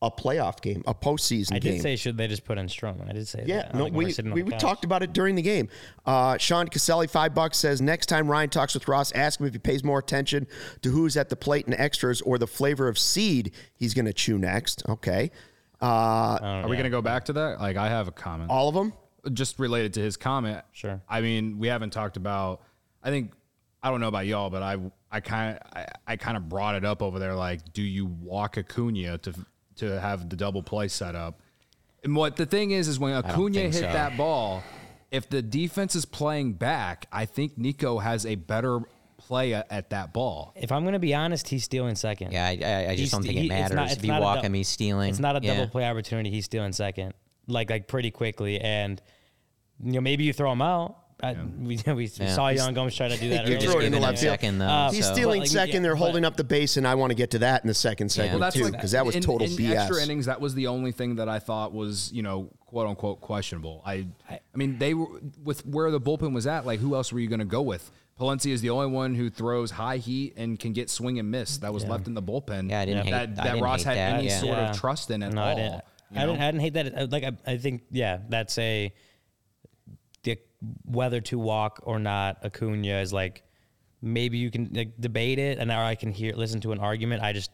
a 0.00 0.10
playoff 0.10 0.60
game, 0.60 0.82
a 0.86 0.94
postseason 0.94 1.48
game. 1.50 1.56
I 1.56 1.58
game? 1.58 1.72
did 1.74 1.82
say 1.82 1.96
should 1.96 2.16
they 2.16 2.28
just 2.28 2.44
put 2.44 2.56
in 2.58 2.66
Stroman? 2.66 3.08
I 3.08 3.12
did 3.12 3.26
say 3.26 3.42
Yeah, 3.46 3.62
that. 3.62 3.74
no, 3.74 3.84
Like, 3.84 3.92
we're 3.92 3.98
we, 3.98 4.04
we, 4.06 4.12
the 4.12 4.30
we 4.44 4.50
couch. 4.52 4.60
talked 4.60 4.84
about 4.84 5.02
it 5.02 5.12
during 5.12 5.34
the 5.34 5.42
game. 5.42 5.68
Uh, 6.06 6.38
Sean 6.38 6.68
Caselli, 6.68 7.08
five 7.08 7.34
bucks, 7.34 7.58
says 7.58 7.80
next 7.80 8.06
time 8.06 8.30
Ryan 8.30 8.48
talks 8.50 8.74
with 8.74 8.86
Ross, 8.86 9.10
ask 9.12 9.40
him 9.40 9.46
if 9.46 9.52
he 9.54 9.58
pays 9.58 9.82
more 9.82 9.98
attention 9.98 10.46
to 10.82 10.90
who's 10.90 11.16
at 11.16 11.28
the 11.30 11.36
plate 11.36 11.66
and 11.66 11.74
extras 11.74 12.20
or 12.22 12.38
the 12.38 12.46
flavor 12.46 12.86
of 12.86 12.98
seed 12.98 13.52
he's 13.74 13.92
going 13.94 14.04
to 14.06 14.12
chew 14.12 14.38
next. 14.38 14.82
Okay. 14.88 15.30
Uh, 15.82 16.38
Are 16.42 16.68
we 16.68 16.76
going 16.76 16.84
to 16.84 16.90
go 16.90 17.02
back 17.02 17.24
to 17.26 17.32
that? 17.34 17.60
Like, 17.60 17.76
I 17.76 17.88
have 17.88 18.08
a 18.08 18.12
comment. 18.12 18.50
all 18.50 18.68
of 18.68 18.74
them? 18.74 18.92
just 19.32 19.58
related 19.58 19.92
to 19.94 20.00
his 20.00 20.16
comment. 20.16 20.62
Sure. 20.72 21.02
I 21.08 21.20
mean, 21.20 21.58
we 21.58 21.66
haven't 21.68 21.90
talked 21.90 22.16
about. 22.16 22.62
I 23.02 23.10
think 23.10 23.32
I 23.82 23.90
don't 23.90 24.00
know 24.00 24.08
about 24.08 24.26
y'all, 24.26 24.48
but 24.48 24.62
I 24.62 24.76
I 25.10 25.20
kind 25.20 25.56
of 25.56 25.62
I, 25.76 25.86
I 26.06 26.16
kind 26.16 26.36
of 26.36 26.48
brought 26.48 26.76
it 26.76 26.84
up 26.84 27.02
over 27.02 27.18
there. 27.18 27.34
Like, 27.34 27.72
do 27.72 27.82
you 27.82 28.06
walk 28.06 28.56
Acuna 28.58 29.18
to 29.18 29.34
to 29.78 30.00
have 30.00 30.28
the 30.28 30.36
double 30.36 30.62
play 30.62 30.88
set 30.88 31.14
up? 31.14 31.40
And 32.04 32.14
what 32.14 32.36
the 32.36 32.46
thing 32.46 32.70
is, 32.70 32.86
is 32.88 32.98
when 32.98 33.12
Acuna 33.14 33.58
hit 33.60 33.74
so. 33.74 33.80
that 33.80 34.16
ball, 34.16 34.62
if 35.10 35.28
the 35.28 35.42
defense 35.42 35.94
is 35.96 36.04
playing 36.04 36.52
back, 36.54 37.06
I 37.10 37.24
think 37.24 37.58
Nico 37.58 37.98
has 37.98 38.24
a 38.24 38.36
better 38.36 38.80
play 39.16 39.52
at, 39.54 39.66
at 39.70 39.90
that 39.90 40.12
ball. 40.12 40.52
If 40.54 40.70
I'm 40.70 40.82
going 40.84 40.92
to 40.92 40.98
be 41.00 41.12
honest, 41.14 41.48
he's 41.48 41.64
stealing 41.64 41.96
second. 41.96 42.32
Yeah, 42.32 42.46
I, 42.46 42.48
I, 42.50 42.52
I 42.52 42.86
just 42.90 42.98
He's- 42.98 43.10
don't 43.10 43.22
think 43.22 43.34
he- 43.34 43.40
it 43.40 43.42
it's 43.46 43.48
matters 43.50 43.74
not- 43.76 43.86
if 43.88 43.92
it's 43.94 44.02
you 44.04 44.08
not 44.12 44.20
a 44.20 44.24
walk 44.24 44.40
dou- 44.40 44.46
him. 44.46 44.54
He's 44.54 44.68
stealing. 44.68 45.10
It's 45.10 45.18
not 45.18 45.36
a 45.36 45.40
Yeah. 45.44 45.54
double 45.56 45.68
play 45.70 45.86
opportunity. 45.88 46.30
He's 46.30 46.44
stealing 46.44 46.72
second, 46.72 47.14
like 47.48 47.68
like 47.68 47.88
pretty 47.88 48.10
quickly, 48.12 48.60
and 48.60 49.02
you 49.82 49.92
know 49.92 50.00
maybe 50.00 50.22
you 50.24 50.32
throw 50.32 50.52
him 50.52 50.62
out. 50.62 50.96
I, 51.22 51.36
we 51.60 51.80
we 51.94 52.06
Yeah. 52.14 52.32
saw 52.34 52.48
Yan 52.48 52.74
Gomes 52.74 52.94
try 52.94 53.08
to 53.08 53.16
do 53.16 53.28
that. 53.30 53.46
You 53.48 53.56
earlier. 53.56 53.70
throw 53.70 53.80
it 53.80 53.84
in 53.86 53.92
the 53.92 53.98
left 54.00 54.18
field. 54.20 54.30
second 54.32 54.58
though. 54.58 54.66
Uh, 54.66 54.90
He's 54.92 55.06
so- 55.06 55.12
stealing 55.14 55.40
like, 55.40 55.48
second. 55.50 55.74
yeah, 55.76 55.80
They're 55.80 55.94
but- 55.94 55.98
holding 55.98 56.24
up 56.24 56.36
the 56.36 56.44
base, 56.44 56.76
and 56.76 56.86
I 56.86 56.94
want 56.94 57.10
to 57.10 57.14
get 57.16 57.32
to 57.32 57.38
that 57.40 57.62
in 57.64 57.68
the 57.68 57.74
second 57.74 58.10
segment 58.10 58.34
Well, 58.34 58.40
that's 58.40 58.56
too, 58.56 58.62
like 58.64 58.72
because 58.72 58.92
that 58.92 59.04
was 59.04 59.16
in- 59.16 59.22
total 59.22 59.46
in 59.46 59.52
BS. 59.54 59.76
Extra 59.76 60.02
innings. 60.02 60.26
That 60.26 60.40
was 60.40 60.54
the 60.54 60.68
only 60.68 60.92
thing 60.92 61.16
that 61.16 61.28
I 61.28 61.38
thought 61.40 61.72
was 61.72 62.12
you 62.12 62.22
know 62.22 62.50
quote 62.66 62.86
unquote 62.86 63.20
questionable. 63.20 63.82
I 63.84 64.06
I 64.30 64.38
mean 64.54 64.78
they 64.78 64.94
were 64.94 65.06
with 65.42 65.66
where 65.66 65.90
the 65.90 66.00
bullpen 66.00 66.32
was 66.34 66.46
at. 66.46 66.64
Like 66.66 66.78
who 66.80 66.94
else 66.94 67.12
were 67.12 67.18
you 67.20 67.28
going 67.28 67.40
to 67.40 67.44
go 67.44 67.62
with? 67.62 67.90
Palencia 68.20 68.50
is 68.52 68.60
the 68.62 68.70
only 68.70 68.88
one 68.88 69.14
who 69.14 69.30
throws 69.30 69.70
high 69.70 69.98
heat 69.98 70.34
and 70.36 70.58
can 70.58 70.72
get 70.72 70.90
swing 70.90 71.18
and 71.20 71.30
miss. 71.30 71.58
That 71.58 71.72
was 71.72 71.84
left 71.84 72.08
in 72.08 72.14
the 72.14 72.22
bullpen. 72.22 72.68
Yeah, 72.70 72.80
I 72.80 72.84
didn't 72.84 73.04
hate- 73.04 73.10
that. 73.12 73.22
I 73.22 73.26
that 73.34 73.42
didn't 73.44 73.60
Ross 73.62 73.84
hate 73.84 73.96
had 73.96 73.96
that, 73.96 74.18
any 74.18 74.26
yeah. 74.28 74.38
sort 74.40 74.56
Yeah. 74.58 74.70
of 74.70 74.76
trust 74.76 75.10
in 75.12 75.22
at 75.22 75.32
no, 75.32 75.40
all. 75.42 75.48
I 75.48 75.54
didn't. 75.54 75.72
you 76.10 76.20
I 76.20 76.26
didn't. 76.26 76.40
I 76.40 76.46
didn't 76.46 76.60
hate 76.60 76.74
that. 76.74 76.98
Uh, 76.98 77.06
Like 77.10 77.22
I, 77.24 77.32
I 77.52 77.56
think, 77.58 77.82
yeah, 77.92 78.18
that's 78.28 78.58
a 78.58 78.88
the, 78.88 78.92
whether 80.84 81.20
to 81.22 81.38
walk 81.38 81.80
or 81.82 81.98
not. 81.98 82.44
Acuna 82.44 83.00
is 83.00 83.12
like 83.12 83.42
maybe 84.02 84.38
you 84.38 84.50
can 84.50 84.70
like 84.72 85.00
debate 85.00 85.38
it, 85.38 85.58
and 85.58 85.70
or 85.70 85.74
I 85.76 85.94
can 85.94 86.12
hear 86.12 86.34
listen 86.34 86.60
to 86.62 86.72
an 86.72 86.78
argument. 86.78 87.22
I 87.22 87.32
just 87.32 87.50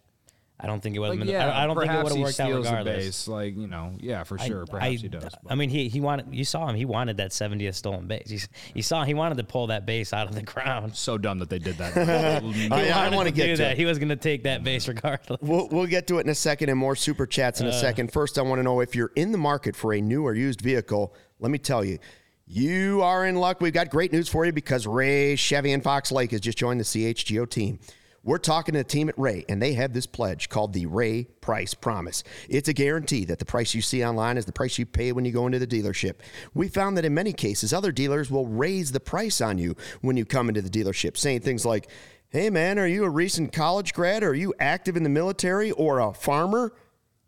I 0.58 0.68
don't 0.68 0.80
think 0.80 0.94
it 0.94 1.00
would 1.00 1.06
have 1.08 1.18
Like, 1.18 1.26
been. 1.26 1.34
yeah, 1.34 1.48
I, 1.50 1.64
I 1.64 1.66
don't 1.66 1.76
think 1.76 1.92
it 1.92 2.02
would 2.02 2.12
have 2.12 2.20
worked 2.20 2.38
out 2.40 2.46
steals 2.46 2.64
the 2.66 2.70
regardless. 2.70 3.04
base. 3.04 3.28
Like 3.28 3.56
you 3.56 3.66
know, 3.66 3.92
yeah, 3.98 4.22
for 4.22 4.40
I- 4.40 4.46
sure. 4.46 4.64
Perhaps 4.66 4.86
I, 4.86 4.90
he 4.94 5.08
does. 5.08 5.34
I 5.48 5.54
mean, 5.56 5.68
he 5.68 5.88
he 5.88 6.00
wanted. 6.00 6.32
You 6.32 6.44
saw 6.44 6.68
him. 6.68 6.76
He 6.76 6.84
wanted 6.84 7.16
that 7.16 7.32
70th 7.32 7.74
stolen 7.74 8.06
base. 8.06 8.30
He's, 8.30 8.48
you 8.72 8.82
saw 8.82 9.04
he 9.04 9.14
wanted 9.14 9.36
to 9.38 9.44
pull 9.44 9.66
that 9.66 9.84
base 9.84 10.12
out 10.12 10.28
of 10.28 10.34
the 10.36 10.42
ground. 10.42 10.94
So 10.94 11.18
dumb 11.18 11.40
that 11.40 11.50
they 11.50 11.58
did 11.58 11.76
that. 11.78 12.42
He 12.44 12.68
I- 12.70 12.88
I 12.88 13.04
wanted 13.04 13.16
wanna 13.16 13.30
get 13.32 13.46
do 13.46 13.56
to 13.56 13.62
that. 13.62 13.72
it. 13.72 13.78
He 13.78 13.84
was 13.84 13.98
going 13.98 14.10
to 14.10 14.16
take 14.16 14.44
that 14.44 14.62
base 14.62 14.86
regardless. 14.86 15.40
We'll, 15.42 15.68
we'll 15.68 15.86
get 15.86 16.06
to 16.06 16.18
it 16.18 16.20
in 16.22 16.28
a 16.30 16.34
second 16.36 16.68
and 16.70 16.78
more 16.78 16.94
super 16.94 17.26
chats 17.26 17.60
in 17.60 17.66
a 17.66 17.70
uh. 17.70 17.72
second. 17.72 18.12
First, 18.12 18.38
I 18.38 18.42
want 18.42 18.60
to 18.60 18.62
know 18.62 18.80
if 18.80 18.94
you're 18.94 19.10
in 19.16 19.32
the 19.32 19.38
market 19.38 19.74
for 19.74 19.92
a 19.92 20.00
new 20.00 20.22
or 20.24 20.34
used 20.34 20.60
vehicle. 20.60 21.14
Let 21.40 21.50
me 21.50 21.58
tell 21.58 21.84
you, 21.84 21.98
you 22.46 23.00
are 23.02 23.26
in 23.26 23.36
luck. 23.36 23.60
We've 23.60 23.72
got 23.72 23.90
great 23.90 24.12
news 24.12 24.28
for 24.28 24.44
you 24.44 24.52
because 24.52 24.86
Ray 24.86 25.36
Chevy 25.36 25.72
and 25.72 25.82
Fox 25.82 26.12
Lake 26.12 26.30
has 26.32 26.40
just 26.40 26.58
joined 26.58 26.80
the 26.80 26.84
CHGO 26.84 27.48
team. 27.48 27.78
We're 28.22 28.38
talking 28.38 28.72
to 28.72 28.78
the 28.78 28.84
team 28.84 29.10
at 29.10 29.18
Ray, 29.18 29.44
and 29.50 29.60
they 29.60 29.74
have 29.74 29.92
this 29.92 30.06
pledge 30.06 30.48
called 30.48 30.72
the 30.72 30.86
Ray 30.86 31.24
Price 31.42 31.74
Promise. 31.74 32.24
It's 32.48 32.70
a 32.70 32.72
guarantee 32.72 33.26
that 33.26 33.38
the 33.38 33.44
price 33.44 33.74
you 33.74 33.82
see 33.82 34.02
online 34.02 34.38
is 34.38 34.46
the 34.46 34.52
price 34.52 34.78
you 34.78 34.86
pay 34.86 35.12
when 35.12 35.26
you 35.26 35.32
go 35.32 35.44
into 35.44 35.58
the 35.58 35.66
dealership. 35.66 36.14
We 36.54 36.68
found 36.68 36.96
that 36.96 37.04
in 37.04 37.12
many 37.12 37.34
cases, 37.34 37.74
other 37.74 37.92
dealers 37.92 38.30
will 38.30 38.46
raise 38.46 38.92
the 38.92 39.00
price 39.00 39.42
on 39.42 39.58
you 39.58 39.76
when 40.00 40.16
you 40.16 40.24
come 40.24 40.48
into 40.48 40.62
the 40.62 40.70
dealership, 40.70 41.18
saying 41.18 41.40
things 41.40 41.66
like, 41.66 41.90
Hey 42.30 42.50
man, 42.50 42.78
are 42.78 42.86
you 42.86 43.04
a 43.04 43.10
recent 43.10 43.52
college 43.52 43.92
grad? 43.92 44.24
Are 44.24 44.34
you 44.34 44.54
active 44.58 44.96
in 44.96 45.02
the 45.02 45.08
military 45.08 45.70
or 45.70 46.00
a 46.00 46.12
farmer? 46.12 46.72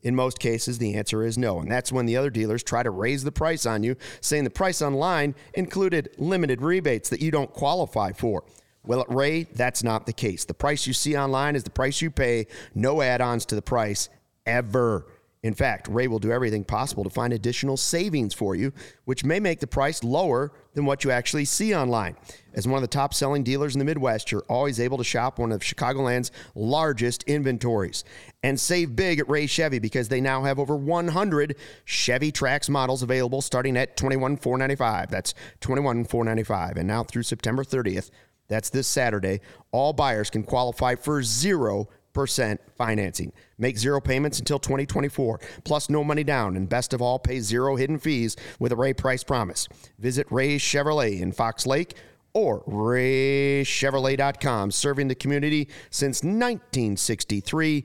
In 0.06 0.14
most 0.14 0.38
cases, 0.38 0.78
the 0.78 0.94
answer 0.94 1.24
is 1.24 1.36
no. 1.36 1.58
And 1.58 1.68
that's 1.68 1.90
when 1.90 2.06
the 2.06 2.16
other 2.16 2.30
dealers 2.30 2.62
try 2.62 2.84
to 2.84 2.90
raise 2.90 3.24
the 3.24 3.32
price 3.32 3.66
on 3.66 3.82
you, 3.82 3.96
saying 4.20 4.44
the 4.44 4.50
price 4.50 4.80
online 4.80 5.34
included 5.54 6.10
limited 6.16 6.62
rebates 6.62 7.08
that 7.08 7.20
you 7.20 7.32
don't 7.32 7.52
qualify 7.52 8.12
for. 8.12 8.44
Well, 8.84 9.00
at 9.00 9.12
Ray, 9.12 9.48
that's 9.52 9.82
not 9.82 10.06
the 10.06 10.12
case. 10.12 10.44
The 10.44 10.54
price 10.54 10.86
you 10.86 10.92
see 10.92 11.16
online 11.16 11.56
is 11.56 11.64
the 11.64 11.70
price 11.70 12.00
you 12.00 12.12
pay, 12.12 12.46
no 12.72 13.02
add 13.02 13.20
ons 13.20 13.44
to 13.46 13.56
the 13.56 13.62
price 13.62 14.08
ever. 14.46 15.08
In 15.42 15.54
fact, 15.54 15.86
Ray 15.88 16.08
will 16.08 16.18
do 16.18 16.32
everything 16.32 16.64
possible 16.64 17.04
to 17.04 17.10
find 17.10 17.32
additional 17.32 17.76
savings 17.76 18.34
for 18.34 18.54
you, 18.54 18.72
which 19.04 19.24
may 19.24 19.38
make 19.38 19.60
the 19.60 19.66
price 19.66 20.02
lower 20.02 20.52
than 20.74 20.86
what 20.86 21.04
you 21.04 21.10
actually 21.10 21.44
see 21.44 21.74
online. 21.74 22.16
As 22.54 22.66
one 22.66 22.76
of 22.76 22.82
the 22.82 22.88
top 22.88 23.14
selling 23.14 23.44
dealers 23.44 23.74
in 23.74 23.78
the 23.78 23.84
Midwest, 23.84 24.32
you're 24.32 24.44
always 24.48 24.80
able 24.80 24.98
to 24.98 25.04
shop 25.04 25.38
one 25.38 25.52
of 25.52 25.62
Chicagoland's 25.62 26.32
largest 26.54 27.22
inventories. 27.24 28.02
And 28.42 28.58
save 28.58 28.96
big 28.96 29.18
at 29.20 29.28
Ray 29.28 29.46
Chevy 29.46 29.78
because 29.78 30.08
they 30.08 30.20
now 30.20 30.42
have 30.42 30.58
over 30.58 30.74
100 30.74 31.56
Chevy 31.84 32.32
Trax 32.32 32.68
models 32.68 33.02
available 33.02 33.42
starting 33.42 33.76
at 33.76 33.96
$21,495. 33.96 35.10
That's 35.10 35.34
$21,495. 35.60 36.76
And 36.76 36.88
now 36.88 37.04
through 37.04 37.24
September 37.24 37.62
30th, 37.62 38.10
that's 38.48 38.70
this 38.70 38.86
Saturday, 38.86 39.40
all 39.70 39.92
buyers 39.92 40.30
can 40.30 40.44
qualify 40.44 40.94
for 40.94 41.22
zero 41.22 41.88
percent 42.16 42.60
financing. 42.76 43.32
Make 43.58 43.78
zero 43.78 44.00
payments 44.00 44.38
until 44.38 44.58
2024, 44.58 45.38
plus 45.64 45.90
no 45.90 46.02
money 46.02 46.24
down, 46.24 46.56
and 46.56 46.66
best 46.66 46.94
of 46.94 47.02
all, 47.02 47.20
pay 47.20 47.40
zero 47.40 47.76
hidden 47.76 47.98
fees 47.98 48.36
with 48.58 48.72
a 48.72 48.76
Ray 48.76 48.94
Price 48.94 49.22
promise. 49.22 49.68
Visit 49.98 50.26
Ray 50.30 50.56
Chevrolet 50.56 51.20
in 51.20 51.30
Fox 51.30 51.66
Lake 51.66 51.94
or 52.32 52.64
raychevrolet.com, 52.64 54.70
serving 54.70 55.08
the 55.08 55.14
community 55.14 55.68
since 55.90 56.22
1963. 56.22 57.84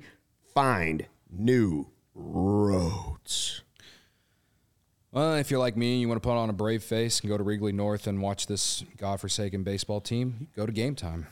Find 0.53 1.07
new 1.29 1.89
roads. 2.15 3.63
Well, 5.11 5.35
if 5.35 5.51
you're 5.51 5.59
like 5.59 5.75
me 5.75 5.91
and 5.91 6.01
you 6.01 6.07
want 6.07 6.23
to 6.23 6.27
put 6.27 6.37
on 6.37 6.49
a 6.49 6.53
brave 6.53 6.83
face 6.83 7.19
and 7.19 7.29
go 7.29 7.37
to 7.37 7.43
Wrigley 7.43 7.73
North 7.73 8.07
and 8.07 8.21
watch 8.21 8.47
this 8.47 8.85
godforsaken 8.97 9.63
baseball 9.63 9.99
team, 9.99 10.47
go 10.55 10.65
to 10.65 10.71
game 10.71 10.95
time. 10.95 11.27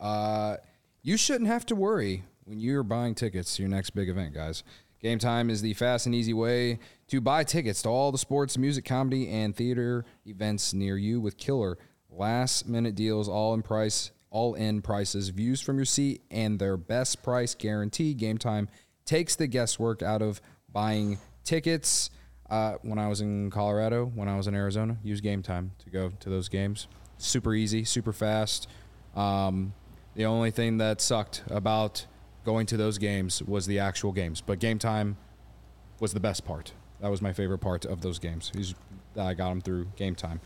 Uh, 0.00 0.56
you 1.02 1.16
shouldn't 1.16 1.48
have 1.48 1.66
to 1.66 1.74
worry 1.74 2.24
when 2.48 2.58
you're 2.58 2.82
buying 2.82 3.14
tickets 3.14 3.56
to 3.56 3.62
your 3.62 3.68
next 3.68 3.90
big 3.90 4.08
event, 4.08 4.32
guys. 4.32 4.64
Game 5.00 5.18
time 5.18 5.50
is 5.50 5.60
the 5.60 5.74
fast 5.74 6.06
and 6.06 6.14
easy 6.14 6.32
way 6.32 6.78
to 7.08 7.20
buy 7.20 7.44
tickets 7.44 7.82
to 7.82 7.90
all 7.90 8.10
the 8.10 8.18
sports, 8.18 8.56
music, 8.56 8.86
comedy, 8.86 9.28
and 9.28 9.54
theater 9.54 10.04
events 10.26 10.72
near 10.72 10.96
you 10.96 11.20
with 11.20 11.36
killer 11.36 11.78
last 12.10 12.66
minute 12.66 12.94
deals, 12.94 13.28
all 13.28 13.52
in 13.52 13.62
price, 13.62 14.10
all 14.30 14.54
in 14.54 14.80
prices, 14.80 15.28
views 15.28 15.60
from 15.60 15.76
your 15.76 15.84
seat, 15.84 16.22
and 16.30 16.58
their 16.58 16.76
best 16.76 17.22
price 17.22 17.54
guarantee. 17.54 18.14
Game 18.14 18.38
time 18.38 18.68
takes 19.04 19.36
the 19.36 19.46
guesswork 19.46 20.02
out 20.02 20.22
of 20.22 20.40
buying 20.72 21.18
tickets. 21.44 22.10
Uh, 22.48 22.76
when 22.80 22.98
I 22.98 23.08
was 23.08 23.20
in 23.20 23.50
Colorado, 23.50 24.06
when 24.06 24.26
I 24.26 24.36
was 24.38 24.46
in 24.46 24.54
Arizona, 24.54 24.96
use 25.02 25.20
Game 25.20 25.42
Time 25.42 25.72
to 25.84 25.90
go 25.90 26.08
to 26.08 26.30
those 26.30 26.48
games. 26.48 26.88
Super 27.18 27.54
easy, 27.54 27.84
super 27.84 28.12
fast. 28.12 28.68
Um, 29.14 29.74
the 30.14 30.24
only 30.24 30.50
thing 30.50 30.78
that 30.78 31.02
sucked 31.02 31.42
about 31.50 32.06
going 32.48 32.64
to 32.64 32.78
those 32.78 32.96
games 32.96 33.42
was 33.42 33.66
the 33.66 33.78
actual 33.78 34.10
games, 34.10 34.40
but 34.40 34.58
Game 34.58 34.78
Time 34.78 35.18
was 36.00 36.14
the 36.14 36.20
best 36.20 36.46
part. 36.46 36.72
That 37.00 37.10
was 37.10 37.20
my 37.20 37.34
favorite 37.34 37.58
part 37.58 37.84
of 37.84 38.00
those 38.00 38.18
games. 38.18 38.50
That 39.12 39.26
I 39.26 39.34
got 39.34 39.50
them 39.50 39.60
through 39.60 39.88
Game 39.96 40.14
Time. 40.14 40.40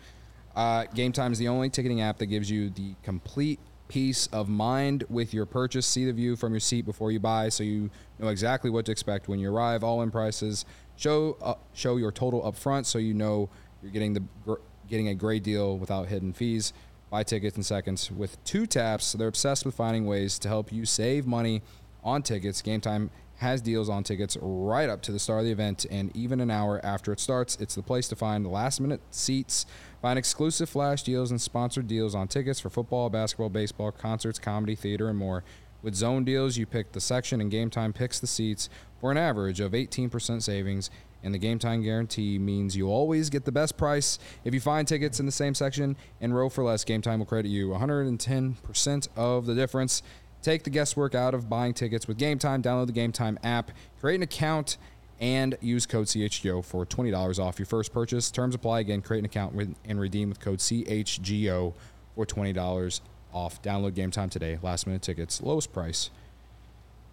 Uh, 0.57 0.87
Game 0.93 1.13
Time 1.13 1.31
is 1.31 1.39
the 1.39 1.47
only 1.47 1.71
ticketing 1.71 2.01
app 2.01 2.19
that 2.19 2.27
gives 2.27 2.51
you 2.51 2.71
the 2.71 2.97
complete 3.05 3.61
peace 3.87 4.27
of 4.33 4.49
mind 4.49 5.05
with 5.09 5.33
your 5.33 5.47
purchase. 5.47 5.87
See 5.87 6.05
the 6.05 6.13
view 6.13 6.35
from 6.35 6.53
your 6.53 6.59
seat 6.59 6.85
before 6.85 7.13
you 7.13 7.21
buy, 7.21 7.49
so 7.51 7.63
you 7.63 7.89
know 8.19 8.29
exactly 8.29 8.69
what 8.69 8.85
to 8.87 8.93
expect 8.93 9.29
when 9.29 9.39
you 9.39 9.55
arrive. 9.55 9.85
All 9.85 10.03
in 10.03 10.11
prices. 10.11 10.65
Show 10.97 11.37
uh, 11.41 11.55
show 11.73 11.99
your 11.99 12.11
total 12.11 12.45
up 12.45 12.57
front, 12.57 12.89
so 12.89 12.99
you 12.99 13.15
know 13.15 13.49
you're 13.81 13.93
getting 13.93 14.15
the 14.15 14.59
getting 14.89 15.07
a 15.07 15.15
great 15.15 15.45
deal 15.45 15.79
without 15.79 16.09
hidden 16.09 16.33
fees. 16.33 16.73
Buy 17.11 17.23
tickets 17.23 17.57
in 17.57 17.63
seconds 17.63 18.11
with 18.11 18.43
two 18.43 18.67
taps. 18.67 19.13
They're 19.13 19.29
obsessed 19.29 19.65
with 19.65 19.77
finding 19.77 20.05
ways 20.05 20.37
to 20.41 20.49
help 20.49 20.73
you 20.73 20.85
save 20.85 21.29
money 21.29 21.63
on 22.03 22.23
tickets. 22.23 22.63
Game 22.63 22.81
Time 22.81 23.11
has 23.37 23.61
deals 23.61 23.89
on 23.89 24.05
tickets 24.05 24.37
right 24.41 24.89
up 24.89 25.03
to 25.03 25.11
the 25.11 25.19
start 25.19 25.41
of 25.41 25.47
the 25.47 25.51
event 25.51 25.85
and 25.91 26.17
even 26.17 26.41
an 26.41 26.51
hour 26.51 26.81
after 26.85 27.13
it 27.13 27.19
starts. 27.19 27.57
It's 27.61 27.75
the 27.75 27.83
place 27.83 28.09
to 28.09 28.17
find 28.17 28.47
last 28.47 28.81
minute 28.81 29.01
seats, 29.11 29.67
find 30.01 30.19
exclusive 30.19 30.69
flash 30.69 31.03
deals 31.03 31.31
and 31.31 31.41
sponsored 31.41 31.89
deals 31.89 32.15
on 32.15 32.29
tickets 32.29 32.61
for 32.61 32.71
football, 32.71 33.11
basketball, 33.11 33.49
baseball, 33.49 33.91
concerts, 33.91 34.39
comedy, 34.39 34.77
theater, 34.77 35.09
and 35.09 35.19
more. 35.19 35.43
With 35.83 35.97
zone 35.97 36.23
deals, 36.23 36.57
you 36.57 36.67
pick 36.67 36.93
the 36.93 37.01
section 37.01 37.41
and 37.41 37.51
game 37.51 37.69
time 37.69 37.93
picks 37.93 38.21
the 38.21 38.29
seats 38.29 38.69
for 39.01 39.11
an 39.11 39.19
average 39.19 39.59
of 39.59 39.73
18% 39.73 40.41
savings. 40.41 40.91
And 41.25 41.35
the 41.35 41.39
game 41.39 41.59
time 41.59 41.83
guarantee 41.83 42.39
means 42.39 42.77
you 42.77 42.89
always 42.89 43.31
get 43.31 43.45
the 43.45 43.53
best 43.53 43.77
price. 43.77 44.19
If 44.45 44.55
you 44.55 44.61
find 44.61 44.87
tickets 44.87 45.21
in 45.21 45.27
the 45.27 45.33
same 45.33 45.55
section 45.55 45.97
and 46.21 46.35
row 46.35 46.49
for 46.49 46.65
less, 46.65 46.85
Game 46.85 47.03
Time 47.03 47.21
will 47.21 47.27
credit 47.27 47.49
you 47.49 47.69
110% 47.69 49.09
of 49.17 49.47
the 49.47 49.55
difference. 49.55 50.03
Take 50.43 50.65
the 50.65 50.71
guesswork 50.71 51.15
out 51.15 51.35
of 51.35 51.49
buying 51.49 51.73
tickets 51.73 52.09
with 52.09 52.19
Game 52.19 52.39
Time. 52.39 52.63
Download 52.63 52.87
the 52.87 52.93
Game 52.93 53.13
Time 53.13 53.39
app, 53.45 53.71
create 54.01 54.17
an 54.17 54.23
account, 54.23 54.77
and 55.21 55.57
use 55.61 55.87
code 55.87 56.07
CHGO 56.07 56.65
for 56.65 56.85
$20 56.85 57.39
off 57.39 57.59
your 57.59 57.67
first 57.67 57.93
purchase. 57.93 58.31
Terms 58.31 58.57
apply. 58.57 58.81
Again, 58.81 59.03
create 59.03 59.21
an 59.21 59.25
account 59.25 59.55
with, 59.55 59.75
and 59.85 60.01
redeem 60.01 60.29
with 60.29 60.41
code 60.41 60.59
CHGO 60.59 61.75
for 62.17 62.27
$20 62.27 63.01
off. 63.33 63.63
Download 63.63 63.95
Game 63.95 64.11
Time 64.11 64.29
today. 64.29 64.59
Last 64.63 64.87
minute 64.87 65.03
tickets, 65.03 65.41
lowest 65.41 65.73
price. 65.73 66.11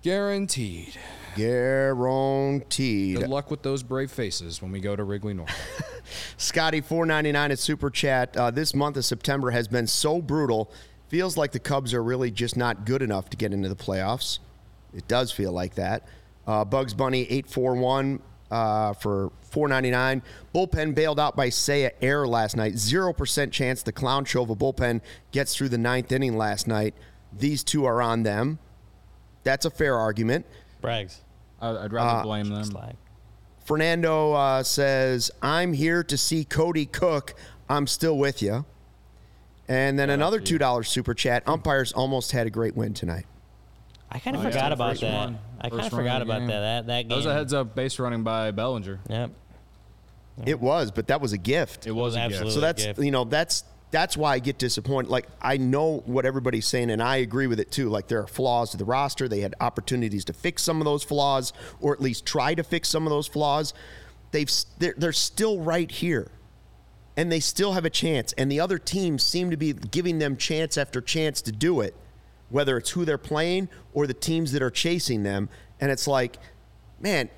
Guaranteed. 0.01 0.97
Guaranteed. 1.35 3.17
Good 3.17 3.29
luck 3.29 3.51
with 3.51 3.63
those 3.63 3.83
brave 3.83 4.09
faces 4.09 4.61
when 4.61 4.71
we 4.71 4.79
go 4.79 4.95
to 4.95 5.03
Wrigley 5.03 5.33
North. 5.33 5.53
Scotty, 6.37 6.79
four 6.79 7.05
ninety 7.05 7.33
nine 7.33 7.51
at 7.51 7.59
Super 7.59 7.89
Chat. 7.89 8.35
Uh, 8.35 8.49
this 8.49 8.73
month 8.73 8.95
of 8.95 9.03
September 9.03 9.51
has 9.51 9.67
been 9.67 9.87
so 9.87 10.21
brutal. 10.21 10.71
Feels 11.09 11.35
like 11.37 11.51
the 11.51 11.59
Cubs 11.59 11.93
are 11.93 12.03
really 12.03 12.31
just 12.31 12.55
not 12.55 12.85
good 12.85 13.01
enough 13.01 13.29
to 13.31 13.37
get 13.37 13.51
into 13.53 13.67
the 13.69 13.75
playoffs. 13.75 14.39
It 14.93 15.07
does 15.07 15.31
feel 15.31 15.51
like 15.51 15.75
that. 15.75 16.07
Uh, 16.47 16.63
Bugs 16.65 16.93
Bunny 16.93 17.23
eight 17.29 17.47
four 17.47 17.75
one 17.75 18.21
uh, 18.49 18.93
for 18.93 19.31
four 19.41 19.67
ninety 19.67 19.91
nine. 19.91 20.21
Bullpen 20.53 20.95
bailed 20.95 21.19
out 21.19 21.35
by 21.35 21.49
Seiya 21.49 21.91
Air 22.01 22.27
last 22.27 22.55
night. 22.55 22.77
Zero 22.77 23.11
percent 23.13 23.51
chance 23.51 23.83
the 23.83 23.91
clown 23.91 24.25
show 24.25 24.43
of 24.43 24.49
a 24.49 24.55
bullpen 24.55 25.01
gets 25.31 25.55
through 25.55 25.69
the 25.69 25.77
ninth 25.77 26.11
inning 26.11 26.37
last 26.37 26.67
night. 26.67 26.93
These 27.37 27.63
two 27.63 27.85
are 27.85 28.01
on 28.01 28.23
them. 28.23 28.59
That's 29.43 29.65
a 29.65 29.69
fair 29.69 29.95
argument. 29.97 30.45
Brags. 30.81 31.21
I- 31.61 31.69
I'd 31.85 31.93
rather 31.93 32.19
Uh, 32.19 32.23
blame 32.23 32.49
them. 32.49 32.63
Slag. 32.63 32.95
Fernando 33.65 34.33
uh, 34.33 34.63
says, 34.63 35.29
I'm 35.41 35.73
here 35.73 36.03
to 36.03 36.17
see 36.17 36.43
Cody 36.43 36.85
Cook. 36.87 37.35
I'm 37.69 37.85
still 37.85 38.17
with 38.17 38.41
you. 38.41 38.65
And 39.69 39.97
then 39.97 40.09
another 40.09 40.41
$2 40.41 40.85
super 40.85 41.13
chat. 41.13 41.43
Umpires 41.47 41.93
almost 41.93 42.31
had 42.33 42.47
a 42.47 42.49
great 42.49 42.75
win 42.75 42.93
tonight. 42.93 43.25
I 44.11 44.17
kind 44.19 44.35
of 44.35 44.41
Oh, 44.41 44.45
yeah. 44.45 44.51
forgot 44.51 44.71
about 44.71 44.89
First 44.93 45.01
that. 45.01 45.13
one. 45.13 45.39
I 45.61 45.69
kind 45.69 45.81
of 45.81 45.89
forgot 45.91 46.21
about 46.23 46.39
game. 46.39 46.47
that. 46.47 46.59
That 46.59 46.87
that 46.87 47.01
game. 47.03 47.09
That 47.09 47.15
was 47.17 47.25
a 47.27 47.33
heads 47.33 47.53
up 47.53 47.75
base 47.75 47.99
running 47.99 48.23
by 48.23 48.49
Bellinger. 48.51 48.99
Yep. 49.07 49.31
It 50.45 50.59
was, 50.59 50.89
but 50.91 51.07
that 51.07 51.21
was 51.21 51.31
a 51.33 51.37
gift. 51.37 51.85
It 51.85 51.91
was 51.91 52.15
a 52.15 52.17
gift. 52.17 52.25
absolutely 52.31 52.53
so 52.53 52.59
that's 52.61 52.85
gift. 52.85 52.99
you 53.01 53.11
know 53.11 53.25
that's 53.25 53.65
that's 53.91 54.15
why 54.15 54.33
I 54.35 54.39
get 54.39 54.57
disappointed. 54.57 55.09
Like 55.11 55.27
I 55.41 55.57
know 55.57 56.01
what 56.05 56.25
everybody's 56.25 56.65
saying, 56.65 56.89
and 56.91 57.03
I 57.03 57.17
agree 57.17 57.45
with 57.47 57.59
it 57.59 57.71
too. 57.71 57.89
Like 57.89 58.07
there 58.07 58.21
are 58.21 58.27
flaws 58.27 58.71
to 58.71 58.77
the 58.77 58.85
roster. 58.85 59.27
They 59.27 59.41
had 59.41 59.53
opportunities 59.59 60.23
to 60.25 60.33
fix 60.33 60.63
some 60.63 60.79
of 60.81 60.85
those 60.85 61.03
flaws, 61.03 61.51
or 61.81 61.93
at 61.93 62.01
least 62.01 62.25
try 62.25 62.53
to 62.55 62.63
fix 62.63 62.87
some 62.89 63.05
of 63.05 63.09
those 63.11 63.27
flaws. 63.27 63.73
They've 64.31 64.49
they're, 64.79 64.93
they're 64.97 65.11
still 65.11 65.59
right 65.59 65.91
here, 65.91 66.31
and 67.19 67.29
they 67.29 67.41
still 67.41 67.73
have 67.73 67.83
a 67.83 67.89
chance. 67.89 68.31
And 68.37 68.49
the 68.49 68.61
other 68.61 68.77
teams 68.77 69.23
seem 69.23 69.51
to 69.51 69.57
be 69.57 69.73
giving 69.73 70.19
them 70.19 70.37
chance 70.37 70.77
after 70.77 71.01
chance 71.01 71.41
to 71.41 71.51
do 71.51 71.81
it, 71.81 71.93
whether 72.47 72.77
it's 72.77 72.91
who 72.91 73.03
they're 73.03 73.17
playing 73.17 73.67
or 73.93 74.07
the 74.07 74.13
teams 74.13 74.53
that 74.53 74.61
are 74.61 74.69
chasing 74.69 75.23
them. 75.23 75.49
And 75.81 75.91
it's 75.91 76.07
like, 76.07 76.37
man, 77.01 77.29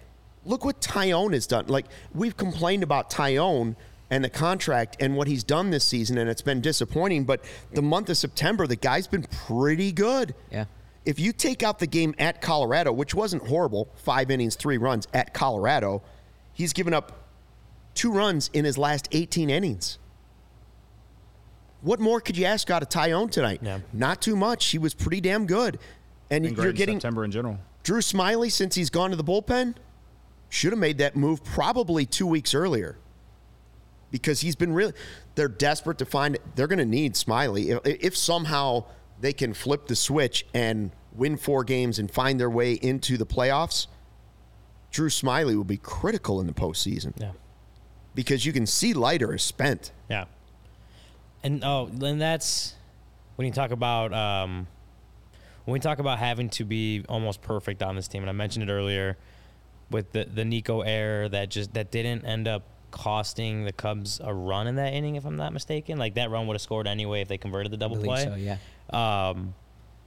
look 0.46 0.64
what 0.64 0.82
Taillon 0.82 1.34
has 1.34 1.48
done. 1.48 1.66
Like 1.66 1.88
we've 2.14 2.38
complained 2.38 2.84
about 2.84 3.10
Taillon 3.10 3.76
and 4.12 4.24
the 4.24 4.30
contract 4.30 4.98
and 5.00 5.16
what 5.16 5.28
he's 5.28 5.44
done 5.44 5.72
this 5.72 5.84
season, 5.84 6.20
and 6.20 6.30
it's 6.30 6.44
been 6.44 6.62
disappointing. 6.62 7.24
But 7.24 7.44
the 7.74 7.82
month 7.82 8.08
of 8.12 8.18
September, 8.18 8.68
the 8.68 8.76
guy's 8.76 9.08
been 9.08 9.24
pretty 9.48 9.92
good. 9.92 10.36
Yeah. 10.52 10.66
If 11.06 11.20
you 11.20 11.34
take 11.34 11.64
out 11.64 11.80
the 11.80 11.88
game 11.88 12.14
at 12.20 12.40
Colorado, 12.40 12.92
which 12.92 13.16
wasn't 13.16 13.48
horrible, 13.48 13.90
five 13.96 14.30
innings, 14.30 14.56
three 14.56 14.78
runs 14.78 15.08
at 15.12 15.34
Colorado, 15.34 16.04
he's 16.54 16.72
given 16.72 16.94
up 16.94 17.21
two 17.94 18.12
runs 18.12 18.50
in 18.54 18.66
his 18.66 18.78
last 18.78 19.08
18 19.12 19.50
innings. 19.50 19.98
What 21.82 22.00
more 22.00 22.22
could 22.22 22.38
you 22.38 22.46
ask 22.46 22.70
out 22.70 22.84
of 22.84 22.90
Taillon 22.90 23.32
tonight? 23.32 23.60
Yeah. 23.62 23.80
Not 23.92 24.22
too 24.22 24.36
much. 24.36 24.68
He 24.68 24.78
was 24.78 24.94
pretty 24.94 25.20
damn 25.20 25.48
good. 25.48 25.80
And 26.30 26.44
Been 26.44 26.56
you're 26.56 26.70
in 26.70 26.76
getting 26.76 26.96
September 26.98 27.26
in 27.26 27.32
general. 27.32 27.60
Drew 27.84 28.00
Smyly, 28.00 28.52
since 28.52 28.76
he's 28.76 28.90
gone 28.90 29.10
to 29.10 29.16
the 29.16 29.24
bullpen, 29.24 29.76
should 30.50 30.72
have 30.72 30.80
made 30.80 31.00
that 31.00 31.16
move 31.16 31.44
probably 31.44 32.06
two 32.06 32.28
weeks 32.28 32.54
earlier. 32.54 32.98
Because 34.12 34.42
he's 34.42 34.56
been 34.56 34.74
really, 34.74 34.94
they're 35.36 35.48
desperate 35.48 35.98
to 36.00 36.06
find, 36.06 36.38
they're 36.56 36.68
going 36.68 36.80
to 36.80 36.86
need 36.86 37.16
Smyly. 37.16 37.80
If, 37.86 37.98
if 38.02 38.18
somehow 38.18 38.86
they 39.20 39.34
can 39.34 39.54
flip 39.54 39.88
the 39.88 39.96
switch 39.96 40.46
and 40.54 40.92
win 41.14 41.38
four 41.38 41.64
games 41.64 41.98
and 41.98 42.12
find 42.12 42.40
their 42.40 42.50
way 42.50 42.74
into 42.74 43.18
the 43.18 43.26
playoffs, 43.26 43.88
Drew 44.92 45.10
Smyly 45.10 45.56
will 45.56 45.64
be 45.64 45.78
critical 45.78 46.42
in 46.42 46.48
the 46.48 46.54
postseason. 46.54 47.14
Yeah. 47.20 47.32
Because 48.14 48.46
you 48.46 48.54
can 48.54 48.66
see 48.66 48.94
Leiter 48.94 49.34
is 49.34 49.42
spent. 49.42 49.92
Yeah. 50.10 50.26
And 51.44 51.64
oh, 51.64 51.90
and 52.02 52.22
that's 52.22 52.76
when 53.36 53.48
you 53.48 53.54
talk 53.54 53.72
about 53.72 54.14
um, 54.14 54.68
when 55.66 55.74
we 55.74 55.80
talk 55.80 56.00
about 56.00 56.20
having 56.20 56.50
to 56.52 56.66
be 56.66 57.04
almost 57.10 57.42
perfect 57.42 57.82
on 57.82 57.96
this 57.96 58.08
team, 58.08 58.22
and 58.24 58.30
I 58.30 58.34
mentioned 58.34 58.70
it 58.70 58.72
earlier 58.72 59.18
with 59.90 60.12
the 60.12 60.26
the 60.26 60.46
Nico 60.46 60.82
error 60.82 61.30
that 61.30 61.50
just 61.50 61.74
that 61.74 61.92
didn't 61.92 62.26
end 62.26 62.48
up 62.48 62.64
costing 62.92 63.64
the 63.64 63.72
Cubs 63.72 64.20
a 64.24 64.34
run 64.34 64.68
in 64.68 64.76
that 64.76 64.94
inning, 64.94 65.16
if 65.16 65.26
I'm 65.26 65.38
not 65.38 65.54
mistaken. 65.54 65.98
Like 65.98 66.16
that 66.16 66.30
run 66.30 66.48
would 66.48 66.56
have 66.56 66.62
scored 66.62 66.88
anyway 66.88 67.22
if 67.22 67.28
they 67.28 67.38
converted 67.38 67.72
the 67.72 67.78
double 67.78 67.96
believe 67.96 68.10
play. 68.10 68.24
so, 68.26 68.36
yeah. 68.36 68.58
Um, 69.30 69.56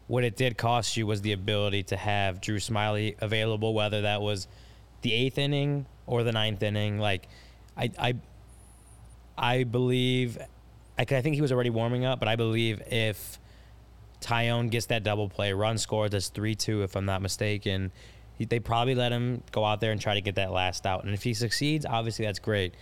what 0.06 0.22
it 0.22 0.36
did 0.36 0.58
cost 0.58 0.96
you 0.96 1.06
was 1.06 1.22
the 1.22 1.32
ability 1.32 1.84
to 1.84 1.96
have 1.96 2.40
Drew 2.40 2.58
Smyly 2.58 3.16
available, 3.20 3.72
whether 3.72 4.02
that 4.02 4.20
was 4.20 4.46
the 5.02 5.12
eighth 5.12 5.38
inning 5.38 5.86
or 6.06 6.22
the 6.22 6.32
ninth 6.32 6.62
inning. 6.62 6.98
Like, 6.98 7.26
I, 7.76 7.90
I, 7.98 8.14
I 9.36 9.64
believe, 9.64 10.38
I, 10.98 11.02
I 11.02 11.04
think 11.04 11.34
he 11.34 11.40
was 11.40 11.52
already 11.52 11.70
warming 11.70 12.04
up, 12.04 12.18
but 12.18 12.28
I 12.28 12.36
believe 12.36 12.82
if 12.86 13.38
Taillon 14.20 14.70
gets 14.70 14.86
that 14.86 15.02
double 15.02 15.28
play, 15.28 15.52
run 15.52 15.78
scored, 15.78 16.12
that's 16.12 16.28
three 16.28 16.54
two, 16.54 16.82
if 16.82 16.96
I'm 16.96 17.04
not 17.04 17.20
mistaken. 17.20 17.92
He, 18.38 18.44
they 18.44 18.58
probably 18.58 18.94
let 18.94 19.12
him 19.12 19.42
go 19.52 19.64
out 19.64 19.80
there 19.80 19.92
and 19.92 20.00
try 20.00 20.14
to 20.14 20.20
get 20.20 20.36
that 20.36 20.50
last 20.50 20.86
out, 20.86 21.04
and 21.04 21.14
if 21.14 21.22
he 21.22 21.34
succeeds, 21.34 21.86
obviously 21.86 22.24
that's 22.24 22.38
great. 22.38 22.74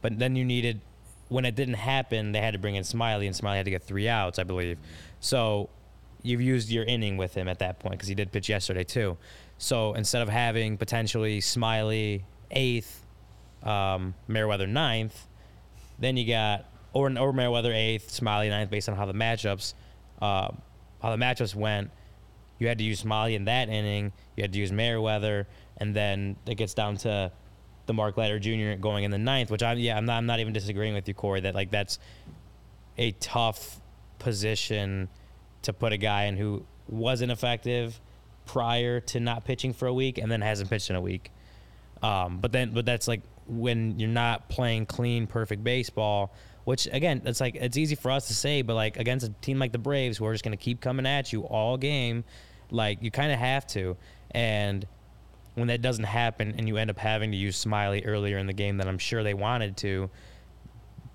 But 0.00 0.18
then 0.18 0.36
you 0.36 0.44
needed, 0.44 0.80
when 1.28 1.44
it 1.44 1.54
didn't 1.54 1.74
happen, 1.74 2.32
they 2.32 2.40
had 2.40 2.52
to 2.52 2.58
bring 2.58 2.76
in 2.76 2.84
Smyly, 2.84 3.26
and 3.26 3.34
Smyly 3.34 3.56
had 3.56 3.64
to 3.64 3.70
get 3.70 3.82
three 3.82 4.08
outs, 4.08 4.38
I 4.38 4.44
believe. 4.44 4.78
So 5.20 5.68
you've 6.22 6.40
used 6.40 6.70
your 6.70 6.84
inning 6.84 7.16
with 7.16 7.34
him 7.34 7.48
at 7.48 7.58
that 7.58 7.78
point 7.80 7.92
because 7.92 8.08
he 8.08 8.14
did 8.14 8.32
pitch 8.32 8.48
yesterday 8.48 8.84
too. 8.84 9.16
So 9.58 9.94
instead 9.94 10.22
of 10.22 10.28
having 10.28 10.76
potentially 10.76 11.40
Smyly 11.40 12.22
eighth, 12.50 13.04
um, 13.62 14.14
Merryweather 14.26 14.66
ninth, 14.66 15.26
then 15.98 16.16
you 16.16 16.26
got 16.26 16.66
or 16.92 17.16
or 17.18 17.32
Merryweather 17.32 17.72
eighth, 17.72 18.10
Smyly 18.10 18.48
ninth, 18.48 18.70
based 18.70 18.88
on 18.88 18.96
how 18.96 19.06
the 19.06 19.12
matchups, 19.12 19.74
uh, 20.20 20.48
how 21.02 21.16
the 21.16 21.22
matchups 21.22 21.54
went. 21.54 21.90
You 22.58 22.68
had 22.68 22.78
to 22.78 22.84
use 22.84 23.02
Smyly 23.02 23.34
in 23.34 23.44
that 23.44 23.68
inning. 23.68 24.12
You 24.36 24.42
had 24.42 24.52
to 24.52 24.58
use 24.58 24.72
Merryweather, 24.72 25.46
and 25.76 25.94
then 25.94 26.36
it 26.46 26.56
gets 26.56 26.74
down 26.74 26.96
to 26.98 27.30
the 27.86 27.94
Mark 27.94 28.16
Leiter 28.16 28.38
Jr. 28.38 28.80
going 28.80 29.04
in 29.04 29.10
the 29.10 29.18
ninth, 29.18 29.50
which 29.50 29.62
I'm 29.62 29.78
yeah 29.78 29.96
I'm 29.96 30.06
not 30.06 30.18
I'm 30.18 30.26
not 30.26 30.40
even 30.40 30.52
disagreeing 30.52 30.94
with 30.94 31.08
you, 31.08 31.14
Corey. 31.14 31.40
That 31.40 31.54
like 31.54 31.70
that's 31.70 31.98
a 32.96 33.12
tough 33.12 33.80
position 34.18 35.08
to 35.62 35.72
put 35.72 35.92
a 35.92 35.96
guy 35.96 36.24
in 36.24 36.36
who 36.36 36.64
wasn't 36.88 37.30
effective 37.30 38.00
prior 38.46 39.00
to 39.00 39.20
not 39.20 39.44
pitching 39.44 39.72
for 39.72 39.86
a 39.86 39.94
week 39.94 40.18
and 40.18 40.30
then 40.30 40.40
hasn't 40.40 40.70
pitched 40.70 40.90
in 40.90 40.96
a 40.96 41.00
week. 41.00 41.30
Um, 42.02 42.38
but 42.38 42.52
then, 42.52 42.72
but 42.72 42.86
that's 42.86 43.06
like 43.08 43.22
when 43.48 43.98
you're 43.98 44.08
not 44.08 44.48
playing 44.48 44.86
clean, 44.86 45.26
perfect 45.26 45.64
baseball. 45.64 46.32
Which 46.64 46.86
again, 46.92 47.22
it's 47.24 47.40
like 47.40 47.54
it's 47.54 47.78
easy 47.78 47.94
for 47.94 48.10
us 48.10 48.28
to 48.28 48.34
say, 48.34 48.60
but 48.62 48.74
like 48.74 48.98
against 48.98 49.26
a 49.26 49.30
team 49.40 49.58
like 49.58 49.72
the 49.72 49.78
Braves, 49.78 50.18
who 50.18 50.26
are 50.26 50.32
just 50.32 50.44
going 50.44 50.56
to 50.56 50.62
keep 50.62 50.80
coming 50.80 51.06
at 51.06 51.32
you 51.32 51.42
all 51.44 51.78
game, 51.78 52.24
like 52.70 53.02
you 53.02 53.10
kind 53.10 53.32
of 53.32 53.38
have 53.38 53.66
to. 53.68 53.96
And 54.32 54.86
when 55.54 55.68
that 55.68 55.80
doesn't 55.80 56.04
happen, 56.04 56.54
and 56.58 56.68
you 56.68 56.76
end 56.76 56.90
up 56.90 56.98
having 56.98 57.30
to 57.30 57.36
use 57.36 57.64
Smyly 57.64 58.02
earlier 58.06 58.36
in 58.36 58.46
the 58.46 58.52
game, 58.52 58.76
that 58.76 58.86
I'm 58.86 58.98
sure 58.98 59.22
they 59.22 59.34
wanted 59.34 59.78
to, 59.78 60.10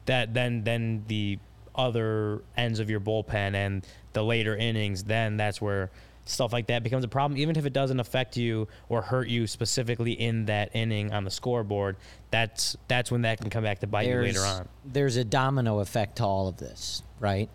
that 0.05 0.33
then 0.33 0.63
then 0.63 1.03
the 1.07 1.37
other 1.75 2.41
ends 2.57 2.79
of 2.79 2.89
your 2.89 2.99
bullpen 2.99 3.53
and 3.53 3.85
the 4.13 4.23
later 4.23 4.55
innings, 4.55 5.03
then 5.03 5.37
that's 5.37 5.61
where 5.61 5.91
stuff 6.25 6.53
like 6.53 6.67
that 6.67 6.83
becomes 6.83 7.03
a 7.03 7.07
problem. 7.07 7.37
Even 7.37 7.55
if 7.57 7.65
it 7.65 7.73
doesn't 7.73 7.99
affect 7.99 8.37
you 8.37 8.67
or 8.89 9.01
hurt 9.01 9.27
you 9.27 9.47
specifically 9.47 10.13
in 10.13 10.45
that 10.45 10.69
inning 10.73 11.11
on 11.11 11.23
the 11.23 11.31
scoreboard, 11.31 11.97
that's 12.31 12.77
that's 12.87 13.11
when 13.11 13.23
that 13.23 13.39
can 13.39 13.49
come 13.49 13.63
back 13.63 13.79
to 13.79 13.87
bite 13.87 14.07
you 14.07 14.15
later 14.15 14.41
on. 14.41 14.67
There's 14.85 15.17
a 15.17 15.23
domino 15.23 15.79
effect 15.79 16.17
to 16.17 16.23
all 16.23 16.47
of 16.47 16.57
this, 16.57 17.03
right? 17.19 17.49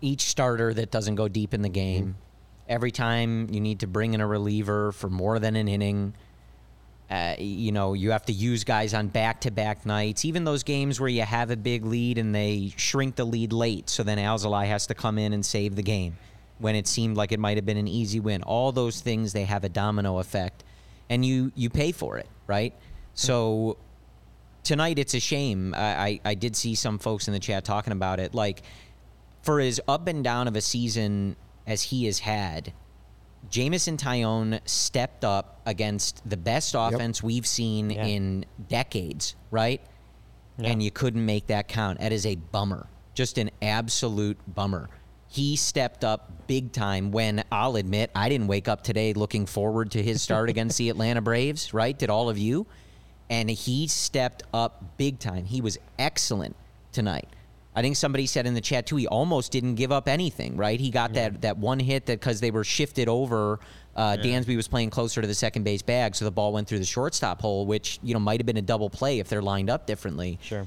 Each 0.00 0.22
starter 0.22 0.72
that 0.74 0.90
doesn't 0.90 1.14
go 1.14 1.28
deep 1.28 1.52
in 1.52 1.62
the 1.62 1.68
game, 1.68 2.16
every 2.68 2.90
time 2.90 3.48
you 3.50 3.60
need 3.60 3.80
to 3.80 3.86
bring 3.86 4.14
in 4.14 4.20
a 4.20 4.26
reliever 4.26 4.92
for 4.92 5.10
more 5.10 5.38
than 5.38 5.56
an 5.56 5.68
inning, 5.68 6.14
uh, 7.10 7.34
you 7.38 7.72
know, 7.72 7.92
you 7.92 8.12
have 8.12 8.24
to 8.24 8.32
use 8.32 8.62
guys 8.62 8.94
on 8.94 9.08
back 9.08 9.40
to 9.40 9.50
back 9.50 9.84
nights. 9.84 10.24
Even 10.24 10.44
those 10.44 10.62
games 10.62 11.00
where 11.00 11.08
you 11.08 11.22
have 11.22 11.50
a 11.50 11.56
big 11.56 11.84
lead 11.84 12.16
and 12.16 12.32
they 12.34 12.72
shrink 12.76 13.16
the 13.16 13.24
lead 13.24 13.52
late, 13.52 13.90
so 13.90 14.02
then 14.04 14.16
Alzolay 14.16 14.66
has 14.66 14.86
to 14.86 14.94
come 14.94 15.18
in 15.18 15.32
and 15.32 15.44
save 15.44 15.74
the 15.74 15.82
game. 15.82 16.16
When 16.60 16.76
it 16.76 16.86
seemed 16.86 17.16
like 17.16 17.32
it 17.32 17.40
might 17.40 17.56
have 17.56 17.66
been 17.66 17.76
an 17.76 17.88
easy 17.88 18.20
win. 18.20 18.42
All 18.42 18.70
those 18.70 19.00
things 19.00 19.32
they 19.32 19.44
have 19.44 19.64
a 19.64 19.68
domino 19.68 20.18
effect, 20.18 20.62
and 21.08 21.24
you 21.24 21.52
you 21.54 21.70
pay 21.70 21.90
for 21.92 22.18
it, 22.18 22.28
right? 22.46 22.72
Mm-hmm. 22.72 22.84
So 23.14 23.76
tonight 24.62 24.98
it's 24.98 25.14
a 25.14 25.20
shame. 25.20 25.74
I, 25.74 25.80
I, 25.80 26.20
I 26.26 26.34
did 26.34 26.54
see 26.54 26.74
some 26.74 26.98
folks 26.98 27.28
in 27.28 27.34
the 27.34 27.40
chat 27.40 27.64
talking 27.64 27.92
about 27.92 28.20
it. 28.20 28.34
Like 28.34 28.62
for 29.42 29.60
as 29.60 29.80
up 29.88 30.06
and 30.06 30.22
down 30.22 30.48
of 30.48 30.56
a 30.56 30.60
season 30.60 31.36
as 31.66 31.82
he 31.82 32.04
has 32.04 32.18
had, 32.20 32.72
Jameson 33.48 33.96
Taillon 33.96 34.60
stepped 34.66 35.24
up 35.24 35.60
against 35.66 36.28
the 36.28 36.36
best 36.36 36.74
offense 36.76 37.22
we've 37.22 37.46
seen 37.46 37.90
Yeah. 37.90 38.04
in 38.04 38.44
decades, 38.68 39.34
right? 39.50 39.80
And 40.62 40.82
you 40.82 40.90
couldn't 40.90 41.24
make 41.24 41.46
that 41.46 41.68
count. 41.68 42.00
That 42.00 42.12
is 42.12 42.26
a 42.26 42.34
bummer. 42.34 42.86
Just 43.14 43.38
an 43.38 43.50
absolute 43.62 44.36
bummer. 44.46 44.90
He 45.32 45.54
stepped 45.54 46.04
up 46.04 46.48
big 46.48 46.72
time 46.72 47.12
when 47.12 47.44
I'll 47.52 47.76
admit 47.76 48.10
I 48.16 48.28
didn't 48.28 48.48
wake 48.48 48.66
up 48.66 48.82
today 48.82 49.12
looking 49.12 49.46
forward 49.46 49.92
to 49.92 50.02
his 50.02 50.20
start 50.20 50.50
against 50.50 50.76
the 50.76 50.90
Atlanta 50.90 51.20
Braves, 51.20 51.72
right? 51.72 51.96
Did 51.96 52.10
all 52.10 52.28
of 52.28 52.36
you? 52.36 52.66
And 53.30 53.48
he 53.48 53.86
stepped 53.86 54.42
up 54.52 54.96
big 54.96 55.20
time. 55.20 55.44
He 55.44 55.60
was 55.60 55.78
excellent 56.00 56.56
tonight. 56.90 57.28
I 57.76 57.82
think 57.82 57.94
somebody 57.94 58.26
said 58.26 58.44
in 58.46 58.54
the 58.54 58.60
chat 58.60 58.86
too. 58.86 58.96
He 58.96 59.06
almost 59.06 59.52
didn't 59.52 59.76
give 59.76 59.92
up 59.92 60.08
anything, 60.08 60.56
right? 60.56 60.80
He 60.80 60.90
got 60.90 61.12
that 61.14 61.42
that 61.42 61.56
one 61.56 61.78
hit 61.78 62.06
that 62.06 62.18
because 62.18 62.40
they 62.40 62.50
were 62.50 62.64
shifted 62.64 63.08
over. 63.08 63.60
Uh, 63.94 64.16
Dansby 64.16 64.56
was 64.56 64.66
playing 64.66 64.90
closer 64.90 65.20
to 65.20 65.26
the 65.28 65.34
second 65.34 65.62
base 65.62 65.82
bag, 65.82 66.16
so 66.16 66.24
the 66.24 66.30
ball 66.32 66.52
went 66.52 66.66
through 66.66 66.80
the 66.80 66.84
shortstop 66.84 67.40
hole, 67.40 67.66
which 67.66 68.00
you 68.02 68.14
know 68.14 68.20
might 68.20 68.40
have 68.40 68.46
been 68.46 68.56
a 68.56 68.62
double 68.62 68.90
play 68.90 69.20
if 69.20 69.28
they're 69.28 69.42
lined 69.42 69.70
up 69.70 69.86
differently. 69.86 70.40
Sure. 70.42 70.66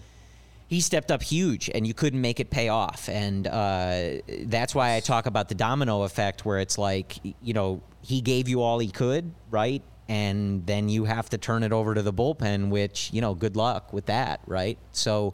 He 0.67 0.81
stepped 0.81 1.11
up 1.11 1.21
huge, 1.21 1.69
and 1.73 1.85
you 1.85 1.93
couldn't 1.93 2.21
make 2.21 2.39
it 2.39 2.49
pay 2.49 2.69
off, 2.69 3.09
and 3.09 3.47
uh, 3.47 4.21
that's 4.45 4.73
why 4.73 4.95
I 4.95 4.99
talk 5.01 5.25
about 5.25 5.49
the 5.49 5.55
domino 5.55 6.03
effect, 6.03 6.45
where 6.45 6.59
it's 6.59 6.77
like 6.77 7.19
you 7.41 7.53
know 7.53 7.81
he 8.01 8.21
gave 8.21 8.47
you 8.47 8.61
all 8.61 8.79
he 8.79 8.89
could, 8.89 9.33
right? 9.51 9.81
And 10.09 10.65
then 10.65 10.89
you 10.89 11.05
have 11.05 11.29
to 11.29 11.37
turn 11.37 11.63
it 11.63 11.71
over 11.71 11.93
to 11.93 12.01
the 12.01 12.13
bullpen, 12.13 12.69
which 12.69 13.11
you 13.13 13.21
know, 13.21 13.33
good 13.33 13.55
luck 13.55 13.93
with 13.93 14.07
that, 14.07 14.41
right? 14.47 14.77
So 14.91 15.33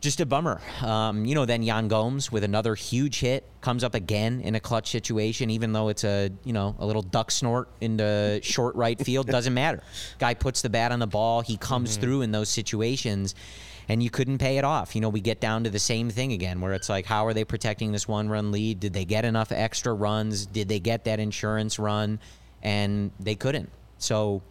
just 0.00 0.20
a 0.20 0.26
bummer. 0.26 0.60
Um, 0.82 1.24
you 1.24 1.34
know, 1.34 1.44
then 1.46 1.62
Yan 1.62 1.88
Gomes 1.88 2.30
with 2.30 2.44
another 2.44 2.74
huge 2.74 3.20
hit 3.20 3.44
comes 3.60 3.82
up 3.82 3.94
again 3.94 4.40
in 4.40 4.54
a 4.54 4.60
clutch 4.60 4.90
situation, 4.90 5.50
even 5.50 5.72
though 5.72 5.88
it's 5.88 6.04
a 6.04 6.30
you 6.44 6.52
know 6.52 6.76
a 6.78 6.86
little 6.86 7.02
duck 7.02 7.30
snort 7.30 7.68
into 7.80 8.40
short 8.42 8.76
right 8.76 8.98
field. 9.02 9.26
Doesn't 9.26 9.54
matter. 9.54 9.82
Guy 10.18 10.34
puts 10.34 10.62
the 10.62 10.70
bat 10.70 10.92
on 10.92 10.98
the 10.98 11.06
ball. 11.06 11.40
He 11.40 11.56
comes 11.56 11.96
through 11.96 12.22
in 12.22 12.30
those 12.30 12.48
situations, 12.48 13.34
and 13.88 14.02
you 14.02 14.10
couldn't 14.10 14.38
pay 14.38 14.58
it 14.58 14.64
off. 14.64 14.94
You 14.94 15.00
know, 15.00 15.08
we 15.08 15.20
get 15.20 15.40
down 15.40 15.64
to 15.64 15.70
the 15.70 15.78
same 15.78 16.10
thing 16.10 16.32
again, 16.32 16.60
where 16.60 16.72
it's 16.72 16.88
like, 16.88 17.06
how 17.06 17.26
are 17.26 17.34
they 17.34 17.44
protecting 17.44 17.92
this 17.92 18.08
one 18.08 18.28
run 18.28 18.50
lead? 18.50 18.80
Did 18.80 18.92
they 18.92 19.04
get 19.04 19.24
enough 19.24 19.52
extra 19.52 19.94
runs? 19.94 20.46
Did 20.46 20.68
they 20.68 20.80
get 20.80 21.04
that 21.04 21.20
insurance 21.20 21.78
run? 21.78 22.18
And 22.62 23.12
they 23.20 23.34
couldn't. 23.34 23.70
So 23.98 24.42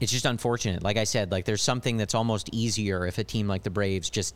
it's 0.00 0.12
just 0.12 0.24
unfortunate. 0.24 0.82
Like 0.82 0.96
I 0.96 1.04
said, 1.04 1.30
like 1.30 1.44
there's 1.44 1.62
something 1.62 1.96
that's 1.96 2.14
almost 2.14 2.48
easier 2.52 3.06
if 3.06 3.18
a 3.18 3.24
team 3.24 3.48
like 3.48 3.62
the 3.62 3.70
Braves 3.70 4.08
just 4.10 4.34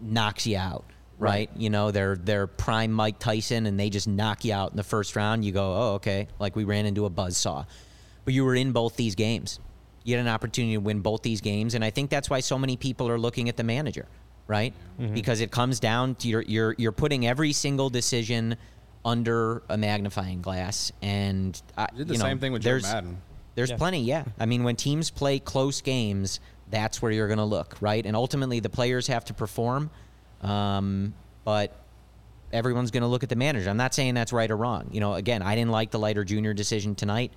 knocks 0.00 0.46
you 0.46 0.56
out, 0.56 0.84
right? 1.18 1.50
You 1.56 1.70
know, 1.70 1.90
they're 1.90 2.16
they're 2.16 2.46
prime 2.46 2.92
Mike 2.92 3.18
Tyson 3.18 3.66
and 3.66 3.78
they 3.78 3.90
just 3.90 4.08
knock 4.08 4.44
you 4.44 4.52
out 4.52 4.70
in 4.70 4.76
the 4.76 4.82
first 4.82 5.14
round. 5.14 5.44
You 5.44 5.52
go, 5.52 5.74
oh, 5.74 5.94
okay, 5.94 6.28
like 6.38 6.56
we 6.56 6.64
ran 6.64 6.86
into 6.86 7.04
a 7.06 7.10
buzzsaw. 7.10 7.66
But 8.24 8.34
you 8.34 8.44
were 8.44 8.54
in 8.54 8.72
both 8.72 8.96
these 8.96 9.14
games. 9.14 9.60
You 10.08 10.16
had 10.16 10.24
an 10.24 10.32
opportunity 10.32 10.72
to 10.72 10.78
win 10.80 11.00
both 11.00 11.20
these 11.22 11.42
games, 11.42 11.74
and 11.74 11.84
I 11.84 11.90
think 11.90 12.08
that's 12.08 12.30
why 12.30 12.40
so 12.40 12.58
many 12.58 12.78
people 12.78 13.10
are 13.10 13.18
looking 13.18 13.50
at 13.50 13.58
the 13.58 13.62
manager, 13.62 14.06
right? 14.46 14.72
Because 15.12 15.42
it 15.42 15.50
comes 15.50 15.80
down 15.80 16.14
to 16.16 16.28
you're 16.28 16.40
you're 16.40 16.74
you're 16.78 16.92
putting 16.92 17.26
every 17.26 17.52
single 17.52 17.90
decision 17.90 18.56
under 19.04 19.62
a 19.68 19.76
magnifying 19.76 20.40
glass, 20.40 20.92
and 21.02 21.60
I, 21.76 21.88
did 21.94 22.08
the 22.08 22.14
you 22.14 22.18
know, 22.20 22.24
same 22.24 22.38
thing 22.38 22.52
with 22.52 22.62
Joe 22.62 22.70
there's- 22.70 22.84
Madden. 22.84 23.18
there's 23.54 23.70
plenty, 23.72 24.00
yeah. 24.00 24.24
I 24.40 24.46
mean, 24.46 24.64
when 24.64 24.76
teams 24.76 25.10
play 25.10 25.40
close 25.40 25.82
games, 25.82 26.40
that's 26.70 27.02
where 27.02 27.12
you're 27.12 27.28
going 27.28 27.36
to 27.36 27.44
look, 27.44 27.76
right? 27.82 28.04
And 28.06 28.16
ultimately, 28.16 28.60
the 28.60 28.70
players 28.70 29.08
have 29.08 29.26
to 29.26 29.34
perform, 29.34 29.90
um, 30.40 31.12
but 31.44 31.76
everyone's 32.50 32.90
going 32.90 33.02
to 33.02 33.08
look 33.08 33.22
at 33.24 33.28
the 33.28 33.36
manager. 33.36 33.68
I'm 33.68 33.76
not 33.76 33.92
saying 33.92 34.14
that's 34.14 34.32
right 34.32 34.50
or 34.50 34.56
wrong. 34.56 34.88
You 34.90 35.00
know, 35.00 35.12
again, 35.14 35.42
I 35.42 35.54
didn't 35.54 35.70
like 35.70 35.90
the 35.90 35.98
Leiter 35.98 36.24
Jr. 36.24 36.52
decision 36.52 36.94
tonight. 36.94 37.30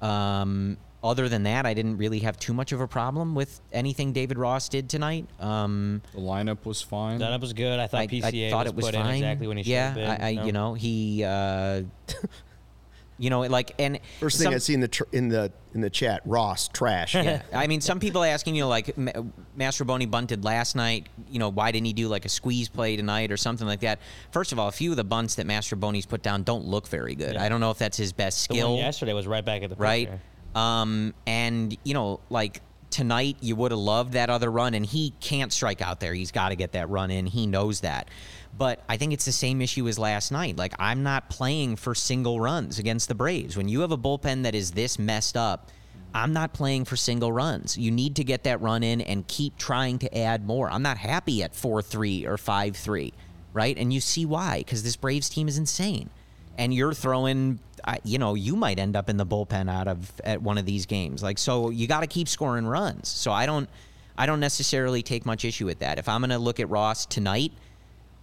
Um, 0.00 0.78
other 1.04 1.28
than 1.28 1.42
that, 1.42 1.66
I 1.66 1.74
didn't 1.74 1.98
really 1.98 2.20
have 2.20 2.38
too 2.38 2.54
much 2.54 2.72
of 2.72 2.80
a 2.80 2.88
problem 2.88 3.34
with 3.34 3.60
anything 3.72 4.12
David 4.14 4.38
Ross 4.38 4.70
did 4.70 4.88
tonight. 4.88 5.26
Um, 5.38 6.00
The 6.14 6.20
lineup 6.20 6.64
was 6.64 6.80
fine. 6.80 7.18
That 7.18 7.38
was 7.40 7.52
good. 7.52 7.78
I 7.78 7.86
thought 7.86 8.00
I, 8.00 8.06
PCA 8.06 8.48
I 8.48 8.50
thought 8.50 8.64
was, 8.64 8.72
it 8.72 8.76
was 8.76 8.84
put 8.86 8.94
fine. 8.94 9.06
in 9.06 9.14
exactly 9.16 9.46
when 9.46 9.58
he 9.58 9.64
yeah, 9.70 9.92
should 9.92 10.02
have 10.02 10.18
been. 10.18 10.24
I, 10.24 10.28
I, 10.40 10.44
you 10.46 10.52
know, 10.52 10.72
he, 10.72 11.22
uh, 11.22 11.82
you 13.18 13.28
know, 13.28 13.42
like, 13.42 13.74
and 13.78 14.00
First 14.18 14.38
thing 14.38 14.46
some- 14.46 14.54
I 14.54 14.58
see 14.58 14.72
in 14.72 14.80
the 14.80 14.88
tr- 14.88 15.04
in 15.12 15.28
the 15.28 15.52
in 15.74 15.82
the 15.82 15.90
chat, 15.90 16.22
Ross 16.24 16.68
trash. 16.68 17.14
yeah. 17.14 17.42
I 17.52 17.66
mean, 17.66 17.80
some 17.82 18.00
people 18.00 18.24
asking, 18.24 18.54
you 18.54 18.62
know, 18.62 18.68
like 18.68 18.96
Ma- 18.96 19.12
Mastrobuoni 19.58 20.10
bunted 20.10 20.42
last 20.42 20.74
night. 20.74 21.08
You 21.30 21.38
know, 21.38 21.50
why 21.50 21.70
didn't 21.70 21.86
he 21.86 21.92
do 21.92 22.08
like 22.08 22.24
a 22.24 22.28
squeeze 22.30 22.68
play 22.70 22.96
tonight 22.96 23.30
or 23.30 23.36
something 23.36 23.66
like 23.66 23.80
that? 23.80 23.98
First 24.30 24.52
of 24.52 24.58
all, 24.58 24.68
a 24.68 24.72
few 24.72 24.90
of 24.92 24.96
the 24.96 25.04
bunts 25.04 25.34
that 25.34 25.46
Mastrobuoni's 25.46 26.06
put 26.06 26.22
down 26.22 26.44
don't 26.44 26.64
look 26.64 26.88
very 26.88 27.14
good. 27.14 27.34
Yeah. 27.34 27.44
I 27.44 27.48
don't 27.50 27.60
know 27.60 27.70
if 27.70 27.78
that's 27.78 27.96
his 27.98 28.12
best 28.14 28.48
the 28.48 28.54
one 28.54 28.58
skill, 28.60 28.76
yesterday 28.76 29.12
was 29.12 29.26
right 29.26 29.44
back 29.44 29.62
at 29.62 29.70
the 29.70 29.76
right? 29.76 30.06
pitcher. 30.08 30.20
Um, 30.54 31.14
and 31.26 31.76
you 31.84 31.94
know, 31.94 32.20
like 32.30 32.60
tonight, 32.90 33.36
you 33.40 33.56
would 33.56 33.72
have 33.72 33.80
loved 33.80 34.12
that 34.12 34.30
other 34.30 34.50
run, 34.50 34.74
and 34.74 34.86
he 34.86 35.12
can't 35.20 35.52
strike 35.52 35.82
out 35.82 36.00
there. 36.00 36.14
He's 36.14 36.30
got 36.30 36.50
to 36.50 36.56
get 36.56 36.72
that 36.72 36.88
run 36.88 37.10
in. 37.10 37.26
He 37.26 37.46
knows 37.46 37.80
that. 37.80 38.08
But 38.56 38.80
I 38.88 38.96
think 38.96 39.12
it's 39.12 39.24
the 39.24 39.32
same 39.32 39.60
issue 39.60 39.88
as 39.88 39.98
last 39.98 40.30
night. 40.30 40.56
Like 40.56 40.74
I'm 40.78 41.02
not 41.02 41.28
playing 41.28 41.76
for 41.76 41.94
single 41.94 42.40
runs 42.40 42.78
against 42.78 43.08
the 43.08 43.14
Braves. 43.14 43.56
When 43.56 43.68
you 43.68 43.80
have 43.80 43.90
a 43.90 43.98
bullpen 43.98 44.44
that 44.44 44.54
is 44.54 44.70
this 44.70 44.98
messed 44.98 45.36
up, 45.36 45.70
I'm 46.14 46.32
not 46.32 46.52
playing 46.52 46.84
for 46.84 46.94
single 46.94 47.32
runs. 47.32 47.76
You 47.76 47.90
need 47.90 48.14
to 48.16 48.24
get 48.24 48.44
that 48.44 48.60
run 48.60 48.84
in 48.84 49.00
and 49.00 49.26
keep 49.26 49.56
trying 49.56 49.98
to 49.98 50.16
add 50.16 50.46
more. 50.46 50.70
I'm 50.70 50.82
not 50.82 50.96
happy 50.96 51.42
at 51.42 51.52
4-3 51.52 52.26
or 52.26 52.36
5-3, 52.36 53.12
right? 53.52 53.76
And 53.76 53.92
you 53.92 54.00
see 54.00 54.24
why 54.24 54.62
cuz 54.62 54.84
this 54.84 54.94
Braves 54.94 55.28
team 55.28 55.48
is 55.48 55.58
insane. 55.58 56.10
And 56.56 56.72
you're 56.72 56.94
throwing 56.94 57.58
I- 57.86 57.98
you 58.04 58.18
know, 58.18 58.34
you 58.34 58.56
might 58.56 58.78
end 58.78 58.96
up 58.96 59.08
in 59.10 59.16
the 59.16 59.26
bullpen 59.26 59.70
out 59.70 59.88
of 59.88 60.12
at 60.24 60.42
one 60.42 60.58
of 60.58 60.66
these 60.66 60.86
games. 60.86 61.22
Like 61.22 61.38
so 61.38 61.70
you 61.70 61.86
got 61.86 62.00
to 62.00 62.06
keep 62.06 62.28
scoring 62.28 62.66
runs. 62.66 63.08
So 63.08 63.32
I 63.32 63.46
don't 63.46 63.68
I 64.16 64.26
don't 64.26 64.40
necessarily 64.40 65.02
take 65.02 65.26
much 65.26 65.44
issue 65.44 65.66
with 65.66 65.80
that. 65.80 65.98
If 65.98 66.08
I'm 66.08 66.20
going 66.20 66.30
to 66.30 66.38
look 66.38 66.60
at 66.60 66.68
Ross 66.70 67.04
tonight, 67.04 67.52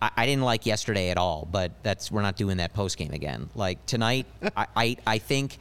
I, 0.02 0.10
I 0.16 0.26
didn't 0.26 0.44
like 0.44 0.66
yesterday 0.66 1.10
at 1.10 1.18
all, 1.18 1.48
but 1.52 1.72
that's 1.84 2.12
we're 2.12 2.22
not 2.22 2.38
doing 2.38 2.58
that 2.58 2.74
post 2.74 2.98
game 2.98 3.12
again. 3.12 3.50
Like 3.56 3.86
tonight, 3.86 4.26
I, 4.56 4.68
I 4.76 4.98
I 5.06 5.18
think 5.18 5.58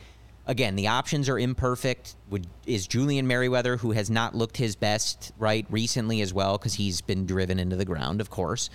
again 0.46 0.76
the 0.76 0.88
options 0.88 1.28
are 1.28 1.38
imperfect. 1.38 2.16
Would 2.30 2.46
is 2.66 2.86
Julian 2.86 3.26
Merryweather, 3.26 3.76
who 3.76 3.92
has 3.92 4.09
not 4.11 4.34
looked 4.34 4.57
his 4.57 4.76
best 4.76 5.32
right 5.38 5.66
recently 5.68 6.20
as 6.22 6.32
well, 6.32 6.57
because 6.59 6.74
he's 6.74 7.01
been 7.01 7.26
driven 7.26 7.59
into 7.59 7.76
the 7.76 7.84
ground, 7.84 8.20
of 8.20 8.30
course. 8.30 8.70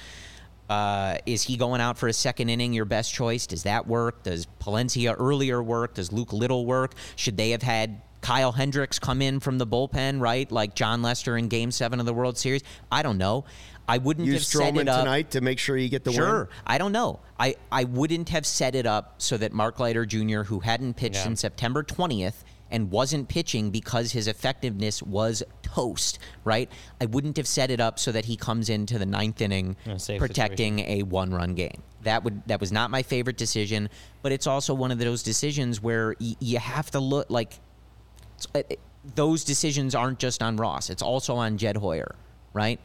Uh, 0.69 1.17
is 1.25 1.43
he 1.43 1.57
going 1.57 1.79
out 1.81 1.97
for 1.97 2.07
a 2.07 2.13
second 2.13 2.49
inning 2.49 2.73
your 2.73 2.85
best 2.85 3.13
choice? 3.13 3.45
Does 3.45 3.63
that 3.63 3.85
work? 3.87 4.23
Does 4.23 4.47
Palencia 4.59 5.15
earlier 5.17 5.61
work? 5.61 5.93
Does 5.95 6.11
Luke 6.11 6.33
Little 6.33 6.65
work? 6.65 6.93
Should 7.15 7.37
they 7.37 7.51
have 7.51 7.61
had 7.61 8.01
Kyle 8.21 8.51
Hendricks 8.51 8.97
come 8.97 9.21
in 9.21 9.39
from 9.39 9.59
the 9.59 9.67
bullpen, 9.67 10.19
right? 10.19 10.51
Like 10.51 10.73
Jon 10.73 11.03
Lester 11.03 11.37
in 11.37 11.47
Game 11.47 11.69
Seven 11.69 11.99
of 11.99 12.07
the 12.07 12.13
World 12.13 12.37
Series. 12.37 12.63
I 12.91 13.03
don't 13.03 13.19
know. 13.19 13.45
I 13.87 13.99
wouldn't 13.99 14.25
Use 14.25 14.35
have 14.37 14.45
set 14.63 14.73
Stroman 14.73 14.81
it 14.81 14.87
up. 14.89 15.01
tonight 15.01 15.31
to 15.31 15.41
make 15.41 15.59
sure 15.59 15.77
you 15.77 15.89
get 15.89 16.03
the 16.03 16.11
Sure. 16.11 16.45
win. 16.45 16.47
I 16.65 16.79
don't 16.79 16.91
know. 16.91 17.19
I, 17.39 17.55
I 17.71 17.83
wouldn't 17.83 18.29
have 18.29 18.47
set 18.47 18.73
it 18.73 18.87
up 18.87 19.15
so 19.19 19.37
that 19.37 19.53
Mark 19.53 19.79
Leiter 19.79 20.07
Jr., 20.07 20.41
who 20.41 20.61
hadn't 20.61 20.95
pitched 20.95 21.17
Yeah. 21.17 21.23
since 21.25 21.41
September 21.41 21.83
20th 21.83 22.43
and 22.75 22.91
wasn't 22.91 23.29
pitching 23.29 23.71
because 23.71 24.11
his 24.11 24.27
effectiveness 24.27 25.01
was 25.01 25.41
toast, 25.61 26.19
right? 26.43 26.69
I 26.99 27.05
wouldn't 27.05 27.37
have 27.37 27.47
set 27.47 27.71
it 27.71 27.79
up 27.79 27.97
so 27.99 28.11
that 28.11 28.25
he 28.25 28.35
comes 28.35 28.69
into 28.69 28.99
the 28.99 29.05
ninth 29.05 29.39
inning 29.41 29.77
In 29.85 29.91
a 29.93 29.99
safe 29.99 30.19
protecting 30.19 30.79
a 30.81 31.03
one 31.03 31.33
run 31.33 31.55
game. 31.55 31.81
That 32.03 32.25
would 32.25 32.45
that 32.47 32.59
was 32.59 32.73
not 32.73 32.91
my 32.91 33.01
favorite 33.01 33.37
decision, 33.37 33.89
but 34.21 34.33
it's 34.33 34.45
also 34.45 34.73
one 34.73 34.91
of 34.91 34.99
those 34.99 35.23
decisions 35.23 35.81
where 35.81 36.15
y- 36.19 36.35
you 36.39 36.59
have 36.59 36.91
to 36.91 36.99
look 36.99 37.29
like 37.29 37.59
uh, 38.53 38.61
those 39.15 39.45
decisions 39.45 39.95
aren't 39.95 40.19
just 40.19 40.43
on 40.43 40.57
Ross. 40.57 40.89
It's 40.89 41.01
also 41.01 41.35
on 41.35 41.57
Jed 41.57 41.77
Hoyer, 41.77 42.13
right? 42.53 42.79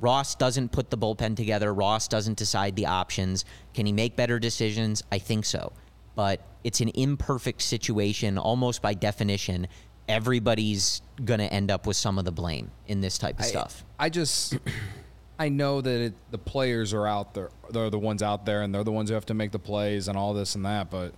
Ross 0.00 0.34
doesn't 0.36 0.72
put 0.72 0.88
the 0.88 0.96
bullpen 0.96 1.36
together. 1.36 1.74
Ross 1.74 2.08
doesn't 2.08 2.38
decide 2.38 2.76
the 2.76 2.86
options. 2.86 3.44
Can 3.74 3.84
he 3.84 3.92
make 3.92 4.16
better 4.16 4.38
decisions? 4.38 5.02
I 5.12 5.18
think 5.18 5.44
so. 5.44 5.72
But 6.14 6.40
it's 6.64 6.80
an 6.80 6.88
imperfect 6.94 7.62
situation, 7.62 8.38
almost 8.38 8.82
by 8.82 8.94
definition. 8.94 9.68
Everybody's 10.08 11.02
going 11.24 11.40
to 11.40 11.52
end 11.52 11.70
up 11.70 11.86
with 11.86 11.96
some 11.96 12.18
of 12.18 12.24
the 12.24 12.32
blame 12.32 12.70
in 12.88 13.00
this 13.00 13.18
type 13.18 13.38
of 13.38 13.44
stuff. 13.44 13.84
I 13.98 14.08
just 14.08 14.58
I 15.38 15.50
know 15.50 15.80
that 15.80 16.00
it, 16.00 16.14
the 16.30 16.38
players 16.38 16.94
are 16.94 17.06
out 17.06 17.34
there. 17.34 17.50
They're 17.70 17.90
the 17.90 17.98
ones 17.98 18.22
out 18.22 18.46
there, 18.46 18.62
and 18.62 18.74
they're 18.74 18.84
the 18.84 18.92
ones 18.92 19.10
who 19.10 19.14
have 19.14 19.26
to 19.26 19.34
make 19.34 19.52
the 19.52 19.58
plays 19.58 20.08
and 20.08 20.16
all 20.16 20.32
this 20.32 20.54
and 20.54 20.64
that. 20.64 20.90
But 20.90 21.12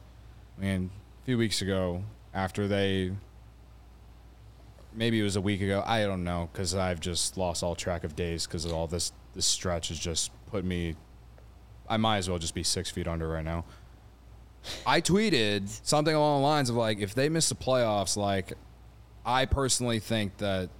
I 0.58 0.60
mean, 0.60 0.90
a 1.22 1.24
few 1.26 1.38
weeks 1.38 1.62
ago, 1.62 2.02
after 2.34 2.66
they, 2.66 3.12
maybe 4.94 5.20
it 5.20 5.22
was 5.22 5.36
a 5.36 5.40
week 5.40 5.60
ago. 5.60 5.82
I 5.86 6.04
don't 6.04 6.24
know 6.24 6.48
because 6.52 6.74
I've 6.74 7.00
just 7.00 7.36
lost 7.36 7.62
all 7.62 7.74
track 7.74 8.04
of 8.04 8.16
days 8.16 8.46
because 8.46 8.64
of 8.64 8.72
all 8.72 8.86
this. 8.86 9.12
This 9.34 9.46
stretch 9.46 9.88
has 9.88 9.98
just 9.98 10.30
put 10.46 10.64
me. 10.64 10.96
I 11.88 11.98
might 11.98 12.18
as 12.18 12.28
well 12.28 12.38
just 12.38 12.54
be 12.54 12.62
six 12.62 12.90
feet 12.90 13.06
under 13.06 13.28
right 13.28 13.44
now. 13.44 13.64
I 14.86 15.00
tweeted 15.00 15.68
something 15.84 16.14
along 16.14 16.42
the 16.42 16.46
lines 16.46 16.70
of 16.70 16.76
like, 16.76 17.00
if 17.00 17.14
they 17.14 17.28
miss 17.28 17.48
the 17.48 17.54
playoffs, 17.54 18.16
like, 18.16 18.52
I 19.24 19.46
personally 19.46 19.98
think 19.98 20.36
that 20.38 20.70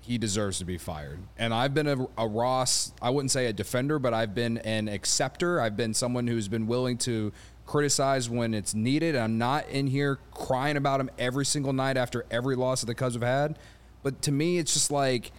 he 0.00 0.18
deserves 0.18 0.58
to 0.58 0.64
be 0.64 0.76
fired. 0.76 1.18
And 1.38 1.54
I've 1.54 1.72
been 1.72 1.86
a, 1.86 2.06
a 2.18 2.28
Ross, 2.28 2.92
I 3.00 3.10
wouldn't 3.10 3.30
say 3.30 3.46
a 3.46 3.52
defender, 3.52 3.98
but 3.98 4.12
I've 4.12 4.34
been 4.34 4.58
an 4.58 4.88
acceptor. 4.88 5.60
I've 5.60 5.76
been 5.76 5.94
someone 5.94 6.26
who's 6.26 6.48
been 6.48 6.66
willing 6.66 6.98
to 6.98 7.32
criticize 7.66 8.28
when 8.28 8.52
it's 8.52 8.74
needed. 8.74 9.16
I'm 9.16 9.38
not 9.38 9.66
in 9.68 9.86
here 9.86 10.18
crying 10.32 10.76
about 10.76 11.00
him 11.00 11.10
every 11.18 11.46
single 11.46 11.72
night 11.72 11.96
after 11.96 12.26
every 12.30 12.56
loss 12.56 12.80
that 12.80 12.86
the 12.86 12.94
Cubs 12.94 13.14
have 13.14 13.22
had. 13.22 13.58
But 14.02 14.20
to 14.22 14.32
me, 14.32 14.58
it's 14.58 14.74
just 14.74 14.90
like 14.90 15.32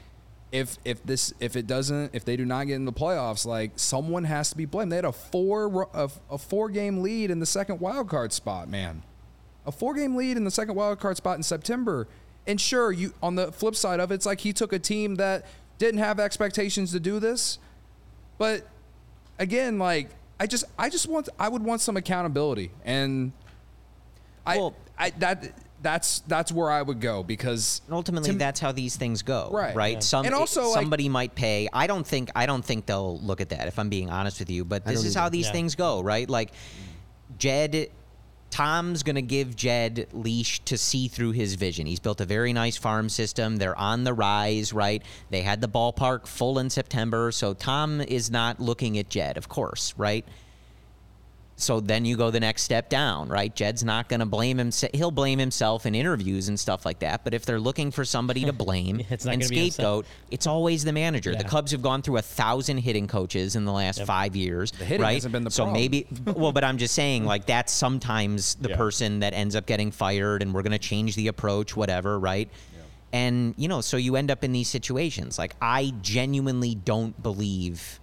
if 0.56 0.78
if 0.86 1.04
this 1.04 1.34
if 1.42 1.58
it 1.58 1.68
doesn't 1.68 2.16
if 2.16 2.24
they 2.24 2.38
do 2.38 2.46
not 2.46 2.68
get 2.68 2.76
in 2.76 2.86
the 2.86 2.94
playoffs, 2.94 3.46
like 3.46 3.72
someone 3.76 4.24
has 4.24 4.50
to 4.52 4.58
be 4.58 4.64
blamed. 4.64 4.90
They 4.90 4.96
had 4.96 5.04
a 5.06 5.12
four 5.12 5.90
a, 5.94 6.10
a 6.32 6.38
four 6.38 6.70
game 6.70 7.02
lead 7.02 7.30
in 7.30 7.40
the 7.40 7.46
second 7.46 7.82
wild 7.82 8.10
card 8.10 8.32
spot, 8.32 8.70
man. 8.70 9.04
A 9.66 9.72
four 9.72 9.94
game 9.94 10.16
lead 10.16 10.38
in 10.38 10.46
the 10.46 10.52
second 10.52 10.76
wild 10.76 11.00
card 11.00 11.18
spot 11.18 11.36
in 11.36 11.44
September. 11.44 12.08
And 12.48 12.62
sure, 12.62 12.94
you 12.94 13.14
on 13.22 13.36
the 13.36 13.52
flip 13.52 13.76
side 13.76 14.00
of 14.00 14.12
it, 14.12 14.16
it's 14.16 14.26
like 14.26 14.40
he 14.40 14.54
took 14.54 14.72
a 14.72 14.80
team 14.80 15.16
that 15.16 15.46
didn't 15.78 16.00
have 16.00 16.22
expectations 16.22 16.94
to 16.94 17.02
do 17.02 17.20
this. 17.20 17.60
But 18.38 18.66
again, 19.38 19.78
like 19.78 20.10
I 20.40 20.48
just 20.48 20.64
I 20.80 20.90
just 20.90 21.10
want 21.10 21.28
I 21.38 21.50
would 21.50 21.64
want 21.64 21.82
some 21.82 21.98
accountability. 21.98 22.72
And 22.86 23.34
I 24.46 24.58
Well- 24.58 24.76
I 24.98 25.10
that 25.20 25.52
that's 25.82 26.20
that's 26.28 26.52
where 26.52 26.72
I 26.72 26.82
would 26.82 27.00
go 27.00 27.22
because 27.24 27.82
And 27.86 27.94
ultimately, 27.96 28.32
to- 28.32 28.38
that's 28.38 28.60
how 28.60 28.72
these 28.72 28.96
things 28.96 29.22
go, 29.22 29.50
Right. 29.52 29.76
Right. 29.76 29.94
Yeah. 29.96 30.00
Some 30.00 30.26
And 30.26 30.34
also, 30.34 30.70
like- 30.70 30.74
somebody 30.82 31.10
might 31.10 31.36
pay. 31.36 31.68
I 31.72 31.86
don't 31.88 32.06
think. 32.08 32.30
I 32.36 32.46
don't 32.46 32.66
think 32.66 32.86
they'll 32.86 33.20
look 33.20 33.42
at 33.42 33.50
that. 33.50 33.68
If 33.68 33.78
I'm 33.78 33.90
being 33.90 34.10
honest 34.10 34.40
with 34.40 34.50
you, 34.50 34.66
but 34.66 34.86
this 34.86 34.96
don't 35.00 35.06
is 35.08 35.16
how 35.16 35.30
these 35.30 35.46
Yeah. 35.48 35.52
things 35.52 35.76
go, 35.76 36.02
right? 36.02 36.30
Like 36.30 36.52
Jed. 37.38 37.90
Tom's 38.52 39.04
going 39.04 39.16
to 39.18 39.22
give 39.22 39.54
Jed 39.58 40.08
leash 40.14 40.62
to 40.62 40.78
see 40.78 41.10
through 41.10 41.32
his 41.32 41.56
vision. 41.56 41.86
He's 41.86 42.00
built 42.00 42.22
a 42.22 42.26
very 42.26 42.54
nice 42.54 42.78
farm 42.78 43.10
system. 43.10 43.58
They're 43.58 43.78
on 43.78 44.06
the 44.06 44.14
rise, 44.14 44.72
right? 44.72 45.04
They 45.30 45.42
had 45.42 45.60
the 45.60 45.68
ballpark 45.68 46.26
full 46.26 46.58
in 46.60 46.70
September, 46.70 47.34
so 47.34 47.54
Tom 47.54 48.00
is 48.00 48.32
not 48.32 48.62
looking 48.62 48.98
at 48.98 49.10
Jed, 49.10 49.36
of 49.36 49.50
course, 49.50 49.94
right? 49.98 50.26
So 51.58 51.80
then 51.80 52.04
you 52.04 52.18
go 52.18 52.32
the 52.32 52.40
next 52.42 52.64
step 52.64 52.90
down, 52.90 53.30
right? 53.30 53.56
Jed's 53.56 53.82
not 53.82 54.10
going 54.10 54.20
to 54.20 54.26
blame 54.26 54.60
him. 54.60 54.72
He'll 54.94 55.10
blame 55.10 55.40
himself 55.40 55.86
in 55.86 55.96
interviews 55.96 56.50
and 56.50 56.60
stuff 56.60 56.86
like 56.86 57.00
that. 57.00 57.24
But 57.24 57.34
if 57.34 57.46
they're 57.46 57.62
looking 57.62 57.92
for 57.92 58.04
somebody 58.04 58.44
to 58.44 58.52
blame 58.66 59.00
It's 59.10 59.26
and 59.26 59.40
gonna 59.42 59.50
be 59.50 59.56
himself. 59.62 59.74
scapegoat, 59.74 60.06
it's 60.32 60.48
always 60.48 60.84
the 60.84 60.92
manager. 60.92 61.34
The 61.34 61.46
Cubs 61.46 61.72
have 61.72 61.82
gone 61.82 62.02
through 62.02 62.18
a 62.18 62.22
thousand 62.22 62.80
hitting 62.80 63.08
coaches 63.08 63.56
in 63.56 63.64
the 63.64 63.72
last 63.72 64.04
five 64.04 64.36
years. 64.36 64.72
The 64.74 64.84
hitting 64.84 65.02
right? 65.02 65.14
hasn't 65.14 65.32
been 65.32 65.46
the 65.46 65.50
so 65.52 65.64
problem. 65.64 65.82
maybe, 65.82 66.08
well, 66.26 66.52
but 66.52 66.66
I'm 66.66 66.78
just 66.78 66.94
saying, 66.94 67.24
like 67.24 67.46
that's 67.46 67.72
sometimes 67.72 68.56
the 68.56 68.70
Yeah. 68.70 68.76
person 68.76 69.20
that 69.22 69.34
ends 69.34 69.56
up 69.56 69.66
getting 69.66 69.92
fired, 69.92 70.42
and 70.42 70.54
we're 70.54 70.62
going 70.64 70.74
to 70.74 70.78
change 70.78 71.16
the 71.16 71.28
approach, 71.30 71.74
whatever, 71.76 72.20
right? 72.20 72.50
And 73.14 73.54
you 73.58 73.70
know, 73.70 73.80
so 73.80 73.96
you 73.96 74.18
end 74.18 74.30
up 74.30 74.44
in 74.44 74.52
these 74.52 74.68
situations. 74.68 75.40
Like 75.40 75.56
I 75.62 75.94
genuinely 76.02 76.76
don't 76.76 77.22
believe 77.24 78.02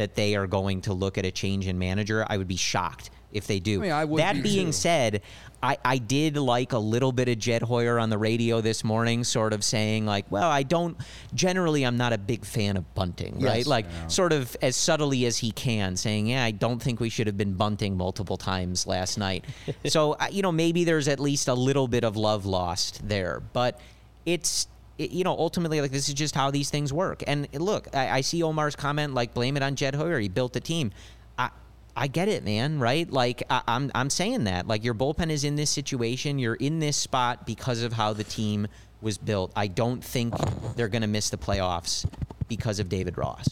that 0.00 0.14
they 0.14 0.34
are 0.34 0.46
going 0.46 0.80
to 0.82 0.94
look 0.94 1.18
at 1.18 1.24
a 1.24 1.30
change 1.30 1.66
in 1.66 1.78
manager. 1.78 2.24
I 2.28 2.36
would 2.36 2.48
be 2.48 2.56
shocked 2.56 3.10
if 3.32 3.46
they 3.46 3.60
do. 3.60 3.78
I 3.78 3.82
mean, 3.82 3.92
I 3.92 4.04
that 4.16 4.34
be 4.36 4.42
being 4.42 4.66
too. 4.66 4.72
said, 4.72 5.22
I, 5.62 5.76
I 5.84 5.98
did 5.98 6.36
like 6.36 6.72
a 6.72 6.78
little 6.78 7.12
bit 7.12 7.28
of 7.28 7.38
Jed 7.38 7.62
Hoyer 7.62 7.98
on 7.98 8.08
the 8.08 8.18
radio 8.18 8.60
this 8.60 8.82
morning, 8.82 9.24
sort 9.24 9.52
of 9.52 9.62
saying 9.62 10.06
like, 10.06 10.30
well, 10.30 10.50
I 10.50 10.62
don't 10.62 10.96
generally 11.34 11.84
I'm 11.84 11.96
not 11.96 12.12
a 12.12 12.18
big 12.18 12.44
fan 12.44 12.76
of 12.76 12.94
bunting, 12.94 13.34
right? 13.40 13.58
Yes. 13.58 13.66
Like 13.66 13.86
sort 14.08 14.32
of 14.32 14.56
as 14.62 14.74
subtly 14.74 15.26
as 15.26 15.36
he 15.36 15.50
can, 15.50 15.96
saying, 15.96 16.28
yeah, 16.28 16.44
I 16.44 16.50
don't 16.50 16.80
think 16.80 16.98
we 16.98 17.10
should 17.10 17.26
have 17.26 17.36
been 17.36 17.54
bunting 17.54 17.96
multiple 17.96 18.36
times 18.36 18.86
last 18.86 19.18
night. 19.18 19.44
so 19.86 20.16
you 20.30 20.42
know, 20.42 20.52
maybe 20.52 20.84
there's 20.84 21.08
at 21.08 21.20
least 21.20 21.48
a 21.48 21.54
little 21.54 21.88
bit 21.88 22.04
of 22.04 22.16
love 22.16 22.46
lost 22.46 23.06
there, 23.06 23.40
but 23.52 23.80
it's 24.24 24.66
it, 24.66 24.66
you 25.00 25.24
know 25.24 25.36
ultimately 25.36 25.80
like 25.80 25.90
this 25.90 26.08
is 26.08 26.14
just 26.14 26.34
how 26.34 26.50
these 26.50 26.70
things 26.70 26.92
work. 26.92 27.22
And 27.26 27.48
look, 27.54 27.88
I, 27.94 28.18
I 28.18 28.20
see 28.20 28.42
Omar's 28.42 28.76
comment 28.76 29.14
like 29.14 29.34
blame 29.34 29.56
it 29.56 29.62
on 29.62 29.76
Jed 29.76 29.94
Hoyer. 29.94 30.18
He 30.18 30.28
built 30.28 30.52
the 30.52 30.60
team. 30.60 30.92
I 31.38 31.50
I 31.96 32.06
get 32.06 32.28
it, 32.28 32.44
man. 32.44 32.78
Right? 32.78 33.10
Like 33.10 33.42
I, 33.50 33.62
I'm 33.66 33.90
I'm 33.94 34.10
saying 34.10 34.44
that 34.44 34.66
like 34.66 34.84
your 34.84 34.94
bullpen 34.94 35.30
is 35.30 35.44
in 35.44 35.56
this 35.56 35.70
situation. 35.70 36.38
You're 36.38 36.54
in 36.54 36.78
this 36.78 36.96
spot 36.96 37.46
because 37.46 37.82
of 37.82 37.92
how 37.92 38.12
the 38.12 38.24
team 38.24 38.68
was 39.00 39.18
built. 39.18 39.52
I 39.56 39.66
don't 39.66 40.04
think 40.04 40.34
they're 40.76 40.88
going 40.88 41.02
to 41.02 41.08
miss 41.08 41.30
the 41.30 41.38
playoffs 41.38 42.06
because 42.48 42.80
of 42.80 42.88
David 42.88 43.16
Ross. 43.16 43.48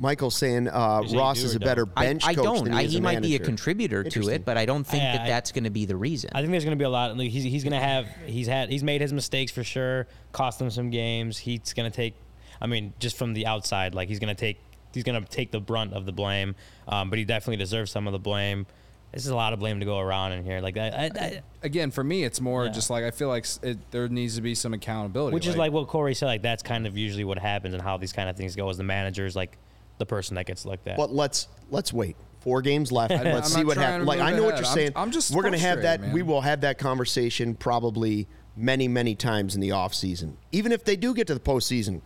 Michael's 0.00 0.36
saying 0.36 0.68
uh, 0.68 1.00
You 1.02 1.08
say 1.08 1.14
you 1.14 1.20
Ross 1.20 1.38
is 1.42 1.54
a 1.54 1.60
better 1.60 1.84
don't? 1.86 1.92
I, 1.98 2.04
bench 2.06 2.24
I 2.26 2.34
coach 2.34 2.44
don't. 2.44 2.64
than 2.64 2.74
I, 2.74 2.80
he 2.82 2.86
is 2.86 2.92
he 2.92 2.98
a 2.98 3.02
might 3.02 3.20
be 3.22 3.34
a 3.34 3.38
contributor 3.38 4.04
to 4.04 4.28
it, 4.28 4.44
but 4.44 4.56
I 4.56 4.64
don't 4.66 4.84
think 4.84 5.02
I- 5.02 5.12
that 5.12 5.20
I- 5.22 5.28
that's 5.28 5.52
going 5.52 5.64
to 5.64 5.70
be 5.70 5.84
the 5.86 5.96
reason. 5.96 6.30
I 6.34 6.40
think 6.40 6.50
there's 6.52 6.64
going 6.64 6.76
to 6.76 6.80
be 6.80 6.84
a 6.84 6.90
lot. 6.90 7.16
Like 7.16 7.30
he's 7.30 7.44
he's 7.44 7.64
going 7.64 7.72
to 7.72 7.80
have 7.80 8.06
he's 8.26 8.46
had 8.46 8.70
he's 8.70 8.84
made 8.84 9.00
his 9.00 9.12
mistakes 9.12 9.50
for 9.52 9.64
sure. 9.64 10.06
Cost 10.32 10.58
them 10.58 10.70
some 10.70 10.90
games. 10.90 11.38
He's 11.38 11.72
going 11.74 11.90
to 11.90 11.94
take. 11.96 12.14
I 12.60 12.66
mean, 12.66 12.92
just 12.98 13.16
from 13.16 13.32
the 13.34 13.46
outside, 13.46 13.94
like 13.94 14.08
he's 14.08 14.18
going 14.18 14.34
to 14.34 14.38
take 14.40 14.58
he's 14.94 15.04
going 15.04 15.22
to 15.22 15.28
take 15.28 15.50
the 15.50 15.60
brunt 15.60 15.92
of 15.94 16.06
the 16.06 16.12
blame. 16.12 16.54
Um, 16.86 17.10
but 17.10 17.18
he 17.18 17.24
definitely 17.24 17.56
deserves 17.56 17.90
some 17.90 18.06
of 18.06 18.12
the 18.12 18.18
blame. 18.18 18.66
This 19.12 19.24
is 19.24 19.30
a 19.30 19.36
lot 19.36 19.54
of 19.54 19.58
blame 19.58 19.80
to 19.80 19.86
go 19.86 19.98
around 19.98 20.32
in 20.32 20.44
here. 20.44 20.60
Like 20.60 20.74
that, 20.74 20.94
I, 20.94 21.04
I, 21.24 21.42
again 21.62 21.90
for 21.90 22.04
me 22.04 22.24
it's 22.24 22.40
more 22.42 22.66
Yeah. 22.66 22.72
just 22.72 22.90
like 22.90 23.04
I 23.04 23.10
feel 23.10 23.28
like 23.28 23.46
it, 23.62 23.78
there 23.90 24.06
needs 24.08 24.36
to 24.36 24.42
be 24.42 24.54
some 24.54 24.74
accountability. 24.74 25.32
which 25.34 25.46
is 25.46 25.56
like 25.56 25.72
what 25.72 25.88
Corey 25.88 26.14
said. 26.14 26.26
Like 26.26 26.42
that's 26.42 26.62
kind 26.62 26.86
of 26.86 26.96
usually 26.96 27.24
what 27.24 27.38
happens 27.38 27.72
and 27.74 27.82
how 27.82 27.96
these 27.96 28.12
kind 28.12 28.28
of 28.28 28.36
things 28.36 28.54
go. 28.54 28.68
As 28.68 28.76
the 28.76 28.84
managers, 28.84 29.34
like 29.34 29.56
the 29.98 30.06
person 30.06 30.36
that 30.36 30.46
gets 30.46 30.64
looked 30.64 30.88
at. 30.88 30.96
But 30.96 31.12
let's 31.12 31.48
let's 31.70 31.92
wait. 31.92 32.16
Four 32.40 32.62
games 32.62 32.92
left. 32.92 33.10
Let's 33.24 33.52
see 33.52 33.64
what 33.64 33.76
happens. 33.76 34.06
Like 34.06 34.20
I 34.20 34.30
move 34.30 34.36
know 34.38 34.44
what 34.44 34.54
ahead. 34.54 34.60
you're 34.60 34.68
I'm- 34.68 34.74
saying. 34.76 34.92
I'm 34.96 35.10
just 35.10 35.34
we're 35.34 35.42
gonna 35.42 35.58
have 35.58 35.82
that. 35.82 35.98
frustrated, 36.00 36.14
We 36.14 36.22
will 36.22 36.40
have 36.40 36.60
that 36.62 36.78
conversation 36.78 37.54
probably 37.56 38.28
many 38.56 38.86
many 38.88 39.14
times 39.16 39.54
in 39.56 39.60
the 39.60 39.72
off 39.72 39.92
season. 39.92 40.36
Even 40.52 40.70
if 40.72 40.84
they 40.84 40.96
do 40.96 41.12
get 41.14 41.26
to 41.26 41.34
the 41.34 41.40
postseason, 41.40 42.00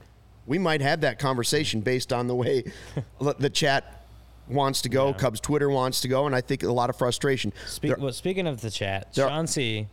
we 0.47 0.59
might 0.59 0.81
have 0.81 1.03
that 1.03 1.19
conversation 1.19 1.81
based 1.83 2.13
on 2.15 2.27
the 2.29 2.35
way 2.35 2.65
the 3.39 3.51
chat 3.51 4.05
wants 4.49 4.81
to 4.83 4.89
go. 4.89 5.13
Cubs 5.13 5.39
Twitter 5.39 5.69
wants 5.71 6.01
to 6.01 6.09
go, 6.09 6.25
and 6.27 6.35
I 6.35 6.41
think 6.41 6.63
a 6.63 6.73
lot 6.73 6.89
of 6.91 6.97
frustration. 6.97 7.53
Speak, 7.67 7.91
There- 7.91 7.99
well, 8.03 8.13
speaking 8.13 8.47
of 8.47 8.63
the 8.63 8.71
chat, 8.71 9.13
there- 9.15 9.29
Sean 9.29 9.47
C 9.47 9.87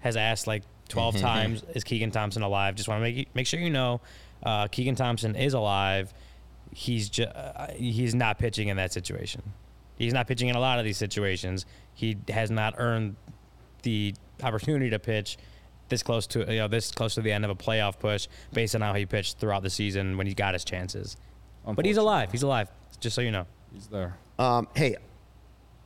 has 0.00 0.16
asked 0.16 0.46
like 0.46 0.62
12 0.88 1.18
times, 1.18 1.64
"Is 1.74 1.82
Keegan 1.84 2.12
Thompson 2.12 2.42
alive?" 2.42 2.76
Just 2.76 2.88
want 2.88 3.00
to 3.00 3.02
make 3.02 3.16
you- 3.16 3.26
make 3.34 3.46
sure 3.48 3.58
you 3.60 3.68
know, 3.70 4.00
uh, 4.44 4.68
Keegan 4.68 4.94
Thompson 4.94 5.34
is 5.34 5.54
alive. 5.54 6.14
He's 6.74 7.08
just 7.08 7.30
uh, 7.34 7.68
he's 7.74 8.14
not 8.14 8.38
pitching 8.38 8.68
in 8.68 8.76
that 8.78 8.92
situation. 8.92 9.42
He's 9.96 10.12
not 10.12 10.26
pitching 10.26 10.48
in 10.48 10.56
a 10.56 10.60
lot 10.60 10.78
of 10.78 10.84
these 10.84 10.96
situations. 10.96 11.66
He 11.94 12.16
has 12.28 12.50
not 12.50 12.74
earned 12.78 13.16
the 13.82 14.14
opportunity 14.42 14.90
to 14.90 14.98
pitch 14.98 15.38
this 15.88 16.02
close 16.02 16.26
to 16.28 16.40
you 16.50 16.58
know 16.58 16.68
this 16.68 16.90
close 16.90 17.14
to 17.14 17.20
the 17.20 17.30
end 17.30 17.44
of 17.44 17.50
a 17.50 17.54
playoff 17.54 17.98
push 17.98 18.26
based 18.52 18.74
on 18.74 18.80
how 18.80 18.94
he 18.94 19.04
pitched 19.04 19.38
throughout 19.38 19.62
the 19.62 19.70
season 19.70 20.16
when 20.16 20.26
he 20.26 20.34
got 20.34 20.54
his 20.54 20.64
chances. 20.64 21.16
But 21.66 21.84
he's 21.84 21.98
alive. 21.98 22.32
He's 22.32 22.42
alive. 22.42 22.68
Just 22.98 23.14
so 23.14 23.20
you 23.20 23.30
know. 23.30 23.46
he's 23.72 23.86
there. 23.86 24.16
Um, 24.38 24.66
hey, 24.74 24.96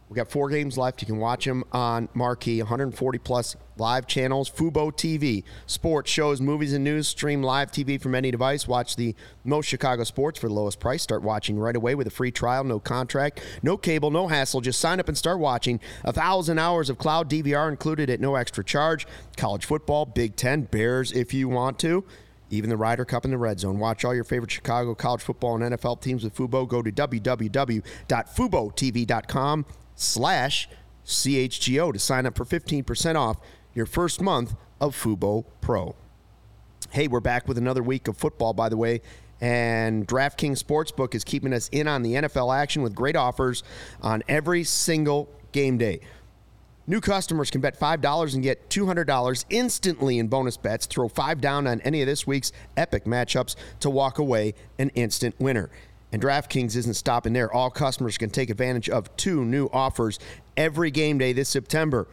we 0.08 0.14
got 0.14 0.30
four 0.30 0.48
games 0.48 0.78
left. 0.78 1.02
You 1.02 1.06
can 1.06 1.18
watch 1.18 1.46
them 1.46 1.64
on 1.72 2.08
Marquee, 2.14 2.60
140 2.60 3.18
plus 3.18 3.56
live 3.76 4.06
channels, 4.06 4.48
Fubo 4.48 4.92
TV, 4.92 5.42
sports, 5.66 6.10
shows, 6.10 6.40
movies, 6.40 6.72
and 6.72 6.84
news. 6.84 7.08
Stream 7.08 7.42
live 7.42 7.72
TV 7.72 8.00
from 8.00 8.14
any 8.14 8.30
device. 8.30 8.68
Watch 8.68 8.94
the 8.94 9.16
most 9.44 9.66
Chicago 9.66 10.04
sports 10.04 10.38
for 10.38 10.46
the 10.46 10.54
lowest 10.54 10.78
price. 10.78 11.02
Start 11.02 11.22
watching 11.22 11.58
right 11.58 11.74
away 11.74 11.96
with 11.96 12.06
a 12.06 12.10
free 12.10 12.30
trial, 12.30 12.62
no 12.62 12.78
contract, 12.78 13.40
no 13.64 13.76
cable, 13.76 14.12
no 14.12 14.28
hassle. 14.28 14.60
Just 14.60 14.80
sign 14.80 15.00
up 15.00 15.08
and 15.08 15.18
start 15.18 15.40
watching. 15.40 15.80
A 16.04 16.12
thousand 16.12 16.60
hours 16.60 16.88
of 16.88 16.98
cloud 16.98 17.28
DVR 17.28 17.68
included 17.68 18.08
at 18.08 18.20
no 18.20 18.36
extra 18.36 18.62
charge. 18.62 19.08
College 19.36 19.64
football, 19.64 20.06
Big 20.06 20.36
Ten, 20.36 20.62
Bears 20.62 21.10
if 21.10 21.34
you 21.34 21.48
want 21.48 21.80
to. 21.80 22.04
Even 22.48 22.70
the 22.70 22.76
Ryder 22.76 23.04
Cup 23.04 23.24
and 23.24 23.32
the 23.32 23.38
Red 23.38 23.58
Zone. 23.58 23.80
Watch 23.80 24.04
all 24.04 24.14
your 24.14 24.22
favorite 24.22 24.52
Chicago 24.52 24.94
college 24.94 25.22
football 25.22 25.60
and 25.60 25.74
NFL 25.74 26.00
teams 26.00 26.22
with 26.22 26.36
Fubo. 26.36 26.68
Go 26.68 26.80
to 26.80 26.92
www.fubotv.com 26.92 27.82
slash 29.96 30.68
CHGO 31.04 31.92
to 31.92 31.98
sign 31.98 32.26
up 32.26 32.36
for 32.36 32.44
15% 32.44 33.16
off 33.16 33.38
your 33.74 33.86
first 33.86 34.20
month 34.20 34.54
of 34.80 34.94
Fubo 34.94 35.44
Pro. 35.60 35.96
Hey, 36.90 37.08
we're 37.08 37.20
back 37.20 37.48
with 37.48 37.58
another 37.58 37.82
week 37.82 38.06
of 38.06 38.16
football, 38.16 38.52
by 38.52 38.68
the 38.68 38.76
way. 38.76 39.00
And 39.40 40.06
DraftKings 40.06 40.62
Sportsbook 40.62 41.14
is 41.14 41.24
keeping 41.24 41.52
us 41.52 41.68
in 41.70 41.88
on 41.88 42.02
the 42.02 42.14
NFL 42.14 42.56
action 42.56 42.82
with 42.82 42.94
great 42.94 43.16
offers 43.16 43.62
on 44.00 44.22
every 44.28 44.64
single 44.64 45.28
game 45.52 45.76
day. 45.78 46.00
New 46.86 47.00
customers 47.00 47.50
can 47.50 47.60
bet 47.60 47.78
$5 47.78 48.34
and 48.34 48.42
get 48.42 48.70
$200 48.70 49.44
instantly 49.50 50.18
in 50.18 50.28
bonus 50.28 50.56
bets. 50.56 50.86
Throw 50.86 51.08
5 51.08 51.40
down 51.40 51.66
on 51.66 51.80
any 51.80 52.00
of 52.00 52.06
this 52.06 52.26
week's 52.26 52.52
epic 52.76 53.04
matchups 53.04 53.56
to 53.80 53.90
walk 53.90 54.18
away 54.18 54.54
an 54.78 54.90
instant 54.90 55.34
winner. 55.40 55.68
And 56.12 56.22
DraftKings 56.22 56.76
isn't 56.76 56.94
stopping 56.94 57.32
there. 57.32 57.52
All 57.52 57.70
customers 57.70 58.16
can 58.16 58.30
take 58.30 58.50
advantage 58.50 58.88
of 58.88 59.14
two 59.16 59.44
new 59.44 59.66
offers 59.72 60.18
every 60.56 60.90
game 60.90 61.18
day 61.18 61.32
this 61.32 61.48
September. 61.48 62.06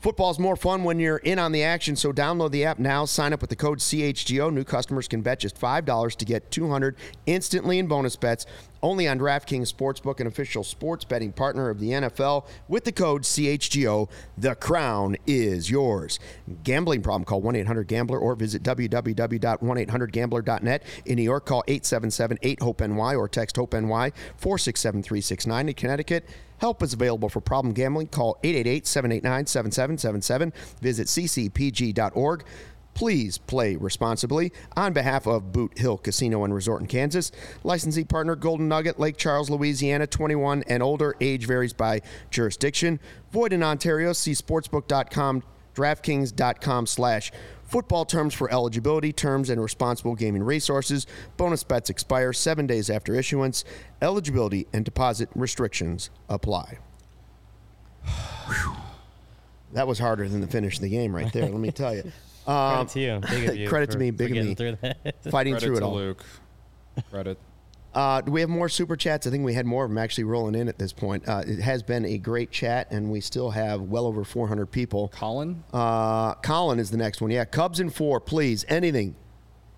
Football's 0.00 0.38
more 0.38 0.56
fun 0.56 0.84
when 0.84 1.00
you're 1.00 1.16
in 1.16 1.38
on 1.38 1.52
the 1.52 1.64
action, 1.64 1.96
so 1.96 2.12
download 2.12 2.50
the 2.50 2.64
app 2.64 2.78
now. 2.78 3.04
Sign 3.06 3.32
up 3.32 3.40
with 3.40 3.50
the 3.50 3.56
code 3.56 3.78
CHGO. 3.78 4.52
New 4.52 4.62
customers 4.62 5.08
can 5.08 5.22
bet 5.22 5.40
just 5.40 5.58
$5 5.58 6.16
to 6.16 6.24
get 6.24 6.50
200 6.50 6.96
instantly 7.24 7.78
in 7.78 7.86
bonus 7.86 8.14
bets 8.14 8.46
Only 8.86 9.08
on 9.08 9.18
DraftKings 9.18 9.74
Sportsbook, 9.74 10.20
an 10.20 10.28
official 10.28 10.62
sports 10.62 11.04
betting 11.04 11.32
partner 11.32 11.70
of 11.70 11.80
the 11.80 11.90
NFL. 11.90 12.46
With 12.68 12.84
the 12.84 12.92
code 12.92 13.22
CHGO, 13.22 14.08
the 14.38 14.54
crown 14.54 15.16
is 15.26 15.68
yours. 15.68 16.20
Gambling 16.62 17.02
problem, 17.02 17.24
call 17.24 17.42
1 17.42 17.56
800 17.56 17.88
Gambler 17.88 18.20
or 18.20 18.36
visit 18.36 18.62
www.1800Gambler.net. 18.62 20.84
In 21.04 21.16
New 21.16 21.24
York, 21.24 21.46
call 21.46 21.64
877 21.66 22.38
8 22.40 22.62
HOPE 22.62 22.80
NY 22.82 23.16
or 23.16 23.26
text 23.26 23.56
HOPE 23.56 23.74
NY 23.74 24.12
467 24.36 25.02
369. 25.02 25.68
In 25.68 25.74
Connecticut, 25.74 26.28
Help 26.58 26.82
is 26.82 26.94
available 26.94 27.28
for 27.28 27.40
problem 27.40 27.74
gambling. 27.74 28.06
Call 28.06 28.38
888 28.42 28.86
789 28.86 29.46
7777. 29.46 30.52
Visit 30.80 31.06
ccpg.org. 31.08 32.44
Please 32.96 33.36
play 33.36 33.76
responsibly. 33.76 34.54
On 34.74 34.94
behalf 34.94 35.26
of 35.26 35.52
Boot 35.52 35.78
Hill 35.78 35.98
Casino 35.98 36.44
and 36.44 36.54
Resort 36.54 36.80
in 36.80 36.86
Kansas, 36.86 37.30
licensee 37.62 38.04
partner 38.04 38.34
Golden 38.34 38.68
Nugget, 38.68 38.98
Lake 38.98 39.18
Charles, 39.18 39.50
Louisiana, 39.50 40.06
21 40.06 40.64
and 40.66 40.82
older. 40.82 41.14
Age 41.20 41.46
varies 41.46 41.74
by 41.74 42.00
jurisdiction. 42.30 42.98
Void 43.32 43.52
in 43.52 43.62
Ontario. 43.62 44.14
See 44.14 44.32
sportsbook.com, 44.32 45.42
DraftKings.com 45.74 46.86
slash 46.86 47.32
Football 47.64 48.06
terms 48.06 48.32
for 48.32 48.50
eligibility, 48.50 49.12
terms, 49.12 49.50
and 49.50 49.60
responsible 49.60 50.14
gaming 50.14 50.42
resources. 50.42 51.06
Bonus 51.36 51.64
bets 51.64 51.90
expire 51.90 52.32
seven 52.32 52.66
days 52.66 52.88
after 52.88 53.14
issuance. 53.14 53.62
Eligibility 54.00 54.68
and 54.72 54.86
deposit 54.86 55.28
restrictions 55.34 56.08
apply. 56.30 56.78
that 59.74 59.86
was 59.86 59.98
harder 59.98 60.28
than 60.28 60.40
the 60.40 60.46
finish 60.46 60.76
of 60.76 60.82
the 60.82 60.88
game 60.88 61.14
right 61.14 61.30
there, 61.32 61.42
let 61.42 61.60
me 61.60 61.72
tell 61.72 61.94
you. 61.94 62.10
Um, 62.46 62.86
Credit 62.86 62.88
to 62.92 63.00
you. 63.00 63.20
Big 63.40 63.48
of 63.48 63.56
you. 63.60 63.68
credit 63.68 63.90
to 63.92 63.98
me, 63.98 64.10
for 64.10 64.16
big 64.16 64.36
of 64.36 64.46
me. 64.46 64.54
Through 64.54 64.78
that. 64.82 65.22
fighting 65.30 65.54
Credit 65.54 65.66
through 65.66 65.76
it 65.76 65.80
to 65.80 65.86
all. 65.86 65.94
Luke. 65.94 66.24
Credit. 67.10 67.38
Uh, 67.94 68.20
do 68.20 68.30
we 68.30 68.42
have 68.42 68.50
more 68.50 68.68
super 68.68 68.94
chats? 68.94 69.26
I 69.26 69.30
think 69.30 69.42
we 69.42 69.54
had 69.54 69.64
more 69.64 69.82
of 69.84 69.90
them 69.90 69.96
actually 69.96 70.24
rolling 70.24 70.54
in 70.54 70.68
at 70.68 70.76
this 70.78 70.92
point. 70.92 71.26
Uh, 71.26 71.42
it 71.46 71.60
has 71.60 71.82
been 71.82 72.04
a 72.04 72.18
great 72.18 72.50
chat, 72.50 72.88
and 72.90 73.10
we 73.10 73.22
still 73.22 73.48
have 73.52 73.80
well 73.80 74.04
over 74.04 74.22
400 74.22 74.66
people. 74.66 75.08
Colin? 75.08 75.64
Uh, 75.72 76.34
Colin 76.34 76.78
is 76.78 76.90
the 76.90 76.98
next 76.98 77.22
one. 77.22 77.30
Yeah, 77.30 77.46
Cubs 77.46 77.80
in 77.80 77.88
four, 77.88 78.20
please. 78.20 78.66
Anything 78.68 79.16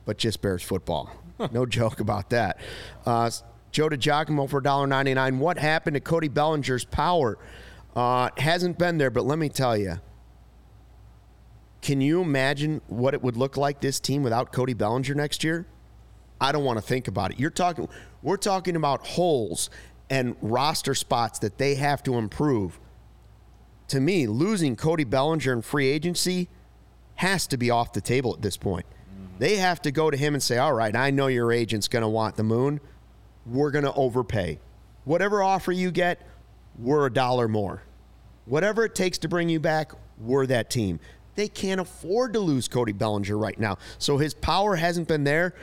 but 0.05 0.19
just 0.19 0.43
Bears 0.43 0.65
football. 0.65 1.13
no 1.53 1.65
joke 1.65 2.01
about 2.01 2.31
that. 2.31 2.59
Uh, 3.07 3.31
Joe 3.71 3.89
DiGiacomo 3.89 4.51
for 4.51 4.61
$1.99. 4.61 5.39
What 5.39 5.57
happened 5.57 5.95
to 5.95 6.01
Cody 6.01 6.27
Bellinger's 6.27 6.85
power? 6.85 7.39
Uh, 7.95 8.31
hasn't 8.37 8.79
been 8.81 8.99
there, 8.99 9.11
but 9.11 9.27
let 9.27 9.39
me 9.39 9.49
tell 9.49 9.77
you. 9.77 10.01
Can 11.81 12.01
you 12.01 12.21
imagine 12.21 12.81
what 12.89 13.15
it 13.15 13.23
would 13.23 13.37
look 13.37 13.57
like 13.57 13.81
this 13.81 14.01
team 14.01 14.23
without 14.23 14.53
Cody 14.53 14.75
Bellinger 14.75 15.15
next 15.15 15.45
year? 15.45 15.67
I 16.41 16.53
don't 16.53 16.65
want 16.65 16.79
to 16.79 16.85
think 16.85 17.09
about 17.09 17.33
it. 17.33 17.41
You're 17.41 17.51
talking 17.51 17.89
we're 18.23 18.37
talking 18.37 18.77
about 18.77 19.07
holes 19.07 19.71
and 20.11 20.37
roster 20.41 20.95
spots 20.95 21.39
that 21.41 21.59
they 21.59 21.75
have 21.77 22.03
to 22.05 22.15
improve. 22.15 22.81
To 23.89 24.01
me, 24.01 24.27
losing 24.27 24.77
Cody 24.77 25.05
Bellinger 25.05 25.53
in 25.53 25.63
free 25.63 25.89
agency 25.89 26.49
has 27.17 27.47
to 27.49 27.57
be 27.57 27.71
off 27.71 27.93
the 27.93 28.01
table 28.01 28.35
at 28.35 28.43
this 28.43 28.57
point. 28.57 28.87
Mm-hmm. 28.87 29.39
They 29.39 29.57
have 29.57 29.83
to 29.83 29.91
go 29.91 30.11
to 30.11 30.17
him 30.17 30.35
and 30.35 30.43
say, 30.43 30.59
"All 30.59 30.73
right, 30.73 30.95
I 30.95 31.11
know 31.11 31.27
your 31.27 31.53
agent's 31.53 31.89
going 31.89 32.03
to 32.03 32.09
want 32.09 32.37
the 32.37 32.45
moon. 32.45 32.81
We're 33.47 33.71
going 33.71 33.85
to 33.85 33.95
overpay. 33.95 34.61
Whatever 35.05 35.43
offer 35.43 35.73
you 35.73 35.91
get, 35.91 36.21
we're 36.79 37.07
a 37.07 37.13
dollar 37.13 37.49
more. 37.49 37.83
Whatever 38.45 38.85
it 38.85 38.95
takes 38.95 39.19
to 39.19 39.29
bring 39.29 39.49
you 39.49 39.61
back, 39.61 39.93
we're 40.19 40.47
that 40.47 40.71
team." 40.71 41.01
They 41.39 41.47
can't 41.47 41.81
afford 41.81 42.33
to 42.33 42.41
lose 42.41 42.67
Cody 42.67 42.91
Bellinger 42.91 43.39
right 43.39 43.59
now. 43.61 43.79
So 43.99 44.19
his 44.19 44.35
power 44.35 44.75
hasn't 44.75 45.07
been 45.07 45.23
there 45.23 45.55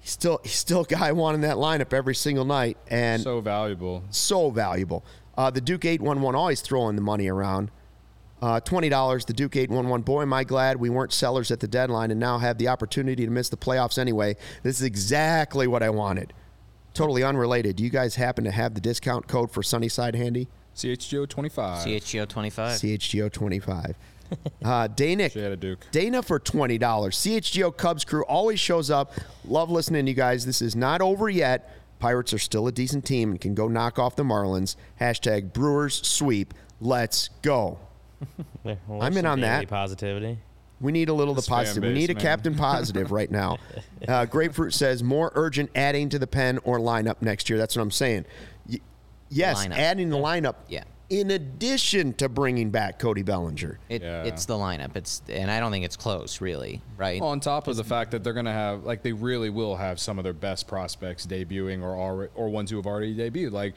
he's 0.00 0.10
still 0.12 0.40
he's 0.42 0.54
still 0.54 0.80
a 0.80 0.86
guy 0.86 1.12
wanting 1.12 1.42
that 1.42 1.56
lineup 1.56 1.92
every 1.92 2.14
single 2.14 2.46
night 2.46 2.78
and 2.88 3.22
so, 3.22 3.42
valuable. 3.42 4.04
So 4.10 4.50
valuable. 4.50 5.02
valuable. 5.02 5.04
Uh, 5.36 5.50
the 5.50 5.60
Duke 5.60 5.84
eight 5.84 6.00
one 6.00 6.22
one 6.22 6.34
always 6.34 6.62
throwing 6.62 6.96
the 6.96 7.02
money 7.02 7.28
around. 7.28 7.70
Uh, 8.40 8.58
Twenty 8.60 8.88
dollars. 8.88 9.26
The 9.26 9.34
Duke 9.34 9.54
eight 9.54 9.68
one 9.68 9.88
one. 9.90 10.00
Boy, 10.00 10.22
am 10.22 10.32
I 10.32 10.44
glad 10.44 10.78
we 10.78 10.88
weren't 10.88 11.12
sellers 11.12 11.50
at 11.50 11.60
the 11.60 11.68
deadline 11.68 12.10
and 12.10 12.18
now 12.18 12.38
have 12.38 12.56
the 12.56 12.68
opportunity 12.68 13.26
to 13.26 13.30
miss 13.30 13.50
the 13.50 13.56
playoffs 13.58 13.98
anyway. 13.98 14.34
This 14.62 14.76
is 14.76 14.82
exactly 14.82 15.66
what 15.66 15.82
I 15.82 15.90
wanted. 15.90 16.32
Totally 16.94 17.22
unrelated. 17.22 17.76
Do 17.76 17.84
you 17.84 17.90
guys 17.90 18.14
happen 18.14 18.44
to 18.44 18.50
have 18.50 18.74
the 18.74 18.80
discount 18.80 19.28
code 19.28 19.50
for 19.50 19.62
Sunnyside 19.62 20.14
handy? 20.14 20.48
CHGO 20.74 21.28
25. 21.28 21.86
CHGO 21.86 22.26
25. 22.26 22.80
CHGO 22.80 23.30
twenty 23.30 23.58
five. 23.58 23.96
Uh, 24.64 24.88
Danick. 24.88 25.32
She 25.32 25.40
had 25.40 25.52
a 25.52 25.56
Duke. 25.56 25.86
Dana 25.92 26.22
for 26.22 26.38
twenty 26.38 26.78
dollars. 26.78 27.16
CHGO 27.16 27.76
Cubs 27.76 28.04
crew 28.04 28.24
always 28.24 28.60
shows 28.60 28.90
up. 28.90 29.12
Love 29.46 29.70
listening 29.70 30.04
to 30.06 30.10
you 30.10 30.16
guys. 30.16 30.44
This 30.44 30.60
is 30.60 30.74
not 30.76 31.00
over 31.00 31.28
yet. 31.28 31.74
Pirates 31.98 32.32
are 32.32 32.38
still 32.38 32.66
a 32.66 32.72
decent 32.72 33.04
team 33.04 33.30
and 33.30 33.40
can 33.40 33.54
go 33.54 33.66
knock 33.68 33.98
off 33.98 34.14
the 34.16 34.22
Marlins. 34.24 34.76
Hashtag 35.00 35.52
Brewers 35.52 36.06
sweep. 36.06 36.54
Let's 36.80 37.30
go. 37.42 37.78
Well, 38.64 39.00
I'm 39.02 39.16
in 39.16 39.24
on 39.26 39.40
that. 39.40 39.68
Positivity. 39.68 40.38
We 40.80 40.92
need 40.92 41.08
a 41.08 41.14
little 41.14 41.32
of 41.32 41.36
the 41.36 41.40
This 41.42 41.48
fan 41.48 41.58
positive. 41.58 41.82
We 41.84 41.88
base, 41.90 41.96
need 41.98 42.10
a 42.10 42.14
man. 42.14 42.22
captain 42.22 42.54
positive 42.54 43.10
right 43.12 43.30
now. 43.30 43.58
Uh, 44.06 44.24
Grapefruit 44.26 44.72
says 44.72 45.02
more 45.02 45.32
urgent 45.34 45.70
adding 45.74 46.08
to 46.10 46.18
the 46.20 46.26
pen 46.26 46.58
or 46.62 46.78
lineup 46.78 47.20
next 47.20 47.50
year. 47.50 47.58
That's 47.58 47.74
what 47.74 47.82
I'm 47.82 47.90
saying. 47.90 48.26
Y- 48.70 48.78
yes, 49.28 49.66
Lineup. 49.66 49.76
adding 49.76 50.08
the 50.08 50.16
lineup. 50.16 50.54
Yeah. 50.68 50.84
In 51.10 51.30
addition 51.30 52.12
to 52.14 52.28
bringing 52.28 52.68
back 52.70 52.98
Cody 52.98 53.22
Bellinger. 53.22 53.78
It, 53.88 54.02
Yeah. 54.02 54.24
It's 54.24 54.44
the 54.44 54.54
lineup. 54.54 54.94
It's 54.94 55.22
and 55.30 55.50
I 55.50 55.58
don't 55.58 55.72
think 55.72 55.84
it's 55.86 55.96
close, 55.96 56.40
really. 56.42 56.82
Right? 56.98 57.20
On 57.22 57.40
top 57.40 57.66
of 57.66 57.76
the 57.76 57.84
fact 57.84 58.10
that 58.10 58.22
they're 58.22 58.34
going 58.34 58.44
to 58.46 58.52
have, 58.52 58.84
like, 58.84 59.02
they 59.02 59.12
really 59.12 59.48
will 59.48 59.76
have 59.76 59.98
some 59.98 60.18
of 60.18 60.24
their 60.24 60.34
best 60.34 60.66
prospects 60.68 61.24
debuting 61.26 61.82
or 61.82 61.96
already, 61.96 62.30
or 62.34 62.50
ones 62.50 62.70
who 62.70 62.76
have 62.76 62.86
already 62.86 63.14
debuted. 63.16 63.52
Like, 63.52 63.74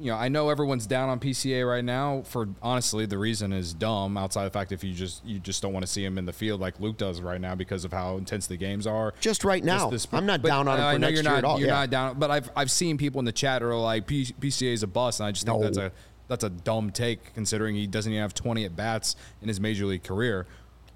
you 0.00 0.10
know, 0.10 0.16
I 0.16 0.26
know 0.28 0.48
everyone's 0.48 0.88
down 0.88 1.08
on 1.08 1.20
PCA 1.20 1.64
right 1.64 1.84
now. 1.84 2.22
For 2.22 2.48
honestly, 2.60 3.06
the 3.06 3.18
reason 3.18 3.52
is 3.52 3.72
dumb. 3.72 4.16
Outside 4.16 4.44
the 4.44 4.50
fact 4.50 4.72
if 4.72 4.82
you 4.82 4.92
just 4.92 5.24
you 5.24 5.38
just 5.38 5.62
don't 5.62 5.72
want 5.72 5.86
to 5.86 5.92
see 5.92 6.04
him 6.04 6.18
in 6.18 6.24
the 6.26 6.32
field 6.32 6.60
like 6.60 6.80
Luke 6.80 6.96
does 6.96 7.20
right 7.20 7.40
now 7.40 7.54
because 7.54 7.84
of 7.84 7.92
how 7.92 8.16
intense 8.16 8.48
the 8.48 8.56
games 8.56 8.88
are. 8.88 9.14
Just 9.20 9.44
right 9.44 9.62
now. 9.62 9.90
this- 9.90 10.08
I'm 10.10 10.26
not 10.26 10.42
but 10.42 10.48
down 10.48 10.66
on 10.66 10.78
him 10.80 10.84
I 10.84 10.92
know 10.94 10.98
next 10.98 11.12
you're 11.12 11.22
year 11.22 11.30
not, 11.30 11.38
at 11.38 11.44
all. 11.44 11.58
You're 11.60 11.68
Yeah. 11.68 11.74
not 11.74 11.90
down, 11.90 12.18
but 12.18 12.32
I've 12.32 12.50
I've 12.56 12.72
seen 12.72 12.98
people 12.98 13.20
in 13.20 13.24
the 13.24 13.30
chat 13.30 13.62
are 13.62 13.76
like 13.76 14.08
PCA 14.08 14.72
is 14.72 14.82
a 14.82 14.88
bust, 14.88 15.20
and 15.20 15.28
I 15.28 15.30
just 15.30 15.46
think 15.46 15.58
No. 15.60 15.62
that's 15.64 15.78
a 15.78 15.92
that's 16.28 16.44
a 16.44 16.50
dumb 16.50 16.90
take 16.90 17.34
considering 17.34 17.74
he 17.74 17.86
doesn't 17.86 18.10
even 18.10 18.22
have 18.22 18.34
20 18.34 18.64
at 18.64 18.76
bats 18.76 19.16
in 19.42 19.48
his 19.48 19.60
major 19.60 19.86
league 19.86 20.02
career. 20.02 20.46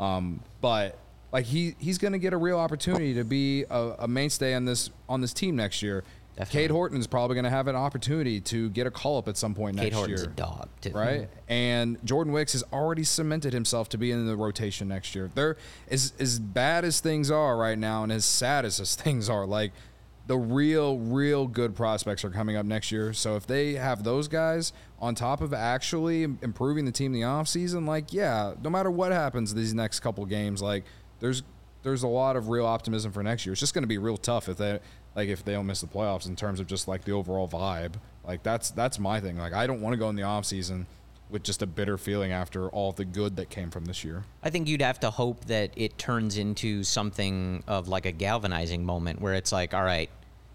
Um, 0.00 0.40
but 0.60 0.98
like 1.32 1.44
he 1.44 1.74
he's 1.78 1.98
going 1.98 2.12
to 2.12 2.18
get 2.18 2.32
a 2.32 2.36
real 2.36 2.58
opportunity 2.58 3.14
to 3.14 3.24
be 3.24 3.64
a, 3.68 3.94
a 4.00 4.08
mainstay 4.08 4.54
on 4.54 4.64
this 4.64 4.90
on 5.08 5.20
this 5.20 5.32
team 5.32 5.56
next 5.56 5.82
year. 5.82 6.04
Definitely. 6.36 6.60
Cade 6.60 6.70
Horton's 6.70 7.06
probably 7.08 7.34
going 7.34 7.44
to 7.44 7.50
have 7.50 7.66
an 7.66 7.74
opportunity 7.74 8.40
to 8.42 8.70
get 8.70 8.86
a 8.86 8.92
call 8.92 9.18
up 9.18 9.26
at 9.26 9.36
some 9.36 9.56
point 9.56 9.76
Cade 9.76 9.86
next 9.86 9.96
Horton's 9.96 10.20
year 10.20 10.30
Cade 10.30 10.44
Horton's 10.44 10.62
a 10.62 10.90
dog, 10.92 10.92
too. 10.92 10.96
right? 10.96 11.28
And 11.48 11.98
Jordan 12.04 12.32
Wicks 12.32 12.52
has 12.52 12.62
already 12.72 13.02
cemented 13.02 13.52
himself 13.52 13.88
to 13.88 13.98
be 13.98 14.12
in 14.12 14.24
the 14.24 14.36
rotation 14.36 14.86
next 14.86 15.16
year. 15.16 15.32
They're 15.34 15.56
as 15.90 16.12
as 16.20 16.38
bad 16.38 16.84
as 16.84 17.00
things 17.00 17.32
are 17.32 17.56
right 17.56 17.76
now, 17.76 18.04
and 18.04 18.12
as 18.12 18.24
sad 18.24 18.64
as 18.64 18.78
as 18.78 18.94
things 18.96 19.28
are, 19.28 19.46
like 19.46 19.72
the 20.28 20.38
real, 20.38 20.98
real 20.98 21.48
good 21.48 21.74
prospects 21.74 22.24
are 22.24 22.30
coming 22.30 22.54
up 22.54 22.66
next 22.66 22.92
year. 22.92 23.12
So 23.12 23.34
if 23.34 23.46
they 23.46 23.72
have 23.74 24.04
those 24.04 24.28
guys 24.28 24.72
on 25.00 25.14
top 25.14 25.40
of 25.40 25.54
actually 25.54 26.24
improving 26.24 26.84
the 26.84 26.92
team 26.92 27.14
in 27.14 27.20
the 27.20 27.26
offseason, 27.26 27.86
like 27.86 28.12
yeah, 28.12 28.54
no 28.62 28.70
matter 28.70 28.90
what 28.90 29.12
happens 29.12 29.54
these 29.54 29.74
next 29.74 30.00
couple 30.00 30.24
games, 30.26 30.60
like 30.60 30.84
there's 31.20 31.42
there's 31.82 32.02
a 32.02 32.08
lot 32.08 32.36
of 32.36 32.48
real 32.48 32.66
optimism 32.66 33.12
for 33.12 33.22
next 33.22 33.46
year. 33.46 33.52
It's 33.52 33.60
just 33.60 33.74
going 33.74 33.84
to 33.84 33.88
be 33.88 33.98
real 33.98 34.16
tough 34.16 34.48
if 34.48 34.56
they 34.56 34.80
like 35.14 35.28
if 35.28 35.44
they 35.44 35.52
don't 35.52 35.66
miss 35.66 35.80
the 35.80 35.86
playoffs 35.86 36.26
in 36.26 36.36
terms 36.36 36.60
of 36.60 36.66
just 36.66 36.88
like 36.88 37.04
the 37.04 37.12
overall 37.12 37.48
vibe. 37.48 37.94
Like 38.26 38.42
that's 38.42 38.70
that's 38.70 38.98
my 38.98 39.20
thing. 39.20 39.38
Like 39.38 39.52
I 39.52 39.66
don't 39.66 39.80
want 39.80 39.94
to 39.94 39.98
go 39.98 40.08
in 40.08 40.16
the 40.16 40.22
offseason 40.22 40.86
with 41.30 41.42
just 41.42 41.62
a 41.62 41.66
bitter 41.66 41.98
feeling 41.98 42.32
after 42.32 42.68
all 42.70 42.92
the 42.92 43.04
good 43.04 43.36
that 43.36 43.50
came 43.50 43.70
from 43.70 43.84
this 43.84 44.02
year. 44.02 44.24
I 44.42 44.50
think 44.50 44.66
you'd 44.66 44.82
have 44.82 45.00
to 45.00 45.10
hope 45.10 45.44
that 45.46 45.70
it 45.76 45.98
turns 45.98 46.38
into 46.38 46.82
something 46.84 47.62
of 47.66 47.88
like 47.88 48.06
a 48.06 48.12
galvanizing 48.12 48.84
moment 48.84 49.20
where 49.20 49.34
it's 49.34 49.52
like, 49.52 49.74
all 49.74 49.84
right, 49.84 50.10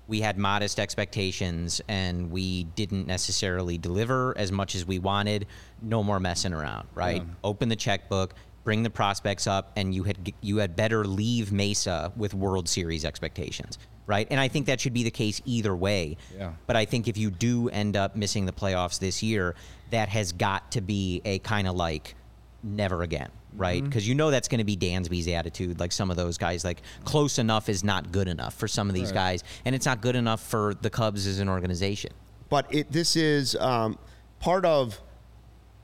we 0.08 0.22
had 0.22 0.38
modest 0.38 0.80
expectations 0.80 1.82
and 1.88 2.32
we 2.32 2.66
didn't 2.66 3.08
necessarily 3.08 3.78
deliver 3.78 4.38
as 4.38 4.52
much 4.52 4.76
as 4.76 4.86
we 4.86 5.00
wanted. 5.00 5.48
No 5.82 6.04
more 6.04 6.20
messing 6.20 6.54
around, 6.54 6.88
right? 6.94 7.24
Open 7.44 7.70
the 7.70 7.76
checkbook, 7.76 8.34
bring 8.64 8.84
the 8.84 8.90
prospects 8.90 9.48
up, 9.48 9.72
and 9.76 9.94
you 9.94 10.04
had 10.04 10.34
you 10.42 10.58
had 10.58 10.76
better 10.76 11.06
leave 11.06 11.52
Mesa 11.52 12.12
with 12.16 12.34
World 12.34 12.68
Series 12.68 13.06
expectations, 13.06 13.78
right? 14.06 14.28
And 14.30 14.40
I 14.40 14.48
think 14.48 14.66
that 14.68 14.82
should 14.82 14.94
be 14.94 15.04
the 15.04 15.12
case 15.12 15.42
either 15.46 15.76
way. 15.76 16.18
Yeah. 16.38 16.54
But 16.68 16.76
I 16.76 16.86
think 16.86 17.08
if 17.08 17.18
you 17.18 17.32
do 17.32 17.70
end 17.70 17.96
up 17.96 18.16
missing 18.16 18.46
the 18.46 18.54
playoffs 18.54 19.00
this 19.00 19.24
year, 19.24 19.56
that 19.92 20.10
has 20.10 20.32
got 20.32 20.72
to 20.72 20.82
be 20.82 21.22
a 21.24 21.40
kind 21.40 21.68
of 21.68 21.76
like 21.76 22.16
never 22.64 23.04
again, 23.04 23.30
right? 23.56 23.78
Mm-hmm. 23.82 23.90
Because 23.90 24.08
you 24.08 24.16
know 24.16 24.32
that's 24.32 24.48
going 24.48 24.60
to 24.60 24.64
be 24.64 24.78
Dansby's 24.78 25.28
attitude. 25.28 25.80
Like 25.80 25.92
some 25.92 26.10
of 26.10 26.18
those 26.18 26.38
guys, 26.38 26.64
like 26.64 26.82
close 27.04 27.38
enough 27.40 27.70
is 27.70 27.84
not 27.84 28.12
good 28.12 28.28
enough 28.28 28.54
for 28.54 28.68
some 28.68 28.88
of 28.90 28.96
these 28.96 29.12
guys, 29.12 29.44
and 29.66 29.76
it's 29.76 29.86
not 29.86 30.02
good 30.02 30.16
enough 30.16 30.42
for 30.42 30.74
the 30.82 30.90
Cubs 30.90 31.28
as 31.28 31.40
an 31.40 31.50
organization. 31.50 32.12
but 32.50 32.74
it 32.74 32.92
this 32.92 33.16
is 33.16 33.56
um, 33.58 33.98
part 34.40 34.66
of 34.66 35.00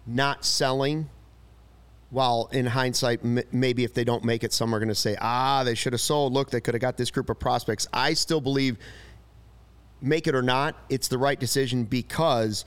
not 0.07 0.45
selling. 0.45 1.09
While 2.11 2.49
in 2.51 2.65
hindsight, 2.65 3.19
m- 3.23 3.43
maybe 3.51 3.83
if 3.83 3.93
they 3.93 4.03
don't 4.03 4.23
make 4.23 4.43
it, 4.43 4.51
some 4.51 4.73
are 4.73 4.79
going 4.79 4.89
to 4.89 4.95
say, 4.95 5.15
"Ah, 5.21 5.63
they 5.63 5.75
should 5.75 5.93
have 5.93 6.01
sold. 6.01 6.33
Look, 6.33 6.49
they 6.49 6.59
could 6.59 6.73
have 6.73 6.81
got 6.81 6.97
this 6.97 7.11
group 7.11 7.29
of 7.29 7.39
prospects." 7.39 7.87
I 7.93 8.13
still 8.15 8.41
believe 8.41 8.77
make 10.01 10.27
it 10.27 10.33
or 10.33 10.41
not, 10.41 10.75
it's 10.89 11.07
the 11.09 11.17
right 11.17 11.39
decision 11.39 11.83
because 11.83 12.63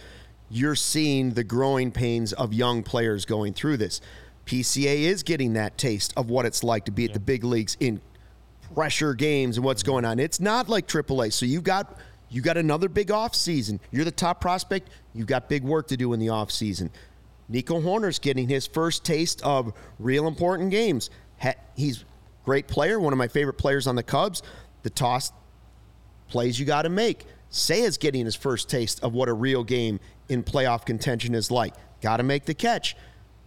you're 0.53 0.75
seeing 0.75 1.31
the 1.31 1.43
growing 1.43 1.91
pains 1.91 2.35
of 2.35 2.53
young 2.53 2.83
players 2.83 3.25
going 3.25 3.55
through 3.55 3.79
this. 3.79 4.03
PCA 4.45 5.01
is 5.01 5.23
getting 5.23 5.55
that 5.55 5.79
taste 5.79 6.13
of 6.15 6.29
what 6.29 6.45
it's 6.45 6.63
like 6.63 6.85
to 6.85 6.93
be 6.93 7.07
at 7.07 7.15
the 7.15 7.21
big 7.21 7.43
leagues 7.43 7.77
in 7.81 8.03
pressure 8.75 9.15
games 9.15 9.57
and 9.57 9.65
what's 9.65 9.83
mm-hmm. 9.83 9.93
going 9.93 10.05
on. 10.05 10.19
It's 10.19 10.41
not 10.41 10.69
like 10.69 10.87
AAA. 10.87 11.33
So 11.33 11.47
you've 11.47 11.65
got 11.65 11.99
you 12.29 12.43
got 12.43 12.57
another 12.57 12.89
big 12.89 13.11
off 13.11 13.35
season. 13.35 13.81
You're 13.91 14.05
the 14.05 14.11
top 14.11 14.41
prospect. 14.41 14.91
You've 15.15 15.27
got 15.27 15.49
big 15.49 15.65
work 15.65 15.89
to 15.89 15.97
do 15.97 16.13
in 16.13 16.21
the 16.21 16.31
off 16.31 16.51
season. 16.51 16.91
Nico 17.49 17.81
Hoerner's 17.81 18.19
getting 18.19 18.49
his 18.49 18.67
first 18.67 19.05
taste 19.05 19.43
of 19.43 19.73
real 19.99 20.27
important 20.27 20.71
games. 20.71 21.11
He's 21.77 22.03
a 22.03 22.05
great 22.45 22.69
player, 22.69 22.99
one 22.99 23.13
of 23.13 23.19
my 23.19 23.29
favorite 23.29 23.59
players 23.59 23.87
on 23.87 23.97
the 23.97 24.03
Cubs. 24.03 24.43
The 24.83 24.91
toss 24.91 25.33
plays 26.29 26.59
you 26.59 26.65
got 26.65 26.83
to 26.83 26.89
make. 26.89 27.27
Seiya's 27.53 27.99
getting 27.99 28.25
his 28.25 28.35
first 28.35 28.69
taste 28.69 29.05
of 29.05 29.13
what 29.13 29.29
a 29.29 29.33
real 29.33 29.63
game 29.63 30.01
in 30.29 30.43
playoff 30.43 30.85
contention 30.85 31.35
is 31.35 31.51
like. 31.51 31.75
Got 32.01 32.17
to 32.17 32.23
make 32.23 32.47
the 32.47 32.55
catch. 32.55 32.97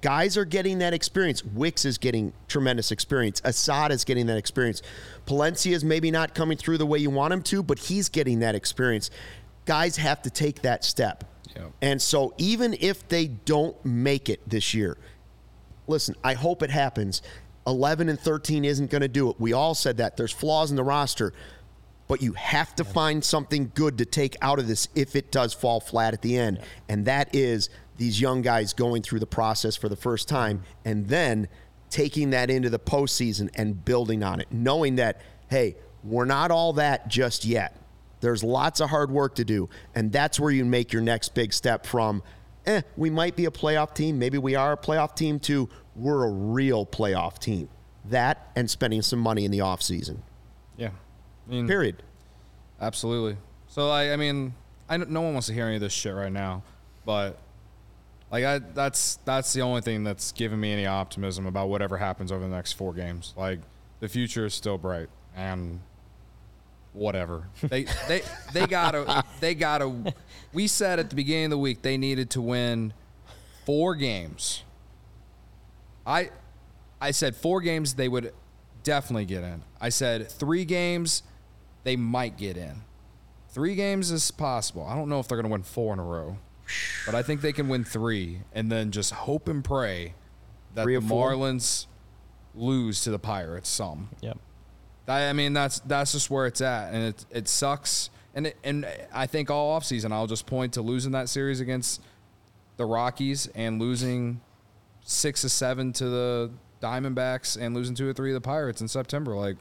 Guys 0.01 0.37
are 0.37 0.45
getting 0.45 0.77
that 0.77 0.93
experience. 0.93 1.43
Wicks 1.43 1.83
is 1.83 1.97
getting 1.97 2.31
tremendous 2.47 2.91
experience. 2.91 3.41
Assad 3.43 3.91
is 3.91 4.03
getting 4.03 4.27
that 4.27 4.37
experience. 4.37 4.83
Palencia 5.25 5.71
is 5.71 5.83
maybe 5.83 6.11
not 6.11 6.35
coming 6.35 6.57
through 6.57 6.77
the 6.77 6.85
way 6.85 6.99
you 6.99 7.09
want 7.09 7.33
him 7.33 7.41
to, 7.41 7.63
but 7.63 7.79
he's 7.79 8.07
getting 8.07 8.39
that 8.39 8.53
experience. 8.53 9.09
Guys 9.65 9.97
have 9.97 10.21
to 10.21 10.29
take 10.29 10.61
that 10.61 10.83
step. 10.83 11.23
Yep. 11.55 11.71
And 11.81 12.01
so 12.01 12.33
even 12.37 12.75
if 12.79 13.07
they 13.07 13.27
don't 13.27 13.83
make 13.83 14.29
it 14.29 14.47
this 14.47 14.75
year, 14.75 14.97
listen, 15.87 16.15
I 16.23 16.33
hope 16.35 16.61
it 16.61 16.69
happens. 16.69 17.23
11 17.65 18.09
and 18.09 18.19
13 18.19 18.63
isn't 18.63 18.91
going 18.91 19.01
to 19.01 19.07
do 19.07 19.31
it. 19.31 19.37
We 19.39 19.53
all 19.53 19.73
said 19.73 19.97
that. 19.97 20.17
There's 20.17 20.31
flaws 20.31 20.69
in 20.69 20.75
the 20.75 20.83
roster, 20.83 21.33
but 22.07 22.21
you 22.21 22.33
have 22.33 22.75
to 22.75 22.83
find 22.83 23.23
something 23.23 23.71
good 23.73 23.97
to 23.97 24.05
take 24.05 24.35
out 24.41 24.59
of 24.59 24.67
this 24.67 24.87
if 24.95 25.15
it 25.15 25.31
does 25.31 25.53
fall 25.53 25.79
flat 25.79 26.13
at 26.13 26.21
the 26.21 26.37
end. 26.37 26.59
And 26.87 27.05
that 27.05 27.33
is 27.33 27.69
these 27.97 28.19
young 28.19 28.41
guys 28.41 28.73
going 28.73 29.01
through 29.01 29.19
the 29.19 29.25
process 29.25 29.75
for 29.75 29.89
the 29.89 29.95
first 29.95 30.27
time 30.27 30.63
and 30.83 31.07
then 31.07 31.47
taking 31.89 32.31
that 32.31 32.49
into 32.49 32.69
the 32.69 32.79
postseason 32.79 33.49
and 33.55 33.83
building 33.85 34.23
on 34.23 34.39
it, 34.39 34.47
knowing 34.51 34.95
that, 34.95 35.21
hey, 35.49 35.75
we're 36.03 36.25
not 36.25 36.51
all 36.51 36.73
that 36.73 37.07
just 37.07 37.45
yet. 37.45 37.75
There's 38.21 38.43
lots 38.43 38.79
of 38.79 38.89
hard 38.89 39.11
work 39.11 39.35
to 39.35 39.45
do. 39.45 39.69
And 39.93 40.11
that's 40.11 40.39
where 40.39 40.51
you 40.51 40.65
make 40.65 40.93
your 40.93 41.01
next 41.01 41.33
big 41.33 41.53
step 41.53 41.85
from, 41.85 42.21
eh, 42.65 42.81
we 42.97 43.09
might 43.09 43.35
be 43.35 43.45
a 43.45 43.51
playoff 43.51 43.93
team. 43.93 44.19
Maybe 44.19 44.37
we 44.37 44.55
are 44.55 44.73
a 44.73 44.77
playoff 44.77 45.15
team, 45.15 45.39
to 45.41 45.69
we're 45.95 46.25
a 46.25 46.31
real 46.31 46.85
playoff 46.85 47.39
team. 47.39 47.69
That 48.05 48.51
and 48.55 48.69
spending 48.69 49.01
some 49.01 49.19
money 49.19 49.45
in 49.45 49.51
the 49.51 49.59
offseason. 49.59 50.19
I 51.47 51.51
mean, 51.51 51.67
Period. 51.67 52.01
Absolutely. 52.79 53.37
So 53.67 53.89
I, 53.89 54.13
I 54.13 54.15
mean, 54.15 54.53
I 54.89 54.97
no 54.97 55.21
one 55.21 55.33
wants 55.33 55.47
to 55.47 55.53
hear 55.53 55.65
any 55.65 55.75
of 55.75 55.81
this 55.81 55.93
shit 55.93 56.13
right 56.13 56.31
now, 56.31 56.63
but 57.05 57.37
like 58.31 58.43
I, 58.43 58.59
that's 58.59 59.17
that's 59.25 59.53
the 59.53 59.61
only 59.61 59.81
thing 59.81 60.03
that's 60.03 60.31
giving 60.31 60.59
me 60.59 60.71
any 60.71 60.85
optimism 60.85 61.45
about 61.45 61.69
whatever 61.69 61.97
happens 61.97 62.31
over 62.31 62.41
the 62.41 62.53
next 62.53 62.73
four 62.73 62.93
games. 62.93 63.33
Like 63.37 63.59
the 63.99 64.07
future 64.07 64.45
is 64.45 64.53
still 64.53 64.77
bright, 64.77 65.09
and 65.35 65.79
whatever 66.93 67.47
they 67.61 67.85
they 68.07 68.21
they 68.53 68.67
gotta 68.67 69.23
they 69.39 69.55
gotta. 69.55 70.13
We 70.53 70.67
said 70.67 70.99
at 70.99 71.09
the 71.09 71.15
beginning 71.15 71.45
of 71.45 71.51
the 71.51 71.57
week 71.57 71.81
they 71.81 71.97
needed 71.97 72.29
to 72.31 72.41
win 72.41 72.93
four 73.65 73.95
games. 73.95 74.63
I 76.05 76.29
I 77.01 77.11
said 77.11 77.35
four 77.35 77.61
games 77.61 77.95
they 77.95 78.07
would 78.07 78.33
definitely 78.83 79.25
get 79.25 79.43
in. 79.43 79.63
I 79.81 79.89
said 79.89 80.29
three 80.29 80.65
games 80.65 81.23
they 81.85 81.95
might 81.95 82.35
get 82.35 82.57
in. 82.57 82.81
Three 83.49 83.75
games 83.75 84.11
is 84.11 84.29
possible. 84.31 84.85
I 84.85 84.95
don't 84.95 85.07
know 85.07 85.21
if 85.21 85.29
they're 85.29 85.37
going 85.37 85.49
to 85.49 85.51
win 85.51 85.63
four 85.63 85.93
in 85.93 85.99
a 85.99 86.03
row, 86.03 86.37
but 87.05 87.15
I 87.15 87.23
think 87.23 87.39
they 87.39 87.53
can 87.53 87.69
win 87.69 87.85
three 87.85 88.41
and 88.51 88.69
then 88.69 88.91
just 88.91 89.13
hope 89.13 89.47
and 89.47 89.63
pray 89.63 90.15
that 90.73 90.83
Three 90.83 90.95
the? 90.95 91.01
Marlins 91.01 91.85
lose 92.53 93.01
to 93.05 93.11
the 93.11 93.19
Pirates 93.19 93.69
some. 93.69 94.09
Yep. 94.19 94.37
I 95.07 95.33
mean 95.33 95.53
that's 95.53 95.79
that's 95.81 96.13
just 96.13 96.31
where 96.31 96.47
it's 96.47 96.61
at, 96.61 96.91
and 96.91 97.03
it 97.03 97.25
it 97.29 97.47
sucks. 97.47 98.09
And 98.33 98.47
it, 98.47 98.57
and 98.63 98.87
I 99.13 99.27
think 99.27 99.49
all 99.51 99.79
offseason 99.79 100.11
I'll 100.11 100.27
just 100.27 100.47
point 100.47 100.73
to 100.73 100.81
losing 100.81 101.11
that 101.11 101.29
series 101.29 101.61
against 101.61 102.01
the 102.77 102.85
Rockies 102.85 103.47
and 103.55 103.79
losing 103.79 104.41
six 105.01 105.45
or 105.45 105.49
seven 105.49 105.93
to 105.93 106.09
the 106.09 106.51
Diamondbacks 106.81 107.55
and 107.61 107.75
losing 107.75 107.95
two 107.95 108.09
or 108.09 108.13
three 108.13 108.31
of 108.31 108.33
the 108.33 108.41
Pirates 108.41 108.81
in 108.81 108.87
September. 108.87 109.35
Like 109.35 109.57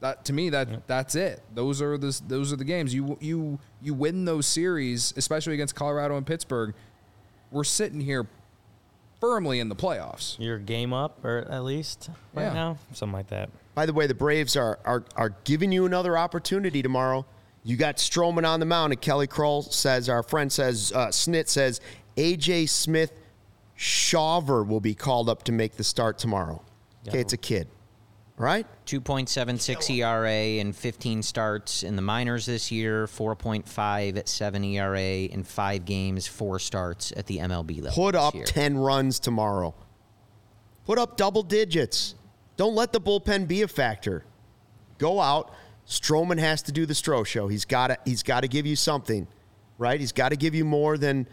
that 0.00 0.24
to 0.26 0.32
me 0.32 0.50
that 0.50 0.86
that's 0.86 1.14
it. 1.14 1.42
Those 1.54 1.82
are 1.82 1.98
the 1.98 2.20
those 2.26 2.52
are 2.52 2.56
the 2.56 2.64
games 2.64 2.94
you 2.94 3.16
you 3.20 3.58
you 3.82 3.94
win 3.94 4.24
those 4.24 4.46
series, 4.46 5.12
especially 5.16 5.54
against 5.54 5.74
Colorado 5.74 6.16
and 6.16 6.26
Pittsburgh. 6.26 6.74
We're 7.50 7.64
sitting 7.64 8.00
here 8.00 8.26
firmly 9.20 9.58
in 9.58 9.68
the 9.68 9.74
playoffs. 9.76 10.36
You're 10.38 10.58
game 10.58 10.92
up, 10.92 11.24
or 11.24 11.38
at 11.50 11.64
least 11.64 12.10
right 12.34 12.44
Yeah. 12.44 12.52
now, 12.52 12.78
something 12.92 13.12
like 13.14 13.28
that. 13.28 13.50
By 13.74 13.86
the 13.86 13.92
way, 13.92 14.06
the 14.06 14.14
Braves 14.14 14.56
are 14.56 14.78
are 14.84 15.04
are 15.16 15.30
giving 15.44 15.72
you 15.72 15.86
another 15.86 16.16
opportunity 16.16 16.82
tomorrow. 16.82 17.26
You 17.64 17.76
got 17.76 17.96
Stroman 17.96 18.46
on 18.48 18.60
the 18.60 18.66
mound, 18.66 18.92
and 18.92 19.00
Kelly 19.02 19.26
Crull 19.26 19.62
says, 19.62 20.08
our 20.08 20.22
friend 20.22 20.50
says, 20.50 20.92
uh, 20.94 21.08
Snit 21.08 21.48
says, 21.48 21.80
AJ 22.16 22.68
Smith 22.70 23.12
Shawver 23.76 24.66
will 24.66 24.80
be 24.80 24.94
called 24.94 25.28
up 25.28 25.42
to 25.44 25.52
make 25.52 25.76
the 25.76 25.84
start 25.84 26.18
tomorrow. 26.18 26.62
Okay, 27.08 27.20
it's 27.20 27.32
a 27.32 27.36
kid, 27.36 27.68
right? 28.38 28.66
2.76 28.86 29.90
ERA 29.96 30.60
and 30.60 30.74
15 30.74 31.22
starts 31.22 31.82
in 31.82 31.96
the 31.96 32.02
minors 32.02 32.46
this 32.46 32.70
year, 32.70 33.06
4.5 33.06 34.16
at 34.16 34.28
7 34.28 34.64
ERA 34.64 35.00
in 35.00 35.42
five 35.42 35.84
games, 35.84 36.26
four 36.26 36.58
starts 36.58 37.12
at 37.16 37.26
the 37.26 37.38
MLB 37.38 37.82
level. 37.82 37.92
Put 37.92 38.12
this 38.12 38.22
up 38.22 38.34
year. 38.34 38.44
10 38.44 38.78
runs 38.78 39.18
tomorrow. 39.18 39.74
Put 40.86 40.98
up 40.98 41.16
double 41.16 41.42
digits. 41.42 42.14
Don't 42.56 42.74
let 42.74 42.92
the 42.92 43.00
bullpen 43.00 43.46
be 43.46 43.62
a 43.62 43.68
factor. 43.68 44.24
Go 44.98 45.20
out. 45.20 45.52
Stroman 45.86 46.38
has 46.38 46.62
to 46.62 46.72
do 46.72 46.86
the 46.86 46.94
Stro 46.94 47.26
show. 47.26 47.48
He's 47.48 47.64
got 47.64 47.88
to 47.88 47.98
he's 48.04 48.22
got 48.22 48.40
to 48.40 48.48
give 48.48 48.66
you 48.66 48.76
something, 48.76 49.26
right? 49.78 49.98
He's 49.98 50.12
got 50.12 50.30
to 50.30 50.36
give 50.36 50.54
you 50.54 50.64
more 50.64 50.98
than, 50.98 51.26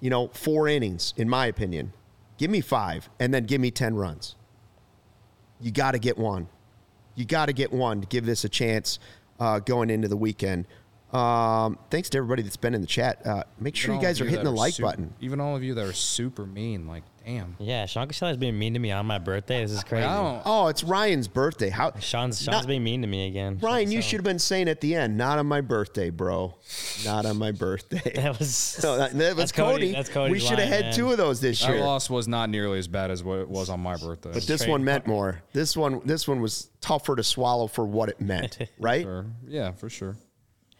you 0.00 0.10
know, 0.10 0.28
four 0.28 0.68
innings 0.68 1.14
in 1.16 1.28
my 1.28 1.46
opinion. 1.46 1.92
Give 2.38 2.50
me 2.50 2.60
5 2.60 3.10
and 3.20 3.32
then 3.32 3.44
give 3.44 3.60
me 3.60 3.70
10 3.70 3.94
runs. 3.94 4.36
You 5.60 5.70
got 5.70 5.92
to 5.92 5.98
get 5.98 6.16
one. 6.18 6.48
You 7.14 7.24
got 7.24 7.46
to 7.46 7.52
get 7.52 7.72
one 7.72 8.00
to 8.00 8.06
give 8.06 8.24
this 8.24 8.44
a 8.44 8.48
chance 8.48 8.98
uh, 9.38 9.58
going 9.58 9.90
into 9.90 10.08
the 10.08 10.16
weekend. 10.16 10.66
Um, 11.12 11.78
thanks 11.90 12.08
to 12.10 12.18
everybody 12.18 12.42
that's 12.42 12.56
been 12.56 12.74
in 12.74 12.80
the 12.80 12.86
chat. 12.86 13.26
Uh, 13.26 13.42
make 13.58 13.74
sure 13.74 13.94
you 13.94 14.00
guys 14.00 14.20
are 14.20 14.24
hitting 14.24 14.44
the 14.44 14.50
like 14.50 14.78
button. 14.78 15.12
Even 15.20 15.40
all 15.40 15.56
of 15.56 15.62
you 15.62 15.74
that 15.74 15.84
are 15.84 15.92
super 15.92 16.46
mean, 16.46 16.86
like 16.86 17.02
damn. 17.24 17.56
Yeah, 17.58 17.86
Sean 17.86 18.06
Castelli 18.06 18.32
is 18.32 18.36
being 18.36 18.58
mean 18.58 18.74
to 18.74 18.80
me 18.80 18.90
on 18.92 19.06
my 19.06 19.18
birthday. 19.18 19.62
This 19.62 19.72
is 19.72 19.84
crazy. 19.84 20.04
I. 20.04 20.42
Oh, 20.44 20.68
it's 20.68 20.82
Ryan's 20.84 21.28
birthday. 21.28 21.68
How 21.70 21.92
Sean's 21.98 22.40
Sean's 22.42 22.46
Not- 22.46 22.66
being 22.66 22.82
mean 22.84 23.02
to 23.02 23.06
me 23.08 23.26
again. 23.28 23.58
Ryan, 23.62 23.90
you 23.90 24.02
should 24.02 24.18
have 24.18 24.24
been 24.24 24.38
saying 24.38 24.68
at 24.68 24.80
the 24.80 24.94
end, 24.94 25.16
not 25.16 25.38
on 25.38 25.46
my 25.46 25.60
birthday, 25.60 26.10
bro. 26.10 26.54
Not 27.04 27.26
on 27.26 27.36
my 27.38 27.52
birthday. 27.52 28.12
That 28.14 28.38
was 28.38 28.80
No, 28.82 28.96
that, 28.96 29.12
that 29.12 29.28
was 29.28 29.36
that's 29.36 29.52
Cody. 29.52 29.92
That's 29.92 30.08
Cody's 30.08 30.32
we 30.32 30.38
should 30.40 30.58
have 30.58 30.68
had 30.68 30.84
man. 30.86 30.94
two 30.94 31.10
of 31.10 31.16
those 31.18 31.40
this 31.40 31.60
year. 31.62 31.76
year. 31.76 31.84
loss 31.84 32.08
was 32.10 32.26
not 32.28 32.50
nearly 32.50 32.78
as 32.78 32.88
bad 32.88 33.10
as 33.10 33.22
what 33.24 33.38
it 33.38 33.48
was 33.48 33.68
on 33.70 33.80
my 33.80 33.96
birthday. 33.96 34.30
But 34.32 34.42
this 34.46 34.60
Trade- 34.62 34.70
one 34.70 34.84
meant 34.84 35.06
more. 35.06 35.42
This 35.52 35.76
one 35.76 36.00
this 36.04 36.26
one 36.26 36.40
was 36.40 36.70
tougher 36.80 37.16
to 37.16 37.22
swallow 37.22 37.66
for 37.66 37.84
what 37.84 38.08
it 38.08 38.20
meant, 38.20 38.58
right? 38.78 39.02
Sure. 39.02 39.26
yeah, 39.46 39.72
for 39.72 39.88
sure. 39.90 40.16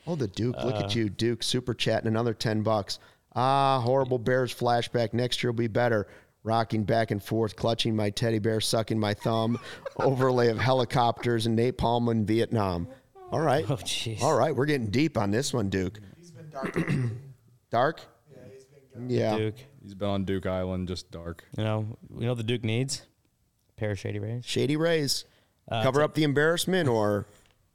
Oh, 0.06 0.16
the 0.16 0.26
Duke. 0.28 0.56
Look 0.64 0.76
Uh. 0.76 0.84
at 0.84 0.94
you, 0.96 1.08
Duke. 1.10 1.42
Super 1.42 1.74
chatting 1.74 2.08
another 2.08 2.32
10 2.34 2.62
bucks. 2.62 2.98
Ah, 3.36 3.80
horrible 3.80 4.18
Bears 4.18 4.52
flashback. 4.52 5.12
Next 5.12 5.42
year 5.42 5.52
will 5.52 5.58
be 5.58 5.68
better. 5.68 6.08
Rocking 6.42 6.84
back 6.84 7.10
and 7.10 7.22
forth, 7.22 7.54
clutching 7.54 7.94
my 7.94 8.08
teddy 8.10 8.38
bear, 8.38 8.60
sucking 8.60 8.98
my 8.98 9.12
thumb. 9.14 9.58
Overlay 9.96 10.48
of 10.48 10.58
helicopters 10.58 11.46
and 11.46 11.58
napalm 11.58 12.10
in 12.10 12.24
Vietnam. 12.24 12.88
All 13.30 13.40
right. 13.40 13.64
Oh, 13.68 13.76
jeez. 13.76 14.22
All 14.22 14.34
right. 14.36 14.54
We're 14.56 14.64
getting 14.66 14.88
deep 14.88 15.18
on 15.18 15.30
this 15.30 15.52
one, 15.52 15.68
Duke. 15.68 15.98
He's 16.18 16.30
been 16.30 16.48
dark. 16.50 16.78
Dark? 17.70 18.00
yeah, 18.32 18.38
he's 18.52 18.64
been 18.64 19.06
good. 19.06 19.14
Yeah. 19.14 19.36
Duke. 19.36 19.54
He's 19.82 19.94
been 19.94 20.08
on 20.08 20.24
Duke 20.24 20.46
Island, 20.46 20.88
just 20.88 21.10
dark. 21.10 21.44
You 21.56 21.62
know, 21.64 21.98
you 22.18 22.26
know 22.26 22.34
the 22.34 22.42
Duke 22.42 22.64
needs? 22.64 23.02
pair 23.76 23.92
of 23.92 23.98
shady 23.98 24.18
rays. 24.18 24.44
Shady 24.44 24.76
Rays. 24.76 25.24
Uh, 25.70 25.82
Cover 25.82 26.00
ta- 26.00 26.04
up 26.06 26.14
the 26.14 26.22
embarrassment 26.24 26.88
or 26.88 27.26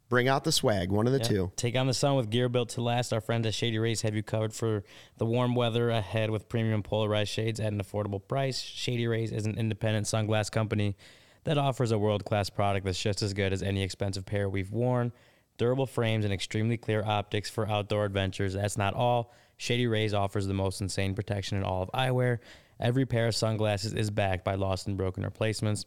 bring 0.10 0.28
out 0.28 0.44
the 0.44 0.52
swag. 0.52 0.92
One 0.92 1.08
of 1.08 1.14
the 1.14 1.20
Yeah. 1.20 1.26
two. 1.26 1.52
Take 1.56 1.76
on 1.76 1.88
the 1.88 1.94
sun 1.94 2.16
with 2.16 2.30
gear 2.30 2.50
built 2.50 2.70
to 2.70 2.82
last. 2.82 3.12
Our 3.14 3.22
friends 3.22 3.46
at 3.48 3.54
Shady 3.54 3.80
Rays 3.80 4.02
have 4.02 4.16
you 4.16 4.24
covered 4.24 4.54
for 4.54 4.84
the 5.18 5.26
warm 5.26 5.56
weather 5.56 5.90
ahead 5.90 6.30
with 6.30 6.48
premium 6.50 6.84
polarized 6.84 7.32
shades 7.32 7.60
at 7.60 7.74
an 7.74 7.82
affordable 7.82 8.26
price. 8.26 8.60
Shady 8.62 9.08
Rays 9.08 9.32
is 9.32 9.46
an 9.46 9.58
independent 9.58 10.06
sunglass 10.08 10.52
company 10.52 10.96
that 11.44 11.58
offers 11.58 11.92
a 11.92 11.98
world 11.98 12.26
class 12.26 12.50
product 12.50 12.86
that's 12.86 13.02
just 13.02 13.22
as 13.22 13.34
good 13.34 13.54
as 13.54 13.62
any 13.64 13.82
expensive 13.84 14.26
pair 14.26 14.50
we've 14.50 14.72
worn. 14.72 15.12
Durable 15.58 15.86
frames 15.86 16.26
and 16.26 16.34
extremely 16.34 16.76
clear 16.78 17.04
optics 17.04 17.50
for 17.50 17.68
outdoor 17.68 18.06
adventures. 18.06 18.54
That's 18.54 18.78
not 18.78 18.94
all. 18.94 19.32
Shady 19.58 19.88
Rays 19.88 20.14
offers 20.14 20.48
the 20.48 20.54
most 20.54 20.82
insane 20.82 21.16
protection 21.16 21.58
in 21.58 21.64
all 21.64 21.82
of 21.82 21.90
eyewear. 21.94 22.40
Every 22.80 23.06
pair 23.06 23.28
of 23.28 23.36
sunglasses 23.36 23.94
is 23.94 24.12
backed 24.12 24.44
by 24.44 24.56
lost 24.56 24.88
and 24.88 24.98
broken 24.98 25.24
replacements. 25.24 25.86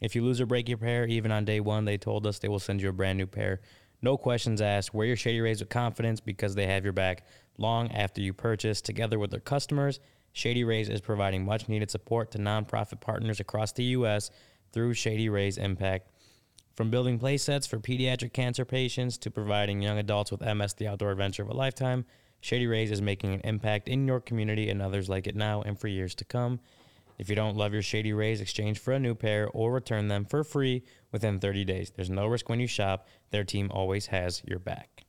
If 0.00 0.14
you 0.14 0.22
lose 0.22 0.40
or 0.40 0.46
break 0.46 0.68
your 0.68 0.78
pair, 0.78 1.06
even 1.06 1.32
on 1.32 1.44
day 1.44 1.60
one, 1.60 1.84
they 1.84 1.96
told 1.96 2.26
us 2.26 2.38
they 2.38 2.48
will 2.48 2.58
send 2.58 2.82
you 2.82 2.88
a 2.88 2.92
brand 2.92 3.18
new 3.18 3.26
pair. 3.26 3.60
No 4.02 4.16
questions 4.16 4.60
asked. 4.60 4.92
Wear 4.92 5.06
your 5.06 5.16
Shady 5.16 5.40
Rays 5.40 5.60
with 5.60 5.70
confidence 5.70 6.20
because 6.20 6.54
they 6.54 6.66
have 6.66 6.84
your 6.84 6.92
back 6.92 7.26
long 7.56 7.90
after 7.92 8.20
you 8.20 8.34
purchase. 8.34 8.80
Together 8.80 9.18
with 9.18 9.30
their 9.30 9.40
customers, 9.40 10.00
Shady 10.32 10.64
Rays 10.64 10.90
is 10.90 11.00
providing 11.00 11.46
much 11.46 11.68
needed 11.68 11.90
support 11.90 12.30
to 12.32 12.38
nonprofit 12.38 13.00
partners 13.00 13.40
across 13.40 13.72
the 13.72 13.84
U.S. 13.84 14.30
through 14.72 14.92
Shady 14.92 15.30
Rays 15.30 15.56
Impact. 15.56 16.10
From 16.74 16.90
building 16.90 17.18
play 17.18 17.38
sets 17.38 17.66
for 17.66 17.78
pediatric 17.78 18.34
cancer 18.34 18.66
patients 18.66 19.16
to 19.18 19.30
providing 19.30 19.80
young 19.80 19.98
adults 19.98 20.30
with 20.30 20.42
MS 20.42 20.74
the 20.74 20.88
outdoor 20.88 21.10
adventure 21.10 21.42
of 21.42 21.48
a 21.48 21.54
lifetime, 21.54 22.04
Shady 22.40 22.66
Rays 22.66 22.90
is 22.90 23.00
making 23.00 23.32
an 23.32 23.40
impact 23.44 23.88
in 23.88 24.06
your 24.06 24.20
community 24.20 24.68
and 24.68 24.82
others 24.82 25.08
like 25.08 25.26
it 25.26 25.34
now 25.34 25.62
and 25.62 25.80
for 25.80 25.88
years 25.88 26.14
to 26.16 26.26
come. 26.26 26.60
If 27.18 27.28
you 27.28 27.36
don't 27.36 27.56
love 27.56 27.72
your 27.72 27.82
Shady 27.82 28.12
Rays, 28.12 28.40
exchange 28.40 28.78
for 28.78 28.92
a 28.92 28.98
new 28.98 29.14
pair 29.14 29.48
or 29.48 29.72
return 29.72 30.08
them 30.08 30.24
for 30.24 30.44
free 30.44 30.82
within 31.12 31.38
30 31.38 31.64
days. 31.64 31.92
There's 31.94 32.10
no 32.10 32.26
risk 32.26 32.48
when 32.48 32.60
you 32.60 32.66
shop. 32.66 33.06
Their 33.30 33.44
team 33.44 33.70
always 33.72 34.06
has 34.06 34.42
your 34.44 34.58
back. 34.58 35.04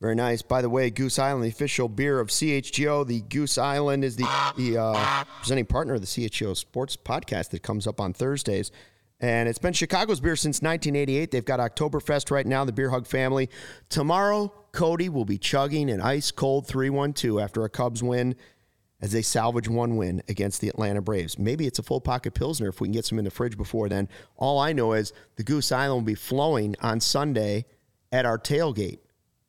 Very 0.00 0.16
nice. 0.16 0.42
By 0.42 0.62
the 0.62 0.68
way, 0.68 0.90
Goose 0.90 1.20
Island, 1.20 1.44
the 1.44 1.48
official 1.48 1.88
beer 1.88 2.18
of 2.18 2.26
CHGO. 2.26 3.06
The 3.06 3.20
Goose 3.20 3.56
Island 3.56 4.02
is 4.02 4.16
the, 4.16 4.26
the 4.56 4.76
uh, 4.76 5.24
presenting 5.38 5.64
partner 5.64 5.94
of 5.94 6.00
the 6.00 6.08
CHGO 6.08 6.56
Sports 6.56 6.96
Podcast 6.96 7.50
that 7.50 7.62
comes 7.62 7.86
up 7.86 8.00
on 8.00 8.12
Thursdays. 8.12 8.72
And 9.20 9.48
it's 9.48 9.60
been 9.60 9.72
Chicago's 9.72 10.18
beer 10.18 10.34
since 10.34 10.60
1988. 10.60 11.30
They've 11.30 11.44
got 11.44 11.60
Oktoberfest 11.60 12.32
right 12.32 12.44
now, 12.44 12.64
the 12.64 12.72
Beer 12.72 12.90
Hug 12.90 13.06
family. 13.06 13.48
Tomorrow, 13.88 14.52
Cody 14.72 15.08
will 15.08 15.24
be 15.24 15.38
chugging 15.38 15.88
an 15.88 16.00
ice 16.00 16.32
cold 16.32 16.66
312 16.66 17.38
after 17.38 17.64
a 17.64 17.68
Cubs 17.68 18.02
win 18.02 18.34
as 19.02 19.10
they 19.10 19.20
salvage 19.20 19.68
one 19.68 19.96
win 19.96 20.22
against 20.28 20.60
the 20.60 20.68
Atlanta 20.68 21.02
Braves. 21.02 21.38
Maybe 21.38 21.66
it's 21.66 21.80
a 21.80 21.82
full 21.82 22.00
pocket 22.00 22.34
Pilsner 22.34 22.68
if 22.68 22.80
we 22.80 22.86
can 22.86 22.92
get 22.92 23.04
some 23.04 23.18
in 23.18 23.24
the 23.24 23.30
fridge 23.30 23.58
before 23.58 23.88
then. 23.88 24.08
All 24.36 24.60
I 24.60 24.72
know 24.72 24.92
is 24.92 25.12
the 25.36 25.42
Goose 25.42 25.72
Island 25.72 26.04
will 26.06 26.12
be 26.12 26.14
flowing 26.14 26.76
on 26.80 27.00
Sunday 27.00 27.66
at 28.12 28.24
our 28.24 28.38
tailgate. 28.38 29.00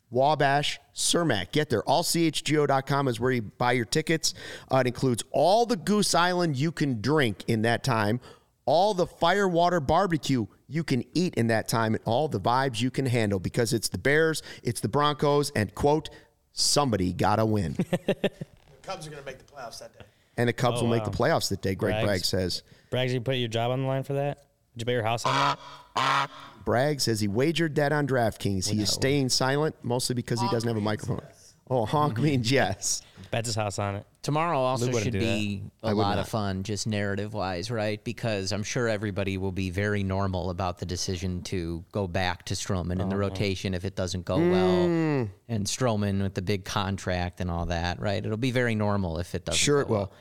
Wabash, 0.10 0.80
Cermak. 0.94 1.52
Get 1.52 1.70
there. 1.70 1.84
AllCHGO.com 1.84 3.08
is 3.08 3.20
where 3.20 3.32
you 3.32 3.42
buy 3.44 3.74
your 3.74 3.86
tickets. 3.86 4.34
Uh, 4.72 4.78
it 4.78 4.88
includes 4.88 5.24
all 5.32 5.66
the 5.66 5.76
Goose 5.76 6.14
Island 6.14 6.58
you 6.58 6.72
can 6.72 7.02
drink 7.02 7.44
in 7.48 7.64
that 7.64 7.84
time, 7.84 8.20
all 8.66 8.94
the 8.94 9.08
firewater 9.08 9.80
barbecue 9.80 10.46
you 10.68 10.84
can 10.84 11.04
eat 11.14 11.36
in 11.36 11.48
that 11.48 11.68
time, 11.68 11.96
and 11.96 12.04
all 12.06 12.28
the 12.28 12.40
vibes 12.40 12.80
you 12.80 12.90
can 12.92 13.06
handle 13.06 13.40
because 13.40 13.74
it's 13.74 13.90
the 13.90 13.98
Bears, 13.98 14.42
it's 14.64 14.82
the 14.82 14.88
Broncos, 14.88 15.52
and 15.56 15.74
quote, 15.76 16.10
somebody 16.54 17.12
gotta 17.12 17.46
win. 17.46 17.76
Cubs 18.84 19.08
are 19.08 19.10
going 19.10 19.22
to 19.22 19.26
make 19.26 19.40
the 19.40 19.46
playoffs 19.52 19.80
that 19.80 19.98
day. 19.98 20.06
and 20.38 20.48
the 20.50 20.54
Cubs 20.54 20.80
Oh, 20.80 20.84
will 20.84 20.90
make 20.92 21.04
the 21.06 21.10
playoffs 21.12 21.50
that 21.50 21.62
day, 21.62 21.74
Greg 21.76 21.94
Brags. 21.94 22.06
Bragg 22.06 22.26
says. 22.26 22.64
Braggs, 22.92 23.12
you 23.14 23.22
put 23.22 23.36
your 23.38 23.48
job 23.48 23.72
on 23.72 23.82
the 23.82 23.88
line 23.88 24.04
for 24.04 24.14
that? 24.14 24.44
Did 24.76 24.82
you 24.82 24.86
bet 24.86 24.94
your 24.94 25.04
house 25.04 25.26
on 25.26 25.58
that? 25.96 26.30
Bragg 26.66 27.00
says 27.02 27.20
he 27.20 27.28
wagered 27.28 27.76
that 27.76 27.92
on 27.92 28.08
DraftKings. 28.08 28.70
He 28.70 28.82
is 28.82 28.92
staying 28.92 29.30
silent 29.30 29.76
mostly 29.84 30.16
because 30.16 30.40
he 30.42 30.48
doesn't 30.50 30.68
have 30.68 30.78
a 30.78 30.82
microphone. 30.82 31.22
Oh, 31.70 31.86
honk 31.86 32.18
means 32.20 32.52
yes. 32.52 33.02
Bet 33.34 33.46
his 33.48 33.56
house 33.56 33.80
on 33.80 33.96
it. 33.96 34.06
Tomorrow 34.22 34.58
also 34.60 34.86
wouldn't 34.86 35.04
should 35.04 35.14
do 35.14 35.20
be 35.20 35.64
I 35.84 35.92
a 35.92 35.96
would 35.96 36.02
lot 36.02 36.16
not. 36.16 36.20
of 36.20 36.30
fun, 36.30 36.64
just 36.64 36.88
narrative 36.88 37.34
wise, 37.34 37.70
right? 37.72 38.02
Because 38.04 38.52
I'm 38.54 38.64
sure 38.64 38.88
everybody 38.88 39.38
will 39.38 39.52
be 39.52 39.70
very 39.72 40.04
normal 40.04 40.50
about 40.52 40.78
the 40.78 40.86
decision 40.86 41.42
to 41.44 41.84
go 41.92 42.08
back 42.08 42.46
to 42.46 42.54
Stroman 42.54 43.02
in 43.02 43.10
the 43.10 43.18
rotation 43.18 43.74
if 43.74 43.86
it 43.86 43.96
doesn't 43.96 44.24
go 44.24 44.38
well, 44.38 44.88
Mm. 44.88 45.30
and 45.50 45.66
Stroman 45.66 46.22
with 46.22 46.36
the 46.36 46.42
big 46.42 46.64
contract 46.64 47.42
and 47.42 47.50
all 47.52 47.66
that, 47.66 48.00
right? 48.00 48.24
It'll 48.26 48.38
be 48.38 48.52
very 48.52 48.76
normal 48.76 49.18
if 49.20 49.34
it 49.36 49.46
doesn't. 49.46 49.58
Sure 49.60 49.82
it 49.82 49.90
will. 49.90 49.98
well. 49.98 50.12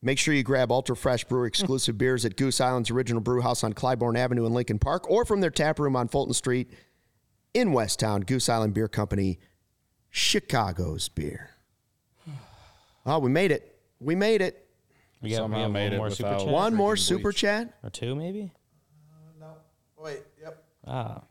Make 0.00 0.18
sure 0.18 0.32
you 0.32 0.44
grab 0.44 0.70
Ultra 0.70 0.94
Fresh 0.94 1.24
Brewery 1.24 1.48
exclusive 1.48 1.98
beers 1.98 2.24
at 2.24 2.36
Goose 2.36 2.60
Island's 2.60 2.90
original 2.90 3.20
brew 3.20 3.40
house 3.40 3.64
on 3.64 3.72
Clybourn 3.72 4.16
Avenue 4.16 4.46
in 4.46 4.54
Lincoln 4.54 4.78
Park 4.78 5.10
or 5.10 5.24
from 5.24 5.40
their 5.40 5.50
tap 5.50 5.80
room 5.80 5.96
on 5.96 6.06
Fulton 6.06 6.34
Street 6.34 6.70
in 7.54 7.70
Westtown. 7.70 8.24
Goose 8.26 8.48
Island 8.48 8.74
Beer 8.74 8.86
Company, 8.88 9.38
Chicago's 10.10 11.08
beer. 11.08 11.50
Oh, 13.08 13.18
we 13.18 13.30
made 13.30 13.50
it. 13.52 13.74
We 14.00 14.14
made 14.14 14.42
it. 14.42 14.68
We 15.22 15.30
got, 15.30 15.36
we 15.36 15.42
Somehow 15.44 15.62
got 15.62 15.70
made 15.72 15.84
one 15.86 15.92
it 15.94 15.96
more 15.96 16.10
super 16.10 16.28
without- 16.30 16.44
chat? 16.44 16.52
One 16.52 16.74
more 16.74 16.94
Freaking 16.94 16.98
super 16.98 17.22
bleach. 17.30 17.36
chat. 17.36 17.74
Or 17.82 17.90
two, 17.90 18.14
maybe? 18.14 18.52
No. 19.40 19.46
Wait, 19.98 20.20
yep. 20.40 20.62
Ah. 20.86 21.22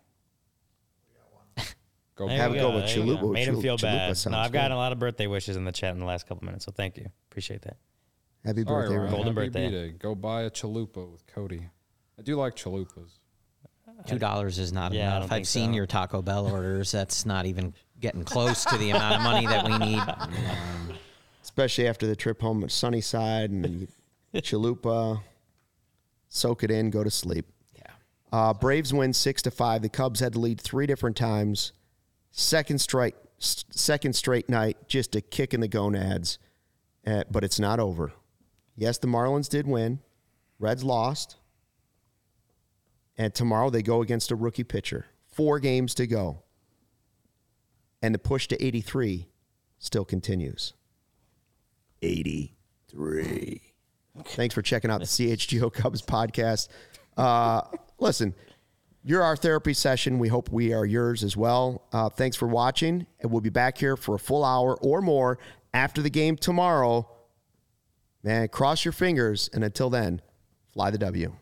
Go 2.15 2.27
There 2.27 2.35
Have 2.37 2.51
we 2.51 2.57
a 2.57 2.61
go 2.61 2.69
go, 2.71 2.75
with 2.77 2.85
there 2.87 2.97
you 2.97 3.05
go. 3.05 3.17
Chalupa. 3.27 3.31
Made 3.31 3.47
him 3.47 3.55
Chalupa- 3.57 3.61
feel 3.61 3.77
Chalupa 3.77 3.81
bad. 3.81 4.17
sounds 4.17 4.31
No, 4.31 4.37
I've 4.39 4.51
good. 4.51 4.57
gotten 4.57 4.71
a 4.71 4.75
lot 4.77 4.91
of 4.91 4.97
birthday 4.97 5.27
wishes 5.27 5.55
in 5.55 5.65
the 5.65 5.71
chat 5.71 5.93
in 5.93 5.99
the 5.99 6.05
last 6.05 6.27
couple 6.27 6.45
minutes, 6.45 6.65
so 6.65 6.71
thank 6.71 6.97
you. 6.97 7.05
Appreciate 7.29 7.61
that. 7.61 7.77
Happy 8.43 8.63
Sorry, 8.63 8.81
birthday, 8.87 8.95
Ryan. 8.97 8.99
Ryan. 9.01 9.11
Golden 9.11 9.35
Happy 9.35 9.45
birthday. 9.47 9.69
B-Day. 9.69 9.89
Go 9.99 10.15
buy 10.15 10.41
a 10.43 10.49
chalupa 10.49 11.11
with 11.11 11.27
Cody. 11.27 11.69
I 12.17 12.21
do 12.23 12.35
like 12.35 12.55
chalupas. 12.55 13.19
Two 14.07 14.17
dollars 14.19 14.57
is 14.59 14.73
not 14.73 14.93
Yeah, 14.93 15.13
I 15.13 15.17
enough. 15.17 15.29
don't 15.29 15.37
I've 15.39 15.47
seen 15.47 15.71
so. 15.71 15.75
your 15.75 15.85
Taco 15.85 16.21
Bell 16.23 16.47
orders. 16.47 16.91
That's 16.91 17.25
not 17.25 17.45
even 17.45 17.73
getting 17.99 18.23
close 18.23 18.65
to 18.65 18.77
the 18.77 18.89
amount 18.91 19.15
of 19.15 19.21
money 19.21 19.45
that 19.47 19.65
we 19.65 19.77
need. 19.77 20.01
Especially 21.57 21.87
after 21.87 22.05
the 22.05 22.15
trip 22.15 22.39
home 22.39 22.63
at 22.63 22.69
Sunnyside 22.69 23.49
and 23.49 23.87
chalupa, 24.35 25.23
soak 26.29 26.63
it 26.63 26.69
in, 26.69 26.91
go 26.91 27.03
to 27.03 27.09
sleep. 27.09 27.47
Yeah. 27.75 27.91
Uh, 28.31 28.53
Braves 28.53 28.93
win 28.93 29.11
six 29.11 29.41
to 29.41 29.49
five. 29.49 29.81
The 29.81 29.89
Cubs 29.89 30.19
had 30.19 30.33
to 30.33 30.39
lead 30.39 30.61
three 30.61 30.85
different 30.85 31.17
times. 31.17 31.71
Second 32.29 32.79
straight, 32.79 33.15
second 33.39 34.15
straight 34.15 34.49
night, 34.49 34.77
just 34.87 35.15
a 35.15 35.21
kick 35.21 35.51
in 35.51 35.61
the 35.61 35.67
gonads. 35.67 36.37
Uh, 37.07 37.23
but 37.31 37.43
it's 37.43 37.59
not 37.59 37.79
over. 37.79 38.11
Yes, 38.75 38.99
the 38.99 39.07
Marlins 39.07 39.49
did 39.49 39.65
win. 39.65 39.97
Reds 40.59 40.83
lost. 40.83 41.37
And 43.17 43.33
tomorrow 43.33 43.71
they 43.71 43.81
go 43.81 44.03
against 44.03 44.29
a 44.29 44.35
rookie 44.35 44.63
pitcher. 44.63 45.07
Four 45.25 45.59
games 45.59 45.95
to 45.95 46.05
go. 46.05 46.43
And 48.03 48.13
the 48.13 48.19
push 48.19 48.45
to 48.49 48.63
83 48.63 49.25
still 49.79 50.05
continues. 50.05 50.73
83. 52.01 53.61
Thanks 54.25 54.55
for 54.55 54.61
checking 54.61 54.89
out 54.89 54.99
the 54.99 55.05
CHGO 55.05 55.71
Cubs 55.71 56.01
podcast. 56.01 56.69
Uh, 57.15 57.61
listen, 57.99 58.33
you're 59.03 59.23
our 59.23 59.35
therapy 59.35 59.73
session. 59.73 60.19
We 60.19 60.27
hope 60.27 60.51
we 60.51 60.73
are 60.73 60.85
yours 60.85 61.23
as 61.23 61.37
well. 61.37 61.87
Uh, 61.93 62.09
thanks 62.09 62.35
for 62.35 62.47
watching, 62.47 63.05
and 63.21 63.31
we'll 63.31 63.41
be 63.41 63.49
back 63.49 63.77
here 63.77 63.95
for 63.95 64.15
a 64.15 64.19
full 64.19 64.43
hour 64.43 64.75
or 64.81 65.01
more 65.01 65.39
after 65.73 66.01
the 66.01 66.09
game 66.09 66.35
tomorrow. 66.35 67.09
Man, 68.23 68.47
cross 68.49 68.83
your 68.83 68.91
fingers, 68.91 69.49
and 69.53 69.63
until 69.63 69.89
then, 69.89 70.21
fly 70.73 70.89
the 70.89 70.97
W. 70.97 71.33